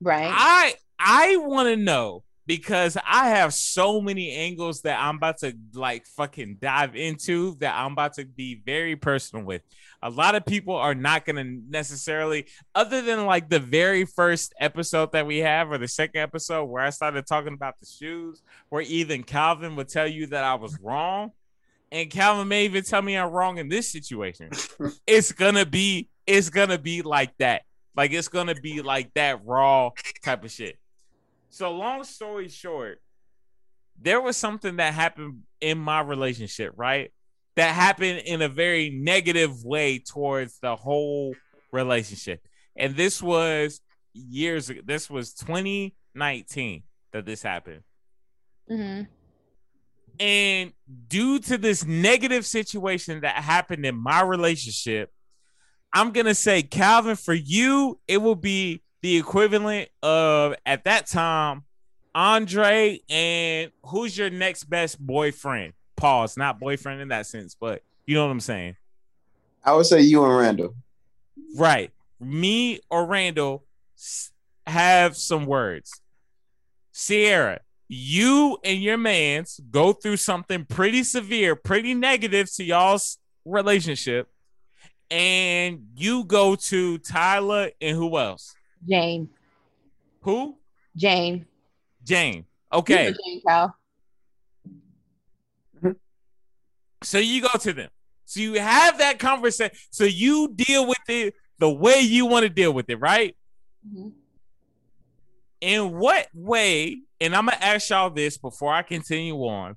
Right. 0.00 0.30
I 0.32 0.74
I 0.98 1.36
want 1.36 1.68
to 1.68 1.76
know 1.76 2.24
because 2.46 2.96
I 3.06 3.28
have 3.28 3.54
so 3.54 4.00
many 4.00 4.32
angles 4.32 4.82
that 4.82 5.00
I'm 5.00 5.16
about 5.16 5.38
to 5.38 5.56
like 5.74 6.06
fucking 6.06 6.58
dive 6.60 6.96
into 6.96 7.56
that 7.60 7.74
I'm 7.74 7.92
about 7.92 8.14
to 8.14 8.24
be 8.24 8.62
very 8.64 8.96
personal 8.96 9.44
with. 9.44 9.62
A 10.02 10.10
lot 10.10 10.34
of 10.34 10.44
people 10.44 10.74
are 10.74 10.94
not 10.94 11.24
going 11.24 11.36
to 11.36 11.62
necessarily 11.70 12.46
other 12.74 13.02
than 13.02 13.26
like 13.26 13.48
the 13.48 13.60
very 13.60 14.04
first 14.04 14.54
episode 14.58 15.12
that 15.12 15.26
we 15.26 15.38
have 15.38 15.70
or 15.70 15.78
the 15.78 15.88
second 15.88 16.20
episode 16.20 16.64
where 16.64 16.82
I 16.82 16.90
started 16.90 17.26
talking 17.26 17.52
about 17.52 17.78
the 17.78 17.86
shoes 17.86 18.42
where 18.68 18.82
even 18.82 19.22
Calvin 19.22 19.76
would 19.76 19.88
tell 19.88 20.08
you 20.08 20.26
that 20.28 20.44
I 20.44 20.54
was 20.54 20.78
wrong 20.80 21.32
and 21.92 22.08
Calvin 22.08 22.48
may 22.48 22.64
even 22.64 22.82
tell 22.82 23.02
me 23.02 23.16
I'm 23.16 23.30
wrong 23.30 23.58
in 23.58 23.68
this 23.68 23.92
situation. 23.92 24.50
it's 25.06 25.32
to 25.32 25.66
be 25.66 26.08
it's 26.26 26.50
to 26.50 26.78
be 26.78 27.02
like 27.02 27.36
that. 27.38 27.62
Like 27.94 28.12
it's 28.12 28.28
gonna 28.28 28.54
be 28.54 28.80
like 28.80 29.12
that 29.14 29.44
raw 29.44 29.90
type 30.24 30.42
of 30.42 30.50
shit. 30.50 30.78
So 31.52 31.70
long 31.70 32.02
story 32.04 32.48
short, 32.48 33.02
there 34.00 34.22
was 34.22 34.38
something 34.38 34.76
that 34.76 34.94
happened 34.94 35.42
in 35.60 35.78
my 35.78 36.00
relationship, 36.00 36.72
right? 36.76 37.12
That 37.56 37.74
happened 37.74 38.22
in 38.24 38.40
a 38.40 38.48
very 38.48 38.88
negative 38.88 39.62
way 39.62 39.98
towards 39.98 40.58
the 40.60 40.74
whole 40.74 41.34
relationship. 41.70 42.40
And 42.74 42.96
this 42.96 43.22
was 43.22 43.82
years 44.14 44.70
ago. 44.70 44.80
This 44.82 45.10
was 45.10 45.34
2019 45.34 46.84
that 47.12 47.26
this 47.26 47.42
happened. 47.42 47.82
hmm 48.66 49.02
And 50.18 50.72
due 51.06 51.38
to 51.40 51.58
this 51.58 51.84
negative 51.84 52.46
situation 52.46 53.20
that 53.20 53.34
happened 53.34 53.84
in 53.84 53.94
my 53.94 54.22
relationship, 54.22 55.10
I'm 55.92 56.12
gonna 56.12 56.34
say, 56.34 56.62
Calvin, 56.62 57.16
for 57.16 57.34
you, 57.34 58.00
it 58.08 58.22
will 58.22 58.36
be 58.36 58.82
the 59.02 59.16
equivalent 59.16 59.88
of 60.02 60.54
at 60.64 60.84
that 60.84 61.06
time, 61.06 61.64
Andre 62.14 63.00
and 63.10 63.72
who's 63.84 64.16
your 64.16 64.30
next 64.30 64.64
best 64.64 64.98
boyfriend? 65.04 65.74
Pause, 65.96 66.36
not 66.36 66.60
boyfriend 66.60 67.00
in 67.00 67.08
that 67.08 67.26
sense, 67.26 67.56
but 67.58 67.82
you 68.06 68.14
know 68.14 68.24
what 68.24 68.32
I'm 68.32 68.40
saying. 68.40 68.76
I 69.64 69.74
would 69.74 69.86
say 69.86 70.00
you 70.00 70.24
and 70.24 70.36
Randall. 70.36 70.74
Right. 71.56 71.90
Me 72.20 72.80
or 72.90 73.06
Randall 73.06 73.64
have 74.66 75.16
some 75.16 75.46
words. 75.46 76.00
Siara, 76.92 77.58
you 77.88 78.58
and 78.64 78.82
your 78.82 78.96
mans 78.96 79.60
go 79.70 79.92
through 79.92 80.16
something 80.16 80.64
pretty 80.64 81.04
severe, 81.04 81.56
pretty 81.56 81.94
negative 81.94 82.52
to 82.54 82.64
y'all's 82.64 83.18
relationship. 83.44 84.28
And 85.10 85.88
you 85.94 86.24
go 86.24 86.54
to 86.54 86.98
Tyler 86.98 87.70
and 87.80 87.96
who 87.96 88.16
else? 88.16 88.54
Jane. 88.88 89.28
Who? 90.22 90.56
Jane. 90.96 91.46
Jane. 92.04 92.34
You 92.72 92.78
Okay. 92.78 93.10
know 93.10 93.16
Jane 93.24 93.42
Cal. 93.46 93.76
So 97.02 97.18
you 97.18 97.42
go 97.42 97.48
to 97.60 97.72
them. 97.72 97.90
So 98.24 98.40
you 98.40 98.60
have 98.60 98.98
that 98.98 99.18
conversation. 99.18 99.76
So 99.90 100.04
you 100.04 100.52
deal 100.54 100.86
with 100.86 100.98
it 101.08 101.34
the 101.58 101.68
way 101.70 102.00
you 102.00 102.26
want 102.26 102.44
to 102.44 102.48
deal 102.48 102.72
with 102.72 102.88
it, 102.90 102.96
right? 102.96 103.36
Mhm. 103.86 104.12
in 105.60 105.96
what 105.96 106.26
way 106.34 107.02
and 107.20 107.36
i'm 107.36 107.46
gonna 107.46 107.56
ask 107.60 107.90
y'all 107.90 108.10
this 108.10 108.36
before 108.36 108.72
i 108.72 108.82
continue 108.82 109.36
on 109.36 109.76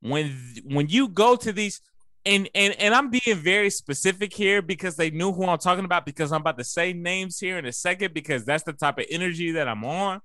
when 0.00 0.30
when 0.64 0.88
you 0.88 1.08
go 1.08 1.36
to 1.36 1.52
these 1.52 1.82
and 2.26 2.48
and 2.54 2.74
and 2.80 2.94
i'm 2.94 3.10
being 3.10 3.36
very 3.36 3.70
specific 3.70 4.32
here 4.32 4.62
because 4.62 4.96
they 4.96 5.10
knew 5.10 5.32
who 5.32 5.44
i'm 5.44 5.58
talking 5.58 5.84
about 5.84 6.06
because 6.06 6.32
i'm 6.32 6.40
about 6.40 6.58
to 6.58 6.64
say 6.64 6.92
names 6.92 7.38
here 7.38 7.58
in 7.58 7.66
a 7.66 7.72
second 7.72 8.14
because 8.14 8.44
that's 8.44 8.64
the 8.64 8.72
type 8.72 8.98
of 8.98 9.04
energy 9.10 9.52
that 9.52 9.68
i'm 9.68 9.84
on 9.84 10.20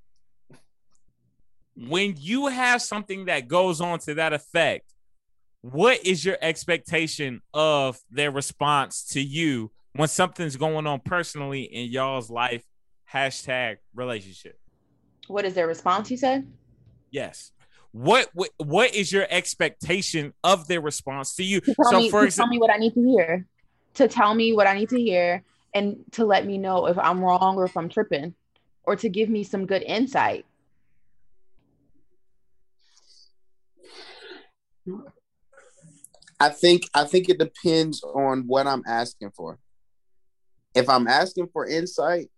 when 1.75 2.15
you 2.17 2.47
have 2.47 2.81
something 2.81 3.25
that 3.25 3.47
goes 3.47 3.81
on 3.81 3.99
to 3.99 4.15
that 4.15 4.33
effect 4.33 4.93
what 5.61 6.05
is 6.05 6.23
your 6.23 6.37
expectation 6.41 7.41
of 7.53 7.99
their 8.09 8.31
response 8.31 9.03
to 9.03 9.21
you 9.21 9.71
when 9.93 10.07
something's 10.07 10.55
going 10.55 10.87
on 10.87 10.99
personally 10.99 11.63
in 11.63 11.89
y'all's 11.89 12.29
life 12.29 12.63
hashtag 13.11 13.77
relationship 13.93 14.59
What 15.29 15.45
is 15.45 15.53
their 15.53 15.67
response? 15.67 16.09
You 16.09 16.17
said. 16.17 16.51
Yes. 17.11 17.51
What 17.91 18.29
what 18.33 18.51
what 18.57 18.93
is 18.93 19.11
your 19.11 19.25
expectation 19.29 20.33
of 20.43 20.67
their 20.67 20.81
response 20.81 21.35
to 21.35 21.43
you? 21.43 21.61
To 21.61 21.73
tell, 21.73 21.91
So 21.91 21.97
me, 21.97 22.09
for 22.09 22.25
to 22.25 22.31
tell 22.31 22.47
me 22.47 22.59
what 22.59 22.71
I 22.71 22.77
need 22.77 22.93
to 22.93 23.01
hear. 23.01 23.47
To 23.95 24.07
tell 24.07 24.33
me 24.35 24.53
what 24.53 24.67
I 24.67 24.75
need 24.75 24.89
to 24.89 24.99
hear, 24.99 25.43
and 25.73 25.97
to 26.11 26.25
let 26.25 26.45
me 26.45 26.57
know 26.57 26.85
if 26.85 26.97
I'm 26.97 27.19
wrong 27.19 27.57
or 27.57 27.65
if 27.65 27.75
I'm 27.75 27.89
tripping, 27.89 28.35
or 28.83 28.95
to 28.95 29.09
give 29.09 29.29
me 29.29 29.43
some 29.43 29.65
good 29.65 29.81
insight. 29.81 30.45
I 36.39 36.49
think 36.49 36.83
I 36.93 37.05
think 37.05 37.27
it 37.27 37.39
depends 37.39 38.03
on 38.03 38.43
what 38.47 38.67
I'm 38.67 38.83
asking 38.87 39.31
for. 39.31 39.57
If 40.75 40.87
I'm 40.87 41.07
asking 41.07 41.47
for 41.51 41.65
insight, 41.65 42.29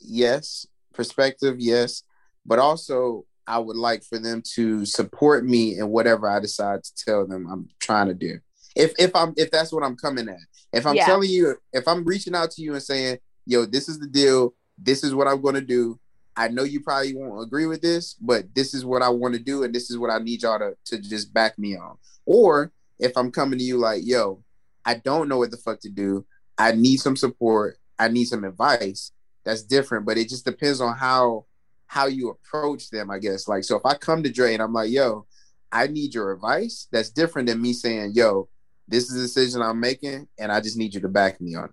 yes, 0.00 0.66
perspective, 0.92 1.56
yes, 1.58 2.02
but 2.44 2.58
also 2.58 3.24
I 3.46 3.58
would 3.58 3.76
like 3.76 4.02
for 4.04 4.18
them 4.18 4.42
to 4.54 4.84
support 4.84 5.44
me 5.44 5.78
in 5.78 5.88
whatever 5.88 6.28
I 6.28 6.40
decide 6.40 6.82
to 6.84 6.92
tell 7.04 7.26
them 7.26 7.46
I'm 7.50 7.68
trying 7.80 8.08
to 8.08 8.14
do. 8.14 8.38
If 8.74 8.92
if 8.98 9.14
I'm 9.14 9.32
if 9.36 9.50
that's 9.50 9.72
what 9.72 9.84
I'm 9.84 9.96
coming 9.96 10.28
at. 10.28 10.38
If 10.72 10.86
I'm 10.86 10.96
Yeah. 10.96 11.06
telling 11.06 11.30
you, 11.30 11.56
if 11.72 11.86
I'm 11.88 12.04
reaching 12.04 12.34
out 12.34 12.50
to 12.52 12.62
you 12.62 12.74
and 12.74 12.82
saying, 12.82 13.18
"Yo, 13.46 13.64
this 13.64 13.88
is 13.88 13.98
the 13.98 14.06
deal. 14.06 14.54
This 14.76 15.04
is 15.04 15.14
what 15.14 15.28
I'm 15.28 15.40
going 15.40 15.54
to 15.54 15.60
do." 15.60 15.98
I 16.36 16.48
know 16.48 16.64
you 16.64 16.80
probably 16.80 17.14
won't 17.14 17.42
agree 17.46 17.64
with 17.64 17.80
this, 17.80 18.14
but 18.20 18.54
this 18.54 18.74
is 18.74 18.84
what 18.84 19.00
I 19.00 19.08
want 19.08 19.34
to 19.34 19.40
do, 19.40 19.62
and 19.62 19.74
this 19.74 19.90
is 19.90 19.96
what 19.96 20.10
I 20.10 20.18
need 20.18 20.42
y'all 20.42 20.58
to, 20.58 20.74
to 20.86 20.98
just 20.98 21.32
back 21.32 21.58
me 21.58 21.76
on. 21.76 21.96
Or 22.26 22.72
if 22.98 23.16
I'm 23.16 23.30
coming 23.32 23.58
to 23.58 23.64
you 23.64 23.78
like, 23.78 24.02
yo, 24.04 24.42
I 24.84 24.94
don't 24.94 25.28
know 25.28 25.38
what 25.38 25.50
the 25.50 25.56
fuck 25.56 25.80
to 25.80 25.88
do. 25.88 26.26
I 26.58 26.72
need 26.72 26.98
some 26.98 27.16
support. 27.16 27.78
I 27.98 28.08
need 28.08 28.26
some 28.26 28.44
advice. 28.44 29.12
That's 29.44 29.62
different, 29.62 30.04
but 30.04 30.18
it 30.18 30.28
just 30.28 30.44
depends 30.44 30.82
on 30.82 30.94
how 30.96 31.46
how 31.86 32.06
you 32.06 32.30
approach 32.30 32.90
them, 32.90 33.10
I 33.10 33.18
guess. 33.18 33.48
Like, 33.48 33.64
so 33.64 33.76
if 33.76 33.86
I 33.86 33.94
come 33.94 34.22
to 34.22 34.30
Dre 34.32 34.54
and 34.54 34.62
I'm 34.62 34.72
like, 34.72 34.90
yo, 34.90 35.26
I 35.70 35.86
need 35.86 36.14
your 36.14 36.32
advice, 36.32 36.88
that's 36.90 37.10
different 37.10 37.48
than 37.48 37.60
me 37.60 37.72
saying, 37.72 38.12
yo, 38.14 38.48
this 38.88 39.10
is 39.10 39.16
a 39.16 39.22
decision 39.22 39.62
I'm 39.62 39.80
making, 39.80 40.28
and 40.38 40.52
I 40.52 40.60
just 40.60 40.76
need 40.76 40.94
you 40.94 41.00
to 41.00 41.08
back 41.08 41.40
me 41.40 41.54
on. 41.54 41.70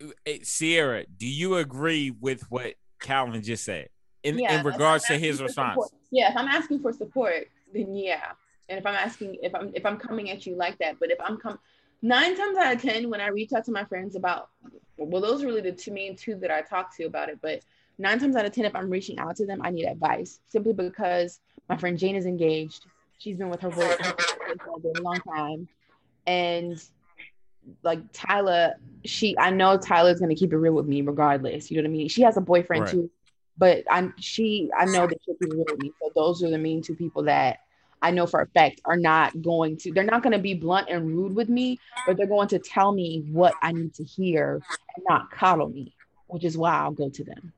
it. 0.00 0.14
eh, 0.26 0.38
Siara, 0.42 1.04
do 1.16 1.26
you 1.26 1.56
agree 1.56 2.10
with 2.10 2.42
what 2.50 2.74
Calvin 3.00 3.42
just 3.42 3.64
said 3.64 3.88
in, 4.22 4.38
Yeah, 4.38 4.58
in 4.58 4.64
regards 4.64 5.04
to 5.06 5.18
his 5.18 5.42
response? 5.42 5.74
support- 5.74 5.90
Yeah, 6.10 6.30
if 6.30 6.36
I'm 6.36 6.48
asking 6.48 6.80
for 6.80 6.92
support, 6.92 7.48
then 7.72 7.94
yeah. 7.94 8.32
And 8.68 8.78
if 8.78 8.86
I'm 8.86 8.94
asking, 8.94 9.36
if 9.42 9.54
I'm 9.54 9.72
if 9.74 9.84
I'm 9.84 9.98
coming 9.98 10.30
at 10.30 10.46
you 10.46 10.56
like 10.56 10.78
that, 10.78 10.98
but 10.98 11.10
if 11.10 11.18
I'm 11.20 11.36
come 11.36 11.58
nine 12.00 12.36
times 12.36 12.56
out 12.56 12.74
of 12.74 12.80
ten 12.80 13.10
when 13.10 13.20
I 13.20 13.26
reach 13.28 13.52
out 13.52 13.64
to 13.66 13.72
my 13.72 13.84
friends 13.84 14.16
about, 14.16 14.48
well, 14.96 15.20
those 15.20 15.42
are 15.42 15.46
really 15.46 15.60
the 15.60 15.72
two 15.72 15.92
main 15.92 16.16
two 16.16 16.36
that 16.36 16.50
I 16.50 16.62
talk 16.62 16.96
to 16.96 17.04
about 17.04 17.28
it. 17.28 17.40
But 17.42 17.62
nine 17.98 18.18
times 18.18 18.36
out 18.36 18.44
of 18.44 18.52
ten, 18.52 18.64
if 18.64 18.74
I'm 18.74 18.90
reaching 18.90 19.18
out 19.18 19.36
to 19.36 19.46
them, 19.46 19.60
I 19.62 19.70
need 19.70 19.86
advice 19.86 20.40
simply 20.48 20.72
because 20.72 21.40
my 21.68 21.76
friend 21.76 21.98
Jane 21.98 22.16
is 22.16 22.26
engaged. 22.26 22.86
She's 23.18 23.36
been 23.36 23.48
with 23.48 23.60
her 23.60 23.70
boyfriend 23.70 24.14
for 24.64 24.80
a 24.98 25.00
long 25.00 25.20
time, 25.20 25.68
and 26.26 26.82
like 27.82 28.00
Tyler, 28.12 28.74
she 29.04 29.36
I 29.38 29.50
know 29.50 29.78
Tyler's 29.78 30.20
gonna 30.20 30.34
keep 30.34 30.52
it 30.52 30.56
real 30.56 30.74
with 30.74 30.86
me 30.86 31.02
regardless. 31.02 31.70
You 31.70 31.78
know 31.78 31.84
what 31.84 31.94
I 31.94 31.98
mean? 31.98 32.08
She 32.08 32.22
has 32.22 32.36
a 32.36 32.40
boyfriend 32.40 32.82
Right. 32.82 32.90
too, 32.90 33.10
but 33.56 33.84
I 33.90 34.10
she 34.18 34.70
I 34.78 34.84
know 34.86 35.06
that 35.06 35.18
she'll 35.24 35.36
be 35.40 35.46
real 35.46 35.66
with 35.68 35.80
me. 35.80 35.92
So 36.00 36.10
those 36.14 36.42
are 36.42 36.50
the 36.50 36.58
main 36.58 36.82
two 36.82 36.94
people 36.94 37.24
that 37.24 37.58
I 38.02 38.10
know 38.10 38.26
for 38.26 38.40
a 38.42 38.46
fact 38.48 38.82
are 38.84 38.96
not 38.96 39.40
going 39.40 39.78
to 39.78 39.92
they're 39.92 40.04
not 40.04 40.22
gonna 40.22 40.38
be 40.38 40.54
blunt 40.54 40.88
and 40.90 41.06
rude 41.06 41.34
with 41.34 41.48
me, 41.48 41.78
but 42.06 42.16
they're 42.16 42.26
going 42.26 42.48
to 42.48 42.58
tell 42.58 42.92
me 42.92 43.24
what 43.30 43.54
I 43.62 43.72
need 43.72 43.94
to 43.94 44.04
hear 44.04 44.62
and 44.96 45.04
not 45.08 45.30
coddle 45.30 45.68
me, 45.68 45.94
which 46.26 46.44
is 46.44 46.56
why 46.58 46.74
I'll 46.74 46.92
go 46.92 47.08
to 47.08 47.24
them. 47.24 47.52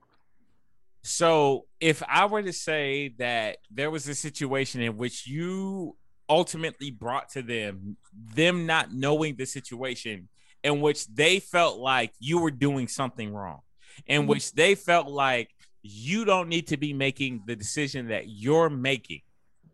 So, 1.07 1.67
if 1.79 2.03
I 2.09 2.27
were 2.27 2.43
to 2.43 2.53
say 2.53 3.15
that 3.19 3.59
there 3.71 3.93
was 3.93 4.09
a 4.09 4.15
situation 4.15 4.81
in 4.81 4.97
which 4.97 5.25
you 5.25 5.97
ultimately 6.29 6.91
brought 6.91 7.29
to 7.31 7.43
them, 7.43 7.97
them 8.13 8.67
not 8.67 8.93
knowing 8.93 9.37
the 9.37 9.47
situation, 9.47 10.29
in 10.65 10.81
which 10.81 11.07
they 11.07 11.39
felt 11.39 11.79
like 11.79 12.13
you 12.19 12.41
were 12.41 12.51
doing 12.51 12.89
something 12.89 13.33
wrong, 13.33 13.61
in 14.07 14.23
Mhm. 14.23 14.27
which 14.27 14.51
they 14.53 14.75
felt 14.75 15.07
like 15.07 15.55
you 15.83 16.25
don't 16.25 16.49
need 16.49 16.67
to 16.67 16.77
be 16.77 16.93
making 16.93 17.45
the 17.47 17.55
decision 17.55 18.09
that 18.09 18.29
you're 18.29 18.69
making 18.69 19.21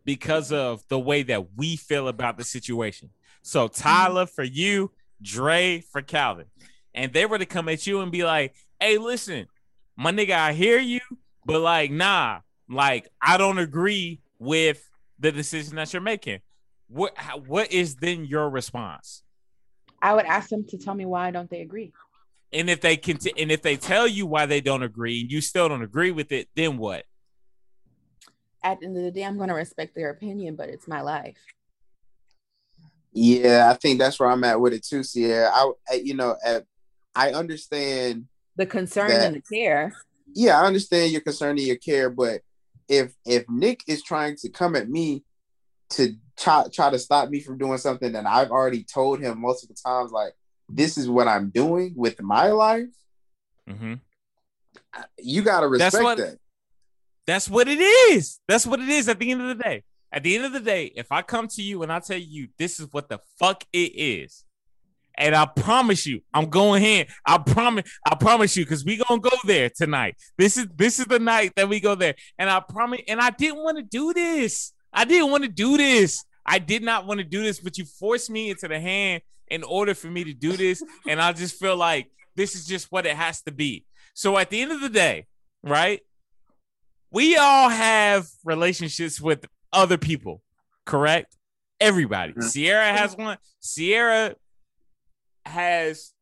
because 0.05 0.51
of 0.51 0.87
the 0.87 0.99
way 0.99 1.23
that 1.23 1.55
we 1.55 1.75
feel 1.75 2.07
about 2.07 2.37
the 2.37 2.43
situation. 2.43 3.09
So, 3.41 3.67
Tyler 3.67 4.27
for 4.27 4.43
you, 4.43 4.91
Dre 5.19 5.81
for 5.91 6.03
Calvin. 6.03 6.45
And 6.93 7.11
they 7.11 7.25
were 7.25 7.39
to 7.39 7.47
come 7.47 7.69
at 7.69 7.87
you 7.87 8.01
and 8.01 8.11
be 8.11 8.23
like, 8.23 8.55
hey, 8.79 8.99
listen, 8.99 9.47
my 9.97 10.11
nigga, 10.11 10.37
I 10.37 10.53
hear 10.53 10.77
you, 10.77 10.99
but 11.45 11.61
like, 11.61 11.91
nah, 11.91 12.39
like 12.69 13.07
I 13.21 13.37
don't 13.37 13.57
agree 13.57 14.21
with 14.39 14.81
the 15.19 15.31
decision 15.31 15.75
that 15.75 15.93
you're 15.93 16.01
making. 16.01 16.39
What 16.87 17.17
what 17.45 17.71
is 17.71 17.95
then 17.95 18.25
your 18.25 18.49
response? 18.49 19.23
I 20.01 20.13
would 20.13 20.25
ask 20.25 20.49
them 20.49 20.65
to 20.67 20.77
tell 20.77 20.93
me 20.95 21.05
why 21.05 21.31
don't 21.31 21.49
they 21.49 21.61
agree. 21.61 21.93
And 22.51 22.69
if 22.69 22.81
they 22.81 22.97
can, 22.97 23.17
and 23.37 23.51
if 23.51 23.61
they 23.61 23.77
tell 23.77 24.07
you 24.07 24.27
why 24.27 24.45
they 24.45 24.61
don't 24.61 24.83
agree, 24.83 25.21
and 25.21 25.31
you 25.31 25.41
still 25.41 25.69
don't 25.69 25.81
agree 25.81 26.11
with 26.11 26.31
it, 26.31 26.49
then 26.55 26.77
what? 26.77 27.05
At 28.63 28.79
the 28.79 28.85
end 28.85 28.97
of 28.97 29.03
the 29.03 29.11
day, 29.11 29.23
I'm 29.23 29.37
gonna 29.37 29.55
respect 29.55 29.95
their 29.95 30.09
opinion, 30.09 30.55
but 30.55 30.69
it's 30.69 30.87
my 30.87 31.01
life. 31.01 31.37
Yeah, 33.11 33.69
I 33.71 33.75
think 33.75 33.99
that's 33.99 34.19
where 34.19 34.29
I'm 34.29 34.43
at 34.43 34.59
with 34.59 34.73
it 34.73 34.85
too, 34.85 35.01
Siara. 35.01 35.49
I, 35.51 35.71
I 35.89 35.93
you 35.95 36.15
know, 36.15 36.35
uh, 36.45 36.61
I 37.15 37.31
understand. 37.31 38.27
The 38.55 38.65
concern 38.65 39.09
That- 39.09 39.27
and 39.27 39.35
the 39.35 39.41
care. 39.41 39.93
Yeah, 40.33 40.59
I 40.61 40.65
understand 40.65 41.11
your 41.11 41.21
concern 41.21 41.51
and 41.51 41.61
your 41.61 41.75
care, 41.77 42.09
but 42.09 42.41
if 42.89 43.13
if 43.25 43.45
Nick 43.49 43.83
is 43.87 44.03
trying 44.03 44.35
to 44.37 44.49
come 44.49 44.75
at 44.75 44.89
me 44.89 45.23
to 45.91 46.15
try 46.37 46.65
try 46.73 46.89
to 46.89 46.99
stop 46.99 47.29
me 47.29 47.39
from 47.39 47.57
doing 47.57 47.77
something 47.77 48.11
that 48.13 48.25
I've 48.25 48.51
already 48.51 48.83
told 48.83 49.19
him 49.19 49.39
multiple 49.41 49.75
times, 49.75 50.11
like 50.11 50.33
this 50.69 50.97
is 50.97 51.07
what 51.09 51.27
I'm 51.27 51.49
doing 51.49 51.93
with 51.95 52.21
my 52.21 52.47
life, 52.47 52.87
Mm-hmm. 53.69 53.93
you 55.19 55.41
gotta 55.41 55.69
That's 55.69 55.93
respect 55.95 56.03
what- 56.03 56.17
that. 56.17 56.37
That's 57.25 57.49
what 57.49 57.69
it 57.69 57.79
is. 57.79 58.39
That's 58.49 58.65
what 58.65 58.81
it 58.81 58.89
is 58.89 59.07
at 59.07 59.17
the 59.17 59.31
end 59.31 59.41
of 59.41 59.47
the 59.57 59.63
day. 59.63 59.83
At 60.11 60.23
the 60.23 60.35
end 60.35 60.43
of 60.43 60.51
the 60.51 60.59
day, 60.59 60.91
if 60.93 61.09
I 61.09 61.21
come 61.21 61.47
to 61.47 61.61
you 61.61 61.81
and 61.81 61.91
I 61.91 61.99
tell 61.99 62.17
you 62.17 62.49
this 62.57 62.81
is 62.81 62.87
what 62.91 63.07
the 63.07 63.19
fuck 63.39 63.63
it 63.71 63.93
is, 63.95 64.42
and 65.17 65.35
I 65.35 65.45
promise 65.45 66.05
you, 66.05 66.21
I'm 66.33 66.49
going 66.49 66.83
in. 66.83 67.05
I 67.25 67.37
promise, 67.37 67.89
I 68.05 68.15
promise 68.15 68.55
you, 68.57 68.65
because 68.65 68.83
we 68.83 68.97
gonna 68.97 69.21
go 69.21 69.35
there 69.45 69.69
tonight. 69.69 70.15
This 70.37 70.57
is 70.57 70.67
this 70.75 70.99
is 70.99 71.05
the 71.05 71.19
night 71.19 71.53
that 71.55 71.69
we 71.69 71.79
go 71.79 71.95
there. 71.95 72.15
And 72.37 72.49
I 72.49 72.59
promise, 72.61 73.01
and 73.07 73.19
I 73.19 73.29
didn't 73.29 73.63
want 73.63 73.77
to 73.77 73.83
do 73.83 74.13
this. 74.13 74.73
I 74.91 75.05
didn't 75.05 75.31
want 75.31 75.43
to 75.43 75.49
do 75.49 75.77
this. 75.77 76.23
I 76.45 76.59
did 76.59 76.83
not 76.83 77.05
want 77.05 77.19
to 77.19 77.23
do 77.23 77.41
this, 77.41 77.59
but 77.59 77.77
you 77.77 77.85
forced 77.85 78.29
me 78.29 78.49
into 78.49 78.67
the 78.67 78.79
hand 78.79 79.21
in 79.47 79.63
order 79.63 79.93
for 79.93 80.07
me 80.07 80.23
to 80.25 80.33
do 80.33 80.57
this. 80.57 80.83
And 81.07 81.21
I 81.21 81.31
just 81.33 81.59
feel 81.59 81.75
like 81.75 82.11
this 82.35 82.55
is 82.55 82.65
just 82.65 82.91
what 82.91 83.05
it 83.05 83.15
has 83.15 83.41
to 83.43 83.51
be. 83.51 83.85
So 84.13 84.37
at 84.37 84.49
the 84.49 84.61
end 84.61 84.71
of 84.71 84.81
the 84.81 84.89
day, 84.89 85.27
right? 85.63 86.01
we 87.11 87.37
all 87.37 87.69
have 87.69 88.25
relationships 88.43 89.21
with 89.21 89.45
other 89.71 89.97
people, 89.99 90.41
correct? 90.83 91.37
Everybody. 91.79 92.33
Mhm. 92.33 92.43
Siara 92.43 92.91
has 92.91 93.15
one. 93.15 93.37
Siara 93.61 94.33
has 95.45 96.13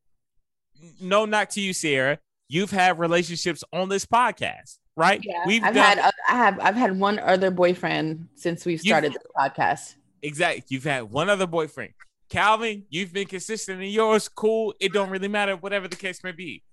no 0.99 1.25
knock 1.25 1.49
to 1.51 1.61
you, 1.61 1.73
Siara. 1.73 2.17
You've 2.47 2.71
had 2.71 2.99
relationships 2.99 3.63
on 3.71 3.87
this 3.89 4.05
podcast, 4.05 4.77
right? 4.97 5.21
Yeah, 5.23 5.43
We've 5.45 5.63
I've 5.63 5.73
done 5.73 5.97
had 5.97 6.11
I 6.27 6.35
have 6.35 6.59
I've 6.59 6.75
had 6.75 6.99
one 6.99 7.19
other 7.19 7.49
boyfriend 7.51 8.27
since 8.35 8.65
we've 8.65 8.81
started 8.81 9.13
this 9.13 9.23
podcast. 9.37 9.95
exactly. 10.21 10.63
You've 10.69 10.83
had 10.83 11.03
one 11.03 11.29
other 11.29 11.47
boyfriend. 11.47 11.93
Calvin, 12.29 12.85
you've 12.89 13.13
been 13.13 13.27
consistent 13.27 13.81
in 13.81 13.89
yours. 13.89 14.27
Cool. 14.29 14.73
It 14.79 14.93
don't 14.93 15.09
really 15.09 15.27
matter, 15.27 15.55
whatever 15.55 15.87
the 15.87 15.95
case 15.97 16.23
may 16.23 16.31
be. 16.31 16.63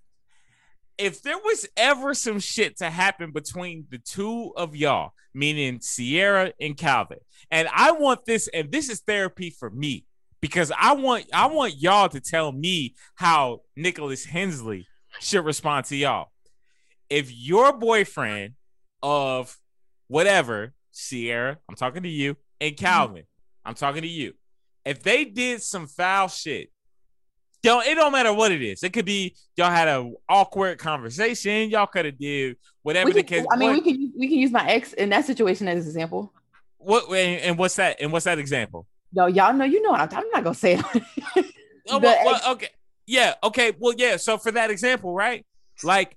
If 0.97 1.21
there 1.21 1.37
was 1.37 1.65
ever 1.77 2.13
some 2.13 2.39
shit 2.39 2.77
to 2.77 2.89
happen 2.89 3.31
between 3.31 3.85
the 3.89 3.99
two 3.99 4.53
of 4.57 4.75
y'all, 4.75 5.13
meaning 5.33 5.79
Siara 5.79 6.51
and 6.59 6.75
Calvin, 6.75 7.19
and 7.51 7.69
I 7.73 7.91
want 7.93 8.25
this, 8.25 8.49
and 8.49 8.69
this 8.71 8.89
is 8.89 8.99
therapy 9.01 9.49
for 9.49 9.69
me 9.69 10.05
because 10.41 10.71
I 10.77 10.93
want 10.93 11.25
I 11.33 11.47
want 11.47 11.77
y'all 11.77 12.09
to 12.09 12.19
tell 12.19 12.51
me 12.51 12.95
how 13.15 13.61
Nicholas 13.75 14.25
Hensley 14.25 14.87
should 15.19 15.45
respond 15.45 15.85
to 15.87 15.95
y'all. 15.95 16.27
If 17.09 17.31
your 17.35 17.73
boyfriend 17.73 18.53
of 19.01 19.57
whatever, 20.07 20.73
Siara, 20.93 21.57
I'm 21.67 21.75
talking 21.75 22.03
to 22.03 22.09
you, 22.09 22.37
and 22.61 22.75
mm-hmm. 22.75 22.85
Calvin, 22.85 23.23
I'm 23.65 23.73
talking 23.73 24.01
to 24.01 24.07
you. 24.07 24.33
If 24.85 25.03
they 25.03 25.25
did 25.25 25.61
some 25.61 25.87
foul 25.87 26.27
shit, 26.27 26.69
don't 27.61 27.85
it 27.85 27.95
don't 27.95 28.11
matter 28.11 28.33
what 28.33 28.51
it 28.51 28.61
is. 28.61 28.83
It 28.83 28.93
could 28.93 29.05
be 29.05 29.35
y'all 29.57 29.71
had 29.71 29.87
a 29.87 30.09
awkward 30.29 30.77
conversation. 30.77 31.69
Y'all 31.69 31.87
could 31.87 32.05
have 32.05 32.17
did 32.17 32.57
whatever 32.83 33.07
We 33.07 33.13
the 33.13 33.23
case. 33.23 33.45
I 33.51 33.57
mean, 33.57 33.71
what, 33.71 33.83
we 33.83 33.93
can 33.93 34.13
we 34.17 34.27
can 34.27 34.37
use 34.37 34.51
my 34.51 34.65
ex 34.67 34.93
in 34.93 35.09
that 35.09 35.25
situation 35.25 35.67
as 35.67 35.83
an 35.83 35.89
example. 35.89 36.33
what 36.77 37.05
and, 37.09 37.41
and 37.41 37.57
what's 37.57 37.75
that? 37.75 37.97
And 37.99 38.11
what's 38.11 38.25
that 38.25 38.39
example? 38.39 38.87
Yo, 39.11 39.25
y'all 39.27 39.53
know 39.53 39.65
you 39.65 39.81
know 39.81 39.91
what 39.91 40.13
I'm, 40.13 40.19
I'm 40.19 40.29
not 40.33 40.43
gonna 40.43 40.55
say 40.55 40.75
it. 40.75 41.45
Oh, 41.91 41.97
well, 41.97 42.23
well, 42.23 42.51
okay. 42.53 42.67
Yeah. 43.07 43.33
Okay. 43.43 43.71
Well, 43.79 43.95
yeah. 43.97 44.17
So 44.17 44.37
for 44.37 44.51
that 44.51 44.69
example, 44.69 45.11
right? 45.11 45.43
Like, 45.83 46.15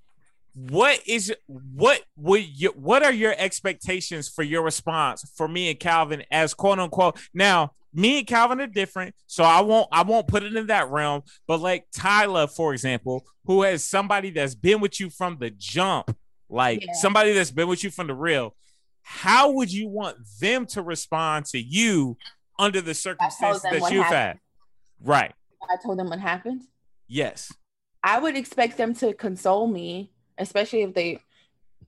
what 0.54 1.00
is 1.06 1.32
what 1.46 2.02
would 2.16 2.44
you 2.46 2.70
what 2.76 3.02
are 3.02 3.12
your 3.12 3.34
expectations 3.38 4.28
for 4.28 4.42
your 4.42 4.62
response 4.62 5.24
for 5.34 5.48
me 5.48 5.70
and 5.70 5.80
Calvin 5.80 6.24
as 6.30 6.52
quote 6.52 6.78
unquote? 6.78 7.18
Now, 7.32 7.72
me 7.94 8.18
and 8.18 8.26
Calvin 8.26 8.60
are 8.60 8.66
different, 8.66 9.14
so 9.26 9.44
I 9.44 9.62
won't 9.62 9.88
I 9.90 10.02
won't 10.02 10.28
put 10.28 10.42
it 10.42 10.54
in 10.54 10.66
that 10.66 10.90
realm. 10.90 11.22
But 11.48 11.60
like 11.60 11.86
Tyler, 11.94 12.46
for 12.46 12.74
example, 12.74 13.24
who 13.46 13.62
has 13.62 13.82
somebody 13.82 14.28
that's 14.30 14.54
been 14.54 14.80
with 14.80 15.00
you 15.00 15.08
from 15.08 15.38
the 15.40 15.48
jump, 15.48 16.14
like 16.50 16.84
Yeah. 16.84 16.92
somebody 16.94 17.32
that's 17.32 17.50
been 17.50 17.68
with 17.68 17.82
you 17.82 17.90
from 17.90 18.08
the 18.08 18.14
real. 18.14 18.54
How 19.00 19.50
would 19.52 19.72
you 19.72 19.88
want 19.88 20.18
them 20.38 20.66
to 20.66 20.82
respond 20.82 21.46
to 21.46 21.58
you 21.58 22.18
under 22.58 22.80
the 22.80 22.94
circumstances 22.94 23.62
that 23.62 23.92
you've 23.92 24.04
happened. 24.04 24.10
had? 24.14 24.40
Right. 25.02 25.32
I 25.62 25.76
told 25.82 25.98
them 25.98 26.10
what 26.10 26.18
happened. 26.18 26.62
Yes. 27.08 27.52
I 28.02 28.18
would 28.18 28.36
expect 28.36 28.76
them 28.76 28.94
to 28.96 29.14
console 29.14 29.66
me, 29.66 30.10
especially 30.38 30.82
if 30.82 30.94
they, 30.94 31.20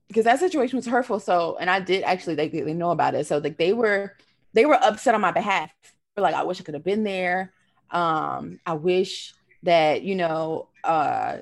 because 0.09 0.25
that 0.25 0.39
situation 0.39 0.77
was 0.77 0.87
hurtful. 0.87 1.21
So, 1.21 1.57
and 1.61 1.69
I 1.69 1.81
did 1.81 2.05
actually, 2.05 2.37
they, 2.37 2.49
they 2.49 2.75
know 2.75 2.91
about 2.91 3.15
it. 3.15 3.27
So, 3.27 3.39
like, 3.39 3.57
they 3.57 3.73
were, 3.73 4.17
they 4.53 4.67
were 4.67 4.75
upset 4.83 5.15
on 5.15 5.21
my 5.21 5.33
behalf. 5.33 5.71
They're 6.15 6.23
like, 6.23 6.35
I 6.35 6.45
wish 6.45 6.61
I 6.61 6.65
could 6.65 6.75
have 6.75 6.85
been 6.85 7.05
there. 7.05 7.53
Um, 7.91 8.61
I 8.65 8.75
wish 8.75 9.35
that 9.65 10.03
you 10.03 10.15
know, 10.15 10.69
uh, 10.85 11.39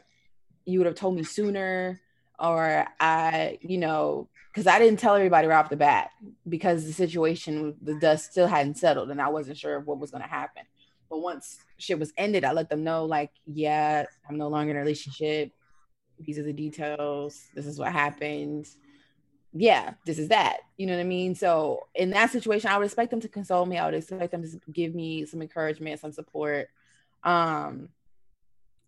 you 0.64 0.78
would 0.78 0.86
have 0.86 0.94
told 0.94 1.16
me 1.16 1.24
sooner, 1.24 2.00
or 2.38 2.86
I, 3.00 3.58
you 3.60 3.78
know, 3.78 4.28
because 4.52 4.66
I 4.66 4.78
didn't 4.78 4.98
tell 4.98 5.14
everybody 5.14 5.46
right 5.46 5.56
off 5.56 5.70
the 5.70 5.76
bat 5.76 6.10
because 6.46 6.84
the 6.84 6.92
situation, 6.92 7.74
the 7.80 7.98
dust 7.98 8.30
still 8.30 8.46
hadn't 8.46 8.76
settled, 8.76 9.10
and 9.10 9.20
I 9.20 9.28
wasn't 9.28 9.56
sure 9.56 9.76
of 9.76 9.86
what 9.86 9.98
was 9.98 10.10
going 10.10 10.22
to 10.22 10.28
happen. 10.28 10.64
But 11.08 11.20
once 11.20 11.58
shit 11.78 11.98
was 11.98 12.12
ended, 12.18 12.44
I 12.44 12.52
let 12.52 12.68
them 12.68 12.84
know, 12.84 13.06
like, 13.06 13.30
yeah, 13.46 14.04
I'm 14.28 14.36
no 14.36 14.48
longer 14.48 14.70
in 14.70 14.76
a 14.76 14.80
relationship. 14.80 15.52
These 16.20 16.38
are 16.38 16.42
the 16.42 16.52
details. 16.52 17.40
This 17.54 17.66
is 17.66 17.78
what 17.78 17.92
happened. 17.92 18.66
Yeah, 19.54 19.94
this 20.04 20.18
is 20.18 20.28
that. 20.28 20.58
You 20.76 20.86
know 20.86 20.94
what 20.94 21.00
I 21.00 21.04
mean? 21.04 21.34
So 21.34 21.86
in 21.94 22.10
that 22.10 22.30
situation, 22.30 22.70
I 22.70 22.76
would 22.76 22.84
expect 22.84 23.10
them 23.10 23.20
to 23.20 23.28
console 23.28 23.64
me. 23.64 23.78
I 23.78 23.86
would 23.86 23.94
expect 23.94 24.32
them 24.32 24.42
to 24.42 24.60
give 24.70 24.94
me 24.94 25.24
some 25.24 25.40
encouragement, 25.40 26.00
some 26.00 26.12
support. 26.12 26.68
Um, 27.24 27.88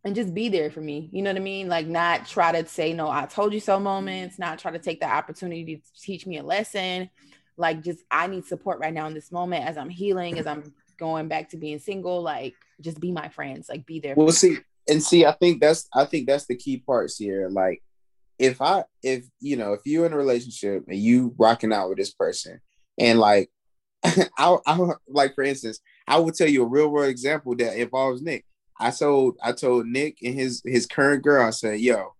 and 0.04 0.14
just 0.14 0.34
be 0.34 0.48
there 0.48 0.70
for 0.70 0.80
me. 0.80 1.08
You 1.12 1.22
know 1.22 1.30
what 1.30 1.38
I 1.38 1.44
mean? 1.44 1.68
Like 1.68 1.86
not 1.86 2.26
try 2.26 2.52
to 2.52 2.68
say 2.68 2.92
no, 2.92 3.08
I 3.08 3.26
told 3.26 3.52
you 3.52 3.60
so 3.60 3.76
mm-hmm. 3.76 3.84
moments, 3.84 4.38
not 4.38 4.58
try 4.58 4.70
to 4.70 4.78
take 4.78 5.00
the 5.00 5.08
opportunity 5.08 5.76
to 5.76 5.82
teach 6.00 6.26
me 6.26 6.38
a 6.38 6.42
lesson. 6.42 7.10
Like 7.56 7.82
just 7.82 8.00
I 8.10 8.26
need 8.26 8.44
support 8.44 8.80
right 8.80 8.92
now 8.92 9.06
in 9.06 9.14
this 9.14 9.32
moment 9.32 9.64
as 9.64 9.76
I'm 9.78 9.88
healing, 9.88 10.38
as 10.38 10.46
I'm 10.46 10.74
going 10.98 11.28
back 11.28 11.50
to 11.50 11.56
being 11.56 11.78
single. 11.78 12.20
Like 12.22 12.54
just 12.80 13.00
be 13.00 13.12
my 13.12 13.28
friends, 13.28 13.68
like 13.68 13.86
be 13.86 14.00
there. 14.00 14.14
Well, 14.16 14.30
see, 14.30 14.58
and 14.88 15.02
see, 15.02 15.24
I 15.24 15.32
think 15.32 15.60
that's 15.60 15.88
I 15.94 16.04
think 16.04 16.26
that's 16.26 16.46
the 16.46 16.56
key 16.56 16.78
parts 16.78 17.16
here. 17.16 17.48
Like, 17.48 17.82
if 18.38 18.60
I 18.60 18.84
if 19.02 19.24
you 19.40 19.56
know 19.56 19.72
if 19.72 19.80
you're 19.84 20.06
in 20.06 20.12
a 20.12 20.18
relationship 20.18 20.84
and 20.88 20.98
you 20.98 21.34
rocking 21.38 21.72
out 21.72 21.88
with 21.88 21.98
this 21.98 22.12
person, 22.12 22.60
and 22.98 23.18
like, 23.18 23.50
I, 24.04 24.56
I 24.66 24.88
like 25.08 25.34
for 25.34 25.44
instance, 25.44 25.78
I 26.06 26.18
will 26.18 26.32
tell 26.32 26.48
you 26.48 26.64
a 26.64 26.68
real 26.68 26.88
world 26.88 27.08
example 27.08 27.54
that 27.56 27.78
involves 27.78 28.20
Nick. 28.20 28.44
I 28.78 28.90
told 28.90 29.36
I 29.42 29.52
told 29.52 29.86
Nick 29.86 30.18
and 30.22 30.34
his 30.34 30.62
his 30.64 30.86
current 30.86 31.22
girl, 31.22 31.46
I 31.46 31.50
said, 31.50 31.80
yo, 31.80 32.14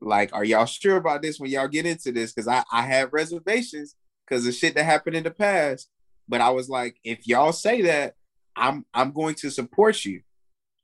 like, 0.00 0.34
are 0.34 0.44
y'all 0.44 0.66
sure 0.66 0.96
about 0.96 1.22
this 1.22 1.38
when 1.38 1.50
y'all 1.50 1.68
get 1.68 1.86
into 1.86 2.12
this? 2.12 2.32
Because 2.32 2.48
I, 2.48 2.64
I 2.72 2.82
have 2.82 3.12
reservations 3.12 3.94
because 4.26 4.46
of 4.46 4.54
shit 4.54 4.74
that 4.74 4.84
happened 4.84 5.16
in 5.16 5.24
the 5.24 5.30
past. 5.30 5.88
But 6.28 6.40
I 6.40 6.50
was 6.50 6.68
like, 6.68 6.96
if 7.04 7.26
y'all 7.26 7.52
say 7.52 7.82
that, 7.82 8.14
I'm 8.56 8.84
I'm 8.92 9.12
going 9.12 9.34
to 9.36 9.50
support 9.50 10.04
you. 10.04 10.22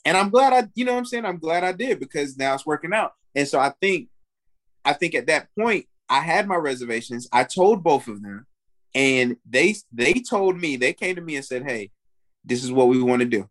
And 0.05 0.17
I'm 0.17 0.31
glad 0.31 0.53
I, 0.53 0.69
you 0.75 0.85
know 0.85 0.93
what 0.93 0.99
I'm 0.99 1.05
saying? 1.05 1.25
I'm 1.25 1.39
glad 1.39 1.65
I 1.65 1.73
did 1.73 2.01
because 2.01 2.37
now 2.37 2.55
it's 2.55 2.67
working 2.67 2.93
out. 2.93 3.13
And 3.35 3.47
so 3.47 3.61
I 3.61 3.73
think, 3.81 4.09
I 4.85 4.93
think 4.93 5.15
at 5.15 5.29
that 5.29 5.49
point, 5.57 5.87
I 6.09 6.21
had 6.21 6.49
my 6.49 6.57
reservations. 6.57 7.29
I 7.33 7.45
told 7.45 7.85
both 7.85 8.09
of 8.09 8.21
them, 8.23 8.47
and 8.95 9.37
they 9.49 9.77
they 9.93 10.15
told 10.15 10.61
me, 10.61 10.77
they 10.77 10.93
came 10.93 11.15
to 11.17 11.23
me 11.23 11.37
and 11.37 11.45
said, 11.45 11.65
Hey, 11.65 11.91
this 12.45 12.65
is 12.65 12.73
what 12.73 12.89
we 12.89 13.01
want 13.03 13.21
to 13.21 13.29
do. 13.29 13.49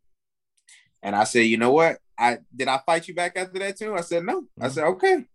And 1.04 1.16
I 1.16 1.24
said, 1.24 1.42
you 1.42 1.58
know 1.58 1.72
what? 1.72 1.98
I 2.18 2.40
did 2.56 2.68
I 2.68 2.80
fight 2.86 3.08
you 3.08 3.16
back 3.16 3.34
after 3.36 3.58
that 3.60 3.78
too? 3.78 3.96
I 3.96 4.02
said, 4.02 4.24
no. 4.24 4.46
I 4.60 4.66
mm-hmm. 4.66 4.74
said, 4.74 4.84
okay. 4.86 5.26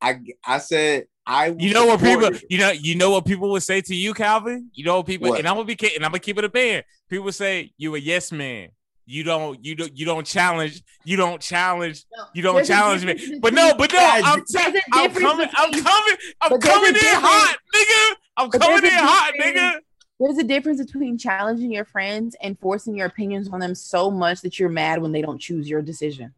I 0.00 0.20
I 0.46 0.58
said 0.58 1.06
I 1.26 1.54
You 1.58 1.72
know 1.72 1.86
what 1.86 2.00
people 2.00 2.22
support 2.22 2.42
it. 2.42 2.46
you 2.50 2.58
know 2.58 2.70
you 2.70 2.94
know 2.94 3.10
what 3.10 3.24
people 3.24 3.50
would 3.50 3.62
say 3.62 3.80
to 3.80 3.94
you, 3.94 4.14
Calvin? 4.14 4.70
You 4.74 4.84
know 4.84 4.98
what 4.98 5.06
people 5.06 5.30
What? 5.30 5.38
and 5.38 5.48
I'm 5.48 5.54
gonna 5.54 5.66
be 5.66 5.76
ki- 5.76 5.96
and 5.96 6.04
I'm 6.04 6.10
gonna 6.10 6.20
keep 6.20 6.38
it 6.38 6.44
a 6.44 6.48
band. 6.48 6.84
People 7.08 7.32
say 7.32 7.72
you 7.78 7.94
a 7.94 7.98
yes 7.98 8.30
man. 8.30 8.68
You 9.06 9.24
don't 9.24 9.62
you 9.64 9.74
don't 9.74 9.96
you 9.96 10.06
don't 10.06 10.26
challenge 10.26 10.82
you 11.04 11.16
don't 11.16 11.40
challenge 11.40 12.04
you 12.34 12.42
don't 12.42 12.56
There's 12.56 12.68
challenge 12.68 13.04
me. 13.04 13.38
But 13.40 13.54
no, 13.54 13.74
but 13.76 13.92
no, 13.92 13.98
I'm, 13.98 14.44
there's 14.48 14.72
t- 14.72 14.78
a 14.78 14.82
I'm 14.92 15.12
coming, 15.12 15.48
I'm 15.54 15.72
coming, 15.72 16.16
I'm 16.40 16.50
but 16.50 16.60
there's 16.60 16.74
a 16.74 16.76
coming 16.76 16.96
in 16.96 17.02
hot, 17.02 17.56
nigga. 17.74 18.16
I'm 18.36 18.50
coming 18.50 18.84
in 18.84 18.92
hot, 18.92 19.32
nigga. 19.40 19.80
There's 20.20 20.38
a 20.38 20.44
difference 20.44 20.82
between 20.84 21.18
challenging 21.18 21.72
your 21.72 21.84
friends 21.84 22.36
and 22.40 22.58
forcing 22.58 22.94
your 22.96 23.06
opinions 23.06 23.48
on 23.48 23.58
them 23.60 23.74
so 23.74 24.10
much 24.10 24.42
that 24.42 24.58
you're 24.58 24.68
mad 24.68 25.02
when 25.02 25.12
they 25.12 25.20
don't 25.22 25.40
choose 25.40 25.68
your 25.68 25.82
decision. 25.82 26.34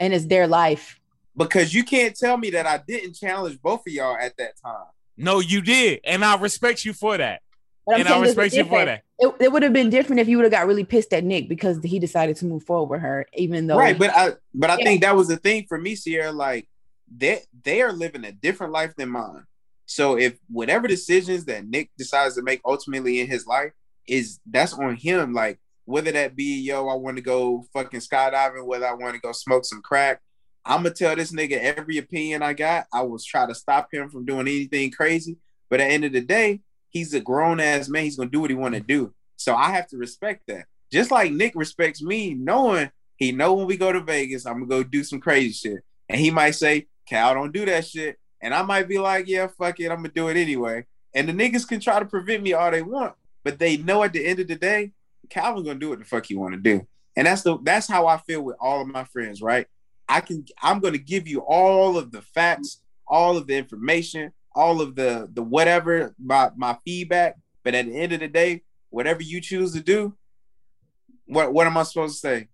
And 0.00 0.12
it's 0.14 0.24
their 0.26 0.46
life. 0.46 0.98
because 1.36 1.74
you 1.74 1.84
can't 1.84 2.16
tell 2.16 2.36
me 2.36 2.50
that 2.50 2.66
I 2.66 2.78
didn't 2.78 3.14
challenge 3.14 3.60
both 3.60 3.86
of 3.86 3.92
y'all 3.92 4.16
at 4.16 4.36
that 4.38 4.54
time. 4.62 4.86
No, 5.16 5.40
you 5.40 5.60
did, 5.60 6.00
and 6.04 6.24
I 6.24 6.36
respect 6.38 6.84
you 6.84 6.92
for 6.94 7.18
that. 7.18 7.42
But 7.86 7.98
and 8.00 8.08
I 8.08 8.12
saying 8.12 8.22
there's 8.22 8.36
a 8.36 8.40
respect 8.40 8.54
you 8.56 8.64
for 8.64 8.84
that. 8.84 9.02
It, 9.18 9.34
it 9.40 9.52
would 9.52 9.62
have 9.62 9.72
been 9.72 9.90
different 9.90 10.20
if 10.20 10.28
you 10.28 10.36
would 10.38 10.44
have 10.44 10.52
got 10.52 10.66
really 10.66 10.84
pissed 10.84 11.12
at 11.12 11.22
Nick 11.22 11.48
because 11.48 11.78
he 11.84 11.98
decided 11.98 12.36
to 12.36 12.46
move 12.46 12.64
forward 12.64 12.90
with 12.96 13.00
her, 13.02 13.26
even 13.34 13.66
though 13.66 13.76
right, 13.76 13.98
but 13.98 14.10
I 14.10 14.32
but 14.54 14.70
I 14.70 14.78
Yeah. 14.78 14.84
think 14.84 15.02
that 15.02 15.14
was 15.14 15.28
the 15.28 15.36
thing 15.36 15.66
for 15.68 15.78
me, 15.78 15.94
Siara. 15.94 16.34
Like 16.34 16.66
they 17.14 17.42
they 17.62 17.82
are 17.82 17.92
living 17.92 18.24
a 18.24 18.32
different 18.32 18.72
life 18.72 18.94
than 18.96 19.10
mine. 19.10 19.44
So 19.86 20.16
if 20.16 20.38
whatever 20.48 20.88
decisions 20.88 21.44
that 21.46 21.66
Nick 21.66 21.90
decides 21.98 22.34
to 22.36 22.42
make 22.42 22.60
ultimately 22.64 23.20
in 23.20 23.26
his 23.26 23.46
life 23.46 23.72
is 24.06 24.40
that's 24.46 24.72
on 24.74 24.96
him. 24.96 25.32
Like 25.32 25.58
whether 25.84 26.12
that 26.12 26.36
be 26.36 26.60
yo, 26.60 26.88
I 26.88 26.94
want 26.94 27.16
to 27.16 27.22
go 27.22 27.66
fucking 27.72 28.00
skydiving, 28.00 28.64
whether 28.64 28.86
I 28.86 28.94
want 28.94 29.14
to 29.14 29.20
go 29.20 29.32
smoke 29.32 29.64
some 29.64 29.82
crack. 29.82 30.20
I'm 30.64 30.82
gonna 30.84 30.94
tell 30.94 31.16
this 31.16 31.32
nigga 31.32 31.58
every 31.58 31.98
opinion 31.98 32.42
I 32.42 32.52
got. 32.52 32.86
I 32.92 33.02
was 33.02 33.24
try 33.24 33.46
to 33.46 33.54
stop 33.54 33.88
him 33.92 34.08
from 34.08 34.24
doing 34.24 34.46
anything 34.46 34.90
crazy. 34.92 35.36
But 35.68 35.80
at 35.80 35.88
the 35.88 35.92
end 35.94 36.04
of 36.04 36.12
the 36.12 36.20
day, 36.20 36.60
he's 36.90 37.14
a 37.14 37.20
grown 37.20 37.58
ass 37.58 37.88
man. 37.88 38.04
He's 38.04 38.16
gonna 38.16 38.30
do 38.30 38.40
what 38.40 38.50
he 38.50 38.56
want 38.56 38.74
to 38.74 38.80
do. 38.80 39.12
So 39.36 39.54
I 39.54 39.70
have 39.72 39.88
to 39.88 39.96
respect 39.96 40.44
that. 40.48 40.66
Just 40.92 41.10
like 41.10 41.32
Nick 41.32 41.54
respects 41.56 42.02
me, 42.02 42.34
knowing 42.34 42.90
he 43.16 43.32
know 43.32 43.54
when 43.54 43.66
we 43.66 43.76
go 43.76 43.92
to 43.92 44.00
Vegas, 44.00 44.46
I'm 44.46 44.54
gonna 44.54 44.66
go 44.66 44.82
do 44.82 45.02
some 45.02 45.20
crazy 45.20 45.52
shit. 45.52 45.80
And 46.08 46.20
he 46.20 46.30
might 46.30 46.52
say, 46.52 46.86
Cal, 47.08 47.34
don't 47.34 47.52
do 47.52 47.64
that 47.66 47.86
shit. 47.86 48.18
And 48.42 48.52
I 48.52 48.62
might 48.62 48.88
be 48.88 48.98
like, 48.98 49.28
yeah, 49.28 49.46
fuck 49.46 49.78
it, 49.80 49.90
I'm 49.90 49.98
gonna 49.98 50.08
do 50.08 50.28
it 50.28 50.36
anyway. 50.36 50.84
And 51.14 51.28
the 51.28 51.32
niggas 51.32 51.66
can 51.66 51.80
try 51.80 51.98
to 51.98 52.04
prevent 52.04 52.42
me 52.42 52.52
all 52.52 52.70
they 52.70 52.82
want, 52.82 53.14
but 53.44 53.58
they 53.58 53.76
know 53.76 54.02
at 54.02 54.12
the 54.12 54.24
end 54.26 54.40
of 54.40 54.48
the 54.48 54.56
day, 54.56 54.92
Calvin 55.30 55.64
gonna 55.64 55.78
do 55.78 55.90
what 55.90 56.00
the 56.00 56.04
fuck 56.04 56.26
he 56.26 56.34
wanna 56.34 56.56
do. 56.56 56.86
And 57.16 57.26
that's 57.26 57.42
the 57.42 57.58
that's 57.62 57.86
how 57.86 58.06
I 58.06 58.18
feel 58.18 58.42
with 58.42 58.56
all 58.60 58.80
of 58.80 58.88
my 58.88 59.04
friends, 59.04 59.40
right? 59.40 59.66
I 60.08 60.20
can 60.20 60.44
I'm 60.62 60.80
gonna 60.80 60.98
give 60.98 61.28
you 61.28 61.40
all 61.40 61.96
of 61.96 62.10
the 62.10 62.22
facts, 62.22 62.82
all 63.06 63.36
of 63.36 63.46
the 63.46 63.56
information, 63.56 64.32
all 64.54 64.80
of 64.80 64.96
the 64.96 65.28
the 65.32 65.42
whatever, 65.42 66.14
my 66.22 66.50
my 66.56 66.76
feedback. 66.84 67.36
But 67.64 67.74
at 67.74 67.86
the 67.86 67.96
end 67.96 68.12
of 68.12 68.20
the 68.20 68.28
day, 68.28 68.62
whatever 68.90 69.22
you 69.22 69.40
choose 69.40 69.72
to 69.74 69.80
do, 69.80 70.16
what 71.26 71.52
what 71.52 71.66
am 71.66 71.76
I 71.76 71.84
supposed 71.84 72.14
to 72.14 72.28
say? 72.28 72.48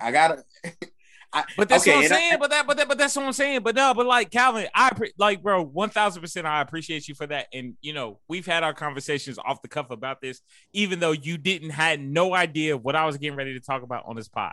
I 0.00 0.10
gotta 0.12 0.44
I, 1.32 1.44
But 1.56 1.68
that's 1.68 1.82
okay, 1.82 1.90
what 1.92 1.98
I'm 1.98 2.04
and 2.04 2.12
I- 2.12 2.16
saying. 2.16 2.36
but 2.40 2.50
that, 2.50 2.66
but 2.66 2.76
that, 2.78 2.88
but 2.88 2.98
that's 2.98 3.14
what 3.16 3.24
I'm 3.26 3.32
saying. 3.32 3.60
But 3.62 3.74
no, 3.74 3.92
but 3.94 4.06
like 4.06 4.30
Calvin, 4.30 4.66
I 4.74 4.90
like, 5.18 5.42
bro, 5.42 5.62
one 5.64 5.90
thousand 5.90 6.22
percent, 6.22 6.46
I 6.46 6.60
appreciate 6.60 7.08
you 7.08 7.14
for 7.14 7.26
that. 7.26 7.46
And 7.52 7.74
you 7.80 7.92
know, 7.92 8.20
we've 8.28 8.46
had 8.46 8.62
our 8.62 8.72
conversations 8.72 9.38
off 9.38 9.60
the 9.62 9.68
cuff 9.68 9.90
about 9.90 10.20
this, 10.20 10.40
even 10.72 10.98
though 11.00 11.12
you 11.12 11.36
didn't 11.38 11.70
had 11.70 12.00
no 12.00 12.34
idea 12.34 12.76
what 12.76 12.96
I 12.96 13.04
was 13.06 13.16
getting 13.18 13.36
ready 13.36 13.54
to 13.54 13.60
talk 13.60 13.82
about 13.82 14.04
on 14.06 14.16
this 14.16 14.28
pod. 14.28 14.52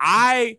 I 0.00 0.58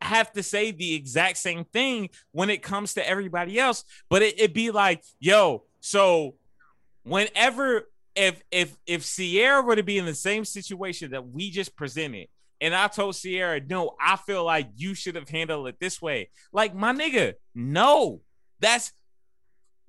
have 0.00 0.32
to 0.32 0.42
say 0.42 0.70
the 0.70 0.94
exact 0.94 1.36
same 1.38 1.64
thing 1.64 2.10
when 2.32 2.50
it 2.50 2.62
comes 2.62 2.94
to 2.94 3.08
everybody 3.08 3.58
else, 3.58 3.84
but 4.08 4.22
it, 4.22 4.38
it'd 4.38 4.54
be 4.54 4.70
like, 4.70 5.02
yo, 5.18 5.64
so 5.80 6.34
whenever 7.04 7.88
if 8.14 8.42
if 8.50 8.76
if 8.86 9.02
Siara 9.02 9.64
were 9.64 9.76
to 9.76 9.82
be 9.82 9.98
in 9.98 10.04
the 10.04 10.14
same 10.14 10.44
situation 10.44 11.12
that 11.12 11.28
we 11.28 11.50
just 11.50 11.76
presented, 11.76 12.28
and 12.60 12.74
I 12.74 12.88
told 12.88 13.14
Siara, 13.14 13.68
no, 13.68 13.94
I 14.00 14.16
feel 14.16 14.44
like 14.44 14.68
you 14.76 14.94
should 14.94 15.14
have 15.14 15.28
handled 15.28 15.68
it 15.68 15.76
this 15.80 16.02
way. 16.02 16.30
Like 16.52 16.74
my 16.74 16.92
nigga, 16.92 17.34
no, 17.54 18.22
that's 18.60 18.92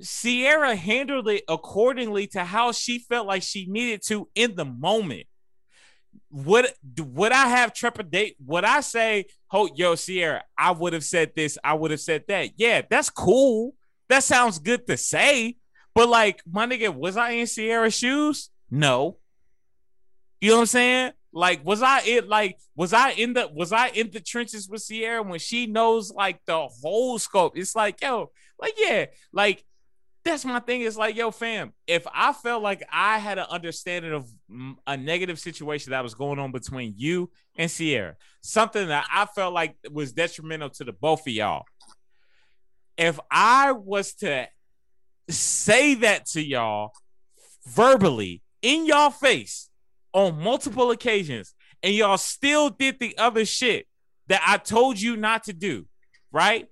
Siara 0.02 0.76
handled 0.76 1.28
it 1.28 1.44
accordingly 1.48 2.28
to 2.28 2.44
how 2.44 2.72
she 2.72 3.00
felt 3.00 3.28
like 3.28 3.44
she 3.44 3.66
needed 3.66 4.02
to 4.08 4.30
in 4.36 4.56
the 4.56 4.66
moment. 4.66 5.28
Would 6.32 6.68
would 6.98 7.32
I 7.32 7.48
have 7.48 7.74
trepidate? 7.74 8.36
Would 8.46 8.64
I 8.64 8.82
say, 8.82 9.26
"Oh, 9.52 9.70
yo, 9.76 9.94
Siara, 9.94 10.42
I 10.58 10.72
would 10.72 10.94
have 10.94 11.04
said 11.04 11.34
this, 11.36 11.58
I 11.64 11.74
would 11.74 11.92
have 11.92 12.00
said 12.00 12.24
that." 12.28 12.52
Yeah, 12.56 12.82
that's 12.88 13.10
cool. 13.10 13.76
That 14.10 14.24
sounds 14.24 14.60
good 14.60 14.88
to 14.88 14.98
say. 14.98 15.58
But 15.94 16.08
like, 16.08 16.42
my 16.50 16.66
nigga, 16.66 16.94
was 16.94 17.18
I 17.18 17.32
in 17.32 17.46
Siara's 17.46 17.96
shoes? 17.96 18.50
No. 18.70 19.18
You 20.40 20.52
know 20.52 20.56
what 20.58 20.62
I'm 20.62 20.68
saying? 20.68 21.12
Like, 21.32 21.64
was 21.66 21.82
I 21.82 22.02
it? 22.02 22.28
Like, 22.28 22.58
was 22.76 22.94
I 22.94 23.12
in 23.12 23.34
the 23.34 23.50
was 23.54 23.72
I 23.72 23.90
in 23.90 24.10
the 24.12 24.20
trenches 24.20 24.68
with 24.68 24.82
Siara 24.82 25.26
when 25.26 25.40
she 25.40 25.68
knows 25.68 26.12
like 26.12 26.40
the 26.46 26.68
whole 26.68 27.20
scope? 27.20 27.58
It's 27.58 27.76
like, 27.76 28.02
yo, 28.02 28.32
like 28.60 28.74
yeah, 28.78 29.06
like 29.32 29.64
that's 30.26 30.44
my 30.44 30.60
thing. 30.60 30.82
Is 30.82 30.98
like, 30.98 31.16
yo, 31.16 31.32
fam, 31.32 31.74
if 31.88 32.06
I 32.14 32.34
felt 32.34 32.64
like 32.64 32.84
I 32.92 33.20
had 33.20 33.38
an 33.38 33.46
understanding 33.50 34.14
of 34.14 34.28
a 34.88 34.98
negative 34.98 35.40
situation 35.40 35.92
that 35.92 36.04
was 36.04 36.16
going 36.16 36.40
on 36.40 36.52
between 36.52 36.94
you 36.98 37.30
and 37.56 37.70
Siara, 37.70 38.16
something 38.42 38.88
that 38.88 39.08
I 39.14 39.26
felt 39.26 39.54
like 39.54 39.76
was 39.92 40.12
detrimental 40.12 40.70
to 40.72 40.84
the 40.84 40.94
both 40.94 41.22
of 41.22 41.34
y'all. 41.34 41.66
If 42.98 43.20
I 43.32 43.72
was 43.72 44.14
to 44.16 44.48
say 45.30 45.94
that 45.96 46.26
to 46.26 46.44
y'all 46.44 46.92
verbally 47.68 48.42
in 48.62 48.86
y'all 48.86 49.12
face 49.12 49.69
on 50.14 50.42
multiple 50.42 50.92
occasions 50.92 51.54
and 51.84 51.94
y'all 51.94 52.18
still 52.18 52.70
did 52.70 53.00
the 53.00 53.18
other 53.18 53.46
shit 53.46 53.88
that 54.28 54.42
I 54.46 54.58
told 54.58 55.00
you 55.00 55.18
not 55.18 55.46
to 55.46 55.54
do, 55.54 55.86
right? 56.32 56.68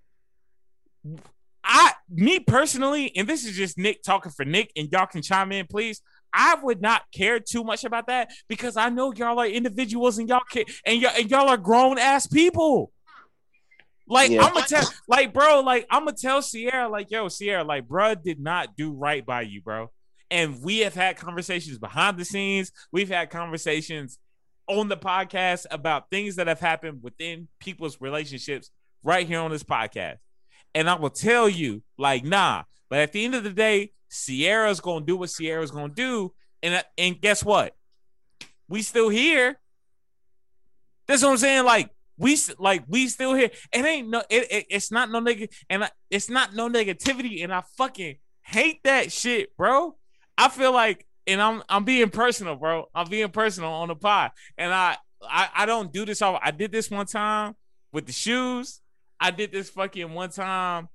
I, 1.63 1.91
me 2.09 2.39
personally, 2.39 3.11
and 3.15 3.27
this 3.27 3.45
is 3.45 3.55
just 3.55 3.77
Nick 3.77 4.03
talking 4.03 4.31
for 4.31 4.45
Nick, 4.45 4.71
and 4.75 4.89
y'all 4.91 5.05
can 5.05 5.21
chime 5.21 5.51
in, 5.51 5.67
please. 5.67 6.01
I 6.33 6.55
would 6.61 6.81
not 6.81 7.03
care 7.13 7.39
too 7.39 7.63
much 7.63 7.83
about 7.83 8.07
that 8.07 8.31
because 8.47 8.77
I 8.77 8.89
know 8.89 9.13
y'all 9.13 9.39
are 9.39 9.47
individuals 9.47 10.17
and 10.17 10.29
y'all 10.29 10.41
can, 10.49 10.65
and 10.85 11.01
y'all, 11.01 11.13
and 11.17 11.29
y'all 11.29 11.49
are 11.49 11.57
grown 11.57 11.97
ass 11.97 12.27
people. 12.27 12.91
Like 14.07 14.31
Yeah. 14.31 14.43
I'm 14.43 14.53
gonna 14.53 14.65
tell, 14.65 14.87
like 15.07 15.33
bro, 15.33 15.61
like 15.61 15.85
I'm 15.89 16.05
gonna 16.05 16.15
tell 16.15 16.41
Siara, 16.41 16.89
like 16.89 17.11
yo, 17.11 17.25
Siara, 17.25 17.65
like 17.65 17.87
bro 17.87 18.15
did 18.15 18.39
not 18.39 18.75
do 18.77 18.91
right 18.93 19.25
by 19.25 19.41
you, 19.41 19.61
bro. 19.61 19.89
And 20.29 20.61
we 20.61 20.79
have 20.79 20.93
had 20.93 21.17
conversations 21.17 21.77
behind 21.77 22.17
the 22.17 22.25
scenes. 22.25 22.71
We've 22.91 23.09
had 23.09 23.29
conversations 23.29 24.19
on 24.67 24.89
the 24.89 24.97
podcast 24.97 25.65
about 25.71 26.09
things 26.09 26.35
that 26.35 26.47
have 26.47 26.59
happened 26.59 27.01
within 27.01 27.47
people's 27.59 28.01
relationships 28.01 28.69
right 29.03 29.25
here 29.25 29.39
on 29.39 29.51
this 29.51 29.63
podcast. 29.63 30.17
And 30.75 30.89
I 30.89 30.95
will 30.95 31.09
tell 31.09 31.47
you, 31.47 31.81
like, 31.97 32.23
nah. 32.25 32.63
But 32.89 32.99
at 32.99 33.13
the 33.13 33.23
end 33.23 33.35
of 33.35 33.43
the 33.43 33.51
day, 33.51 33.91
Siara's 34.09 34.79
gonna 34.79 35.05
do 35.05 35.17
what 35.17 35.29
Siara's 35.29 35.71
gonna 35.71 35.93
do, 35.93 36.33
and 36.63 36.83
and 36.97 37.19
guess 37.21 37.43
what? 37.43 37.75
We 38.69 38.81
still 38.81 39.09
here. 39.09 39.59
That's 41.07 41.23
what 41.23 41.31
I'm 41.31 41.37
saying. 41.37 41.65
Like 41.65 41.89
we 42.17 42.37
like 42.57 42.83
we 42.87 43.07
still 43.07 43.33
here. 43.33 43.49
It 43.71 43.85
ain't 43.85 44.09
no. 44.09 44.23
It, 44.29 44.51
it- 44.51 44.65
it's 44.69 44.91
not 44.91 45.09
no 45.09 45.21
nigga, 45.21 45.49
and 45.69 45.85
I, 45.85 45.89
it's 46.09 46.29
not 46.29 46.53
no 46.55 46.69
negativity. 46.69 47.43
And 47.43 47.53
I 47.53 47.63
fucking 47.77 48.17
hate 48.41 48.81
that 48.83 49.11
shit, 49.11 49.55
bro. 49.57 49.95
I 50.37 50.49
feel 50.49 50.71
like, 50.71 51.05
and 51.25 51.41
I'm 51.41 51.63
I'm 51.67 51.83
being 51.83 52.09
personal, 52.09 52.55
bro. 52.55 52.85
I'm 52.93 53.09
being 53.09 53.29
personal 53.29 53.71
on 53.71 53.87
the 53.89 53.95
pod, 53.95 54.31
and 54.57 54.73
I 54.73 54.97
I, 55.21 55.49
I 55.55 55.65
don't 55.65 55.91
do 55.91 56.05
this 56.05 56.21
all. 56.21 56.39
I 56.41 56.51
did 56.51 56.71
this 56.71 56.89
one 56.91 57.05
time 57.07 57.55
with 57.91 58.05
the 58.05 58.13
shoes. 58.13 58.81
I 59.19 59.31
did 59.31 59.51
this 59.51 59.69
fucking 59.69 60.13
one 60.13 60.29
time 60.29 60.89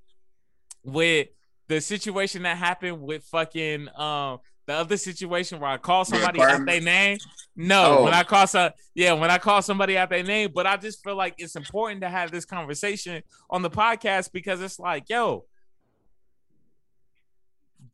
with 0.84 1.28
the 1.68 1.80
situation 1.80 2.42
that 2.42 2.56
happened 2.56 3.00
with 3.02 3.24
fucking 3.24 3.88
um 3.96 4.38
the 4.66 4.72
The 4.74 4.74
other 4.74 4.96
situation 4.96 5.58
where 5.58 5.70
I 5.70 5.76
call 5.78 6.04
somebody 6.04 6.40
out 6.40 6.64
their 6.64 6.80
name. 6.80 7.18
No, 7.56 7.98
Oh. 7.98 8.04
when 8.04 8.14
I 8.14 8.22
call 8.22 8.46
some, 8.46 8.70
yeah, 8.94 9.12
when 9.12 9.28
I 9.30 9.38
call 9.38 9.60
somebody 9.60 9.98
out 9.98 10.08
their 10.08 10.22
name. 10.22 10.50
But 10.54 10.66
I 10.68 10.76
just 10.76 11.02
feel 11.02 11.16
like 11.16 11.34
it's 11.38 11.56
important 11.56 12.00
to 12.02 12.08
have 12.08 12.30
this 12.30 12.44
conversation 12.44 13.22
on 13.50 13.62
the 13.62 13.70
podcast 13.70 14.30
because 14.32 14.60
it's 14.62 14.78
like, 14.78 15.08
yo, 15.10 15.44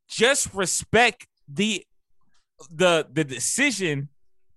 just 0.09 0.53
respect 0.55 1.27
the 1.49 1.85
the 2.71 3.07
the 3.13 3.25
decision 3.25 4.09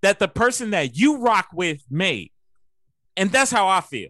that 0.01 0.19
the 0.19 0.27
person 0.27 0.71
that 0.71 0.95
you 0.95 1.17
rock 1.17 1.49
with 1.53 1.83
made, 1.89 2.31
and 3.15 3.31
that's 3.31 3.51
how 3.51 3.67
I 3.67 3.81
feel. 3.81 4.09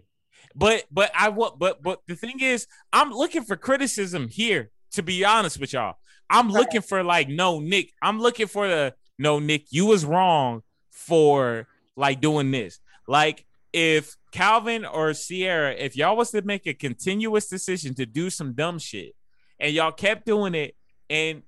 But 0.54 0.84
but 0.90 1.10
I 1.18 1.28
what 1.28 1.58
but 1.58 1.82
but 1.82 2.00
the 2.06 2.16
thing 2.16 2.40
is, 2.40 2.66
I'm 2.92 3.10
looking 3.10 3.44
for 3.44 3.56
criticism 3.56 4.28
here. 4.28 4.70
To 4.92 5.02
be 5.02 5.24
honest 5.24 5.58
with 5.58 5.72
y'all, 5.72 5.96
I'm 6.28 6.50
looking 6.50 6.82
for 6.82 7.02
like 7.02 7.28
no 7.28 7.60
Nick. 7.60 7.92
I'm 8.02 8.20
looking 8.20 8.46
for 8.46 8.68
the 8.68 8.94
no 9.18 9.38
Nick. 9.38 9.66
You 9.70 9.86
was 9.86 10.04
wrong 10.04 10.62
for 10.90 11.66
like 11.96 12.20
doing 12.20 12.50
this. 12.50 12.78
Like 13.08 13.46
if 13.72 14.16
Calvin 14.32 14.84
or 14.84 15.10
Siara, 15.10 15.74
if 15.78 15.96
y'all 15.96 16.16
was 16.16 16.30
to 16.32 16.42
make 16.42 16.66
a 16.66 16.74
continuous 16.74 17.48
decision 17.48 17.94
to 17.94 18.06
do 18.06 18.28
some 18.28 18.52
dumb 18.52 18.78
shit, 18.78 19.14
and 19.58 19.72
y'all 19.72 19.92
kept 19.92 20.26
doing 20.26 20.54
it, 20.54 20.76
and 21.08 21.42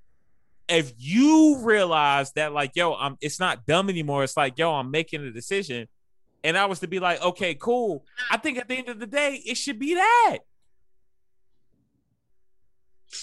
if 0.69 0.93
you 0.97 1.59
realize 1.63 2.33
that 2.33 2.53
like 2.53 2.73
yo, 2.75 2.95
I'm 2.95 3.17
it's 3.21 3.41
not 3.41 3.67
dumb 3.67 3.89
anymore. 3.89 4.25
It's 4.25 4.37
like 4.37 4.59
yo, 4.59 4.73
I'm 4.73 4.91
making 4.91 5.23
a 5.23 5.31
decision, 5.31 5.89
and 6.43 6.57
I 6.57 6.67
was 6.67 6.81
to 6.81 6.87
be 6.87 7.01
like, 7.01 7.23
okay, 7.23 7.55
cool. 7.55 8.05
I 8.31 8.37
think 8.37 8.59
at 8.59 8.69
the 8.69 8.77
end 8.77 8.89
of 8.89 9.01
the 9.01 9.07
day, 9.07 9.43
it 9.45 9.57
should 9.57 9.79
be 9.79 9.95
that. 9.95 10.39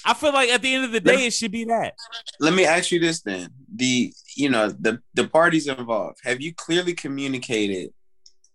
I 0.05 0.13
feel 0.13 0.31
like 0.31 0.49
at 0.49 0.61
the 0.61 0.73
end 0.73 0.85
of 0.85 0.91
the 0.91 0.99
day, 0.99 1.25
it 1.25 1.33
should 1.33 1.51
be 1.51 1.65
that. 1.65 1.95
Let 2.39 2.53
me 2.53 2.65
ask 2.65 2.91
you 2.91 2.99
this 2.99 3.21
then: 3.21 3.49
the 3.73 4.13
you 4.35 4.49
know 4.49 4.69
the 4.69 4.99
the 5.13 5.27
parties 5.27 5.67
involved. 5.67 6.19
Have 6.23 6.41
you 6.41 6.53
clearly 6.53 6.93
communicated 6.93 7.91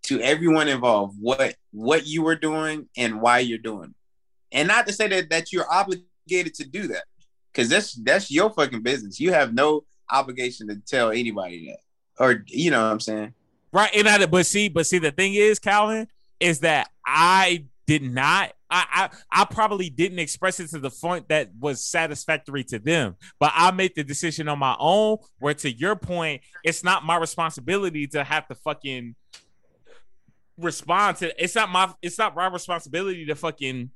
to 0.05 0.21
everyone 0.21 0.69
involved 0.69 1.17
what 1.21 1.57
what 1.73 2.07
you 2.07 2.23
were 2.23 2.37
doing 2.37 2.89
and 2.97 3.21
why 3.21 3.41
you're 3.41 3.59
doing, 3.59 3.91
it? 3.91 4.59
and 4.59 4.69
not 4.69 4.87
to 4.87 4.93
say 4.93 5.09
that 5.09 5.31
that 5.31 5.53
you're 5.53 5.71
obligated 5.71 6.55
to 6.55 6.65
do 6.65 6.89
that, 6.89 7.05
because 7.57 7.71
that's 7.71 7.95
that's 7.95 8.31
your 8.31 8.51
fucking 8.51 8.83
business. 8.83 9.19
You 9.19 9.33
have 9.33 9.55
no 9.55 9.85
obligation 10.11 10.69
to 10.69 10.77
tell 10.77 11.11
anybody 11.11 11.69
that, 11.69 12.23
or 12.23 12.45
you 12.49 12.71
know 12.71 12.83
what 12.83 12.93
I'm 12.93 13.01
saying. 13.01 13.33
Right. 13.73 13.91
And 13.95 14.09
I 14.09 14.25
but 14.27 14.47
see, 14.47 14.69
but 14.69 14.87
see, 14.87 14.99
the 14.99 15.11
thing 15.11 15.35
is, 15.35 15.59
Calvin, 15.59 16.09
is 16.39 16.61
that 16.61 16.91
I 17.05 17.65
did 17.87 18.03
not. 18.03 18.53
I, 18.69 19.09
I 19.31 19.43
I 19.43 19.45
probably 19.47 19.89
didn't 19.89 20.19
express 20.19 20.61
it 20.61 20.69
to 20.71 20.79
the 20.79 20.91
point 20.91 21.29
that 21.29 21.51
was 21.59 21.83
satisfactory 21.85 22.65
to 22.65 22.79
them, 22.79 23.17
but 23.39 23.53
I 23.55 23.71
made 23.71 23.95
the 23.95 24.05
decision 24.05 24.49
on 24.49 24.59
my 24.59 24.77
own. 24.79 25.19
Where 25.39 25.55
to 25.55 25.71
your 25.71 25.97
point, 25.97 26.43
it's 26.63 26.85
not 26.85 27.05
my 27.05 27.17
responsibility 27.17 28.07
to 28.09 28.23
have 28.25 28.49
to 28.49 28.55
fucking 28.55 29.15
respond 30.59 31.19
to. 31.19 31.43
It's 31.43 31.55
not 31.55 31.71
my. 31.71 31.93
It's 32.03 32.19
not 32.19 32.37
my 32.37 32.49
responsibility 32.49 33.25
to 33.27 33.35
fucking. 33.35 33.91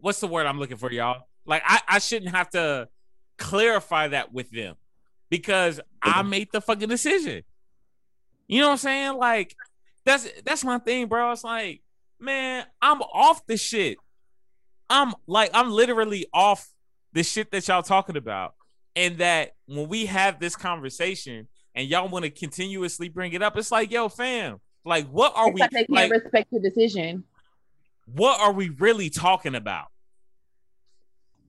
What's 0.00 0.20
the 0.20 0.28
word 0.28 0.46
I'm 0.46 0.58
looking 0.60 0.76
for, 0.76 0.92
y'all? 0.92 1.24
Like 1.46 1.62
I 1.64 1.80
I 1.88 1.98
shouldn't 1.98 2.34
have 2.34 2.50
to 2.50 2.88
clarify 3.38 4.08
that 4.08 4.32
with 4.32 4.50
them 4.50 4.76
because 5.30 5.80
I 6.02 6.22
made 6.22 6.48
the 6.52 6.60
fucking 6.60 6.88
decision. 6.88 7.42
You 8.46 8.60
know 8.60 8.68
what 8.68 8.72
I'm 8.72 8.78
saying? 8.78 9.14
Like 9.16 9.54
that's 10.04 10.28
that's 10.44 10.64
my 10.64 10.78
thing, 10.78 11.06
bro. 11.06 11.32
It's 11.32 11.44
like, 11.44 11.82
man, 12.20 12.64
I'm 12.80 13.00
off 13.02 13.46
the 13.46 13.56
shit. 13.56 13.98
I'm 14.90 15.14
like, 15.26 15.50
I'm 15.54 15.70
literally 15.70 16.26
off 16.32 16.68
the 17.12 17.22
shit 17.22 17.50
that 17.52 17.66
y'all 17.68 17.82
talking 17.82 18.16
about. 18.16 18.54
And 18.96 19.18
that 19.18 19.52
when 19.66 19.88
we 19.88 20.06
have 20.06 20.38
this 20.38 20.54
conversation 20.54 21.48
and 21.74 21.88
y'all 21.88 22.08
want 22.08 22.24
to 22.24 22.30
continuously 22.30 23.08
bring 23.08 23.32
it 23.32 23.42
up, 23.42 23.56
it's 23.56 23.72
like, 23.72 23.90
yo, 23.90 24.08
fam, 24.08 24.60
like 24.84 25.08
what 25.08 25.32
are 25.34 25.48
It's 25.48 25.54
we 25.54 25.60
like 25.60 25.70
they 25.70 25.86
can't 25.86 25.90
like 25.90 26.10
respect 26.10 26.50
the 26.52 26.60
decision. 26.60 27.24
what 28.06 28.40
are 28.40 28.52
we 28.52 28.68
really 28.68 29.10
talking 29.10 29.54
about? 29.54 29.86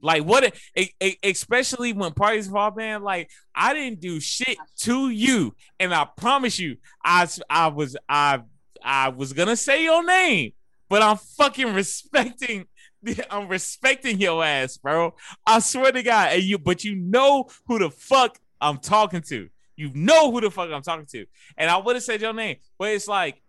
Like 0.06 0.24
what, 0.24 0.56
e- 0.78 0.92
e- 1.02 1.18
especially 1.24 1.92
when 1.92 2.14
parties 2.14 2.46
involved, 2.46 2.78
man. 2.78 3.02
Like 3.02 3.32
I 3.56 3.74
didn't 3.74 4.00
do 4.00 4.20
shit 4.20 4.58
to 4.82 5.10
you, 5.10 5.56
and 5.80 5.94
I 5.94 6.06
promise 6.16 6.60
you, 6.60 6.78
I 7.04 7.28
I 7.50 7.70
was 7.70 7.98
I 8.08 8.42
I 8.84 9.10
was 9.10 9.34
gonna 9.34 9.56
say 9.56 9.84
your 9.84 10.06
name, 10.06 10.52
but 10.90 11.02
I'm 11.02 11.18
fucking 11.18 11.74
respecting. 11.74 12.68
I'm 13.32 13.48
respecting 13.48 14.20
your 14.20 14.44
ass, 14.44 14.78
bro. 14.78 15.16
I 15.46 15.58
swear 15.60 15.92
to 15.92 16.04
God, 16.04 16.34
and 16.34 16.44
you, 16.44 16.60
but 16.60 16.84
you 16.84 16.96
know 16.96 17.48
who 17.68 17.80
the 17.80 17.90
fuck 17.90 18.38
I'm 18.62 18.78
talking 18.78 19.22
to. 19.30 19.50
You 19.76 19.92
know 19.96 20.32
who 20.32 20.40
the 20.40 20.52
fuck 20.52 20.70
I'm 20.72 20.84
talking 20.84 21.08
to, 21.08 21.26
and 21.58 21.70
I 21.70 21.78
would 21.78 21.96
have 21.96 22.04
said 22.04 22.22
your 22.22 22.34
name, 22.34 22.58
but 22.78 22.90
it's 22.90 23.08
like, 23.08 23.42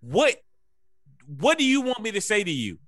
what 0.00 0.34
what 1.26 1.58
do 1.58 1.64
you 1.64 1.80
want 1.80 2.00
me 2.00 2.10
to 2.10 2.20
say 2.20 2.42
to 2.42 2.50
you? 2.50 2.78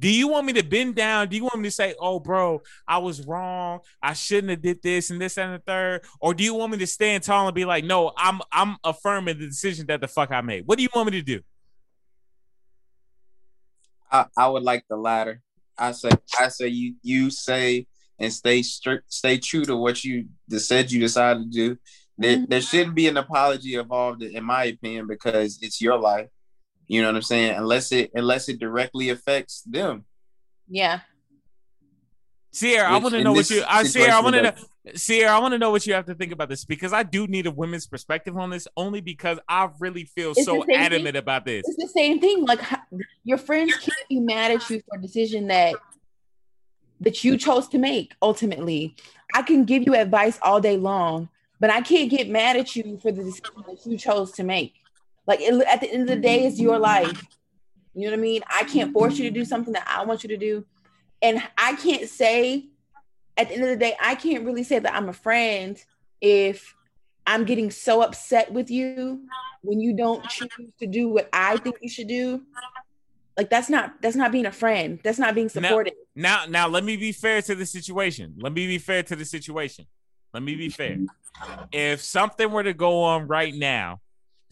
Do 0.00 0.10
you 0.10 0.28
want 0.28 0.46
me 0.46 0.54
to 0.54 0.62
bend 0.64 0.94
down? 0.96 1.28
Do 1.28 1.36
you 1.36 1.42
want 1.44 1.58
me 1.58 1.64
to 1.64 1.70
say, 1.70 1.94
"Oh, 2.00 2.18
bro, 2.18 2.62
I 2.88 2.98
was 2.98 3.26
wrong. 3.26 3.80
I 4.02 4.14
shouldn't 4.14 4.50
have 4.50 4.62
did 4.62 4.82
this 4.82 5.10
and 5.10 5.20
this 5.20 5.36
and 5.38 5.54
the 5.54 5.58
third? 5.58 6.04
Or 6.20 6.34
do 6.34 6.42
you 6.42 6.54
want 6.54 6.72
me 6.72 6.78
to 6.78 6.86
stand 6.86 7.22
tall 7.22 7.46
and 7.46 7.54
be 7.54 7.66
like, 7.66 7.84
"No, 7.84 8.12
I'm 8.16 8.40
I'm 8.50 8.76
affirming 8.82 9.38
the 9.38 9.46
decision 9.46 9.86
that 9.88 10.00
the 10.00 10.08
fuck 10.08 10.32
I 10.32 10.40
made." 10.40 10.66
What 10.66 10.78
do 10.78 10.82
you 10.82 10.88
want 10.94 11.12
me 11.12 11.18
to 11.20 11.22
do? 11.22 11.40
I, 14.10 14.26
I 14.36 14.48
would 14.48 14.62
like 14.62 14.84
the 14.88 14.96
latter. 14.96 15.42
I 15.78 15.92
say 15.92 16.10
I 16.38 16.48
say 16.48 16.68
you 16.68 16.94
you 17.02 17.30
say 17.30 17.86
and 18.18 18.32
stay 18.32 18.62
strict, 18.62 19.12
stay 19.12 19.38
true 19.38 19.64
to 19.64 19.76
what 19.76 20.04
you 20.04 20.26
the 20.48 20.60
said 20.60 20.90
you 20.92 21.00
decided 21.00 21.44
to 21.44 21.48
do. 21.50 21.78
There, 22.18 22.36
Mhm. 22.36 22.48
there 22.48 22.60
shouldn't 22.60 22.94
be 22.94 23.08
an 23.08 23.16
apology 23.16 23.74
involved, 23.74 24.22
in 24.22 24.44
my 24.44 24.64
opinion, 24.64 25.06
because 25.06 25.58
it's 25.62 25.80
your 25.80 25.98
life. 25.98 26.28
You 26.90 27.02
know 27.02 27.06
what 27.06 27.14
I'm 27.14 27.22
saying? 27.22 27.54
Unless 27.54 27.92
it 27.92 28.10
unless 28.14 28.48
it 28.48 28.58
directly 28.58 29.10
affects 29.10 29.62
them. 29.62 30.04
Yeah. 30.68 31.00
Siara, 32.52 32.86
I 32.86 32.98
want 32.98 33.14
to 33.14 33.22
know 33.22 33.32
what 33.32 33.48
you. 33.48 33.62
I 33.64 33.84
Siara, 33.84 34.08
I 34.08 34.20
want 34.20 34.34
to 34.34 34.42
know. 34.42 34.50
does- 34.50 35.00
Siara, 35.00 35.28
I 35.28 35.38
want 35.38 35.52
to 35.52 35.58
know 35.58 35.70
what 35.70 35.86
you 35.86 35.94
have 35.94 36.06
to 36.06 36.16
think 36.16 36.32
about 36.32 36.48
this 36.48 36.64
because 36.64 36.92
I 36.92 37.04
do 37.04 37.28
need 37.28 37.46
a 37.46 37.50
women's 37.52 37.86
perspective 37.86 38.36
on 38.36 38.50
this, 38.50 38.66
only 38.76 39.00
because 39.00 39.38
I 39.48 39.68
really 39.78 40.04
feel 40.04 40.32
It's 40.32 40.44
so 40.44 40.54
the 40.54 40.60
same 40.62 40.66
thing. 40.66 40.76
adamant 40.78 41.16
about 41.16 41.44
this. 41.44 41.62
It's 41.68 41.76
the 41.76 41.86
same 41.94 42.18
thing. 42.20 42.44
Like 42.44 42.58
your 43.22 43.38
friends 43.38 43.76
can't 43.76 44.08
be 44.08 44.18
mad 44.18 44.50
at 44.50 44.68
you 44.68 44.82
for 44.88 44.98
a 44.98 45.00
decision 45.00 45.46
that 45.46 45.76
that 47.00 47.22
you 47.22 47.36
chose 47.38 47.68
to 47.68 47.78
make. 47.78 48.14
Ultimately, 48.20 48.96
I 49.32 49.42
can 49.42 49.64
give 49.64 49.84
you 49.86 49.94
advice 49.94 50.40
all 50.42 50.60
day 50.60 50.76
long, 50.76 51.28
but 51.60 51.70
I 51.70 51.82
can't 51.82 52.10
get 52.10 52.28
mad 52.28 52.56
at 52.56 52.74
you 52.74 52.98
for 53.00 53.12
the 53.12 53.22
decision 53.22 53.62
that 53.68 53.86
you 53.86 53.96
chose 53.96 54.32
to 54.32 54.42
make. 54.42 54.74
Like 55.30 55.40
it, 55.40 55.54
at 55.72 55.80
the 55.80 55.88
end 55.88 56.02
of 56.02 56.08
the 56.08 56.16
day, 56.16 56.44
it's 56.44 56.58
your 56.58 56.76
life. 56.76 57.24
You 57.94 58.06
know 58.06 58.10
what 58.10 58.18
I 58.18 58.22
mean? 58.22 58.42
I 58.48 58.64
can't 58.64 58.92
force 58.92 59.16
you 59.16 59.24
to 59.28 59.30
do 59.30 59.44
something 59.44 59.72
that 59.74 59.86
I 59.86 60.04
want 60.04 60.24
you 60.24 60.28
to 60.30 60.36
do, 60.36 60.66
and 61.22 61.40
I 61.56 61.76
can't 61.76 62.08
say. 62.08 62.66
At 63.36 63.48
the 63.48 63.54
end 63.54 63.62
of 63.62 63.70
the 63.70 63.76
day, 63.76 63.96
I 64.02 64.16
can't 64.16 64.44
really 64.44 64.64
say 64.64 64.80
that 64.80 64.92
I'm 64.92 65.08
a 65.08 65.14
friend 65.14 65.82
if 66.20 66.74
I'm 67.26 67.44
getting 67.44 67.70
so 67.70 68.02
upset 68.02 68.52
with 68.52 68.70
you 68.70 69.22
when 69.62 69.80
you 69.80 69.96
don't 69.96 70.28
choose 70.28 70.72
to 70.80 70.86
do 70.86 71.08
what 71.08 71.28
I 71.32 71.56
think 71.58 71.76
you 71.80 71.88
should 71.88 72.08
do, 72.08 72.42
like 73.36 73.48
that's 73.48 73.70
not 73.70 74.02
that's 74.02 74.16
not 74.16 74.32
being 74.32 74.46
a 74.46 74.52
friend. 74.52 74.98
That's 75.04 75.18
not 75.18 75.34
being 75.36 75.46
Now- 75.54 75.62
supportive. 75.62 75.94
Now, 76.16 76.44
now, 76.48 76.66
let 76.66 76.84
me 76.84 76.96
be 76.96 77.12
fair 77.12 77.40
to 77.42 77.54
the 77.54 77.64
situation. 77.64 78.34
Let 78.36 78.52
me 78.52 78.66
be 78.66 78.78
fair 78.78 79.04
to 79.04 79.16
the 79.16 79.24
situation. 79.24 79.86
Let 80.34 80.42
me 80.42 80.56
be 80.56 80.68
fair. 80.68 80.98
If 81.72 82.02
something 82.02 82.50
were 82.50 82.64
to 82.64 82.74
go 82.74 83.02
on 83.04 83.26
right 83.28 83.54
now, 83.54 84.00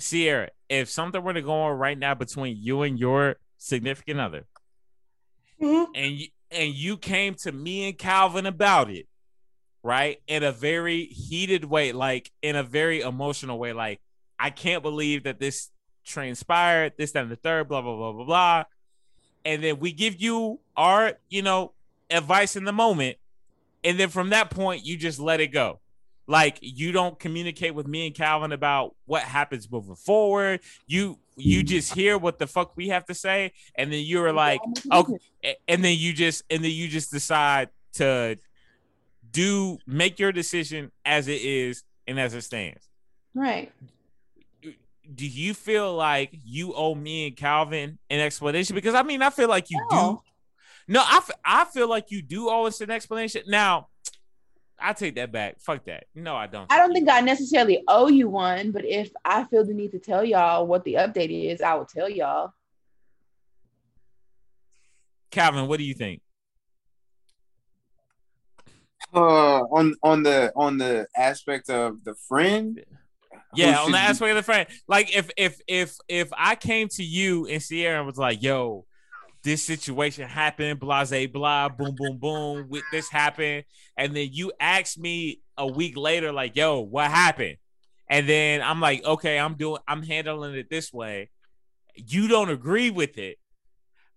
Siara, 0.00 0.48
if 0.68 0.88
something 0.88 1.22
were 1.22 1.34
to 1.34 1.42
go 1.42 1.52
on 1.52 1.78
right 1.78 1.98
now 1.98 2.14
between 2.14 2.56
you 2.60 2.82
and 2.82 2.98
your 2.98 3.36
significant 3.56 4.20
other, 4.20 4.46
mm-hmm. 5.60 5.90
and 5.94 6.12
you 6.12 6.26
and 6.50 6.74
you 6.74 6.96
came 6.96 7.34
to 7.34 7.52
me 7.52 7.88
and 7.88 7.98
Calvin 7.98 8.46
about 8.46 8.90
it, 8.90 9.06
right? 9.82 10.20
In 10.26 10.42
a 10.42 10.52
very 10.52 11.04
heated 11.04 11.64
way, 11.64 11.92
like 11.92 12.30
in 12.42 12.56
a 12.56 12.62
very 12.62 13.00
emotional 13.00 13.58
way, 13.58 13.72
like 13.72 14.00
I 14.38 14.50
can't 14.50 14.82
believe 14.82 15.24
that 15.24 15.40
this 15.40 15.70
transpired, 16.06 16.94
this, 16.96 17.12
that, 17.12 17.22
and 17.22 17.30
the 17.30 17.36
third, 17.36 17.68
blah, 17.68 17.82
blah, 17.82 17.96
blah, 17.96 18.12
blah, 18.12 18.24
blah. 18.24 18.64
And 19.44 19.62
then 19.62 19.78
we 19.78 19.92
give 19.92 20.20
you 20.20 20.60
our, 20.76 21.14
you 21.28 21.42
know, 21.42 21.72
advice 22.10 22.56
in 22.56 22.64
the 22.64 22.72
moment. 22.72 23.18
And 23.84 23.98
then 23.98 24.08
from 24.08 24.30
that 24.30 24.50
point, 24.50 24.84
you 24.84 24.96
just 24.96 25.20
let 25.20 25.40
it 25.40 25.48
go. 25.48 25.80
Like 26.28 26.58
you 26.60 26.92
don't 26.92 27.18
communicate 27.18 27.74
with 27.74 27.88
me 27.88 28.06
and 28.06 28.14
Calvin 28.14 28.52
about 28.52 28.94
what 29.06 29.22
happens 29.22 29.68
moving 29.70 29.96
forward. 29.96 30.60
You 30.86 31.18
you 31.36 31.62
just 31.62 31.94
hear 31.94 32.18
what 32.18 32.38
the 32.38 32.46
fuck 32.46 32.76
we 32.76 32.88
have 32.88 33.06
to 33.06 33.14
say, 33.14 33.52
and 33.74 33.92
then 33.92 34.04
you're 34.04 34.32
like, 34.32 34.60
okay, 34.92 35.14
oh, 35.14 35.18
and 35.66 35.82
then 35.84 35.96
you 35.96 36.12
just 36.12 36.42
and 36.50 36.62
then 36.62 36.70
you 36.70 36.86
just 36.88 37.10
decide 37.10 37.70
to 37.94 38.36
do 39.30 39.78
make 39.86 40.18
your 40.18 40.32
decision 40.32 40.90
as 41.04 41.28
it 41.28 41.40
is 41.42 41.82
and 42.06 42.18
as 42.18 42.34
it 42.34 42.42
stands 42.42 42.88
right. 43.34 43.70
do 45.14 45.26
you 45.26 45.52
feel 45.54 45.94
like 45.94 46.30
you 46.44 46.72
owe 46.74 46.94
me 46.94 47.26
and 47.26 47.36
calvin 47.36 47.98
an 48.10 48.20
explanation 48.20 48.74
because 48.74 48.94
i 48.94 49.02
mean 49.02 49.20
i 49.22 49.28
feel 49.30 49.48
like 49.48 49.68
you 49.70 49.78
No. 49.90 50.22
do 50.88 50.94
no 50.94 51.00
I, 51.04 51.16
f- 51.18 51.30
I 51.44 51.64
feel 51.66 51.88
like 51.88 52.10
you 52.10 52.22
do 52.22 52.48
owe 52.48 52.64
us 52.66 52.80
an 52.80 52.90
explanation 52.90 53.42
now 53.46 53.88
I 54.80 54.92
take 54.92 55.16
that 55.16 55.32
back. 55.32 55.60
Fuck 55.60 55.84
that. 55.86 56.04
No, 56.14 56.36
I 56.36 56.46
don't. 56.46 56.70
I 56.72 56.78
don't 56.78 56.92
think 56.92 57.08
I 57.08 57.20
necessarily 57.20 57.82
owe 57.88 58.08
you 58.08 58.28
one, 58.28 58.70
but 58.70 58.84
if 58.84 59.10
I 59.24 59.44
feel 59.44 59.64
the 59.64 59.74
need 59.74 59.90
to 59.92 59.98
tell 59.98 60.24
y'all 60.24 60.66
what 60.66 60.84
the 60.84 60.94
update 60.94 61.50
is, 61.52 61.60
I 61.60 61.74
will 61.74 61.84
tell 61.84 62.08
y'all. 62.08 62.52
Calvin, 65.30 65.66
what 65.66 65.78
do 65.78 65.84
you 65.84 65.94
think? 65.94 66.22
Uh, 69.14 69.60
on 69.62 69.94
on 70.02 70.22
the 70.22 70.52
on 70.54 70.78
the 70.78 71.06
aspect 71.16 71.70
of 71.70 72.04
the 72.04 72.14
friend. 72.28 72.84
Yeah, 73.54 73.78
on 73.80 73.86
should 73.86 73.94
the 73.94 73.98
be- 73.98 74.02
aspect 74.02 74.30
of 74.30 74.36
the 74.36 74.42
friend. 74.42 74.68
Like 74.86 75.16
if 75.16 75.30
if 75.36 75.60
if 75.66 75.96
if 76.08 76.28
I 76.36 76.54
came 76.54 76.88
to 76.88 77.02
you 77.02 77.46
and 77.46 77.60
Siara 77.60 78.04
was 78.04 78.18
like, 78.18 78.42
"Yo, 78.42 78.84
this 79.48 79.64
situation 79.64 80.28
happened, 80.28 80.78
blase 80.78 81.26
blah, 81.32 81.70
boom 81.70 81.94
boom 81.96 82.18
boom, 82.18 82.68
with 82.68 82.84
this 82.92 83.08
happened," 83.08 83.64
and 83.96 84.14
then 84.14 84.28
you 84.30 84.52
ask 84.60 84.98
me 84.98 85.40
a 85.56 85.66
week 85.66 85.96
later, 85.96 86.32
like, 86.32 86.54
"Yo, 86.54 86.80
what 86.80 87.10
happened?" 87.10 87.56
And 88.10 88.28
then 88.28 88.60
I'm 88.60 88.80
like, 88.80 89.02
"Okay, 89.04 89.38
I'm 89.38 89.54
doing, 89.54 89.80
I'm 89.88 90.02
handling 90.02 90.54
it 90.54 90.68
this 90.68 90.92
way." 90.92 91.30
You 91.94 92.28
don't 92.28 92.50
agree 92.50 92.90
with 92.90 93.16
it, 93.16 93.38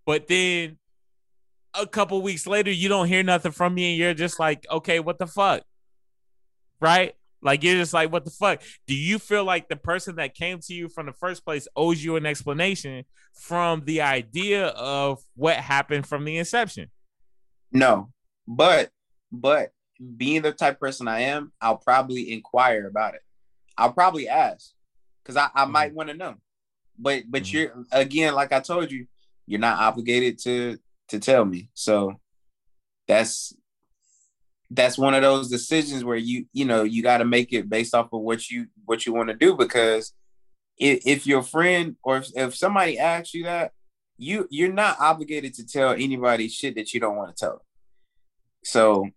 but 0.05 0.27
then 0.27 0.77
a 1.73 1.87
couple 1.87 2.21
weeks 2.21 2.45
later, 2.45 2.69
you 2.69 2.89
don't 2.89 3.07
hear 3.07 3.23
nothing 3.23 3.53
from 3.53 3.73
me, 3.73 3.91
and 3.91 3.97
you're 3.97 4.13
just 4.13 4.37
like, 4.37 4.67
"Okay, 4.69 4.99
what 4.99 5.17
the 5.17 5.27
fuck?" 5.27 5.63
Right? 6.81 7.15
Like 7.41 7.63
you're 7.63 7.75
just 7.75 7.93
like, 7.93 8.11
what 8.11 8.25
the 8.25 8.31
fuck? 8.31 8.61
Do 8.87 8.95
you 8.95 9.17
feel 9.19 9.43
like 9.43 9.67
the 9.67 9.75
person 9.75 10.15
that 10.17 10.35
came 10.35 10.59
to 10.59 10.73
you 10.73 10.89
from 10.89 11.07
the 11.07 11.13
first 11.13 11.43
place 11.43 11.67
owes 11.75 12.03
you 12.03 12.15
an 12.15 12.25
explanation 12.25 13.05
from 13.33 13.83
the 13.85 14.01
idea 14.01 14.67
of 14.67 15.19
what 15.35 15.55
happened 15.57 16.05
from 16.05 16.23
the 16.25 16.37
inception? 16.37 16.91
No, 17.71 18.11
but 18.47 18.89
but 19.31 19.71
being 20.17 20.41
the 20.41 20.51
type 20.51 20.75
of 20.75 20.79
person 20.79 21.07
I 21.07 21.21
am, 21.21 21.51
I'll 21.61 21.77
probably 21.77 22.31
inquire 22.31 22.87
about 22.87 23.15
it. 23.15 23.21
I'll 23.77 23.93
probably 23.93 24.27
ask 24.27 24.71
because 25.23 25.37
I, 25.37 25.49
I 25.55 25.65
might 25.65 25.93
want 25.93 26.09
to 26.09 26.15
know. 26.15 26.35
But 26.99 27.23
but 27.27 27.43
Mhm. 27.43 27.53
you're 27.53 27.85
again, 27.91 28.33
like 28.35 28.51
I 28.51 28.59
told 28.59 28.91
you, 28.91 29.07
you're 29.47 29.59
not 29.59 29.79
obligated 29.79 30.37
to 30.39 30.77
to 31.09 31.19
tell 31.19 31.45
me. 31.45 31.69
So 31.73 32.19
that's 33.07 33.53
that's 34.73 34.97
one 34.97 35.13
of 35.13 35.21
those 35.21 35.49
decisions 35.49 36.03
where 36.03 36.17
you 36.17 36.45
you 36.53 36.65
know 36.65 36.83
you 36.83 37.03
got 37.03 37.17
to 37.17 37.25
make 37.25 37.51
it 37.51 37.69
based 37.69 37.93
off 37.93 38.13
of 38.13 38.21
what 38.21 38.49
you 38.49 38.67
what 38.85 39.05
you 39.05 39.13
want 39.13 39.29
to 39.29 39.35
do 39.35 39.55
because 39.55 40.13
if, 40.77 41.05
if 41.05 41.27
your 41.27 41.43
friend 41.43 41.97
or 42.03 42.17
if, 42.17 42.29
if 42.35 42.55
somebody 42.55 42.97
asks 42.97 43.33
you 43.33 43.43
that 43.43 43.73
you 44.17 44.47
you're 44.49 44.71
not 44.71 44.97
obligated 44.99 45.53
to 45.55 45.65
tell 45.65 45.91
anybody 45.91 46.47
shit 46.47 46.75
that 46.75 46.93
you 46.93 46.99
don't 46.99 47.17
want 47.17 47.35
to 47.35 47.45
tell. 47.45 47.65
So 48.63 49.09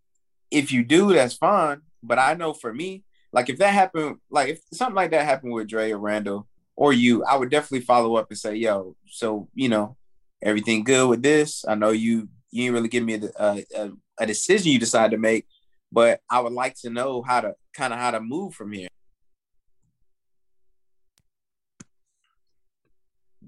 if 0.51 0.73
you 0.73 0.83
do, 0.85 1.13
that's 1.13 1.35
fine. 1.35 1.83
But 2.03 2.19
I 2.19 2.35
know 2.35 2.53
for 2.53 2.73
me, 2.73 3.05
like 3.33 3.49
if 3.49 3.59
that 3.59 3.73
happened, 3.73 4.17
like 4.31 4.49
if 4.49 4.61
something 4.73 4.95
like 4.95 5.13
that 5.13 5.25
happened 5.25 5.53
with 5.53 5.69
Dre 5.69 5.93
or 5.93 5.99
Randall 5.99 6.49
or 6.75 6.93
you, 6.93 7.25
I 7.25 7.37
would 7.37 7.51
definitely 7.51 7.81
follow 7.81 8.17
up 8.17 8.31
and 8.31 8.39
say, 8.39 8.57
"Yo, 8.57 8.97
so 9.07 9.49
you 9.55 9.69
know, 9.69 9.97
everything 10.43 10.85
good 10.85 11.09
with 11.09 11.23
this? 11.23 11.65
I 11.69 11.75
know 11.75 11.91
you 11.91 12.29
you 12.51 12.65
didn't 12.65 12.75
really 12.75 12.89
give 12.89 13.05
me 13.05 13.15
a, 13.15 13.31
a, 13.37 13.65
a, 13.77 13.91
a 14.19 14.27
decision 14.27 14.73
you 14.73 14.79
decide 14.79 15.11
to 15.13 15.19
make, 15.19 15.47
but 15.93 16.21
I 16.31 16.41
would 16.41 16.53
like 16.53 16.75
to 16.83 16.91
know 16.91 17.23
how 17.23 17.41
to 17.41 17.55
kind 17.75 17.93
of 17.93 17.99
how 17.99 18.11
to 18.13 18.21
move 18.21 18.55
from 18.55 18.73
here." 18.73 18.89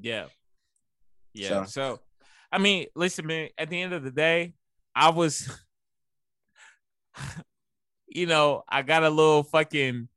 Yeah. 0.00 0.26
Yeah. 1.32 1.64
So- 1.64 1.96
So, 1.96 2.00
I 2.52 2.58
mean, 2.58 2.86
listen, 2.94 3.26
man, 3.26 3.48
at 3.58 3.70
the 3.70 3.80
end 3.80 3.92
of 3.92 4.02
the 4.02 4.10
day, 4.10 4.54
I 4.94 5.10
was, 5.10 5.50
you 8.08 8.26
know, 8.26 8.62
I 8.68 8.82
got 8.82 9.02
a 9.04 9.10
little 9.10 9.42
fucking, 9.42 10.08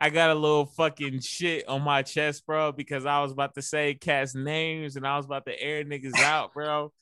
I 0.00 0.10
got 0.10 0.30
a 0.30 0.34
little 0.34 0.66
fucking 0.66 1.20
shit 1.20 1.68
on 1.68 1.82
my 1.82 2.02
chest, 2.02 2.46
bro, 2.46 2.72
because 2.72 3.04
I 3.06 3.20
was 3.22 3.32
about 3.32 3.54
to 3.54 3.62
say 3.62 3.94
cast 3.94 4.36
names 4.36 4.96
and 4.96 5.06
I 5.06 5.16
was 5.16 5.26
about 5.26 5.46
to 5.46 5.60
air 5.60 5.84
niggas 5.84 6.14
out, 6.20 6.52
bro. 6.54 6.92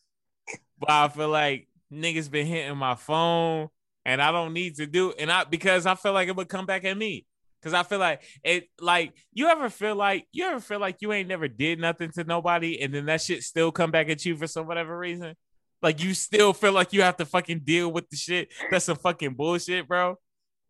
But 0.79 0.91
I 0.91 1.09
feel 1.09 1.29
like 1.29 1.69
niggas 1.93 2.31
been 2.31 2.47
hitting 2.47 2.77
my 2.77 2.95
phone 2.95 3.69
and 4.05 4.21
I 4.21 4.33
don't 4.33 4.53
need 4.53 4.77
to 4.77 4.87
do 4.87 5.13
and 5.19 5.31
I 5.31 5.45
because 5.45 5.87
I 5.87 5.95
feel 5.95 6.13
like 6.13 6.29
it 6.29 6.37
would 6.37 6.49
come 6.49 6.67
back 6.67 6.85
at 6.85 6.97
me. 6.97 7.27
Cause 7.63 7.75
I 7.75 7.83
feel 7.83 7.99
like 7.99 8.23
it 8.45 8.69
like 8.81 9.13
you 9.33 9.49
ever 9.49 9.69
feel 9.69 9.97
like 9.97 10.29
you 10.31 10.45
ever 10.45 10.61
feel 10.61 10.79
like 10.79 10.99
you 11.01 11.13
ain't 11.13 11.29
never 11.29 11.49
did 11.49 11.81
nothing 11.81 12.13
to 12.13 12.23
nobody 12.23 12.81
and 12.81 12.95
then 12.95 13.07
that 13.07 13.21
shit 13.21 13.43
still 13.43 13.73
come 13.73 13.91
back 13.91 14.09
at 14.09 14.25
you 14.25 14.37
for 14.37 14.47
some 14.47 14.69
whatever 14.69 14.97
reason? 14.97 15.35
Like 15.83 16.01
you 16.01 16.15
still 16.15 16.53
feel 16.53 16.73
like 16.73 16.93
you 16.93 17.03
have 17.03 17.17
to 17.17 17.25
fucking 17.25 17.61
deal 17.65 17.91
with 17.91 18.09
the 18.09 18.17
shit 18.17 18.53
that's 18.71 18.85
some 18.85 18.97
fucking 18.97 19.35
bullshit, 19.35 19.89
bro. 19.89 20.17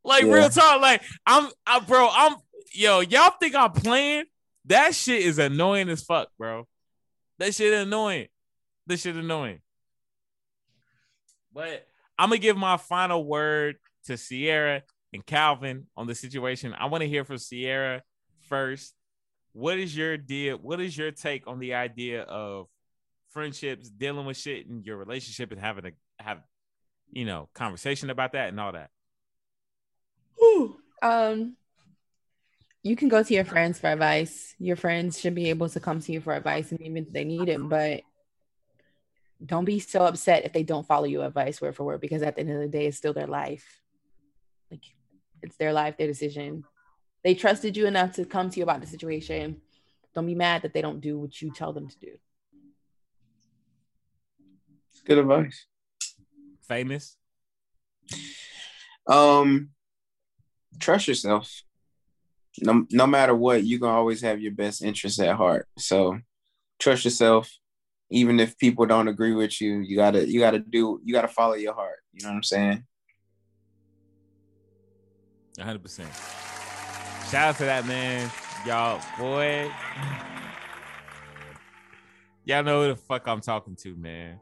Like 0.05 0.25
Yeah. 0.25 0.33
real 0.33 0.49
talk, 0.49 0.81
like 0.81 1.03
I'm 1.27 1.51
I 1.67 1.81
bro, 1.81 2.09
I'm 2.11 2.37
yo, 2.73 3.01
y'all 3.01 3.35
think 3.39 3.55
I'm 3.55 3.73
playing? 3.73 4.25
That 4.65 4.95
shit 4.95 5.23
is 5.23 5.39
annoying 5.39 5.89
as 5.91 6.03
fuck, 6.03 6.29
bro. 6.39 6.67
That 7.39 7.55
shit 7.55 7.75
annoying. 7.75 8.29
This 8.87 9.03
shit 9.03 9.17
annoying. 9.17 9.61
But 11.57 11.89
I'm 12.19 12.29
gonna 12.29 12.39
give 12.39 12.59
my 12.59 12.77
final 12.77 13.25
word 13.25 13.77
to 14.05 14.13
Siara 14.13 14.83
and 15.15 15.25
Calvin 15.25 15.87
on 15.97 16.07
the 16.07 16.15
situation. 16.15 16.75
I 16.79 16.85
want 16.85 17.01
to 17.01 17.09
hear 17.09 17.25
from 17.25 17.37
Siara 17.37 18.03
first. 18.43 18.95
What 19.55 19.79
is 19.79 19.97
your 19.97 20.19
deal? 20.19 20.59
What 20.59 20.83
is 20.83 20.99
your 20.99 21.13
take 21.13 21.47
on 21.47 21.59
the 21.59 21.73
idea 21.73 22.25
of 22.25 22.67
friendships, 23.31 23.89
dealing 23.89 24.27
with 24.27 24.37
shit 24.37 24.67
in 24.67 24.83
your 24.85 24.99
relationship, 24.99 25.51
and 25.51 25.59
having 25.59 25.85
to 25.85 25.93
have, 26.19 26.43
you 27.11 27.25
know, 27.25 27.49
conversation 27.55 28.11
about 28.11 28.33
that 28.33 28.51
and 28.51 28.61
all 28.61 28.73
that? 28.73 28.91
Um, 31.01 31.57
you 32.83 32.97
can 32.97 33.09
go 33.09 33.23
to 33.23 33.35
your 33.35 33.47
friends 33.47 33.79
for 33.79 33.87
advice. 33.87 34.55
Your 34.59 34.77
friends 34.77 35.19
should 35.19 35.35
be 35.35 35.49
able 35.49 35.71
to 35.71 35.81
come 35.81 36.01
to 36.01 36.13
you 36.13 36.21
for 36.21 36.35
advice, 36.35 36.71
and 36.71 36.83
even 36.83 36.99
if 36.99 37.13
they 37.15 37.25
need 37.25 37.49
it, 37.49 37.67
but 37.67 38.03
don't 39.45 39.65
be 39.65 39.79
so 39.79 40.01
upset 40.07 40.45
if 40.45 40.53
they 40.53 40.63
don't 40.63 40.87
follow 40.87 41.05
your 41.05 41.27
advice 41.27 41.61
word 41.61 41.77
for 41.77 41.85
word, 41.85 42.01
because 42.01 42.23
at 42.23 42.37
the 42.37 42.41
end 42.41 42.53
of 42.53 42.61
the 42.61 42.69
day, 42.69 42.87
it's 42.87 42.97
still 42.97 43.13
their 43.13 43.27
life. 43.27 43.83
Like 44.71 44.85
it's 45.43 45.57
their 45.57 45.73
life, 45.73 45.97
their 45.97 46.07
decision. 46.07 46.65
They 47.23 47.35
trusted 47.35 47.77
you 47.77 47.87
enough 47.87 48.13
to 48.13 48.25
come 48.25 48.51
to 48.51 48.57
you 48.57 48.63
about 48.63 48.81
the 48.81 48.87
situation. 48.87 49.61
Don't 50.15 50.27
be 50.27 50.35
mad 50.35 50.63
that 50.63 50.73
they 50.73 50.81
don't 50.81 51.01
do 51.01 51.19
what 51.19 51.43
you 51.43 51.53
tell 51.53 51.73
them 51.73 51.89
to 51.89 51.99
do. 51.99 52.13
It's 54.91 55.03
good 55.03 55.19
advice. 55.19 55.67
Phamous. 56.71 57.17
Um, 59.07 59.71
trust 60.79 61.09
yourself. 61.09 61.63
No, 62.61 62.87
no 62.91 63.07
matter 63.07 63.35
what, 63.35 63.65
you 63.65 63.79
can 63.79 63.89
always 63.89 64.23
have 64.23 64.41
your 64.41 64.53
best 64.53 64.83
interests 64.83 65.21
at 65.21 65.37
heart. 65.37 65.69
So, 65.77 66.19
trust 66.79 67.05
yourself. 67.05 67.53
Even 68.11 68.39
if 68.39 68.57
people 68.59 68.87
don't 68.87 69.09
agree 69.09 69.35
with 69.35 69.61
you, 69.61 69.81
you 69.81 69.97
gotta, 69.97 70.29
you 70.29 70.41
gotta 70.41 70.61
do, 70.61 71.01
you 71.05 71.13
gotta 71.13 71.29
follow 71.29 71.55
your 71.55 71.75
heart. 71.75 71.99
You 72.13 72.25
know 72.25 72.31
what 72.31 72.37
I'm 72.37 72.43
saying? 72.43 72.85
100. 75.59 75.83
percent 75.83 76.09
Shout 77.31 77.49
out 77.49 77.57
to 77.57 77.65
that 77.65 77.87
man, 77.87 78.31
y'all, 78.65 79.01
boy. 79.19 79.71
Y'all 82.45 82.63
know 82.63 82.83
who 82.83 82.89
the 82.91 82.97
fuck 82.97 83.27
I'm 83.27 83.41
talking 83.41 83.75
to, 83.83 83.97
man. 83.97 84.39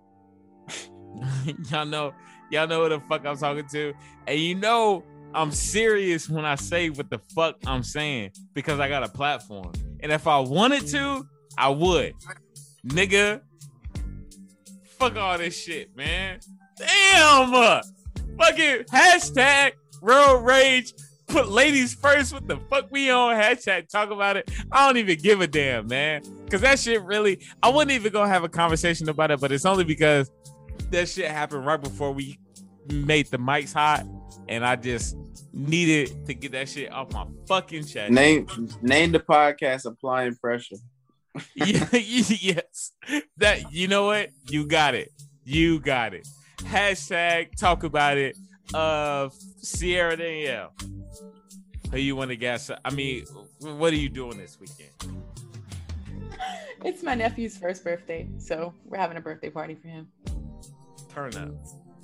y'all 1.70 1.86
know, 1.86 2.12
y'all 2.50 2.66
know 2.66 2.82
who 2.82 2.90
the 2.90 3.00
fuck 3.00 3.24
I'm 3.24 3.38
talking 3.38 3.66
to, 3.68 3.94
and 4.26 4.38
you 4.38 4.54
know 4.54 5.02
I'm 5.32 5.50
serious 5.50 6.28
when 6.28 6.44
I 6.44 6.56
say 6.56 6.90
what 6.90 7.08
the 7.08 7.20
fuck 7.34 7.56
I'm 7.66 7.82
saying 7.82 8.32
because 8.52 8.80
I 8.80 8.88
got 8.88 9.02
a 9.02 9.08
platform, 9.08 9.72
and 10.00 10.12
if 10.12 10.26
I 10.26 10.38
wanted 10.40 10.86
to, 10.88 11.26
I 11.56 11.70
would, 11.70 12.14
nigga. 12.86 13.40
Fuck 14.98 15.16
all 15.16 15.38
this 15.38 15.60
shit, 15.60 15.96
man. 15.96 16.40
Damn, 16.78 17.82
fucking 18.38 18.84
hashtag 18.92 19.72
road 20.02 20.40
rage 20.44 20.92
put 21.26 21.48
ladies 21.48 21.94
first. 21.94 22.32
What 22.32 22.46
the 22.46 22.58
fuck 22.70 22.90
we 22.90 23.10
on? 23.10 23.34
Hashtag 23.34 23.88
talk 23.88 24.10
about 24.10 24.36
it. 24.36 24.50
I 24.70 24.86
don't 24.86 24.96
even 24.96 25.18
give 25.18 25.40
a 25.40 25.46
damn, 25.46 25.86
man. 25.86 26.22
Cause 26.50 26.60
that 26.60 26.78
shit 26.78 27.02
really, 27.02 27.40
I 27.62 27.68
wouldn't 27.68 27.92
even 27.92 28.12
go 28.12 28.24
have 28.24 28.44
a 28.44 28.48
conversation 28.48 29.08
about 29.08 29.30
it, 29.30 29.40
but 29.40 29.52
it's 29.52 29.64
only 29.64 29.84
because 29.84 30.30
that 30.90 31.08
shit 31.08 31.30
happened 31.30 31.66
right 31.66 31.80
before 31.80 32.12
we 32.12 32.38
made 32.92 33.26
the 33.26 33.38
mics 33.38 33.72
hot. 33.72 34.06
And 34.48 34.64
I 34.64 34.76
just 34.76 35.16
needed 35.52 36.26
to 36.26 36.34
get 36.34 36.52
that 36.52 36.68
shit 36.68 36.92
off 36.92 37.12
my 37.12 37.26
fucking 37.46 37.84
chest. 37.84 38.12
Name, 38.12 38.46
name 38.82 39.12
the 39.12 39.20
podcast. 39.20 39.86
Applying 39.86 40.36
pressure. 40.36 40.76
Yeah, 41.54 41.88
yes. 41.92 42.92
That 43.38 43.72
you 43.72 43.88
know 43.88 44.06
what? 44.06 44.30
You 44.48 44.66
got 44.66 44.94
it. 44.94 45.12
You 45.44 45.80
got 45.80 46.14
it. 46.14 46.26
Hashtag 46.58 47.56
talk 47.56 47.84
about 47.84 48.16
it. 48.16 48.36
Uh 48.72 49.28
Siara 49.62 50.16
Danielle. 50.16 50.72
Who 51.90 51.98
you 51.98 52.16
want 52.16 52.30
to 52.30 52.36
guess? 52.36 52.70
I 52.84 52.90
mean, 52.90 53.24
what 53.60 53.92
are 53.92 53.96
you 53.96 54.08
doing 54.08 54.36
this 54.36 54.58
weekend? 54.58 54.90
It's 56.84 57.02
my 57.02 57.14
nephew's 57.14 57.56
first 57.56 57.82
birthday, 57.84 58.28
so 58.38 58.74
we're 58.84 58.98
having 58.98 59.16
a 59.16 59.20
birthday 59.20 59.48
party 59.48 59.74
for 59.74 59.88
him. 59.88 60.08
Turn 61.08 61.34
up. 61.36 61.50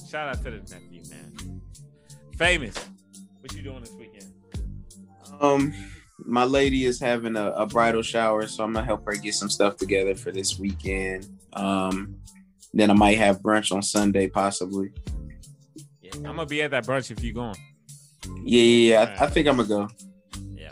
Shout 0.08 0.28
out 0.28 0.42
to 0.44 0.50
the 0.50 0.58
nephew, 0.58 1.02
man. 1.10 1.60
Phamous. 2.36 2.82
What 3.40 3.52
you 3.54 3.62
doing 3.62 3.80
this 3.80 3.92
weekend? 3.92 4.32
Um, 5.40 5.74
my 6.30 6.44
lady 6.44 6.84
is 6.84 7.00
having 7.00 7.36
a, 7.36 7.50
a 7.50 7.66
bridal 7.66 8.02
shower, 8.02 8.46
so 8.46 8.64
I'm 8.64 8.72
gonna 8.72 8.86
help 8.86 9.04
her 9.06 9.14
get 9.14 9.34
some 9.34 9.50
stuff 9.50 9.76
together 9.76 10.14
for 10.14 10.30
this 10.30 10.58
weekend. 10.58 11.28
Um, 11.52 12.16
then 12.72 12.90
I 12.90 12.94
might 12.94 13.18
have 13.18 13.40
brunch 13.40 13.74
on 13.74 13.82
Sunday, 13.82 14.28
possibly. 14.28 14.92
Yeah, 16.00 16.12
I'm 16.14 16.22
gonna 16.22 16.46
be 16.46 16.62
at 16.62 16.70
that 16.70 16.86
brunch 16.86 17.10
if 17.10 17.22
you're 17.22 17.34
going. 17.34 17.56
Yeah, 18.44 18.62
yeah, 18.62 18.90
yeah. 18.92 19.16
I, 19.18 19.24
I 19.24 19.26
think 19.28 19.48
I'm 19.48 19.56
gonna 19.56 19.68
go. 19.68 19.88
Yeah. 20.52 20.70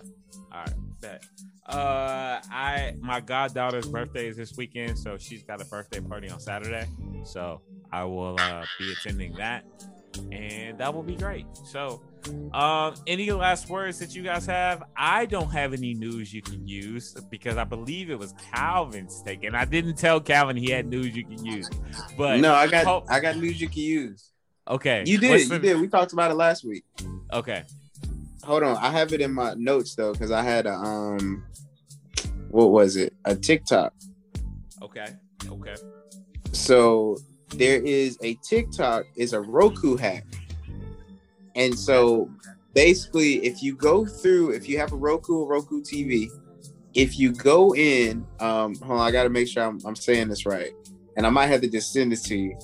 All 0.52 0.60
right. 0.60 0.74
Bet. 1.00 1.24
Uh, 1.66 2.40
I 2.50 2.94
my 3.00 3.20
goddaughter's 3.20 3.86
birthday 3.86 4.28
is 4.28 4.36
this 4.36 4.56
weekend, 4.56 4.98
so 4.98 5.18
she's 5.18 5.42
got 5.42 5.60
a 5.60 5.64
birthday 5.64 6.00
party 6.00 6.30
on 6.30 6.40
Saturday. 6.40 6.86
So 7.24 7.60
I 7.92 8.04
will 8.04 8.36
uh, 8.38 8.64
be 8.78 8.92
attending 8.92 9.34
that, 9.34 9.64
and 10.32 10.78
that 10.78 10.92
will 10.92 11.02
be 11.02 11.16
great. 11.16 11.46
So, 11.64 12.02
um, 12.52 12.94
any 13.06 13.30
last 13.30 13.68
words 13.70 13.98
that 14.00 14.14
you 14.14 14.22
guys 14.22 14.44
have? 14.46 14.82
I 14.96 15.26
don't 15.26 15.50
have 15.50 15.72
any 15.72 15.94
news 15.94 16.32
you 16.32 16.42
can 16.42 16.66
use 16.66 17.14
because 17.30 17.56
I 17.56 17.64
believe 17.64 18.10
it 18.10 18.18
was 18.18 18.34
Calvin's 18.52 19.22
take, 19.22 19.44
and 19.44 19.56
I 19.56 19.64
didn't 19.64 19.96
tell 19.96 20.20
Calvin 20.20 20.56
he 20.56 20.70
had 20.70 20.86
news 20.86 21.16
you 21.16 21.24
can 21.24 21.44
use. 21.44 21.68
But 22.16 22.40
No, 22.40 22.54
I 22.54 22.66
got 22.66 22.84
hope- 22.84 23.06
I 23.10 23.20
got 23.20 23.36
news 23.36 23.60
you 23.60 23.68
can 23.68 23.82
use. 23.82 24.32
okay, 24.68 25.04
You 25.06 25.18
did, 25.18 25.30
What's 25.30 25.48
you 25.48 25.58
did. 25.58 25.80
We 25.80 25.88
talked 25.88 26.12
about 26.12 26.30
it 26.30 26.34
last 26.34 26.64
week. 26.64 26.84
Okay, 27.32 27.64
Hold 28.44 28.62
on, 28.62 28.76
I 28.78 28.90
have 28.90 29.12
it 29.12 29.20
in 29.20 29.32
my 29.32 29.54
notes 29.54 29.94
though, 29.94 30.12
because 30.12 30.30
I 30.30 30.42
had 30.42 30.66
a 30.66 30.72
um, 30.74 31.44
what 32.50 32.70
was 32.70 32.96
it? 32.96 33.14
A 33.24 33.34
TikTok. 33.36 33.92
okay, 34.82 35.06
okay. 35.48 35.74
So 36.52 37.18
there 37.50 37.80
is 37.82 38.18
a 38.22 38.34
TikTok 38.36 39.04
is 39.16 39.32
a 39.32 39.40
Roku 39.40 39.96
hack, 39.96 40.24
and 41.54 41.76
so 41.76 42.30
basically, 42.74 43.44
if 43.44 43.62
you 43.62 43.74
go 43.74 44.06
through, 44.06 44.50
if 44.50 44.68
you 44.68 44.78
have 44.78 44.92
a 44.92 44.96
Roku 44.96 45.44
Roku 45.44 45.82
TV, 45.82 46.28
if 46.94 47.18
you 47.18 47.32
go 47.32 47.74
in, 47.74 48.26
um, 48.40 48.74
hold 48.76 49.00
on, 49.00 49.06
I 49.06 49.10
got 49.10 49.24
to 49.24 49.30
make 49.30 49.48
sure 49.48 49.64
I'm, 49.64 49.80
I'm 49.84 49.96
saying 49.96 50.28
this 50.28 50.46
right, 50.46 50.70
and 51.16 51.26
I 51.26 51.30
might 51.30 51.46
have 51.46 51.60
to 51.62 51.68
just 51.68 51.92
send 51.92 52.12
this 52.12 52.22
to 52.24 52.36
you, 52.36 52.58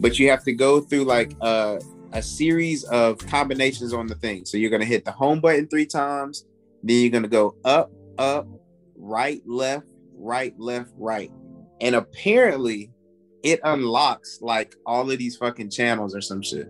but 0.00 0.18
you 0.18 0.30
have 0.30 0.44
to 0.44 0.52
go 0.52 0.80
through 0.80 1.04
like 1.04 1.32
a 1.42 1.78
series 2.20 2.84
of 2.84 3.18
combinations 3.18 3.92
on 3.92 4.06
the 4.06 4.14
thing. 4.16 4.44
So 4.44 4.56
you're 4.56 4.70
gonna 4.70 4.84
hit 4.84 5.04
the 5.04 5.12
home 5.12 5.40
button 5.40 5.68
three 5.68 5.86
times, 5.86 6.46
then 6.82 7.00
you're 7.00 7.10
gonna 7.10 7.28
go 7.28 7.56
up, 7.64 7.90
up, 8.18 8.46
right, 8.96 9.42
left, 9.46 9.86
right, 10.14 10.58
left, 10.58 10.90
right, 10.96 11.30
and 11.80 11.94
apparently 11.94 12.90
it 13.42 13.60
unlocks 13.64 14.38
like 14.40 14.74
all 14.86 15.10
of 15.10 15.18
these 15.18 15.36
fucking 15.36 15.70
channels 15.70 16.14
or 16.14 16.20
some 16.20 16.42
shit. 16.42 16.68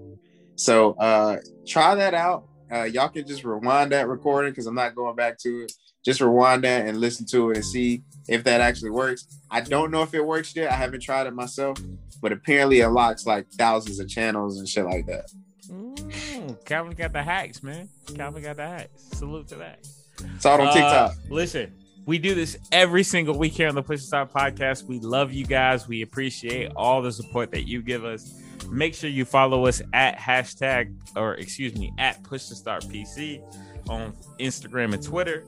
So 0.56 0.92
uh 0.94 1.38
try 1.66 1.94
that 1.94 2.14
out. 2.14 2.44
Uh 2.70 2.84
y'all 2.84 3.08
can 3.08 3.26
just 3.26 3.44
rewind 3.44 3.92
that 3.92 4.08
recording 4.08 4.52
because 4.52 4.66
I'm 4.66 4.74
not 4.74 4.94
going 4.94 5.16
back 5.16 5.38
to 5.40 5.62
it. 5.64 5.72
Just 6.04 6.20
rewind 6.20 6.64
that 6.64 6.86
and 6.86 6.98
listen 6.98 7.26
to 7.26 7.50
it 7.50 7.56
and 7.58 7.64
see 7.64 8.02
if 8.28 8.42
that 8.44 8.60
actually 8.60 8.90
works. 8.90 9.26
I 9.50 9.60
don't 9.60 9.90
know 9.90 10.02
if 10.02 10.14
it 10.14 10.24
works 10.24 10.54
yet. 10.56 10.70
I 10.70 10.74
haven't 10.74 11.00
tried 11.00 11.26
it 11.28 11.34
myself, 11.34 11.78
but 12.20 12.32
apparently 12.32 12.80
it 12.80 12.86
unlocks 12.86 13.24
like 13.26 13.46
thousands 13.52 14.00
of 14.00 14.08
channels 14.08 14.58
and 14.58 14.68
shit 14.68 14.84
like 14.84 15.06
that. 15.06 15.30
Mm, 15.70 16.64
Calvin 16.64 16.94
got 16.94 17.12
the 17.12 17.22
hacks, 17.22 17.62
man. 17.62 17.88
Calvin 18.14 18.42
got 18.42 18.56
the 18.56 18.66
hacks. 18.66 19.02
Salute 19.12 19.46
to 19.48 19.54
that. 19.56 19.86
It's 20.34 20.44
all 20.44 20.60
on 20.60 20.68
Uh, 20.68 20.72
TikTok. 20.72 21.14
Listen, 21.30 21.72
we 22.04 22.18
do 22.18 22.34
this 22.34 22.58
every 22.70 23.02
single 23.02 23.38
week 23.38 23.52
here 23.52 23.68
on 23.68 23.74
the 23.74 23.82
Push 23.82 24.00
to 24.00 24.06
Start 24.06 24.32
podcast. 24.32 24.84
We 24.84 24.98
love 24.98 25.32
you 25.32 25.44
guys. 25.44 25.86
We 25.86 26.02
appreciate 26.02 26.72
all 26.74 27.02
the 27.02 27.12
support 27.12 27.50
that 27.52 27.68
you 27.68 27.82
give 27.82 28.04
us. 28.04 28.40
Make 28.70 28.94
sure 28.94 29.10
you 29.10 29.24
follow 29.24 29.66
us 29.66 29.82
at 29.92 30.18
hashtag 30.18 30.94
or 31.16 31.34
excuse 31.34 31.74
me 31.74 31.92
at 31.98 32.22
Push 32.24 32.46
to 32.48 32.54
Start 32.54 32.84
PC 32.84 33.42
on 33.88 34.12
Instagram 34.40 34.94
and 34.94 35.02
Twitter. 35.02 35.44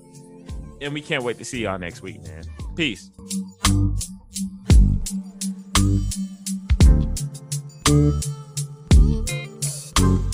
And 0.81 0.93
we 0.93 1.01
can't 1.01 1.25
wait 1.25 1.39
to 1.39 1.45
see 1.45 1.63
y'all 1.63 1.79
next 1.79 2.03
week, 2.03 2.23
man. 2.23 2.45
Peace. 2.77 3.11
Thank 9.97 10.34